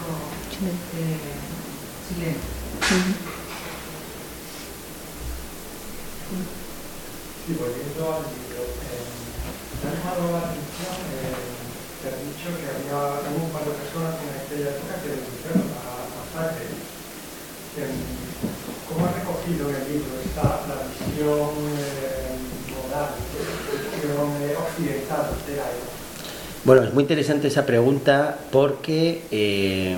eh, 1.00 1.16
chileno. 2.04 2.42
Ujú. 2.92 3.12
Sí, 7.46 7.52
volviendo 7.58 8.02
al 8.12 8.22
libro, 8.28 8.60
eh, 8.92 9.11
llamado 10.02 10.32
la 10.34 10.50
atención 10.50 10.98
eh, 11.14 11.30
que 12.02 12.08
has 12.10 12.18
dicho 12.26 12.50
que 12.58 12.66
había 12.66 13.22
un 13.38 13.50
par 13.54 13.62
de 13.62 13.70
personas 13.70 14.18
en 14.18 14.34
aquella 14.34 14.74
época 14.74 14.98
que 14.98 15.14
denunciaron 15.14 15.62
la 15.70 16.10
masacre. 16.10 16.66
Eh, 17.78 17.86
¿Cómo 18.90 19.06
has 19.06 19.14
recogido 19.14 19.70
en 19.70 19.76
el 19.78 19.86
libro 19.86 20.10
esta 20.26 20.66
la 20.66 20.82
visión 20.90 21.54
eh, 21.70 22.34
moral, 22.74 23.14
la 23.14 23.78
visión 23.78 24.26
eh, 24.42 24.58
occidental 24.58 25.30
de 25.46 25.56
la 25.56 25.66
época? 25.70 25.92
Bueno, 26.64 26.82
es 26.82 26.94
muy 26.94 27.02
interesante 27.02 27.48
esa 27.48 27.64
pregunta 27.64 28.38
porque 28.50 29.22
eh, 29.30 29.96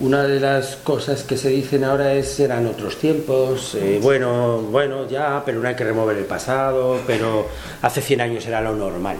una 0.00 0.22
de 0.22 0.40
las 0.40 0.76
cosas 0.76 1.22
que 1.22 1.36
se 1.36 1.50
dicen 1.50 1.84
ahora 1.84 2.14
es 2.14 2.40
eran 2.40 2.66
otros 2.66 2.96
tiempos, 2.96 3.74
eh, 3.74 4.00
bueno, 4.02 4.58
bueno, 4.58 5.06
ya, 5.06 5.42
pero 5.44 5.60
no 5.60 5.68
hay 5.68 5.74
que 5.74 5.84
remover 5.84 6.16
el 6.16 6.24
pasado, 6.24 6.98
pero 7.06 7.46
hace 7.82 8.00
100 8.00 8.20
años 8.22 8.46
era 8.46 8.60
lo 8.62 8.74
normal. 8.74 9.16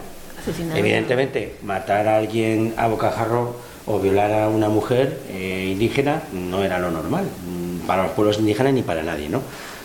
Evidentemente, 0.75 1.57
matar 1.61 2.07
a 2.07 2.17
alguien 2.17 2.73
a 2.77 2.87
bocajarro 2.87 3.55
o 3.85 3.99
violar 3.99 4.31
a 4.33 4.49
una 4.49 4.69
mujer 4.69 5.19
eh, 5.29 5.69
indígena 5.71 6.23
no 6.33 6.63
era 6.63 6.79
lo 6.79 6.89
normal, 6.89 7.25
mm, 7.25 7.85
para 7.85 8.03
los 8.03 8.13
pueblos 8.13 8.39
indígenas 8.39 8.73
ni 8.73 8.81
para 8.81 9.03
nadie, 9.03 9.29
¿no? 9.29 9.41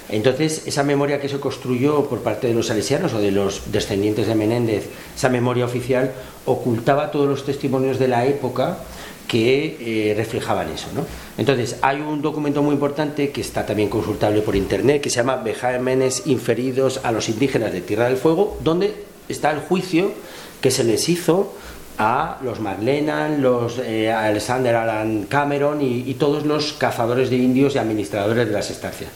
Entonces, 0.09 0.67
esa 0.67 0.83
memoria 0.83 1.21
que 1.21 1.29
se 1.29 1.41
construyó 1.41 2.05
por 2.05 2.21
parte 2.21 2.47
de 2.47 2.55
los 2.55 2.69
salesianos 2.69 3.13
o 3.13 3.19
de 3.19 3.33
los 3.33 3.73
descendientes 3.73 4.29
de 4.29 4.35
Menéndez, 4.35 4.89
esa 5.15 5.29
memoria 5.29 5.65
oficial, 5.65 6.13
ocultaba 6.47 7.11
todos 7.11 7.29
los 7.29 7.45
testimonios 7.45 7.99
de 7.99 8.09
la 8.09 8.25
época 8.25 8.79
que 9.27 10.11
eh, 10.11 10.15
reflejaban 10.15 10.71
eso. 10.71 10.89
¿no? 10.95 11.05
Entonces, 11.39 11.77
hay 11.83 12.01
un 12.01 12.23
documento 12.23 12.63
muy 12.63 12.75
importante 12.75 13.31
que 13.31 13.41
está 13.41 13.67
también 13.67 13.89
consultable 13.89 14.43
por 14.43 14.57
internet, 14.57 15.03
que 15.03 15.11
se 15.11 15.17
llama 15.17 15.37
Vejámenes 15.37 16.27
inferidos 16.27 17.01
a 17.03 17.13
los 17.13 17.29
indígenas 17.29 17.73
de 17.73 17.81
Tierra 17.81 18.07
del 18.07 18.17
Fuego, 18.17 18.59
donde 18.63 18.95
está 19.29 19.51
el 19.51 19.61
juicio 19.61 20.13
que 20.61 20.71
se 20.71 20.85
les 20.85 21.09
hizo 21.09 21.53
a 21.99 22.39
los 22.43 22.61
Marlenan, 22.61 23.43
los 23.43 23.79
eh, 23.79 24.13
Alexander 24.13 24.77
Alan 24.77 25.25
Cameron 25.25 25.81
y, 25.81 26.05
y 26.07 26.15
todos 26.15 26.45
los 26.45 26.75
cazadores 26.75 27.31
de 27.31 27.37
indios 27.37 27.75
y 27.75 27.79
administradores 27.79 28.47
de 28.47 28.53
las 28.53 28.71
estancias. 28.71 29.11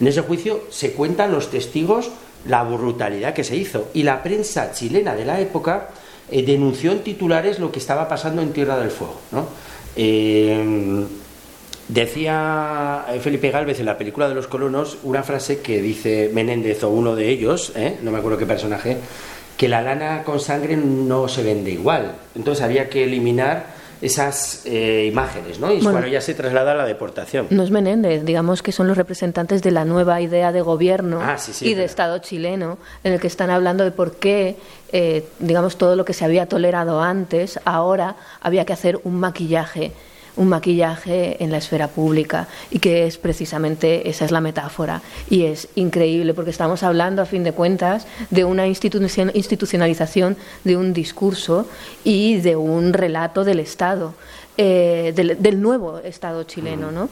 En 0.00 0.06
ese 0.06 0.22
juicio 0.22 0.64
se 0.70 0.92
cuentan 0.92 1.30
los 1.30 1.50
testigos 1.50 2.10
la 2.46 2.64
brutalidad 2.64 3.34
que 3.34 3.44
se 3.44 3.56
hizo 3.56 3.88
y 3.94 4.02
la 4.02 4.22
prensa 4.22 4.72
chilena 4.72 5.14
de 5.14 5.24
la 5.24 5.40
época 5.40 5.88
eh, 6.32 6.42
denunció 6.42 6.92
en 6.92 7.00
titulares 7.04 7.58
lo 7.58 7.70
que 7.70 7.78
estaba 7.78 8.08
pasando 8.08 8.42
en 8.42 8.52
Tierra 8.52 8.78
del 8.78 8.90
Fuego. 8.90 9.20
¿no? 9.30 9.46
Eh, 9.96 11.04
decía 11.88 13.04
Felipe 13.20 13.50
Gálvez 13.50 13.80
en 13.80 13.86
la 13.86 13.98
película 13.98 14.28
de 14.28 14.34
los 14.34 14.46
colonos 14.46 14.98
una 15.02 15.22
frase 15.22 15.60
que 15.60 15.82
dice 15.82 16.30
Menéndez 16.32 16.82
o 16.84 16.88
uno 16.90 17.14
de 17.16 17.28
ellos, 17.28 17.72
¿eh? 17.76 17.98
no 18.02 18.10
me 18.10 18.18
acuerdo 18.18 18.38
qué 18.38 18.46
personaje, 18.46 18.96
que 19.56 19.68
la 19.68 19.82
lana 19.82 20.22
con 20.24 20.40
sangre 20.40 20.76
no 20.76 21.28
se 21.28 21.42
vende 21.42 21.70
igual. 21.70 22.14
Entonces 22.34 22.64
había 22.64 22.88
que 22.88 23.04
eliminar 23.04 23.82
esas 24.00 24.62
eh, 24.66 25.06
imágenes, 25.08 25.60
¿no? 25.60 25.68
Y 25.70 25.76
Bueno. 25.76 25.90
cuando 25.92 26.08
ya 26.08 26.20
se 26.20 26.34
traslada 26.34 26.72
a 26.72 26.74
la 26.74 26.86
deportación. 26.86 27.46
No 27.50 27.62
es 27.62 27.70
Menéndez, 27.70 28.24
digamos 28.24 28.60
que 28.60 28.72
son 28.72 28.88
los 28.88 28.96
representantes 28.96 29.62
de 29.62 29.70
la 29.70 29.84
nueva 29.84 30.20
idea 30.20 30.50
de 30.50 30.60
gobierno 30.60 31.20
Ah, 31.22 31.38
sí, 31.38 31.52
sí, 31.52 31.66
y 31.66 31.68
de 31.68 31.74
claro. 31.74 31.86
Estado 31.86 32.18
chileno, 32.18 32.78
en 33.04 33.12
el 33.12 33.20
que 33.20 33.28
están 33.28 33.50
hablando 33.50 33.84
de 33.84 33.92
por 33.92 34.16
qué, 34.16 34.56
eh, 34.92 35.24
digamos, 35.38 35.76
todo 35.76 35.96
lo 35.96 36.04
que 36.04 36.12
se 36.12 36.24
había 36.24 36.46
tolerado 36.46 37.00
antes, 37.00 37.58
ahora 37.64 38.16
había 38.40 38.64
que 38.64 38.72
hacer 38.72 39.00
un 39.04 39.18
maquillaje, 39.18 39.92
un 40.36 40.48
maquillaje 40.48 41.42
en 41.44 41.50
la 41.50 41.58
esfera 41.58 41.88
pública 41.88 42.48
y 42.70 42.78
que 42.78 43.06
es 43.06 43.18
precisamente 43.18 44.08
esa 44.08 44.24
es 44.24 44.30
la 44.30 44.40
metáfora 44.40 45.02
y 45.28 45.44
es 45.44 45.68
increíble 45.74 46.32
porque 46.32 46.50
estamos 46.50 46.82
hablando 46.82 47.20
a 47.20 47.26
fin 47.26 47.44
de 47.44 47.52
cuentas 47.52 48.06
de 48.30 48.44
una 48.44 48.66
institucion- 48.66 49.30
institucionalización 49.34 50.38
de 50.64 50.78
un 50.78 50.94
discurso 50.94 51.66
y 52.02 52.36
de 52.40 52.56
un 52.56 52.94
relato 52.94 53.44
del 53.44 53.60
Estado 53.60 54.14
eh, 54.56 55.12
del, 55.14 55.42
del 55.42 55.60
nuevo 55.60 55.98
Estado 55.98 56.44
chileno, 56.44 56.90
¿no? 56.90 57.10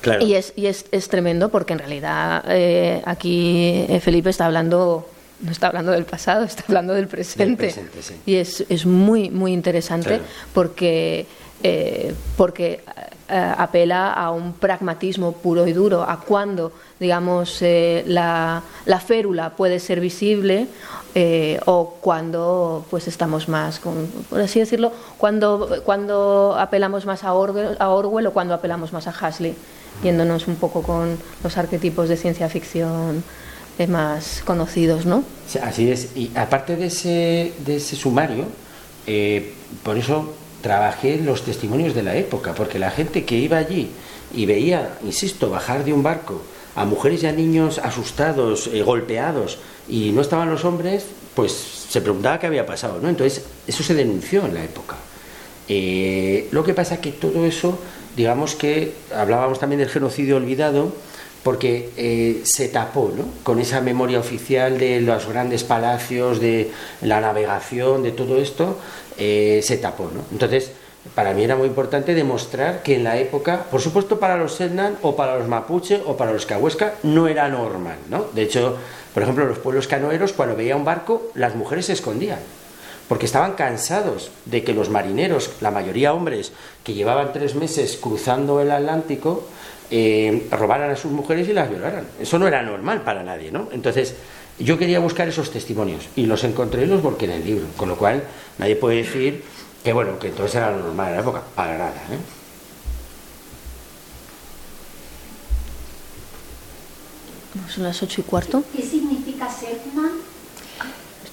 Claro. 0.00 0.24
Y, 0.26 0.34
es, 0.34 0.52
y 0.56 0.66
es, 0.66 0.86
es 0.90 1.08
tremendo 1.08 1.50
porque 1.50 1.74
en 1.74 1.78
realidad 1.78 2.42
eh, 2.48 3.02
aquí 3.04 3.84
eh, 3.88 4.00
Felipe 4.00 4.30
está 4.30 4.46
hablando, 4.46 5.06
no 5.42 5.50
está 5.50 5.66
hablando 5.66 5.92
del 5.92 6.04
pasado, 6.04 6.44
está 6.44 6.64
hablando 6.68 6.94
del 6.94 7.08
presente. 7.08 7.56
presente, 7.56 8.02
sí. 8.02 8.14
Y 8.26 8.36
es, 8.36 8.64
es 8.68 8.86
muy, 8.86 9.28
muy 9.30 9.52
interesante 9.52 10.08
Claro. 10.08 10.24
porque, 10.54 11.26
eh, 11.62 12.14
porque 12.36 12.80
eh, 13.28 13.54
apela 13.56 14.12
a 14.12 14.30
un 14.30 14.52
pragmatismo 14.52 15.32
puro 15.32 15.66
y 15.66 15.72
duro, 15.72 16.02
a 16.02 16.20
cuando, 16.20 16.72
digamos, 17.00 17.62
eh, 17.62 18.04
la, 18.06 18.62
la 18.84 19.00
férula 19.00 19.50
puede 19.50 19.80
ser 19.80 20.00
visible 20.00 20.66
eh, 21.14 21.58
o 21.66 21.94
cuando 22.00 22.84
pues 22.90 23.08
estamos 23.08 23.48
más, 23.48 23.78
con, 23.80 24.06
por 24.28 24.40
así 24.40 24.60
decirlo, 24.60 24.92
cuando, 25.18 25.80
cuando 25.84 26.56
apelamos 26.58 27.06
más 27.06 27.24
a 27.24 27.32
Orwell, 27.34 27.76
a 27.78 27.88
Orwell 27.90 28.26
o 28.26 28.32
cuando 28.32 28.54
apelamos 28.54 28.92
más 28.92 29.06
a 29.06 29.10
Huxley, 29.10 29.54
yéndonos 30.02 30.46
un 30.48 30.56
poco 30.56 30.82
con 30.82 31.16
los 31.42 31.56
arquetipos 31.56 32.08
de 32.08 32.16
ciencia 32.16 32.48
ficción 32.48 33.22
más 33.88 34.42
conocidos, 34.44 35.06
¿no? 35.06 35.24
Sí, 35.48 35.58
Así 35.58 35.90
es. 35.90 36.16
Y 36.16 36.30
aparte 36.36 36.76
de 36.76 36.86
ese, 36.86 37.52
de 37.64 37.76
ese 37.76 37.96
sumario, 37.96 38.46
eh, 39.06 39.52
por 39.82 39.98
eso 39.98 40.34
trabajé 40.60 41.18
los 41.18 41.42
testimonios 41.42 41.94
de 41.94 42.02
la 42.02 42.16
época, 42.16 42.54
porque 42.54 42.78
la 42.78 42.90
gente 42.90 43.24
que 43.24 43.36
iba 43.36 43.58
allí 43.58 43.90
y 44.34 44.46
veía, 44.46 44.96
insisto, 45.04 45.50
bajar 45.50 45.84
de 45.84 45.92
un 45.92 46.02
barco 46.02 46.42
a 46.74 46.84
mujeres 46.84 47.22
y 47.22 47.26
a 47.26 47.32
niños 47.32 47.78
asustados, 47.78 48.68
eh, 48.72 48.82
golpeados, 48.82 49.58
y 49.88 50.10
no 50.12 50.22
estaban 50.22 50.50
los 50.50 50.64
hombres, 50.64 51.04
pues 51.34 51.52
se 51.88 52.00
preguntaba 52.00 52.38
qué 52.38 52.46
había 52.46 52.64
pasado, 52.64 53.00
¿no? 53.02 53.08
Entonces, 53.08 53.44
eso 53.66 53.82
se 53.82 53.94
denunció 53.94 54.46
en 54.46 54.54
la 54.54 54.64
época. 54.64 54.96
Eh, 55.68 56.48
lo 56.52 56.64
que 56.64 56.74
pasa 56.74 57.00
que 57.00 57.12
todo 57.12 57.44
eso, 57.44 57.78
digamos 58.16 58.54
que 58.54 58.94
hablábamos 59.14 59.58
también 59.58 59.80
del 59.80 59.88
genocidio 59.88 60.36
olvidado, 60.36 60.92
porque 61.42 61.90
eh, 61.96 62.42
se 62.44 62.68
tapó 62.68 63.12
¿no? 63.16 63.24
con 63.42 63.58
esa 63.58 63.80
memoria 63.80 64.18
oficial 64.18 64.78
de 64.78 65.00
los 65.00 65.26
grandes 65.26 65.64
palacios, 65.64 66.40
de 66.40 66.70
la 67.00 67.20
navegación, 67.20 68.02
de 68.02 68.12
todo 68.12 68.38
esto, 68.38 68.78
eh, 69.18 69.60
se 69.62 69.78
tapó. 69.78 70.04
¿no? 70.04 70.22
Entonces, 70.30 70.72
para 71.14 71.34
mí 71.34 71.42
era 71.42 71.56
muy 71.56 71.66
importante 71.66 72.14
demostrar 72.14 72.82
que 72.82 72.94
en 72.94 73.04
la 73.04 73.18
época, 73.18 73.64
por 73.70 73.80
supuesto 73.80 74.20
para 74.20 74.36
los 74.36 74.54
Selnan 74.54 74.96
o 75.02 75.16
para 75.16 75.36
los 75.36 75.48
Mapuche 75.48 76.00
o 76.06 76.16
para 76.16 76.32
los 76.32 76.46
Cahuesca, 76.46 76.94
no 77.02 77.26
era 77.26 77.48
normal. 77.48 77.96
¿no? 78.08 78.26
De 78.32 78.42
hecho, 78.42 78.76
por 79.12 79.24
ejemplo, 79.24 79.44
los 79.44 79.58
pueblos 79.58 79.88
canoeros, 79.88 80.32
cuando 80.32 80.54
veía 80.54 80.76
un 80.76 80.84
barco, 80.84 81.30
las 81.34 81.56
mujeres 81.56 81.86
se 81.86 81.94
escondían 81.94 82.38
porque 83.08 83.26
estaban 83.26 83.52
cansados 83.52 84.30
de 84.46 84.64
que 84.64 84.72
los 84.72 84.88
marineros, 84.88 85.50
la 85.60 85.70
mayoría 85.70 86.14
hombres, 86.14 86.52
que 86.82 86.94
llevaban 86.94 87.34
tres 87.34 87.54
meses 87.54 87.98
cruzando 88.00 88.62
el 88.62 88.70
Atlántico, 88.70 89.44
eh, 89.94 90.48
robaran 90.50 90.90
a 90.90 90.96
sus 90.96 91.12
mujeres 91.12 91.46
y 91.48 91.52
las 91.52 91.68
violaran. 91.68 92.06
Eso 92.18 92.38
no 92.38 92.48
era 92.48 92.62
normal 92.62 93.02
para 93.02 93.22
nadie, 93.22 93.52
¿no? 93.52 93.68
Entonces, 93.72 94.14
yo 94.58 94.78
quería 94.78 95.00
buscar 95.00 95.28
esos 95.28 95.50
testimonios 95.50 96.08
y 96.16 96.24
los 96.24 96.44
encontré 96.44 96.84
y 96.84 96.86
los 96.86 97.02
volqué 97.02 97.26
en 97.26 97.32
el 97.32 97.44
libro, 97.44 97.66
con 97.76 97.90
lo 97.90 97.96
cual 97.96 98.24
nadie 98.56 98.74
puede 98.74 98.96
decir 98.96 99.44
que, 99.84 99.92
bueno, 99.92 100.18
que 100.18 100.28
entonces 100.28 100.56
era 100.56 100.70
normal 100.70 101.08
en 101.08 101.14
la 101.16 101.20
época, 101.20 101.42
para 101.54 101.76
nada, 101.76 101.94
¿eh? 102.10 102.18
Son 107.68 107.84
las 107.84 108.02
ocho 108.02 108.22
y 108.22 108.24
cuarto. 108.24 108.64
¿Qué 108.74 108.82
significa 108.82 109.46
Selkman? 109.50 110.12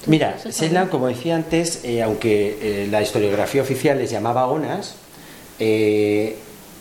Mira, 0.06 0.38
Selkman, 0.38 0.88
como 0.88 1.06
decía 1.06 1.34
antes, 1.34 1.82
eh, 1.84 2.02
aunque 2.02 2.58
eh, 2.60 2.88
la 2.90 3.00
historiografía 3.00 3.62
oficial 3.62 3.96
les 3.96 4.10
llamaba 4.10 4.46
ONAS, 4.46 4.96
eh, 5.58 6.36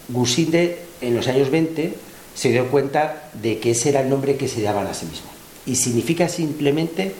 Gusinde 0.09 0.88
en 1.01 1.15
los 1.15 1.27
años 1.27 1.49
20 1.49 1.93
se 2.35 2.49
dio 2.49 2.67
cuenta 2.67 3.29
de 3.33 3.59
que 3.59 3.71
ese 3.71 3.89
era 3.89 4.01
el 4.01 4.09
nombre 4.09 4.35
que 4.35 4.47
se 4.47 4.61
daban 4.61 4.87
a 4.87 4.93
sí 4.93 5.05
mismo. 5.05 5.29
Y 5.65 5.75
significa 5.75 6.29
simplemente 6.29 7.13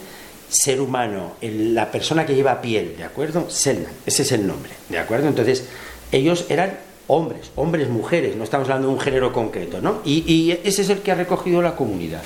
ser 0.49 0.81
humano, 0.81 1.34
la 1.41 1.91
persona 1.91 2.26
que 2.26 2.35
lleva 2.35 2.61
piel, 2.61 2.95
¿de 2.97 3.03
acuerdo? 3.03 3.49
Selman, 3.49 3.91
ese 4.06 4.23
es 4.23 4.31
el 4.31 4.47
nombre, 4.47 4.72
¿de 4.89 4.97
acuerdo? 4.97 5.27
Entonces, 5.27 5.65
ellos 6.11 6.45
eran 6.49 6.80
hombres, 7.07 7.51
hombres, 7.56 7.89
mujeres, 7.89 8.35
no 8.35 8.43
estamos 8.43 8.68
hablando 8.68 8.88
de 8.88 8.93
un 8.93 8.99
género 8.99 9.31
concreto, 9.31 9.81
¿no? 9.81 10.01
Y, 10.03 10.51
ese 10.64 10.81
es 10.81 10.89
el 10.89 10.99
que 10.99 11.11
ha 11.11 11.15
recogido 11.15 11.61
la 11.61 11.76
comunidad. 11.76 12.23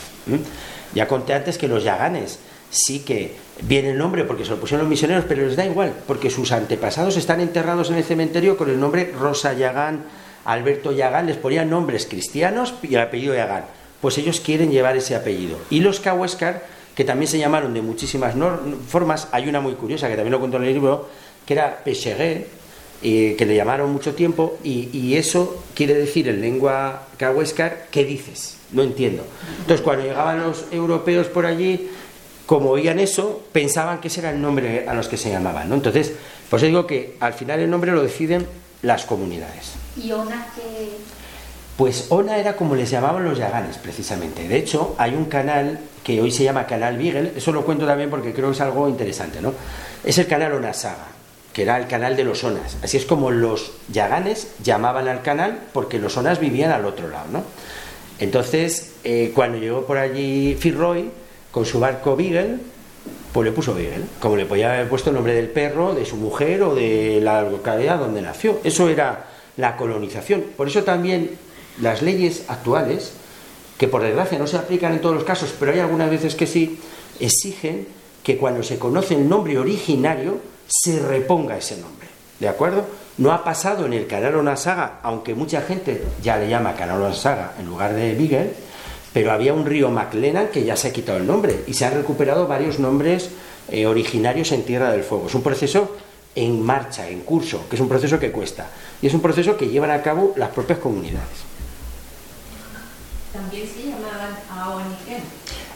Ya 0.94 1.08
conté 1.08 1.34
antes 1.34 1.58
que 1.58 1.68
los 1.68 1.84
yaganes 1.84 2.40
sí 2.70 3.00
que 3.00 3.36
viene 3.62 3.92
el 3.92 3.98
nombre 3.98 4.24
porque 4.24 4.46
se 4.46 4.52
lo 4.52 4.60
pusieron 4.60 4.86
los 4.86 4.90
misioneros, 4.90 5.26
pero 5.28 5.46
les 5.46 5.56
da 5.56 5.66
igual, 5.66 5.94
porque 6.08 6.30
sus 6.30 6.52
antepasados 6.52 7.18
están 7.18 7.40
enterrados 7.40 7.90
en 7.90 7.96
el 7.96 8.04
cementerio 8.04 8.58
con 8.58 8.70
el 8.70 8.80
nombre 8.80 9.14
Rosa 9.18 9.54
Yagán, 9.54 10.04
Alberto 10.46 10.92
Yagán, 10.92 11.28
les 11.28 11.38
ponían 11.38 11.70
nombres 11.70 12.06
cristianos 12.06 12.74
y 12.84 12.96
el 12.96 13.02
apellido 13.02 13.36
Yagán. 13.36 13.66
Pues 14.02 14.18
ellos 14.18 14.40
quieren 14.40 14.72
llevar 14.72 14.98
ese 14.98 15.16
apellido. 15.16 15.58
Y 15.70 15.80
los 15.80 16.00
Cahuéscar, 16.00 16.64
que 16.96 17.06
también 17.06 17.30
se 17.30 17.40
llamaron 17.40 17.74
de 17.74 17.82
muchísimas 17.82 18.36
formas, 18.88 19.28
hay 19.32 19.48
una 19.48 19.62
muy 19.62 19.74
curiosa 19.74 20.10
que 20.10 20.16
también 20.16 20.32
lo 20.32 20.40
cuento 20.40 20.58
en 20.58 20.64
el 20.64 20.74
libro, 20.74 21.08
que 21.46 21.54
era 21.54 21.82
Pechegué, 21.84 22.48
eh, 23.02 23.36
que 23.38 23.46
le 23.46 23.56
llamaron 23.56 23.92
mucho 23.92 24.14
tiempo, 24.14 24.58
y, 24.64 25.16
eso 25.16 25.64
quiere 25.74 25.94
decir 25.94 26.28
en 26.28 26.42
lengua 26.42 27.08
Cahuéscar, 27.18 27.88
¿qué 27.92 28.04
dices? 28.04 28.58
No 28.72 28.84
entiendo. 28.84 29.24
Entonces, 29.60 29.82
cuando 29.82 30.04
llegaban 30.04 30.42
los 30.42 30.66
europeos 30.72 31.28
por 31.28 31.46
allí, 31.46 31.90
como 32.46 32.72
oían 32.72 33.00
eso, 33.00 33.44
pensaban 33.52 34.00
que 34.00 34.10
ese 34.10 34.20
era 34.20 34.32
el 34.32 34.42
nombre 34.42 34.86
a 34.88 34.94
los 34.94 35.08
que 35.08 35.18
se 35.18 35.30
llamaban. 35.30 35.70
¿no? 35.70 35.76
Entonces, 35.76 36.14
pues 36.50 36.62
digo 36.62 36.86
que 36.86 37.16
al 37.20 37.34
final 37.34 37.60
el 37.60 37.70
nombre 37.70 37.92
lo 37.92 38.04
deciden 38.04 38.46
las 38.84 39.06
comunidades. 39.06 39.72
¿Y 39.98 40.12
Ona 40.12 40.46
qué? 40.56 40.90
Pues 41.78 42.06
Ona 42.10 42.38
era 42.38 42.56
como 42.56 42.76
les 42.76 42.92
llamaban 42.92 43.24
los 43.24 43.40
yaganes, 43.40 43.78
precisamente. 43.78 44.48
De 44.48 44.58
hecho, 44.58 44.96
hay 45.00 45.16
un 45.16 45.26
canal 45.26 45.80
que 46.04 46.22
hoy 46.22 46.30
se 46.30 46.44
llama 46.44 46.68
Canal 46.68 46.98
Beagle, 46.98 47.34
eso 47.36 47.52
lo 47.52 47.66
cuento 47.66 47.88
también 47.88 48.12
porque 48.12 48.34
creo 48.34 48.50
que 48.50 48.56
es 48.56 48.62
algo 48.62 48.88
interesante, 48.88 49.42
¿no? 49.42 49.54
Es 50.04 50.18
el 50.20 50.28
canal 50.28 50.54
Ona 50.54 50.74
Saga, 50.74 51.08
que 51.52 51.64
era 51.64 51.78
el 51.78 51.88
canal 51.88 52.16
de 52.16 52.26
los 52.26 52.44
Onas. 52.44 52.78
Así 52.84 52.98
es 52.98 53.06
como 53.06 53.32
los 53.32 53.72
yaganes 53.92 54.50
llamaban 54.62 55.08
al 55.08 55.24
canal 55.24 55.60
porque 55.72 55.98
los 55.98 56.16
Onas 56.18 56.40
vivían 56.40 56.72
al 56.72 56.86
otro 56.86 57.10
lado, 57.10 57.26
¿no? 57.32 57.44
Entonces, 58.20 58.94
eh, 59.04 59.32
cuando 59.34 59.58
llegó 59.58 59.86
por 59.86 59.98
allí 59.98 60.56
Fitzroy 60.60 61.10
con 61.52 61.66
su 61.66 61.80
barco 61.80 62.16
Beagle, 62.16 62.58
pues 63.34 63.46
le 63.46 63.52
puso 63.52 63.74
Beagle, 63.74 64.06
como 64.20 64.36
le 64.36 64.46
podía 64.46 64.74
haber 64.74 64.88
puesto 64.88 65.10
el 65.10 65.16
nombre 65.16 65.34
del 65.34 65.50
perro, 65.50 65.96
de 65.96 66.06
su 66.06 66.16
mujer 66.18 66.62
o 66.62 66.76
de 66.76 67.20
la 67.22 67.42
localidad 67.42 67.98
donde 67.98 68.22
nació. 68.22 68.60
Eso 68.64 68.88
era 68.90 69.26
la 69.58 69.76
colonización. 69.76 70.44
Por 70.56 70.68
eso 70.68 70.84
también 70.84 71.32
las 71.82 72.04
leyes 72.04 72.44
actuales, 72.48 73.14
que 73.78 73.88
por 73.88 74.04
desgracia 74.04 74.38
no 74.38 74.46
se 74.46 74.58
aplican 74.58 74.94
en 74.94 75.02
todos 75.02 75.16
los 75.16 75.24
casos, 75.24 75.54
pero 75.60 75.72
hay 75.72 75.80
algunas 75.80 76.12
veces 76.12 76.36
que 76.36 76.46
sí, 76.46 76.80
exigen 77.20 77.88
que 78.24 78.38
cuando 78.38 78.62
se 78.62 78.78
conoce 78.78 79.16
el 79.16 79.28
nombre 79.28 79.58
originario 79.58 80.40
se 80.68 81.00
reponga 81.00 81.58
ese 81.58 81.78
nombre. 81.78 82.08
¿De 82.40 82.48
acuerdo? 82.48 82.86
No 83.18 83.32
ha 83.32 83.44
pasado 83.44 83.86
en 83.86 83.94
el 83.94 84.06
canal 84.06 84.58
Saga, 84.58 85.00
aunque 85.02 85.34
mucha 85.34 85.62
gente 85.62 86.04
ya 86.22 86.38
le 86.38 86.50
llama 86.50 86.76
canal 86.76 87.14
Saga 87.16 87.54
en 87.60 87.66
lugar 87.66 87.94
de 87.94 88.14
Beagle, 88.14 88.54
pero 89.14 89.32
había 89.32 89.54
un 89.54 89.66
río 89.66 89.90
McLennan 89.90 90.48
que 90.48 90.64
ya 90.64 90.76
se 90.76 90.88
ha 90.88 90.94
quitado 90.94 91.20
el 91.20 91.28
nombre 91.28 91.64
y 91.68 91.74
se 91.74 91.86
han 91.86 91.94
recuperado 91.94 92.48
varios 92.48 92.80
nombres 92.80 93.30
eh, 93.70 93.86
originarios 93.86 94.52
en 94.52 94.64
Tierra 94.64 94.92
del 94.92 95.04
Fuego. 95.04 95.28
Es 95.28 95.36
un 95.36 95.44
proceso 95.44 95.96
en 96.36 96.62
marcha, 96.62 97.08
en 97.08 97.22
curso, 97.22 97.68
que 97.70 97.76
es 97.76 97.82
un 97.82 97.88
proceso 97.88 98.20
que 98.20 98.32
cuesta. 98.32 98.68
Y 99.02 99.08
es 99.08 99.14
un 99.14 99.22
proceso 99.22 99.56
que 99.56 99.68
llevan 99.68 99.92
a 99.92 100.02
cabo 100.02 100.34
las 100.36 100.50
propias 100.50 100.80
comunidades. 100.80 101.54
También 103.32 103.68
se 103.68 103.84
llamaban 103.84 104.36
Aoniken. 104.50 105.24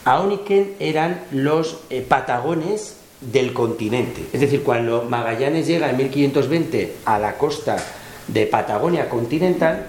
Aoniken 0.06 0.76
eran 0.80 1.22
los 1.32 1.80
eh, 1.90 2.02
patagones 2.02 2.96
del 3.22 3.54
continente. 3.54 4.26
Es 4.34 4.42
decir, 4.42 4.64
cuando 4.64 5.04
Magallanes 5.04 5.68
llega 5.68 5.90
en 5.90 5.98
1520 5.98 6.96
a 7.06 7.20
la 7.20 7.38
costa 7.38 7.78
de 8.28 8.46
Patagonia 8.46 9.10
continental, 9.10 9.88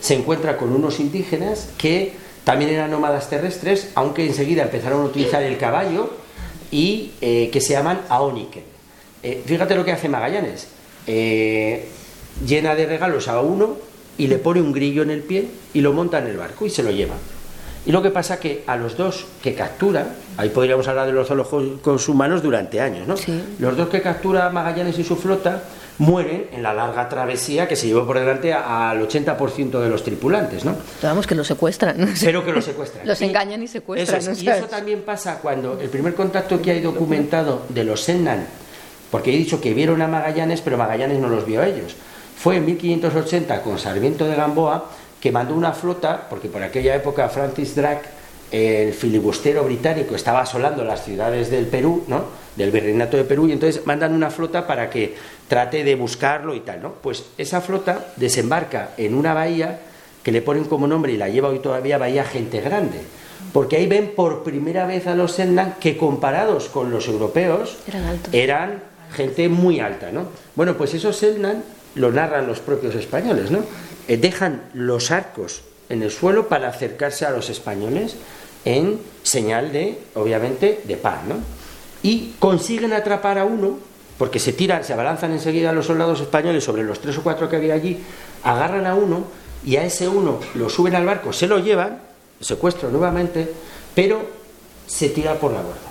se 0.00 0.14
encuentra 0.14 0.56
con 0.56 0.72
unos 0.72 1.00
indígenas 1.00 1.68
que 1.78 2.23
también 2.44 2.70
eran 2.70 2.90
nómadas 2.90 3.30
terrestres, 3.30 3.90
aunque 3.94 4.26
enseguida 4.26 4.62
empezaron 4.62 5.02
a 5.02 5.04
utilizar 5.04 5.42
el 5.42 5.56
caballo 5.56 6.10
y 6.70 7.12
eh, 7.20 7.48
que 7.50 7.60
se 7.60 7.72
llaman 7.72 8.02
Aoniken. 8.08 8.64
Eh, 9.22 9.42
fíjate 9.44 9.74
lo 9.74 9.84
que 9.84 9.92
hace 9.92 10.08
Magallanes. 10.08 10.68
Eh, 11.06 11.88
llena 12.46 12.74
de 12.74 12.86
regalos 12.86 13.28
a 13.28 13.40
uno 13.40 13.76
y 14.18 14.26
le 14.26 14.38
pone 14.38 14.60
un 14.60 14.72
grillo 14.72 15.02
en 15.02 15.10
el 15.10 15.22
pie 15.22 15.48
y 15.72 15.80
lo 15.80 15.92
monta 15.92 16.18
en 16.18 16.26
el 16.26 16.36
barco 16.36 16.66
y 16.66 16.70
se 16.70 16.82
lo 16.82 16.90
lleva. 16.90 17.14
Y 17.86 17.92
lo 17.92 18.02
que 18.02 18.10
pasa 18.10 18.38
que 18.40 18.62
a 18.66 18.76
los 18.76 18.96
dos 18.96 19.26
que 19.42 19.54
captura, 19.54 20.14
ahí 20.36 20.48
podríamos 20.48 20.88
hablar 20.88 21.06
de 21.06 21.12
los 21.12 21.28
zoológicos 21.28 22.08
humanos 22.08 22.42
durante 22.42 22.80
años, 22.80 23.06
¿no? 23.06 23.14
Los 23.58 23.76
dos 23.76 23.88
que 23.88 24.00
captura 24.00 24.48
Magallanes 24.50 24.98
y 24.98 25.04
su 25.04 25.16
flota 25.16 25.62
mueren 25.98 26.48
en 26.52 26.62
la 26.62 26.74
larga 26.74 27.08
travesía 27.08 27.68
que 27.68 27.76
se 27.76 27.86
llevó 27.86 28.06
por 28.06 28.18
delante 28.18 28.52
al 28.52 29.00
80% 29.06 29.80
de 29.80 29.88
los 29.88 30.02
tripulantes, 30.02 30.64
¿no? 30.64 30.76
Vamos, 31.02 31.26
que 31.26 31.34
los 31.34 31.46
secuestran. 31.46 32.12
Pero 32.20 32.44
que 32.44 32.52
los 32.52 32.64
secuestran. 32.66 33.06
los 33.06 33.20
engañan 33.22 33.62
y 33.62 33.68
secuestran. 33.68 34.22
Y 34.36 34.48
eso 34.48 34.66
también 34.66 35.02
pasa 35.02 35.38
cuando 35.40 35.80
el 35.80 35.88
primer 35.88 36.14
contacto 36.14 36.60
que 36.60 36.72
hay 36.72 36.80
documentado 36.80 37.62
de 37.68 37.84
los 37.84 38.00
Sennan, 38.00 38.46
porque 39.10 39.32
he 39.32 39.36
dicho 39.36 39.60
que 39.60 39.72
vieron 39.74 40.02
a 40.02 40.08
Magallanes, 40.08 40.60
pero 40.60 40.76
Magallanes 40.76 41.20
no 41.20 41.28
los 41.28 41.46
vio 41.46 41.60
a 41.62 41.66
ellos. 41.66 41.94
Fue 42.36 42.56
en 42.56 42.66
1580 42.66 43.62
con 43.62 43.78
Sarmiento 43.78 44.26
de 44.26 44.34
Gamboa 44.34 44.90
que 45.20 45.32
mandó 45.32 45.54
una 45.54 45.72
flota, 45.72 46.26
porque 46.28 46.48
por 46.48 46.62
aquella 46.62 46.94
época 46.94 47.28
Francis 47.30 47.74
Drake, 47.74 48.06
el 48.54 48.94
filibustero 48.94 49.64
británico, 49.64 50.14
estaba 50.14 50.42
asolando 50.42 50.84
las 50.84 51.04
ciudades 51.04 51.50
del 51.50 51.66
Perú, 51.66 52.04
¿no? 52.06 52.24
del 52.54 52.70
virreinato 52.70 53.16
de 53.16 53.24
Perú, 53.24 53.48
y 53.48 53.52
entonces 53.52 53.84
mandan 53.84 54.12
una 54.12 54.30
flota 54.30 54.64
para 54.64 54.88
que 54.88 55.16
trate 55.48 55.82
de 55.82 55.96
buscarlo 55.96 56.54
y 56.54 56.60
tal, 56.60 56.80
¿no? 56.80 56.92
Pues 56.92 57.24
esa 57.36 57.60
flota 57.60 58.12
desembarca 58.14 58.90
en 58.96 59.14
una 59.14 59.34
bahía 59.34 59.80
que 60.22 60.30
le 60.30 60.40
ponen 60.40 60.64
como 60.66 60.86
nombre 60.86 61.12
y 61.12 61.16
la 61.16 61.28
lleva 61.28 61.48
hoy 61.48 61.58
todavía 61.58 61.98
Bahía 61.98 62.22
Gente 62.22 62.60
Grande, 62.60 63.00
porque 63.52 63.76
ahí 63.76 63.86
ven 63.86 64.12
por 64.14 64.44
primera 64.44 64.86
vez 64.86 65.08
a 65.08 65.16
los 65.16 65.32
Sendan 65.32 65.74
que 65.80 65.96
comparados 65.96 66.68
con 66.68 66.92
los 66.92 67.08
europeos 67.08 67.76
eran, 68.30 68.82
gente 69.12 69.48
muy 69.48 69.80
alta, 69.80 70.12
¿no? 70.12 70.26
Bueno, 70.54 70.76
pues 70.76 70.94
esos 70.94 71.16
Sendan 71.16 71.64
lo 71.96 72.12
narran 72.12 72.46
los 72.46 72.60
propios 72.60 72.94
españoles, 72.94 73.50
¿no? 73.50 73.64
Eh, 74.06 74.16
dejan 74.16 74.62
los 74.74 75.10
arcos 75.10 75.62
en 75.88 76.02
el 76.02 76.10
suelo 76.10 76.48
para 76.48 76.68
acercarse 76.68 77.26
a 77.26 77.30
los 77.30 77.50
españoles 77.50 78.16
en 78.64 79.00
señal 79.22 79.72
de, 79.72 79.98
obviamente, 80.14 80.80
de 80.84 80.96
paz, 80.96 81.24
¿no? 81.26 81.36
Y 82.02 82.34
consiguen 82.38 82.92
atrapar 82.92 83.38
a 83.38 83.44
uno 83.44 83.78
porque 84.18 84.38
se 84.38 84.52
tiran, 84.52 84.84
se 84.84 84.92
abalanzan 84.92 85.32
enseguida 85.32 85.72
los 85.72 85.86
soldados 85.86 86.20
españoles 86.20 86.62
sobre 86.62 86.84
los 86.84 87.00
tres 87.00 87.18
o 87.18 87.22
cuatro 87.22 87.48
que 87.48 87.56
había 87.56 87.74
allí, 87.74 87.98
agarran 88.44 88.86
a 88.86 88.94
uno 88.94 89.24
y 89.64 89.76
a 89.76 89.84
ese 89.84 90.06
uno 90.08 90.38
lo 90.54 90.68
suben 90.68 90.94
al 90.94 91.04
barco, 91.04 91.32
se 91.32 91.48
lo 91.48 91.58
llevan, 91.58 92.00
secuestro 92.40 92.90
nuevamente, 92.90 93.50
pero 93.94 94.22
se 94.86 95.08
tira 95.08 95.34
por 95.34 95.52
la 95.52 95.62
borda, 95.62 95.90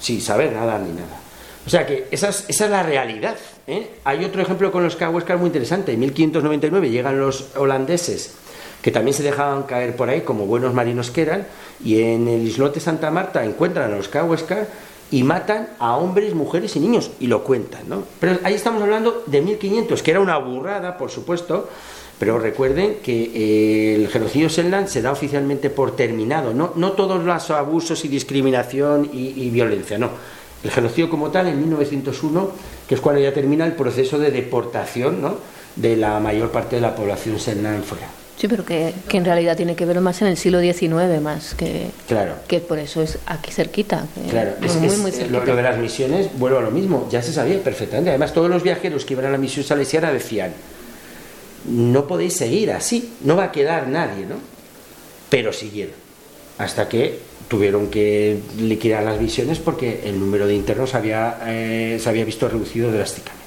sin 0.00 0.20
saber 0.20 0.52
nada 0.52 0.78
ni 0.78 0.92
nada. 0.92 1.18
O 1.66 1.70
sea 1.70 1.86
que 1.86 2.06
esa 2.10 2.28
es, 2.28 2.44
esa 2.48 2.64
es 2.66 2.70
la 2.70 2.82
realidad. 2.82 3.36
¿eh? 3.66 3.98
Hay 4.04 4.24
otro 4.24 4.40
ejemplo 4.42 4.72
con 4.72 4.82
los 4.82 4.96
Cahuescas 4.96 5.38
muy 5.38 5.48
interesante. 5.48 5.92
En 5.92 6.00
1599 6.00 6.90
llegan 6.90 7.18
los 7.20 7.48
holandeses 7.56 8.34
que 8.82 8.90
también 8.90 9.14
se 9.14 9.22
dejaban 9.22 9.64
caer 9.64 9.96
por 9.96 10.08
ahí 10.08 10.22
como 10.22 10.46
buenos 10.46 10.74
marinos 10.74 11.10
que 11.10 11.22
eran, 11.22 11.46
y 11.84 12.00
en 12.00 12.28
el 12.28 12.46
islote 12.46 12.80
Santa 12.80 13.10
Marta 13.10 13.44
encuentran 13.44 13.92
a 13.92 13.96
los 13.96 14.08
Cahuescas 14.08 14.68
y 15.10 15.22
matan 15.24 15.70
a 15.78 15.96
hombres, 15.96 16.34
mujeres 16.34 16.76
y 16.76 16.80
niños, 16.80 17.10
y 17.18 17.26
lo 17.26 17.42
cuentan, 17.42 17.88
¿no? 17.88 18.04
Pero 18.20 18.38
ahí 18.44 18.54
estamos 18.54 18.82
hablando 18.82 19.24
de 19.26 19.40
1500, 19.40 20.02
que 20.02 20.10
era 20.10 20.20
una 20.20 20.38
burrada, 20.38 20.96
por 20.96 21.10
supuesto, 21.10 21.68
pero 22.18 22.38
recuerden 22.38 22.98
que 23.02 23.30
eh, 23.34 23.94
el 23.96 24.08
genocidio 24.08 24.48
Selland 24.48 24.88
se 24.88 25.02
da 25.02 25.10
oficialmente 25.10 25.70
por 25.70 25.96
terminado, 25.96 26.54
no, 26.54 26.72
no 26.76 26.92
todos 26.92 27.24
los 27.24 27.50
abusos 27.50 28.04
y 28.04 28.08
discriminación 28.08 29.08
y, 29.12 29.48
violencia, 29.50 29.98
no. 29.98 30.10
El 30.62 30.70
genocidio 30.70 31.08
como 31.08 31.30
tal 31.30 31.48
en 31.48 31.58
1901, 31.58 32.50
que 32.86 32.94
es 32.94 33.00
cuando 33.00 33.22
ya 33.22 33.32
termina 33.32 33.64
el 33.64 33.72
proceso 33.72 34.18
de 34.18 34.30
deportación 34.30 35.22
¿no? 35.22 35.36
de 35.74 35.96
la 35.96 36.20
mayor 36.20 36.50
parte 36.50 36.76
de 36.76 36.82
la 36.82 36.94
población 36.94 37.40
Selland 37.40 37.82
fuera. 37.84 38.19
Sí, 38.40 38.48
pero 38.48 38.64
que, 38.64 38.94
que, 39.06 39.18
en 39.18 39.26
realidad 39.26 39.54
tiene 39.54 39.76
que 39.76 39.84
ver 39.84 40.00
más 40.00 40.22
en 40.22 40.28
el 40.28 40.38
siglo 40.38 40.62
XIX 40.62 41.20
más 41.20 41.54
que 41.54 41.88
claro. 42.08 42.36
que 42.48 42.60
por 42.60 42.78
eso 42.78 43.02
es 43.02 43.18
aquí 43.26 43.52
cerquita. 43.52 44.06
Claro, 44.30 44.52
es, 44.62 44.76
muy, 44.76 44.96
muy 44.96 45.10
cerquita. 45.10 45.40
Lo, 45.40 45.44
lo, 45.44 45.56
de 45.56 45.62
las 45.62 45.76
misiones, 45.76 46.30
vuelvo 46.38 46.56
a 46.56 46.62
lo 46.62 46.70
mismo, 46.70 47.06
ya 47.10 47.20
se 47.20 47.34
sabía 47.34 47.62
perfectamente. 47.62 48.08
Además, 48.08 48.32
todos 48.32 48.48
los 48.48 48.62
viajeros 48.62 49.04
que 49.04 49.12
iban 49.12 49.26
a 49.26 49.30
la 49.30 49.36
misión 49.36 49.62
salesiana 49.66 50.10
decían, 50.10 50.54
no 51.66 52.06
podéis 52.06 52.34
seguir 52.34 52.72
así, 52.72 53.12
no 53.24 53.36
va 53.36 53.44
a 53.44 53.52
quedar 53.52 53.88
nadie, 53.88 54.24
¿no? 54.24 54.36
Pero 55.28 55.52
siguieron, 55.52 55.94
hasta 56.56 56.88
que 56.88 57.18
tuvieron 57.46 57.88
que 57.88 58.38
liquidar 58.58 59.02
las 59.02 59.20
misiones 59.20 59.58
porque 59.58 60.00
el 60.06 60.18
número 60.18 60.46
de 60.46 60.54
internos 60.54 60.94
había, 60.94 61.40
eh, 61.46 61.98
se 62.02 62.08
había 62.08 62.24
visto 62.24 62.48
reducido 62.48 62.90
drásticamente. 62.90 63.39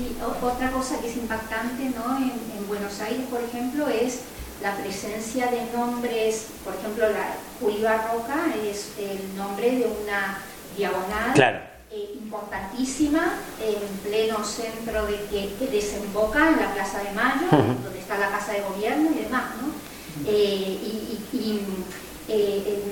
Sí, 0.00 0.16
otra 0.42 0.70
cosa 0.70 0.98
que 0.98 1.08
es 1.10 1.16
impactante 1.16 1.90
¿no? 1.90 2.16
en, 2.16 2.32
en, 2.56 2.68
Buenos 2.68 2.98
Aires, 3.00 3.26
por 3.30 3.42
ejemplo, 3.42 3.86
es 3.86 4.20
la 4.62 4.74
presencia 4.76 5.48
de 5.48 5.60
nombres, 5.76 6.46
por 6.64 6.74
ejemplo, 6.74 7.10
la 7.10 7.34
Juli 7.60 7.82
Barroca 7.82 8.46
es 8.64 8.92
el 8.98 9.36
nombre 9.36 9.70
de 9.72 9.84
una 9.84 10.38
diagonal 10.74 11.34
claro. 11.34 11.58
eh, 11.90 12.14
importantísima 12.14 13.40
en 13.60 14.10
pleno 14.10 14.42
centro 14.42 15.04
de 15.04 15.16
que, 15.26 15.54
que, 15.58 15.66
desemboca 15.66 16.48
en 16.48 16.60
la 16.60 16.72
Plaza 16.72 17.02
de 17.02 17.12
Mayo, 17.12 17.48
uh 17.52 17.56
-huh. 17.56 17.82
donde 17.84 17.98
está 17.98 18.16
la 18.16 18.30
Casa 18.30 18.52
de 18.52 18.62
Gobierno 18.62 19.10
y 19.10 19.24
demás. 19.24 19.44
¿no? 19.60 19.68
Eh, 20.26 20.78
y, 20.82 21.18
y, 21.32 21.38
y 21.38 21.60
eh, 22.28 22.82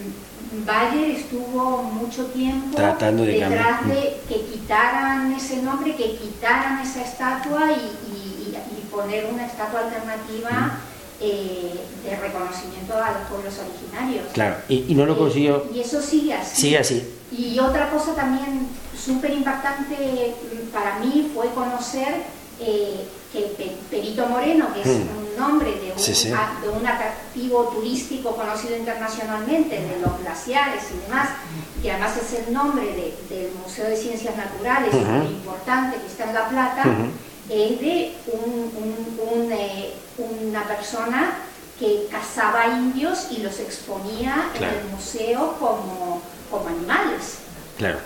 Bayer 0.64 1.10
estuvo 1.10 1.82
mucho 1.82 2.26
tiempo 2.26 2.76
Tratando 2.76 3.24
de 3.24 3.32
detrás 3.32 3.80
cambiar. 3.80 3.84
de 3.84 4.16
que 4.28 4.40
quitaran 4.46 5.32
ese 5.34 5.62
nombre, 5.62 5.94
que 5.94 6.16
quitaran 6.16 6.80
esa 6.80 7.02
estatua 7.02 7.70
y, 7.72 7.74
y, 8.12 8.56
y 8.56 8.80
poner 8.90 9.26
una 9.32 9.46
estatua 9.46 9.80
alternativa 9.80 10.50
Mm. 10.50 11.20
eh, 11.20 11.74
de 12.04 12.16
reconocimiento 12.16 12.94
a 12.94 13.10
los 13.10 13.28
pueblos 13.28 13.54
originarios. 13.58 14.26
Claro, 14.32 14.54
y, 14.68 14.84
y 14.88 14.94
no 14.94 15.04
lo 15.04 15.18
consiguió. 15.18 15.66
y 15.74 15.80
eso 15.80 16.00
sigue 16.00 16.32
así. 16.32 16.60
Sigue 16.62 16.78
así. 16.78 17.14
Y 17.32 17.58
otra 17.58 17.90
cosa 17.90 18.14
también 18.14 18.68
súper 18.96 19.32
impactante 19.32 20.34
para 20.72 20.98
mí 21.00 21.30
fue 21.34 21.48
conocer 21.50 22.22
eh, 22.60 23.04
que 23.32 23.76
Perito 23.90 24.26
Moreno, 24.26 24.72
que 24.72 24.80
es 24.80 24.86
Mm. 24.86 25.18
un 25.18 25.36
nombre 25.38 25.70
de 25.72 25.92
un, 25.92 25.98
Sí, 25.98 26.14
sí. 26.14 26.32
a- 26.32 26.58
de 26.62 26.68
un 26.70 26.86
atractivo 26.86 27.64
turístico 27.68 28.34
conocido 28.34 28.76
internacionalmente, 28.76 29.76
de 29.80 29.98
los 30.00 30.18
glaciares 30.20 30.84
y 30.94 31.06
demás, 31.08 31.28
que 31.82 31.90
además 31.92 32.12
es 32.16 32.46
el 32.46 32.52
nombre 32.52 32.86
de- 32.86 33.14
del 33.34 33.52
Museo 33.62 33.86
de 33.88 33.96
Ciencias 33.96 34.34
Naturales, 34.36 34.92
importante 34.94 35.98
que 35.98 36.06
está 36.06 36.24
en 36.24 36.34
La 36.34 36.48
Plata, 36.48 36.84
es 37.50 37.80
de 37.80 38.14
un- 38.32 38.72
un- 38.76 39.42
un, 39.44 39.52
eh, 39.52 39.92
una 40.18 40.64
persona 40.64 41.38
que 41.78 42.08
cazaba 42.10 42.66
indios 42.66 43.28
y 43.30 43.38
los 43.42 43.60
exponía 43.60 44.50
Claro. 44.56 44.74
en 44.74 44.86
el 44.86 44.92
museo 44.92 45.54
como, 45.60 46.20
como 46.50 46.68
animales. 46.68 47.38
Claro. 47.76 47.98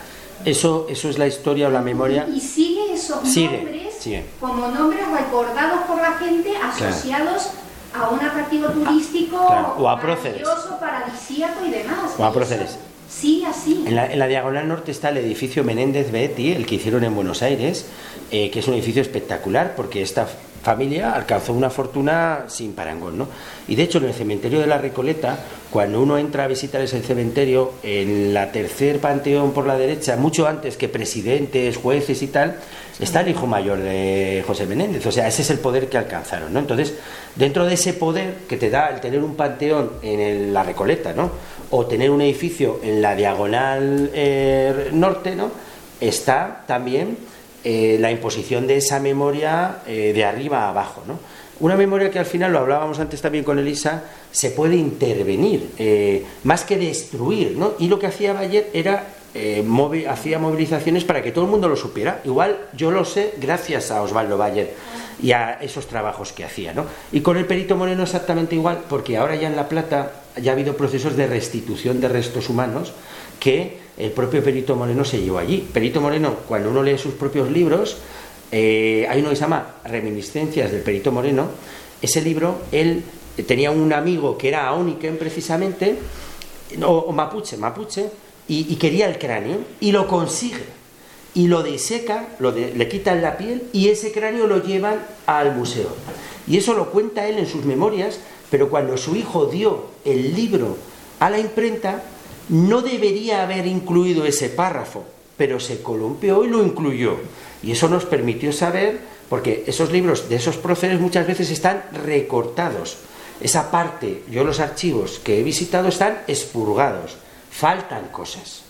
Eso, 0.44 0.86
eso 0.88 1.08
es 1.08 1.18
la 1.18 1.26
historia 1.26 1.68
o 1.68 1.70
la 1.70 1.80
memoria. 1.80 2.26
Y 2.32 2.40
sigue 2.40 2.92
esos 2.92 3.26
Sigue, 3.28 3.56
nombres 3.58 3.94
sigue. 3.98 4.24
como 4.40 4.68
nombres 4.68 5.02
recordados 5.08 5.80
por 5.86 5.96
la 5.98 6.12
gente 6.14 6.50
asociados 6.56 7.50
a 7.94 8.08
un 8.08 8.20
atractivo 8.20 8.68
turístico 8.68 9.46
Claro, 9.46 9.74
o 9.78 9.88
a 9.88 10.00
próceres. 10.00 10.42
paradisíaco 10.80 11.64
y 11.66 11.70
demás. 11.70 12.12
O 12.18 12.24
a 12.24 12.32
próceres. 12.32 12.78
Sigue 13.08 13.46
así. 13.46 13.84
En 13.86 13.94
la, 13.94 14.10
en 14.10 14.18
la 14.18 14.26
diagonal 14.26 14.66
norte 14.66 14.90
está 14.90 15.10
el 15.10 15.18
edificio 15.18 15.62
Menéndez 15.64 16.10
Betti, 16.10 16.52
el 16.52 16.64
que 16.66 16.76
hicieron 16.76 17.04
en 17.04 17.14
Buenos 17.14 17.42
Aires, 17.42 17.84
eh, 18.30 18.50
que 18.50 18.60
es 18.60 18.68
un 18.68 18.74
edificio 18.74 19.02
espectacular 19.02 19.74
porque 19.76 20.00
esta 20.00 20.26
familia 20.62 21.12
alcanzó 21.12 21.52
una 21.52 21.70
fortuna 21.70 22.44
sin 22.48 22.72
parangón. 22.72 23.18
¿no? 23.18 23.28
Y 23.68 23.74
de 23.74 23.82
hecho, 23.82 23.98
en 23.98 24.04
el 24.04 24.14
cementerio 24.14 24.60
de 24.60 24.66
la 24.66 24.78
Recoleta, 24.78 25.38
cuando 25.70 26.00
uno 26.00 26.18
entra 26.18 26.44
a 26.44 26.46
visitar 26.48 26.80
ese 26.80 27.02
cementerio, 27.02 27.72
en 27.82 28.32
la 28.34 28.52
tercer 28.52 28.98
panteón 29.00 29.52
por 29.52 29.66
la 29.66 29.76
derecha, 29.76 30.16
mucho 30.16 30.46
antes 30.46 30.76
que 30.76 30.88
presidentes, 30.88 31.76
jueces 31.76 32.22
y 32.22 32.28
tal, 32.28 32.56
está 33.00 33.20
el 33.22 33.28
hijo 33.30 33.46
mayor 33.46 33.78
de 33.78 34.44
José 34.46 34.66
Menéndez. 34.66 35.04
O 35.06 35.12
sea, 35.12 35.26
ese 35.26 35.42
es 35.42 35.50
el 35.50 35.58
poder 35.58 35.88
que 35.88 35.98
alcanzaron. 35.98 36.52
¿no? 36.52 36.58
Entonces, 36.60 36.94
dentro 37.36 37.64
de 37.64 37.74
ese 37.74 37.94
poder 37.94 38.34
que 38.48 38.56
te 38.56 38.70
da 38.70 38.88
el 38.90 39.00
tener 39.00 39.22
un 39.22 39.34
panteón 39.34 39.92
en 40.02 40.20
el- 40.20 40.52
la 40.54 40.62
Recoleta, 40.62 41.12
¿no? 41.12 41.30
o 41.70 41.86
tener 41.86 42.10
un 42.10 42.20
edificio 42.20 42.80
en 42.82 43.00
la 43.00 43.14
diagonal 43.16 44.10
eh, 44.12 44.90
norte, 44.92 45.34
¿no? 45.34 45.50
está 46.00 46.64
también 46.66 47.16
eh, 47.64 47.96
la 48.00 48.10
imposición 48.10 48.66
de 48.66 48.78
esa 48.78 48.98
memoria 48.98 49.82
eh, 49.86 50.12
de 50.12 50.24
arriba 50.24 50.64
a 50.64 50.70
abajo. 50.70 51.02
¿no? 51.06 51.18
Una 51.60 51.76
memoria 51.76 52.10
que 52.10 52.18
al 52.18 52.26
final, 52.26 52.52
lo 52.52 52.58
hablábamos 52.58 52.98
antes 52.98 53.20
también 53.20 53.44
con 53.44 53.58
Elisa, 53.58 54.02
se 54.32 54.50
puede 54.50 54.74
intervenir, 54.74 55.70
eh, 55.78 56.24
más 56.42 56.64
que 56.64 56.76
destruir. 56.76 57.56
¿no? 57.56 57.74
Y 57.78 57.86
lo 57.86 57.98
que 57.98 58.08
hacía 58.08 58.32
Bayer 58.32 58.70
era, 58.72 59.06
hacía 60.08 60.38
movilizaciones 60.38 61.04
para 61.04 61.22
que 61.22 61.30
todo 61.30 61.44
el 61.44 61.50
mundo 61.50 61.68
lo 61.68 61.76
supiera. 61.76 62.20
Igual 62.24 62.58
yo 62.76 62.90
lo 62.90 63.04
sé 63.04 63.34
gracias 63.40 63.92
a 63.92 64.02
Osvaldo 64.02 64.36
Bayer 64.36 64.74
y 65.22 65.30
a 65.30 65.52
esos 65.60 65.86
trabajos 65.86 66.32
que 66.32 66.44
hacía. 66.44 66.74
¿no? 66.74 66.84
Y 67.12 67.20
con 67.20 67.36
el 67.36 67.46
Perito 67.46 67.76
Moreno 67.76 68.02
exactamente 68.02 68.56
igual, 68.56 68.82
porque 68.88 69.16
ahora 69.16 69.36
ya 69.36 69.46
en 69.46 69.54
La 69.54 69.68
Plata 69.68 70.12
ya 70.40 70.50
ha 70.50 70.54
habido 70.54 70.76
procesos 70.76 71.16
de 71.16 71.28
restitución 71.28 72.00
de 72.00 72.08
restos 72.08 72.48
humanos 72.48 72.92
que 73.38 73.81
el 74.02 74.10
propio 74.10 74.42
Perito 74.42 74.76
Moreno 74.76 75.04
se 75.04 75.20
llevó 75.20 75.38
allí. 75.38 75.66
Perito 75.72 76.00
Moreno, 76.00 76.36
cuando 76.48 76.70
uno 76.70 76.82
lee 76.82 76.98
sus 76.98 77.14
propios 77.14 77.50
libros, 77.50 77.96
eh, 78.50 79.06
hay 79.08 79.20
uno 79.20 79.30
que 79.30 79.36
se 79.36 79.42
llama 79.42 79.76
Reminiscencias 79.84 80.70
del 80.72 80.82
Perito 80.82 81.12
Moreno. 81.12 81.48
Ese 82.00 82.20
libro, 82.20 82.62
él 82.72 83.02
tenía 83.46 83.70
un 83.70 83.92
amigo 83.92 84.36
que 84.36 84.48
era 84.48 84.66
Aoniken 84.68 85.16
precisamente, 85.16 85.96
o, 86.84 87.12
mapuche, 87.12 87.56
mapuche, 87.56 88.10
y, 88.48 88.74
quería 88.76 89.08
el 89.08 89.18
cráneo, 89.18 89.58
y 89.80 89.92
lo 89.92 90.06
consigue. 90.06 90.64
Y 91.34 91.46
lo 91.46 91.62
de- 91.62 92.74
le 92.76 92.88
quitan 92.88 93.22
la 93.22 93.38
piel, 93.38 93.62
y 93.72 93.88
ese 93.88 94.12
cráneo 94.12 94.46
lo 94.46 94.62
llevan 94.62 94.96
al 95.26 95.54
museo. 95.56 95.88
Y 96.46 96.58
eso 96.58 96.74
lo 96.74 96.90
cuenta 96.90 97.26
él 97.26 97.38
en 97.38 97.46
sus 97.46 97.64
memorias, 97.64 98.18
pero 98.50 98.68
cuando 98.68 98.98
su 98.98 99.16
hijo 99.16 99.46
dio 99.46 99.86
el 100.04 100.34
libro 100.34 100.76
a 101.20 101.30
la 101.30 101.38
imprenta, 101.38 102.02
no 102.48 102.82
debería 102.82 103.42
haber 103.42 103.66
incluido 103.66 104.24
ese 104.24 104.48
párrafo, 104.48 105.04
pero 105.36 105.60
se 105.60 105.82
columpió 105.82 106.44
y 106.44 106.48
lo 106.48 106.62
incluyó. 106.62 107.16
Y 107.62 107.72
eso 107.72 107.88
nos 107.88 108.04
permitió 108.04 108.52
saber, 108.52 109.00
porque 109.28 109.64
esos 109.66 109.90
libros 109.92 110.28
de 110.28 110.36
esos 110.36 110.56
próceres 110.56 111.00
muchas 111.00 111.26
veces 111.26 111.50
están 111.50 111.84
recortados. 112.04 112.98
Esa 113.40 113.70
parte, 113.70 114.22
yo 114.30 114.44
los 114.44 114.60
archivos 114.60 115.18
que 115.18 115.40
he 115.40 115.42
visitado 115.42 115.88
están 115.88 116.22
expurgados, 116.28 117.16
faltan 117.50 118.08
cosas. 118.08 118.62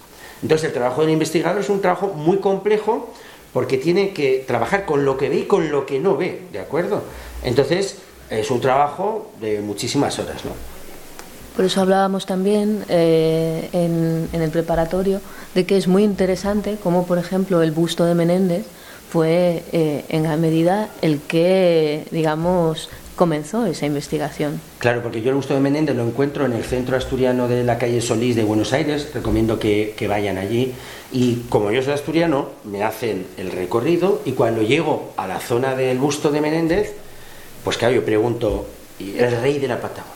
Entonces 0.43 0.69
el 0.69 0.73
trabajo 0.73 1.03
del 1.03 1.11
investigador 1.11 1.61
es 1.61 1.69
un 1.69 1.81
trabajo 1.81 2.09
muy 2.09 2.39
complejo 2.39 3.13
porque 3.53 3.79
tiene 3.79 4.13
que 4.13 4.45
trabajar 4.47 4.87
con 4.87 5.05
lo 5.05 5.17
que 5.17 5.29
ve 5.29 5.41
y 5.41 5.45
con 5.45 5.71
lo 5.71 5.85
que 5.85 6.01
no 6.01 6.17
ve, 6.17 6.43
¿de 6.53 6.59
acuerdo? 6.59 7.03
Entonces 7.43 7.99
es 8.31 8.51
un 8.51 8.61
trabajo 8.61 9.31
de 9.41 9.61
muchísimas 9.61 10.19
horas, 10.19 10.45
¿no? 10.45 10.72
Por 11.55 11.67
eso 11.67 11.83
hablábamos 11.83 12.25
también 12.25 12.85
eh, 12.89 13.69
en, 13.73 14.41
el 14.41 14.51
preparatorio 14.51 15.21
de 15.55 15.67
que 15.67 15.77
es 15.77 15.87
muy 15.87 16.03
interesante 16.03 16.79
como, 16.83 17.07
por 17.07 17.19
ejemplo, 17.19 17.63
el 17.63 17.73
busto 17.73 18.05
de 18.07 18.15
Menéndez 18.15 18.65
fue 19.11 19.63
eh, 19.73 20.07
en 20.09 20.23
gran 20.23 20.41
medida 20.41 20.89
el 21.03 21.21
que, 21.21 22.07
digamos, 22.11 22.89
comenzó 23.17 23.67
esa 23.67 23.85
investigación. 23.85 24.63
Claro, 24.79 25.03
porque 25.03 25.21
yo 25.21 25.29
el 25.29 25.37
gusto 25.37 25.53
de 25.53 25.61
Menéndez 25.61 25.95
lo 25.95 26.07
encuentro 26.07 26.47
en 26.47 26.55
el 26.55 26.65
centro 26.65 26.97
asturiano 26.97 27.47
de 27.49 27.65
la 27.65 27.77
calle 27.77 28.01
Solís 28.01 28.35
de 28.35 28.45
Buenos 28.45 28.73
Aires, 28.73 29.11
recomiendo 29.13 29.59
que, 29.59 29.95
que 29.95 30.09
vayan 30.09 30.39
allí. 30.39 30.73
Y 31.13 31.43
como 31.51 31.71
yo 31.71 31.83
soy 31.83 31.93
asturiano, 31.93 32.49
me 32.65 32.83
hacen 32.83 33.27
el 33.37 33.51
recorrido 33.51 34.23
y 34.25 34.33
cuando 34.33 34.63
llego 34.63 35.13
a 35.19 35.27
la 35.27 35.41
zona 35.41 35.75
del 35.75 35.99
busto 35.99 36.31
de 36.31 36.41
Menéndez, 36.41 36.95
pues 37.63 37.77
claro, 37.77 37.95
yo 37.95 38.05
pregunto, 38.05 38.67
¿y 38.99 39.19
el 39.19 39.39
rey 39.43 39.59
de 39.59 39.69
la 39.69 39.79
Patagonia? 39.79 40.12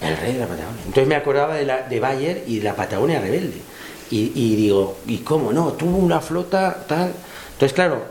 El 0.00 0.16
rey 0.16 0.32
de 0.34 0.38
la 0.40 0.46
Patagonia. 0.46 0.80
Entonces 0.86 1.06
me 1.08 1.14
acordaba 1.16 1.54
de, 1.56 1.64
la, 1.64 1.82
de 1.82 2.00
Bayer 2.00 2.44
y 2.46 2.58
de 2.58 2.64
la 2.64 2.76
Patagonia 2.76 3.20
rebelde. 3.20 3.60
Y, 4.10 4.56
digo, 4.56 4.96
¿y 5.06 5.18
cómo 5.18 5.52
no? 5.52 5.72
Tuvo 5.72 5.98
una 5.98 6.20
flota 6.20 6.84
tal. 6.88 7.12
Entonces, 7.52 7.74
claro, 7.74 8.04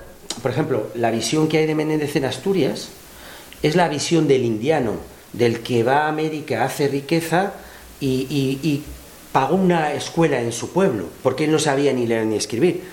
por 0.43 0.51
ejemplo, 0.51 0.89
la 0.95 1.09
visión 1.09 1.47
que 1.47 1.57
hay 1.57 1.65
de 1.65 1.73
Menéndez 1.73 2.15
en 2.15 2.25
Asturias 2.25 2.89
es 3.63 3.75
la 3.75 3.87
visión 3.89 4.27
del 4.27 4.43
indiano, 4.45 4.93
del 5.33 5.61
que 5.61 5.81
va 5.83 6.05
a 6.05 6.09
América, 6.09 6.63
hace 6.65 6.87
riqueza 6.87 7.53
y, 7.99 8.27
y- 8.29 8.59
y 8.67 8.83
pagó 9.31 9.55
una 9.55 9.93
escuela 9.93 10.39
en 10.39 10.51
su 10.51 10.69
pueblo, 10.71 11.05
porque 11.23 11.45
él 11.45 11.51
no 11.51 11.57
sabía 11.59 11.93
ni 11.93 12.05
leer 12.05 12.25
ni 12.27 12.35
escribir. 12.35 12.83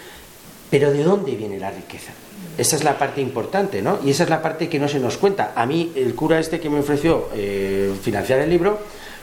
Pero 0.74 0.90
¿de 0.92 1.04
dónde 1.04 1.36
viene 1.36 1.56
la 1.60 1.70
riqueza? 1.70 2.10
Esa 2.58 2.74
es 2.74 2.82
la 2.82 2.98
parte 2.98 3.20
importante, 3.20 3.80
¿no? 3.80 4.00
Y 4.04 4.10
esa 4.10 4.24
es 4.24 4.28
la 4.28 4.42
parte 4.42 4.68
que 4.68 4.80
no 4.80 4.88
se 4.88 4.98
nos 4.98 5.16
cuenta. 5.18 5.52
A 5.54 5.66
mí, 5.66 5.92
el 5.94 6.16
cura 6.16 6.40
este 6.40 6.58
que 6.58 6.68
me 6.68 6.80
ofreció 6.80 7.28
eh, 7.32 7.92
financiar 8.02 8.40
el 8.40 8.50
libro, 8.50 8.80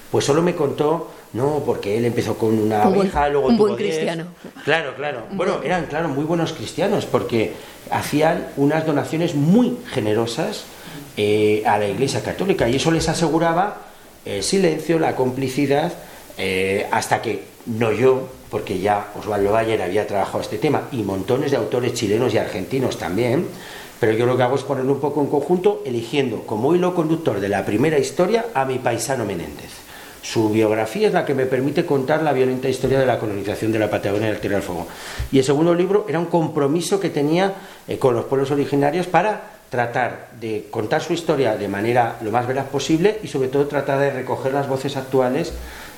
pues 0.10 0.24
solo 0.24 0.42
me 0.42 0.56
contó, 0.56 1.12
no, 1.34 1.62
porque 1.66 1.98
él 1.98 2.06
empezó 2.06 2.38
con 2.38 2.58
una 2.58 2.84
Un 2.88 2.94
buen- 2.96 3.00
oveja, 3.08 3.28
luego 3.28 3.48
un 3.50 3.58
tuvo 3.58 3.68
buen 3.68 3.78
diez. 3.78 3.96
cristiano. 3.96 4.28
Claro, 4.64 4.96
claro. 4.96 5.24
Bueno, 5.34 5.60
eran, 5.62 5.88
claro, 5.88 6.08
muy 6.08 6.24
buenos 6.24 6.54
cristianos, 6.54 7.06
porque 7.06 7.52
hacían 7.90 8.48
unas 8.56 8.86
donaciones 8.86 9.36
muy 9.36 9.78
generosas 9.94 10.64
eh, 11.18 11.64
a 11.66 11.78
la 11.78 11.88
Iglesia 11.90 12.24
Católica 12.24 12.70
y 12.70 12.78
eso 12.78 12.92
les 12.92 13.10
aseguraba 13.10 13.76
el 14.24 14.42
silencio, 14.42 15.00
la 15.00 15.18
complicidad, 15.18 15.92
eh, 16.44 16.88
hasta 16.90 17.22
que 17.22 17.44
no 17.68 17.92
yo, 17.92 18.28
porque 18.50 18.80
ya 18.80 19.12
Osvaldo 19.16 19.52
Bayer 19.52 19.80
había 19.80 20.08
trabajado 20.08 20.42
este 20.42 20.58
tema 20.58 20.88
y 20.92 21.04
montones 21.04 21.52
de 21.52 21.58
autores 21.58 21.94
chilenos 21.94 22.34
y 22.34 22.40
argentinos 22.40 22.98
también, 22.98 23.46
pero 24.00 24.14
yo 24.14 24.26
lo 24.26 24.36
que 24.36 24.42
hago 24.42 24.56
es 24.56 24.64
ponerlo 24.64 24.94
un 24.94 25.00
poco 25.00 25.22
en 25.22 25.28
conjunto, 25.28 25.84
eligiendo 25.86 26.42
como 26.48 26.74
hilo 26.74 26.96
conductor 26.96 27.40
de 27.40 27.48
la 27.48 27.64
primera 27.64 28.00
historia 28.00 28.48
a 28.56 28.66
mi 28.66 28.80
paisano 28.80 29.24
Menéndez. 29.24 29.70
Su 30.24 30.50
biografía 30.50 31.10
es 31.10 31.14
la 31.14 31.26
que 31.26 31.36
me 31.36 31.46
permite 31.46 31.86
contar 31.86 32.24
la 32.24 32.34
violenta 32.34 32.68
historia 32.68 33.00
de 33.00 33.06
la 33.06 33.20
colonización 33.20 33.72
de 33.72 33.78
la 33.78 33.92
Patagonia 33.92 34.30
y 34.30 34.32
el 34.32 34.40
Tierra 34.40 34.56
del 34.56 34.66
Fuego. 34.66 34.88
Y 35.32 35.38
el 35.38 35.44
segundo 35.44 35.76
libro 35.76 36.08
era 36.10 36.18
un 36.18 36.26
compromiso 36.26 37.00
que 37.00 37.12
tenía 37.12 37.54
eh, 37.88 38.00
con 38.00 38.16
los 38.16 38.26
pueblos 38.26 38.50
originarios 38.50 39.06
para 39.06 39.60
tratar 39.70 40.30
de 40.40 40.68
contar 40.72 41.02
su 41.02 41.14
historia 41.14 41.56
de 41.56 41.68
manera 41.68 42.18
lo 42.22 42.32
más 42.32 42.46
veraz 42.46 42.68
posible 42.68 43.20
y 43.24 43.28
sobre 43.28 43.48
todo 43.48 43.68
tratar 43.68 44.00
de 44.00 44.12
recoger 44.12 44.54
las 44.54 44.68
voces 44.68 44.98
actuales 44.98 45.54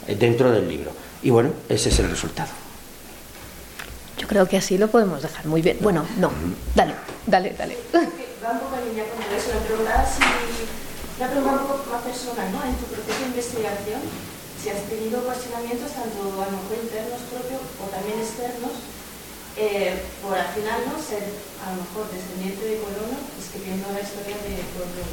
dentro 0.07 0.51
del 0.51 0.67
libro. 0.67 0.91
Y 1.21 1.29
bueno, 1.29 1.51
ese 1.69 1.89
es 1.89 1.99
el 1.99 2.09
resultado. 2.09 2.49
Yo 4.17 4.27
creo 4.27 4.47
que 4.47 4.57
así 4.57 4.77
lo 4.77 4.87
podemos 4.89 5.21
dejar 5.21 5.45
muy 5.45 5.61
bien. 5.61 5.77
Bueno, 5.81 6.05
no, 6.17 6.31
dale, 6.75 6.95
dale, 7.25 7.55
dale. 7.57 7.77
Va 7.93 8.51
un 8.51 8.59
poco 8.59 8.75
en 8.75 8.89
línea 8.89 9.05
con 9.07 9.23
todo 9.23 9.35
eso. 9.35 9.51
Me 9.55 9.65
preguntaba 9.67 10.03
si, 10.03 10.23
una 11.19 11.29
pregunta 11.31 11.61
un 11.63 11.67
poco 11.67 11.91
más 11.91 12.03
personal, 12.03 12.51
¿no? 12.51 12.59
En 12.63 12.75
tu 12.75 12.85
proceso 12.91 13.19
de 13.19 13.31
investigación, 13.31 14.01
si 14.59 14.69
has 14.69 14.83
tenido 14.91 15.23
cuestionamientos 15.23 15.91
tanto 15.91 16.19
a 16.39 16.47
lo 16.51 16.55
mejor 16.59 16.75
internos 16.75 17.23
propios 17.31 17.63
o 17.79 17.87
también 17.87 18.19
externos, 18.19 18.83
eh, 19.55 19.95
por 20.19 20.35
al 20.35 20.51
final, 20.51 20.91
¿no? 20.91 20.99
Ser 20.99 21.23
a 21.63 21.71
lo 21.71 21.83
mejor 21.83 22.11
descendiente 22.11 22.63
de 22.63 22.83
colono, 22.83 23.15
escribiendo 23.39 23.91
la 23.95 24.03
historia 24.03 24.39
de 24.43 24.59
pueblos. 24.75 25.07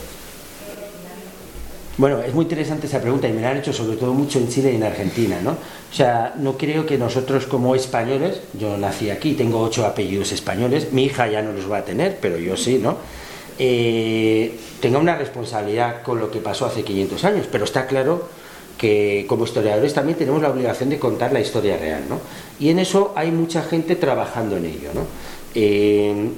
Bueno, 2.01 2.23
es 2.23 2.33
muy 2.33 2.45
interesante 2.45 2.87
esa 2.87 2.99
pregunta 2.99 3.29
y 3.29 3.33
me 3.35 3.43
la 3.43 3.51
han 3.51 3.59
hecho 3.59 3.75
sobre 3.75 3.99
todo 3.99 4.15
mucho 4.15 4.39
en 4.39 4.49
Chile 4.49 4.73
y 4.73 4.77
en 4.77 4.85
Argentina, 4.85 5.39
¿no? 5.45 5.51
O 5.51 5.95
sea, 5.95 6.33
no 6.39 6.57
creo 6.57 6.87
que 6.87 6.97
nosotros 6.97 7.45
como 7.45 7.75
españoles, 7.75 8.41
yo 8.59 8.79
nací 8.79 9.11
aquí, 9.11 9.35
tengo 9.35 9.61
ocho 9.61 9.85
apellidos 9.85 10.33
españoles, 10.33 10.95
mi 10.95 11.05
hija 11.05 11.29
ya 11.29 11.43
no 11.43 11.53
los 11.53 11.71
va 11.71 11.77
a 11.77 11.85
tener, 11.85 12.17
pero 12.19 12.39
yo 12.39 12.57
sí, 12.57 12.79
¿no? 12.79 12.97
Eh, 13.59 14.59
tenga 14.81 14.97
una 14.99 15.15
responsabilidad 15.15 16.01
con 16.01 16.21
lo 16.21 16.31
que 16.31 16.39
pasó 16.39 16.65
hace 16.65 16.85
500 16.85 17.23
años, 17.27 17.47
pero 17.53 17.65
está 17.65 17.87
claro 17.87 18.29
que 18.79 19.27
como 19.29 19.45
historiadores 19.45 19.93
también 19.93 20.17
tenemos 20.17 20.41
la 20.41 20.49
obligación 20.49 20.89
de 20.89 20.99
contar 20.99 21.35
la 21.35 21.41
historia 21.41 21.77
real, 21.77 22.05
¿no? 22.09 22.19
Y 22.59 22.71
en 22.71 22.79
eso 22.79 23.13
hay 23.15 23.31
mucha 23.31 23.61
gente 23.61 23.95
trabajando 23.95 24.57
en 24.57 24.65
ello, 24.65 24.89
¿no? 24.95 25.03
Eh, 25.55 26.31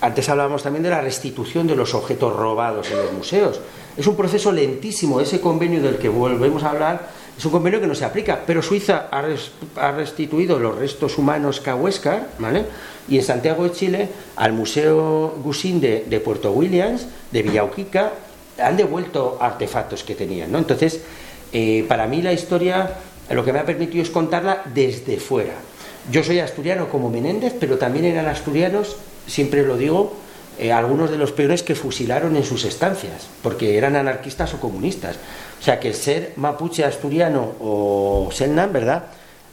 antes 0.00 0.28
hablábamos 0.28 0.62
también 0.62 0.82
de 0.82 0.90
la 0.90 1.00
restitución 1.00 1.66
de 1.66 1.76
los 1.76 1.94
objetos 1.94 2.34
robados 2.34 2.90
en 2.90 2.98
los 2.98 3.12
museos. 3.12 3.60
Es 3.96 4.06
un 4.06 4.16
proceso 4.16 4.52
lentísimo, 4.52 5.20
ese 5.20 5.40
convenio 5.40 5.82
del 5.82 5.96
que 5.96 6.08
volvemos 6.08 6.62
a 6.64 6.70
hablar 6.70 7.08
es 7.36 7.44
un 7.44 7.52
convenio 7.52 7.80
que 7.80 7.86
no 7.86 7.94
se 7.94 8.04
aplica, 8.04 8.40
pero 8.46 8.62
Suiza 8.62 9.08
ha, 9.10 9.20
res- 9.22 9.50
ha 9.76 9.92
restituido 9.92 10.58
los 10.58 10.74
restos 10.76 11.18
humanos 11.18 11.60
Cahuéscar, 11.60 12.28
¿vale? 12.38 12.64
Y 13.08 13.18
en 13.18 13.22
Santiago 13.24 13.64
de 13.64 13.72
Chile, 13.72 14.08
al 14.36 14.52
Museo 14.52 15.34
Gusín 15.44 15.80
de, 15.80 16.04
de 16.08 16.20
Puerto 16.20 16.50
Williams, 16.52 17.06
de 17.30 17.42
Villauquica, 17.42 18.12
han 18.62 18.76
devuelto 18.76 19.36
artefactos 19.40 20.02
que 20.02 20.14
tenían, 20.14 20.50
¿no? 20.50 20.58
Entonces, 20.58 21.02
eh, 21.52 21.84
para 21.88 22.06
mí 22.06 22.22
la 22.22 22.32
historia 22.32 22.90
lo 23.30 23.44
que 23.44 23.52
me 23.52 23.58
ha 23.58 23.66
permitido 23.66 24.02
es 24.02 24.10
contarla 24.10 24.62
desde 24.74 25.18
fuera. 25.18 25.54
Yo 26.10 26.22
soy 26.24 26.38
asturiano 26.38 26.88
como 26.88 27.10
Menéndez, 27.10 27.54
pero 27.58 27.76
también 27.76 28.04
eran 28.06 28.26
asturianos, 28.26 28.96
siempre 29.26 29.62
lo 29.66 29.76
digo, 29.76 30.14
eh, 30.58 30.72
algunos 30.72 31.10
de 31.10 31.18
los 31.18 31.32
peores 31.32 31.62
que 31.62 31.74
fusilaron 31.74 32.34
en 32.36 32.44
sus 32.44 32.64
estancias, 32.64 33.26
porque 33.42 33.76
eran 33.76 33.94
anarquistas 33.96 34.54
o 34.54 34.60
comunistas. 34.60 35.16
O 35.60 35.62
sea 35.62 35.78
que 35.80 35.92
ser 35.92 36.32
mapuche 36.36 36.84
asturiano 36.84 37.52
o 37.60 38.28
selnan, 38.32 38.72
¿verdad? 38.72 39.04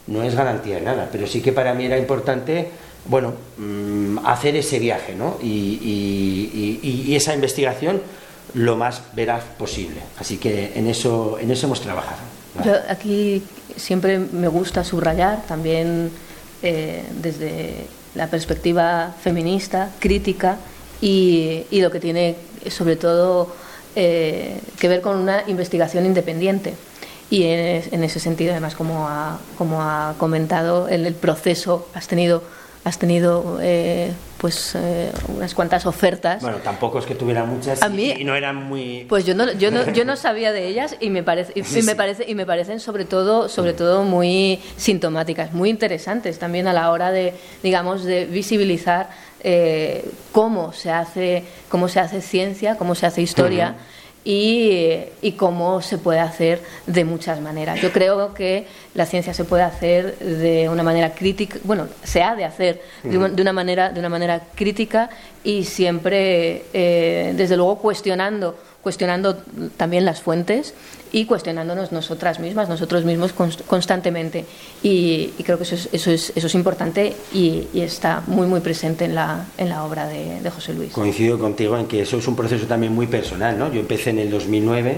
No 0.08 0.24
es 0.24 0.36
garantía 0.36 0.76
de 0.76 0.82
nada, 0.82 1.10
pero 1.12 1.28
sí 1.28 1.42
que 1.42 1.52
para 1.54 1.74
mí 1.74 1.86
era 1.86 1.98
importante, 1.98 2.70
bueno, 3.06 3.34
mm, 3.58 4.20
hacer 4.26 4.56
ese 4.56 4.80
viaje, 4.80 5.16
¿no? 5.16 5.38
Y, 5.42 5.80
y- 5.84 6.80
y- 7.10 7.16
esa 7.16 7.34
investigación 7.34 8.02
lo 8.54 8.76
más 8.76 9.02
veraz 9.14 9.44
posible. 9.58 10.02
Así 10.20 10.38
que 10.38 10.74
en 10.76 10.88
eso, 10.88 11.38
en 11.40 11.52
eso 11.52 11.66
hemos 11.68 11.82
trabajado. 11.82 12.20
aquí 12.90 13.42
siempre 13.76 14.20
me 14.20 14.48
gusta 14.48 14.84
subrayar 14.84 15.42
también 15.48 16.12
eh, 16.62 17.04
desde 17.22 17.88
la 18.16 18.28
perspectiva 18.28 19.14
feminista, 19.22 19.90
crítica 20.00 20.58
y, 21.02 21.64
y 21.72 21.82
lo 21.82 21.92
que 21.92 22.00
tiene 22.00 22.36
sobre 22.70 22.96
todo 22.96 23.54
eh, 23.96 24.60
que 24.80 24.88
ver 24.88 25.02
con 25.02 25.18
una 25.18 25.44
investigación 25.48 26.06
independiente. 26.06 26.74
Y 27.30 27.44
en, 27.44 27.60
es- 27.60 27.94
en 27.94 28.04
ese 28.04 28.20
sentido, 28.20 28.52
además, 28.52 28.76
como 28.76 29.08
ha, 29.08 29.40
como 29.58 29.82
ha 29.82 30.14
comentado, 30.18 30.88
en 30.90 31.06
el 31.06 31.16
proceso 31.16 31.88
has 31.94 32.08
tenido, 32.08 32.44
has 32.86 33.00
tenido 33.00 33.60
eh, 33.62 34.12
pues, 34.38 34.74
eh, 34.76 35.10
unas 35.30 35.54
cuantas 35.56 35.86
ofertas. 35.86 36.42
Bueno, 36.42 36.58
tampoco 36.58 37.00
es 37.00 37.06
que 37.06 37.16
tuviera 37.16 37.46
muchas 37.46 37.82
A 37.82 37.88
y- 37.88 37.92
mí- 37.92 38.14
y 38.20 38.24
no 38.26 38.36
eran 38.36 38.58
muy... 38.58 39.06
Pues 39.08 39.26
yo 39.26 39.36
no, 39.36 39.50
yo 39.54 39.72
no, 39.72 39.90
yo 39.94 40.04
no 40.04 40.16
sabía 40.18 40.52
de 40.52 40.68
ellas 40.68 40.98
y 41.00 41.10
me 41.10 41.24
parece, 41.24 41.54
y 41.56 41.64
Sí, 41.64 41.82
me 41.82 41.96
parece, 41.96 42.26
y 42.30 42.36
me 42.36 42.46
parecen 42.46 42.80
sobre 42.82 43.06
todo, 43.06 43.48
sobre 43.48 43.74
todo 43.74 44.04
muy 44.04 44.60
sintomáticas, 44.76 45.54
muy 45.54 45.70
interesantes 45.70 46.40
también 46.40 46.68
a 46.68 46.74
la 46.74 46.92
hora 46.92 47.12
de, 47.12 47.34
digamos, 47.64 48.04
de 48.04 48.26
visibilizar 48.26 49.10
eh, 49.46 50.04
cómo 50.34 50.74
se 50.74 50.92
hace, 50.92 51.44
cómo 51.70 51.88
se 51.88 52.00
hace 52.02 52.22
ciencia, 52.22 52.76
cómo 52.78 52.96
se 52.96 53.06
hace 53.06 53.22
historia. 53.22 53.76
Y, 54.26 55.00
y 55.22 55.34
cómo 55.34 55.82
se 55.82 55.98
puede 55.98 56.20
hacer 56.20 56.62
de 56.88 57.04
muchas 57.04 57.42
maneras. 57.42 57.82
Yo 57.82 57.92
creo 57.92 58.34
que 58.34 58.68
la 58.94 59.06
ciencia 59.06 59.34
se 59.34 59.44
puede 59.44 59.64
hacer 59.64 60.18
de 60.20 60.70
una 60.70 60.82
manera 60.82 61.14
crítica, 61.14 61.60
bueno, 61.66 61.88
se 62.04 62.24
ha 62.24 62.34
de 62.36 62.46
hacer 62.46 62.82
de 63.04 63.18
una, 63.18 63.28
de 63.28 63.42
una 63.42 63.52
manera, 63.52 63.90
de 63.90 64.00
una 64.00 64.08
manera 64.08 64.42
crítica 64.56 65.10
y 65.44 65.66
siempre, 65.66 66.66
eh, 66.74 67.34
desde 67.36 67.58
luego, 67.58 67.80
cuestionando 67.80 68.56
cuestionando 68.84 69.38
también 69.78 70.04
las 70.06 70.22
fuentes 70.22 70.74
y 71.14 71.26
cuestionándonos 71.26 71.92
nosotras 71.94 72.40
mismas, 72.40 72.68
nosotros 72.68 73.06
mismos 73.06 73.34
const- 73.36 73.64
constantemente. 73.66 74.46
Y, 74.84 75.32
y 75.38 75.44
creo 75.44 75.58
que 75.58 75.64
eso 75.64 75.76
es, 75.76 75.90
eso 75.94 76.12
es, 76.12 76.34
eso 76.36 76.48
es 76.48 76.56
importante 76.56 77.16
y, 77.34 77.68
y 77.74 77.82
está 77.82 78.22
muy, 78.28 78.46
muy 78.46 78.60
presente 78.60 79.06
en 79.06 79.16
la, 79.16 79.46
en 79.58 79.70
la 79.70 79.86
obra 79.86 80.08
de, 80.08 80.42
de 80.42 80.50
José 80.52 80.74
Luis. 80.74 80.92
Coincido 80.92 81.40
contigo 81.40 81.78
en 81.78 81.88
que 81.88 82.02
eso 82.02 82.18
es 82.18 82.28
un 82.28 82.36
proceso 82.36 82.66
también 82.68 82.94
muy 82.94 83.08
personal, 83.08 83.58
¿no? 83.58 83.72
Yo 83.72 83.80
empecé 83.80 84.10
en 84.10 84.20
el 84.20 84.30
2009 84.30 84.98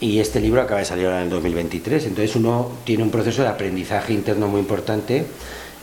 y 0.00 0.18
este 0.18 0.40
libro 0.40 0.60
acaba 0.60 0.80
de 0.80 0.86
salir 0.86 1.06
ahora 1.06 1.18
en 1.18 1.24
el 1.24 1.30
2023, 1.30 2.04
entonces 2.06 2.34
uno 2.36 2.70
tiene 2.84 3.02
un 3.02 3.10
proceso 3.10 3.42
de 3.42 3.48
aprendizaje 3.48 4.12
interno 4.12 4.48
muy 4.48 4.60
importante 4.60 5.24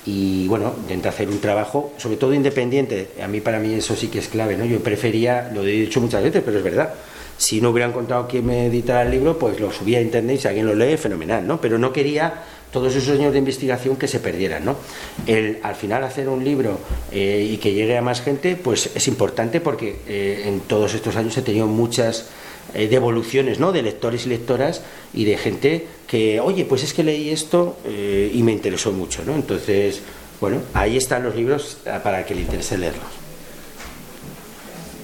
y 0.05 0.47
bueno, 0.49 0.73
intenta 0.81 1.09
hacer 1.09 1.29
un 1.29 1.39
trabajo, 1.39 1.93
sobre 1.97 2.17
todo 2.17 2.33
independiente. 2.33 3.11
A 3.23 3.27
mí, 3.29 3.39
para 3.39 3.59
mí, 3.59 3.73
eso 3.73 3.95
sí 3.95 4.09
que 4.09 4.19
es 4.19 4.27
clave, 4.27 4.57
¿no? 4.57 4.65
Yo 4.65 4.79
prefería, 4.83 5.49
lo 5.53 5.63
he 5.63 5.67
dicho 5.71 6.01
muchas 6.01 6.21
veces, 6.21 6.43
pero 6.45 6.57
es 6.57 6.63
verdad. 6.63 6.93
Si 7.43 7.59
no 7.59 7.71
hubiera 7.71 7.89
encontrado 7.89 8.25
quién 8.25 8.45
me 8.45 8.67
editara 8.67 9.01
el 9.01 9.11
libro, 9.11 9.37
pues 9.37 9.59
lo 9.59 9.69
subía 9.69 9.97
a 9.97 10.01
internet 10.01 10.37
y 10.37 10.41
si 10.41 10.47
alguien 10.47 10.65
lo 10.65 10.75
lee, 10.75 10.95
fenomenal, 10.95 11.45
¿no? 11.45 11.59
Pero 11.59 11.77
no 11.77 11.91
quería 11.91 12.35
todos 12.71 12.95
esos 12.95 13.19
años 13.19 13.33
de 13.33 13.39
investigación 13.39 13.97
que 13.97 14.07
se 14.07 14.21
perdieran, 14.21 14.63
¿no? 14.63 14.77
El, 15.27 15.59
al 15.61 15.75
final 15.75 16.05
hacer 16.05 16.29
un 16.29 16.45
libro 16.45 16.79
eh, 17.11 17.45
y 17.51 17.57
que 17.57 17.73
llegue 17.73 17.97
a 17.97 18.01
más 18.01 18.21
gente, 18.21 18.55
pues 18.55 18.91
es 18.95 19.09
importante 19.09 19.59
porque 19.59 19.97
eh, 20.07 20.45
en 20.45 20.61
todos 20.61 20.93
estos 20.93 21.17
años 21.17 21.35
he 21.35 21.41
tenido 21.41 21.67
muchas 21.67 22.29
eh, 22.73 22.87
devoluciones 22.87 23.59
¿no? 23.59 23.73
de 23.73 23.81
lectores 23.81 24.25
y 24.25 24.29
lectoras 24.29 24.81
y 25.13 25.25
de 25.25 25.37
gente 25.37 25.85
que, 26.07 26.39
oye, 26.39 26.63
pues 26.63 26.83
es 26.83 26.93
que 26.93 27.03
leí 27.03 27.29
esto 27.29 27.75
eh, 27.85 28.31
y 28.33 28.41
me 28.41 28.53
interesó 28.53 28.93
mucho. 28.93 29.21
¿no? 29.25 29.35
Entonces, 29.35 29.99
bueno, 30.39 30.61
ahí 30.73 30.95
están 30.95 31.23
los 31.23 31.35
libros 31.35 31.79
para 32.05 32.25
que 32.25 32.35
le 32.35 32.41
interese 32.41 32.77
leerlos. 32.77 33.22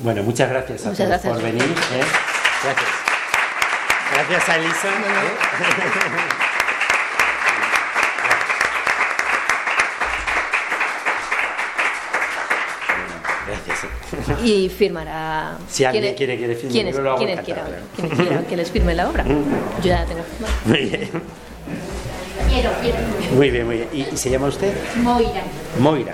Bueno, 0.01 0.23
muchas 0.23 0.49
gracias 0.49 0.85
a 0.85 0.89
Muchas 0.89 0.97
todos 0.97 1.09
gracias. 1.09 1.33
por 1.33 1.43
venir. 1.43 1.63
¿eh? 1.63 2.03
Gracias. 2.63 2.89
Gracias 4.13 4.49
a 4.49 4.55
Elisa. 4.55 4.87
¿eh? 4.87 6.29
Gracias. 13.47 14.43
Y 14.45 14.69
firmará. 14.69 15.57
Si 15.69 15.83
alguien 15.83 16.03
quien- 16.15 16.15
quiere 16.15 16.35
un 16.45 16.51
es- 16.51 16.73
libro, 16.85 17.01
lo 17.03 17.09
hago 17.11 17.17
quien 17.17 17.29
encantado, 17.31 17.55
quiera, 17.65 17.79
claro. 17.95 18.09
quien 18.15 18.27
quiera 18.27 18.41
que 18.47 18.57
les 18.57 18.71
firme 18.71 18.93
la 18.95 19.09
obra. 19.09 19.23
Yo 19.25 19.83
ya 19.83 20.01
la 20.01 20.05
tengo 20.05 20.23
firmada. 20.23 20.53
Muy 20.65 20.77
bien. 20.85 21.09
Quiero, 22.49 22.69
quiero. 22.81 22.97
Muy 23.35 23.49
bien, 23.51 23.65
muy 23.65 23.75
bien. 23.77 23.89
¿Y, 23.93 24.01
y 24.13 24.17
se 24.17 24.29
llama 24.29 24.47
usted? 24.47 24.73
Moira. 24.97 25.43
Moira. 25.79 26.13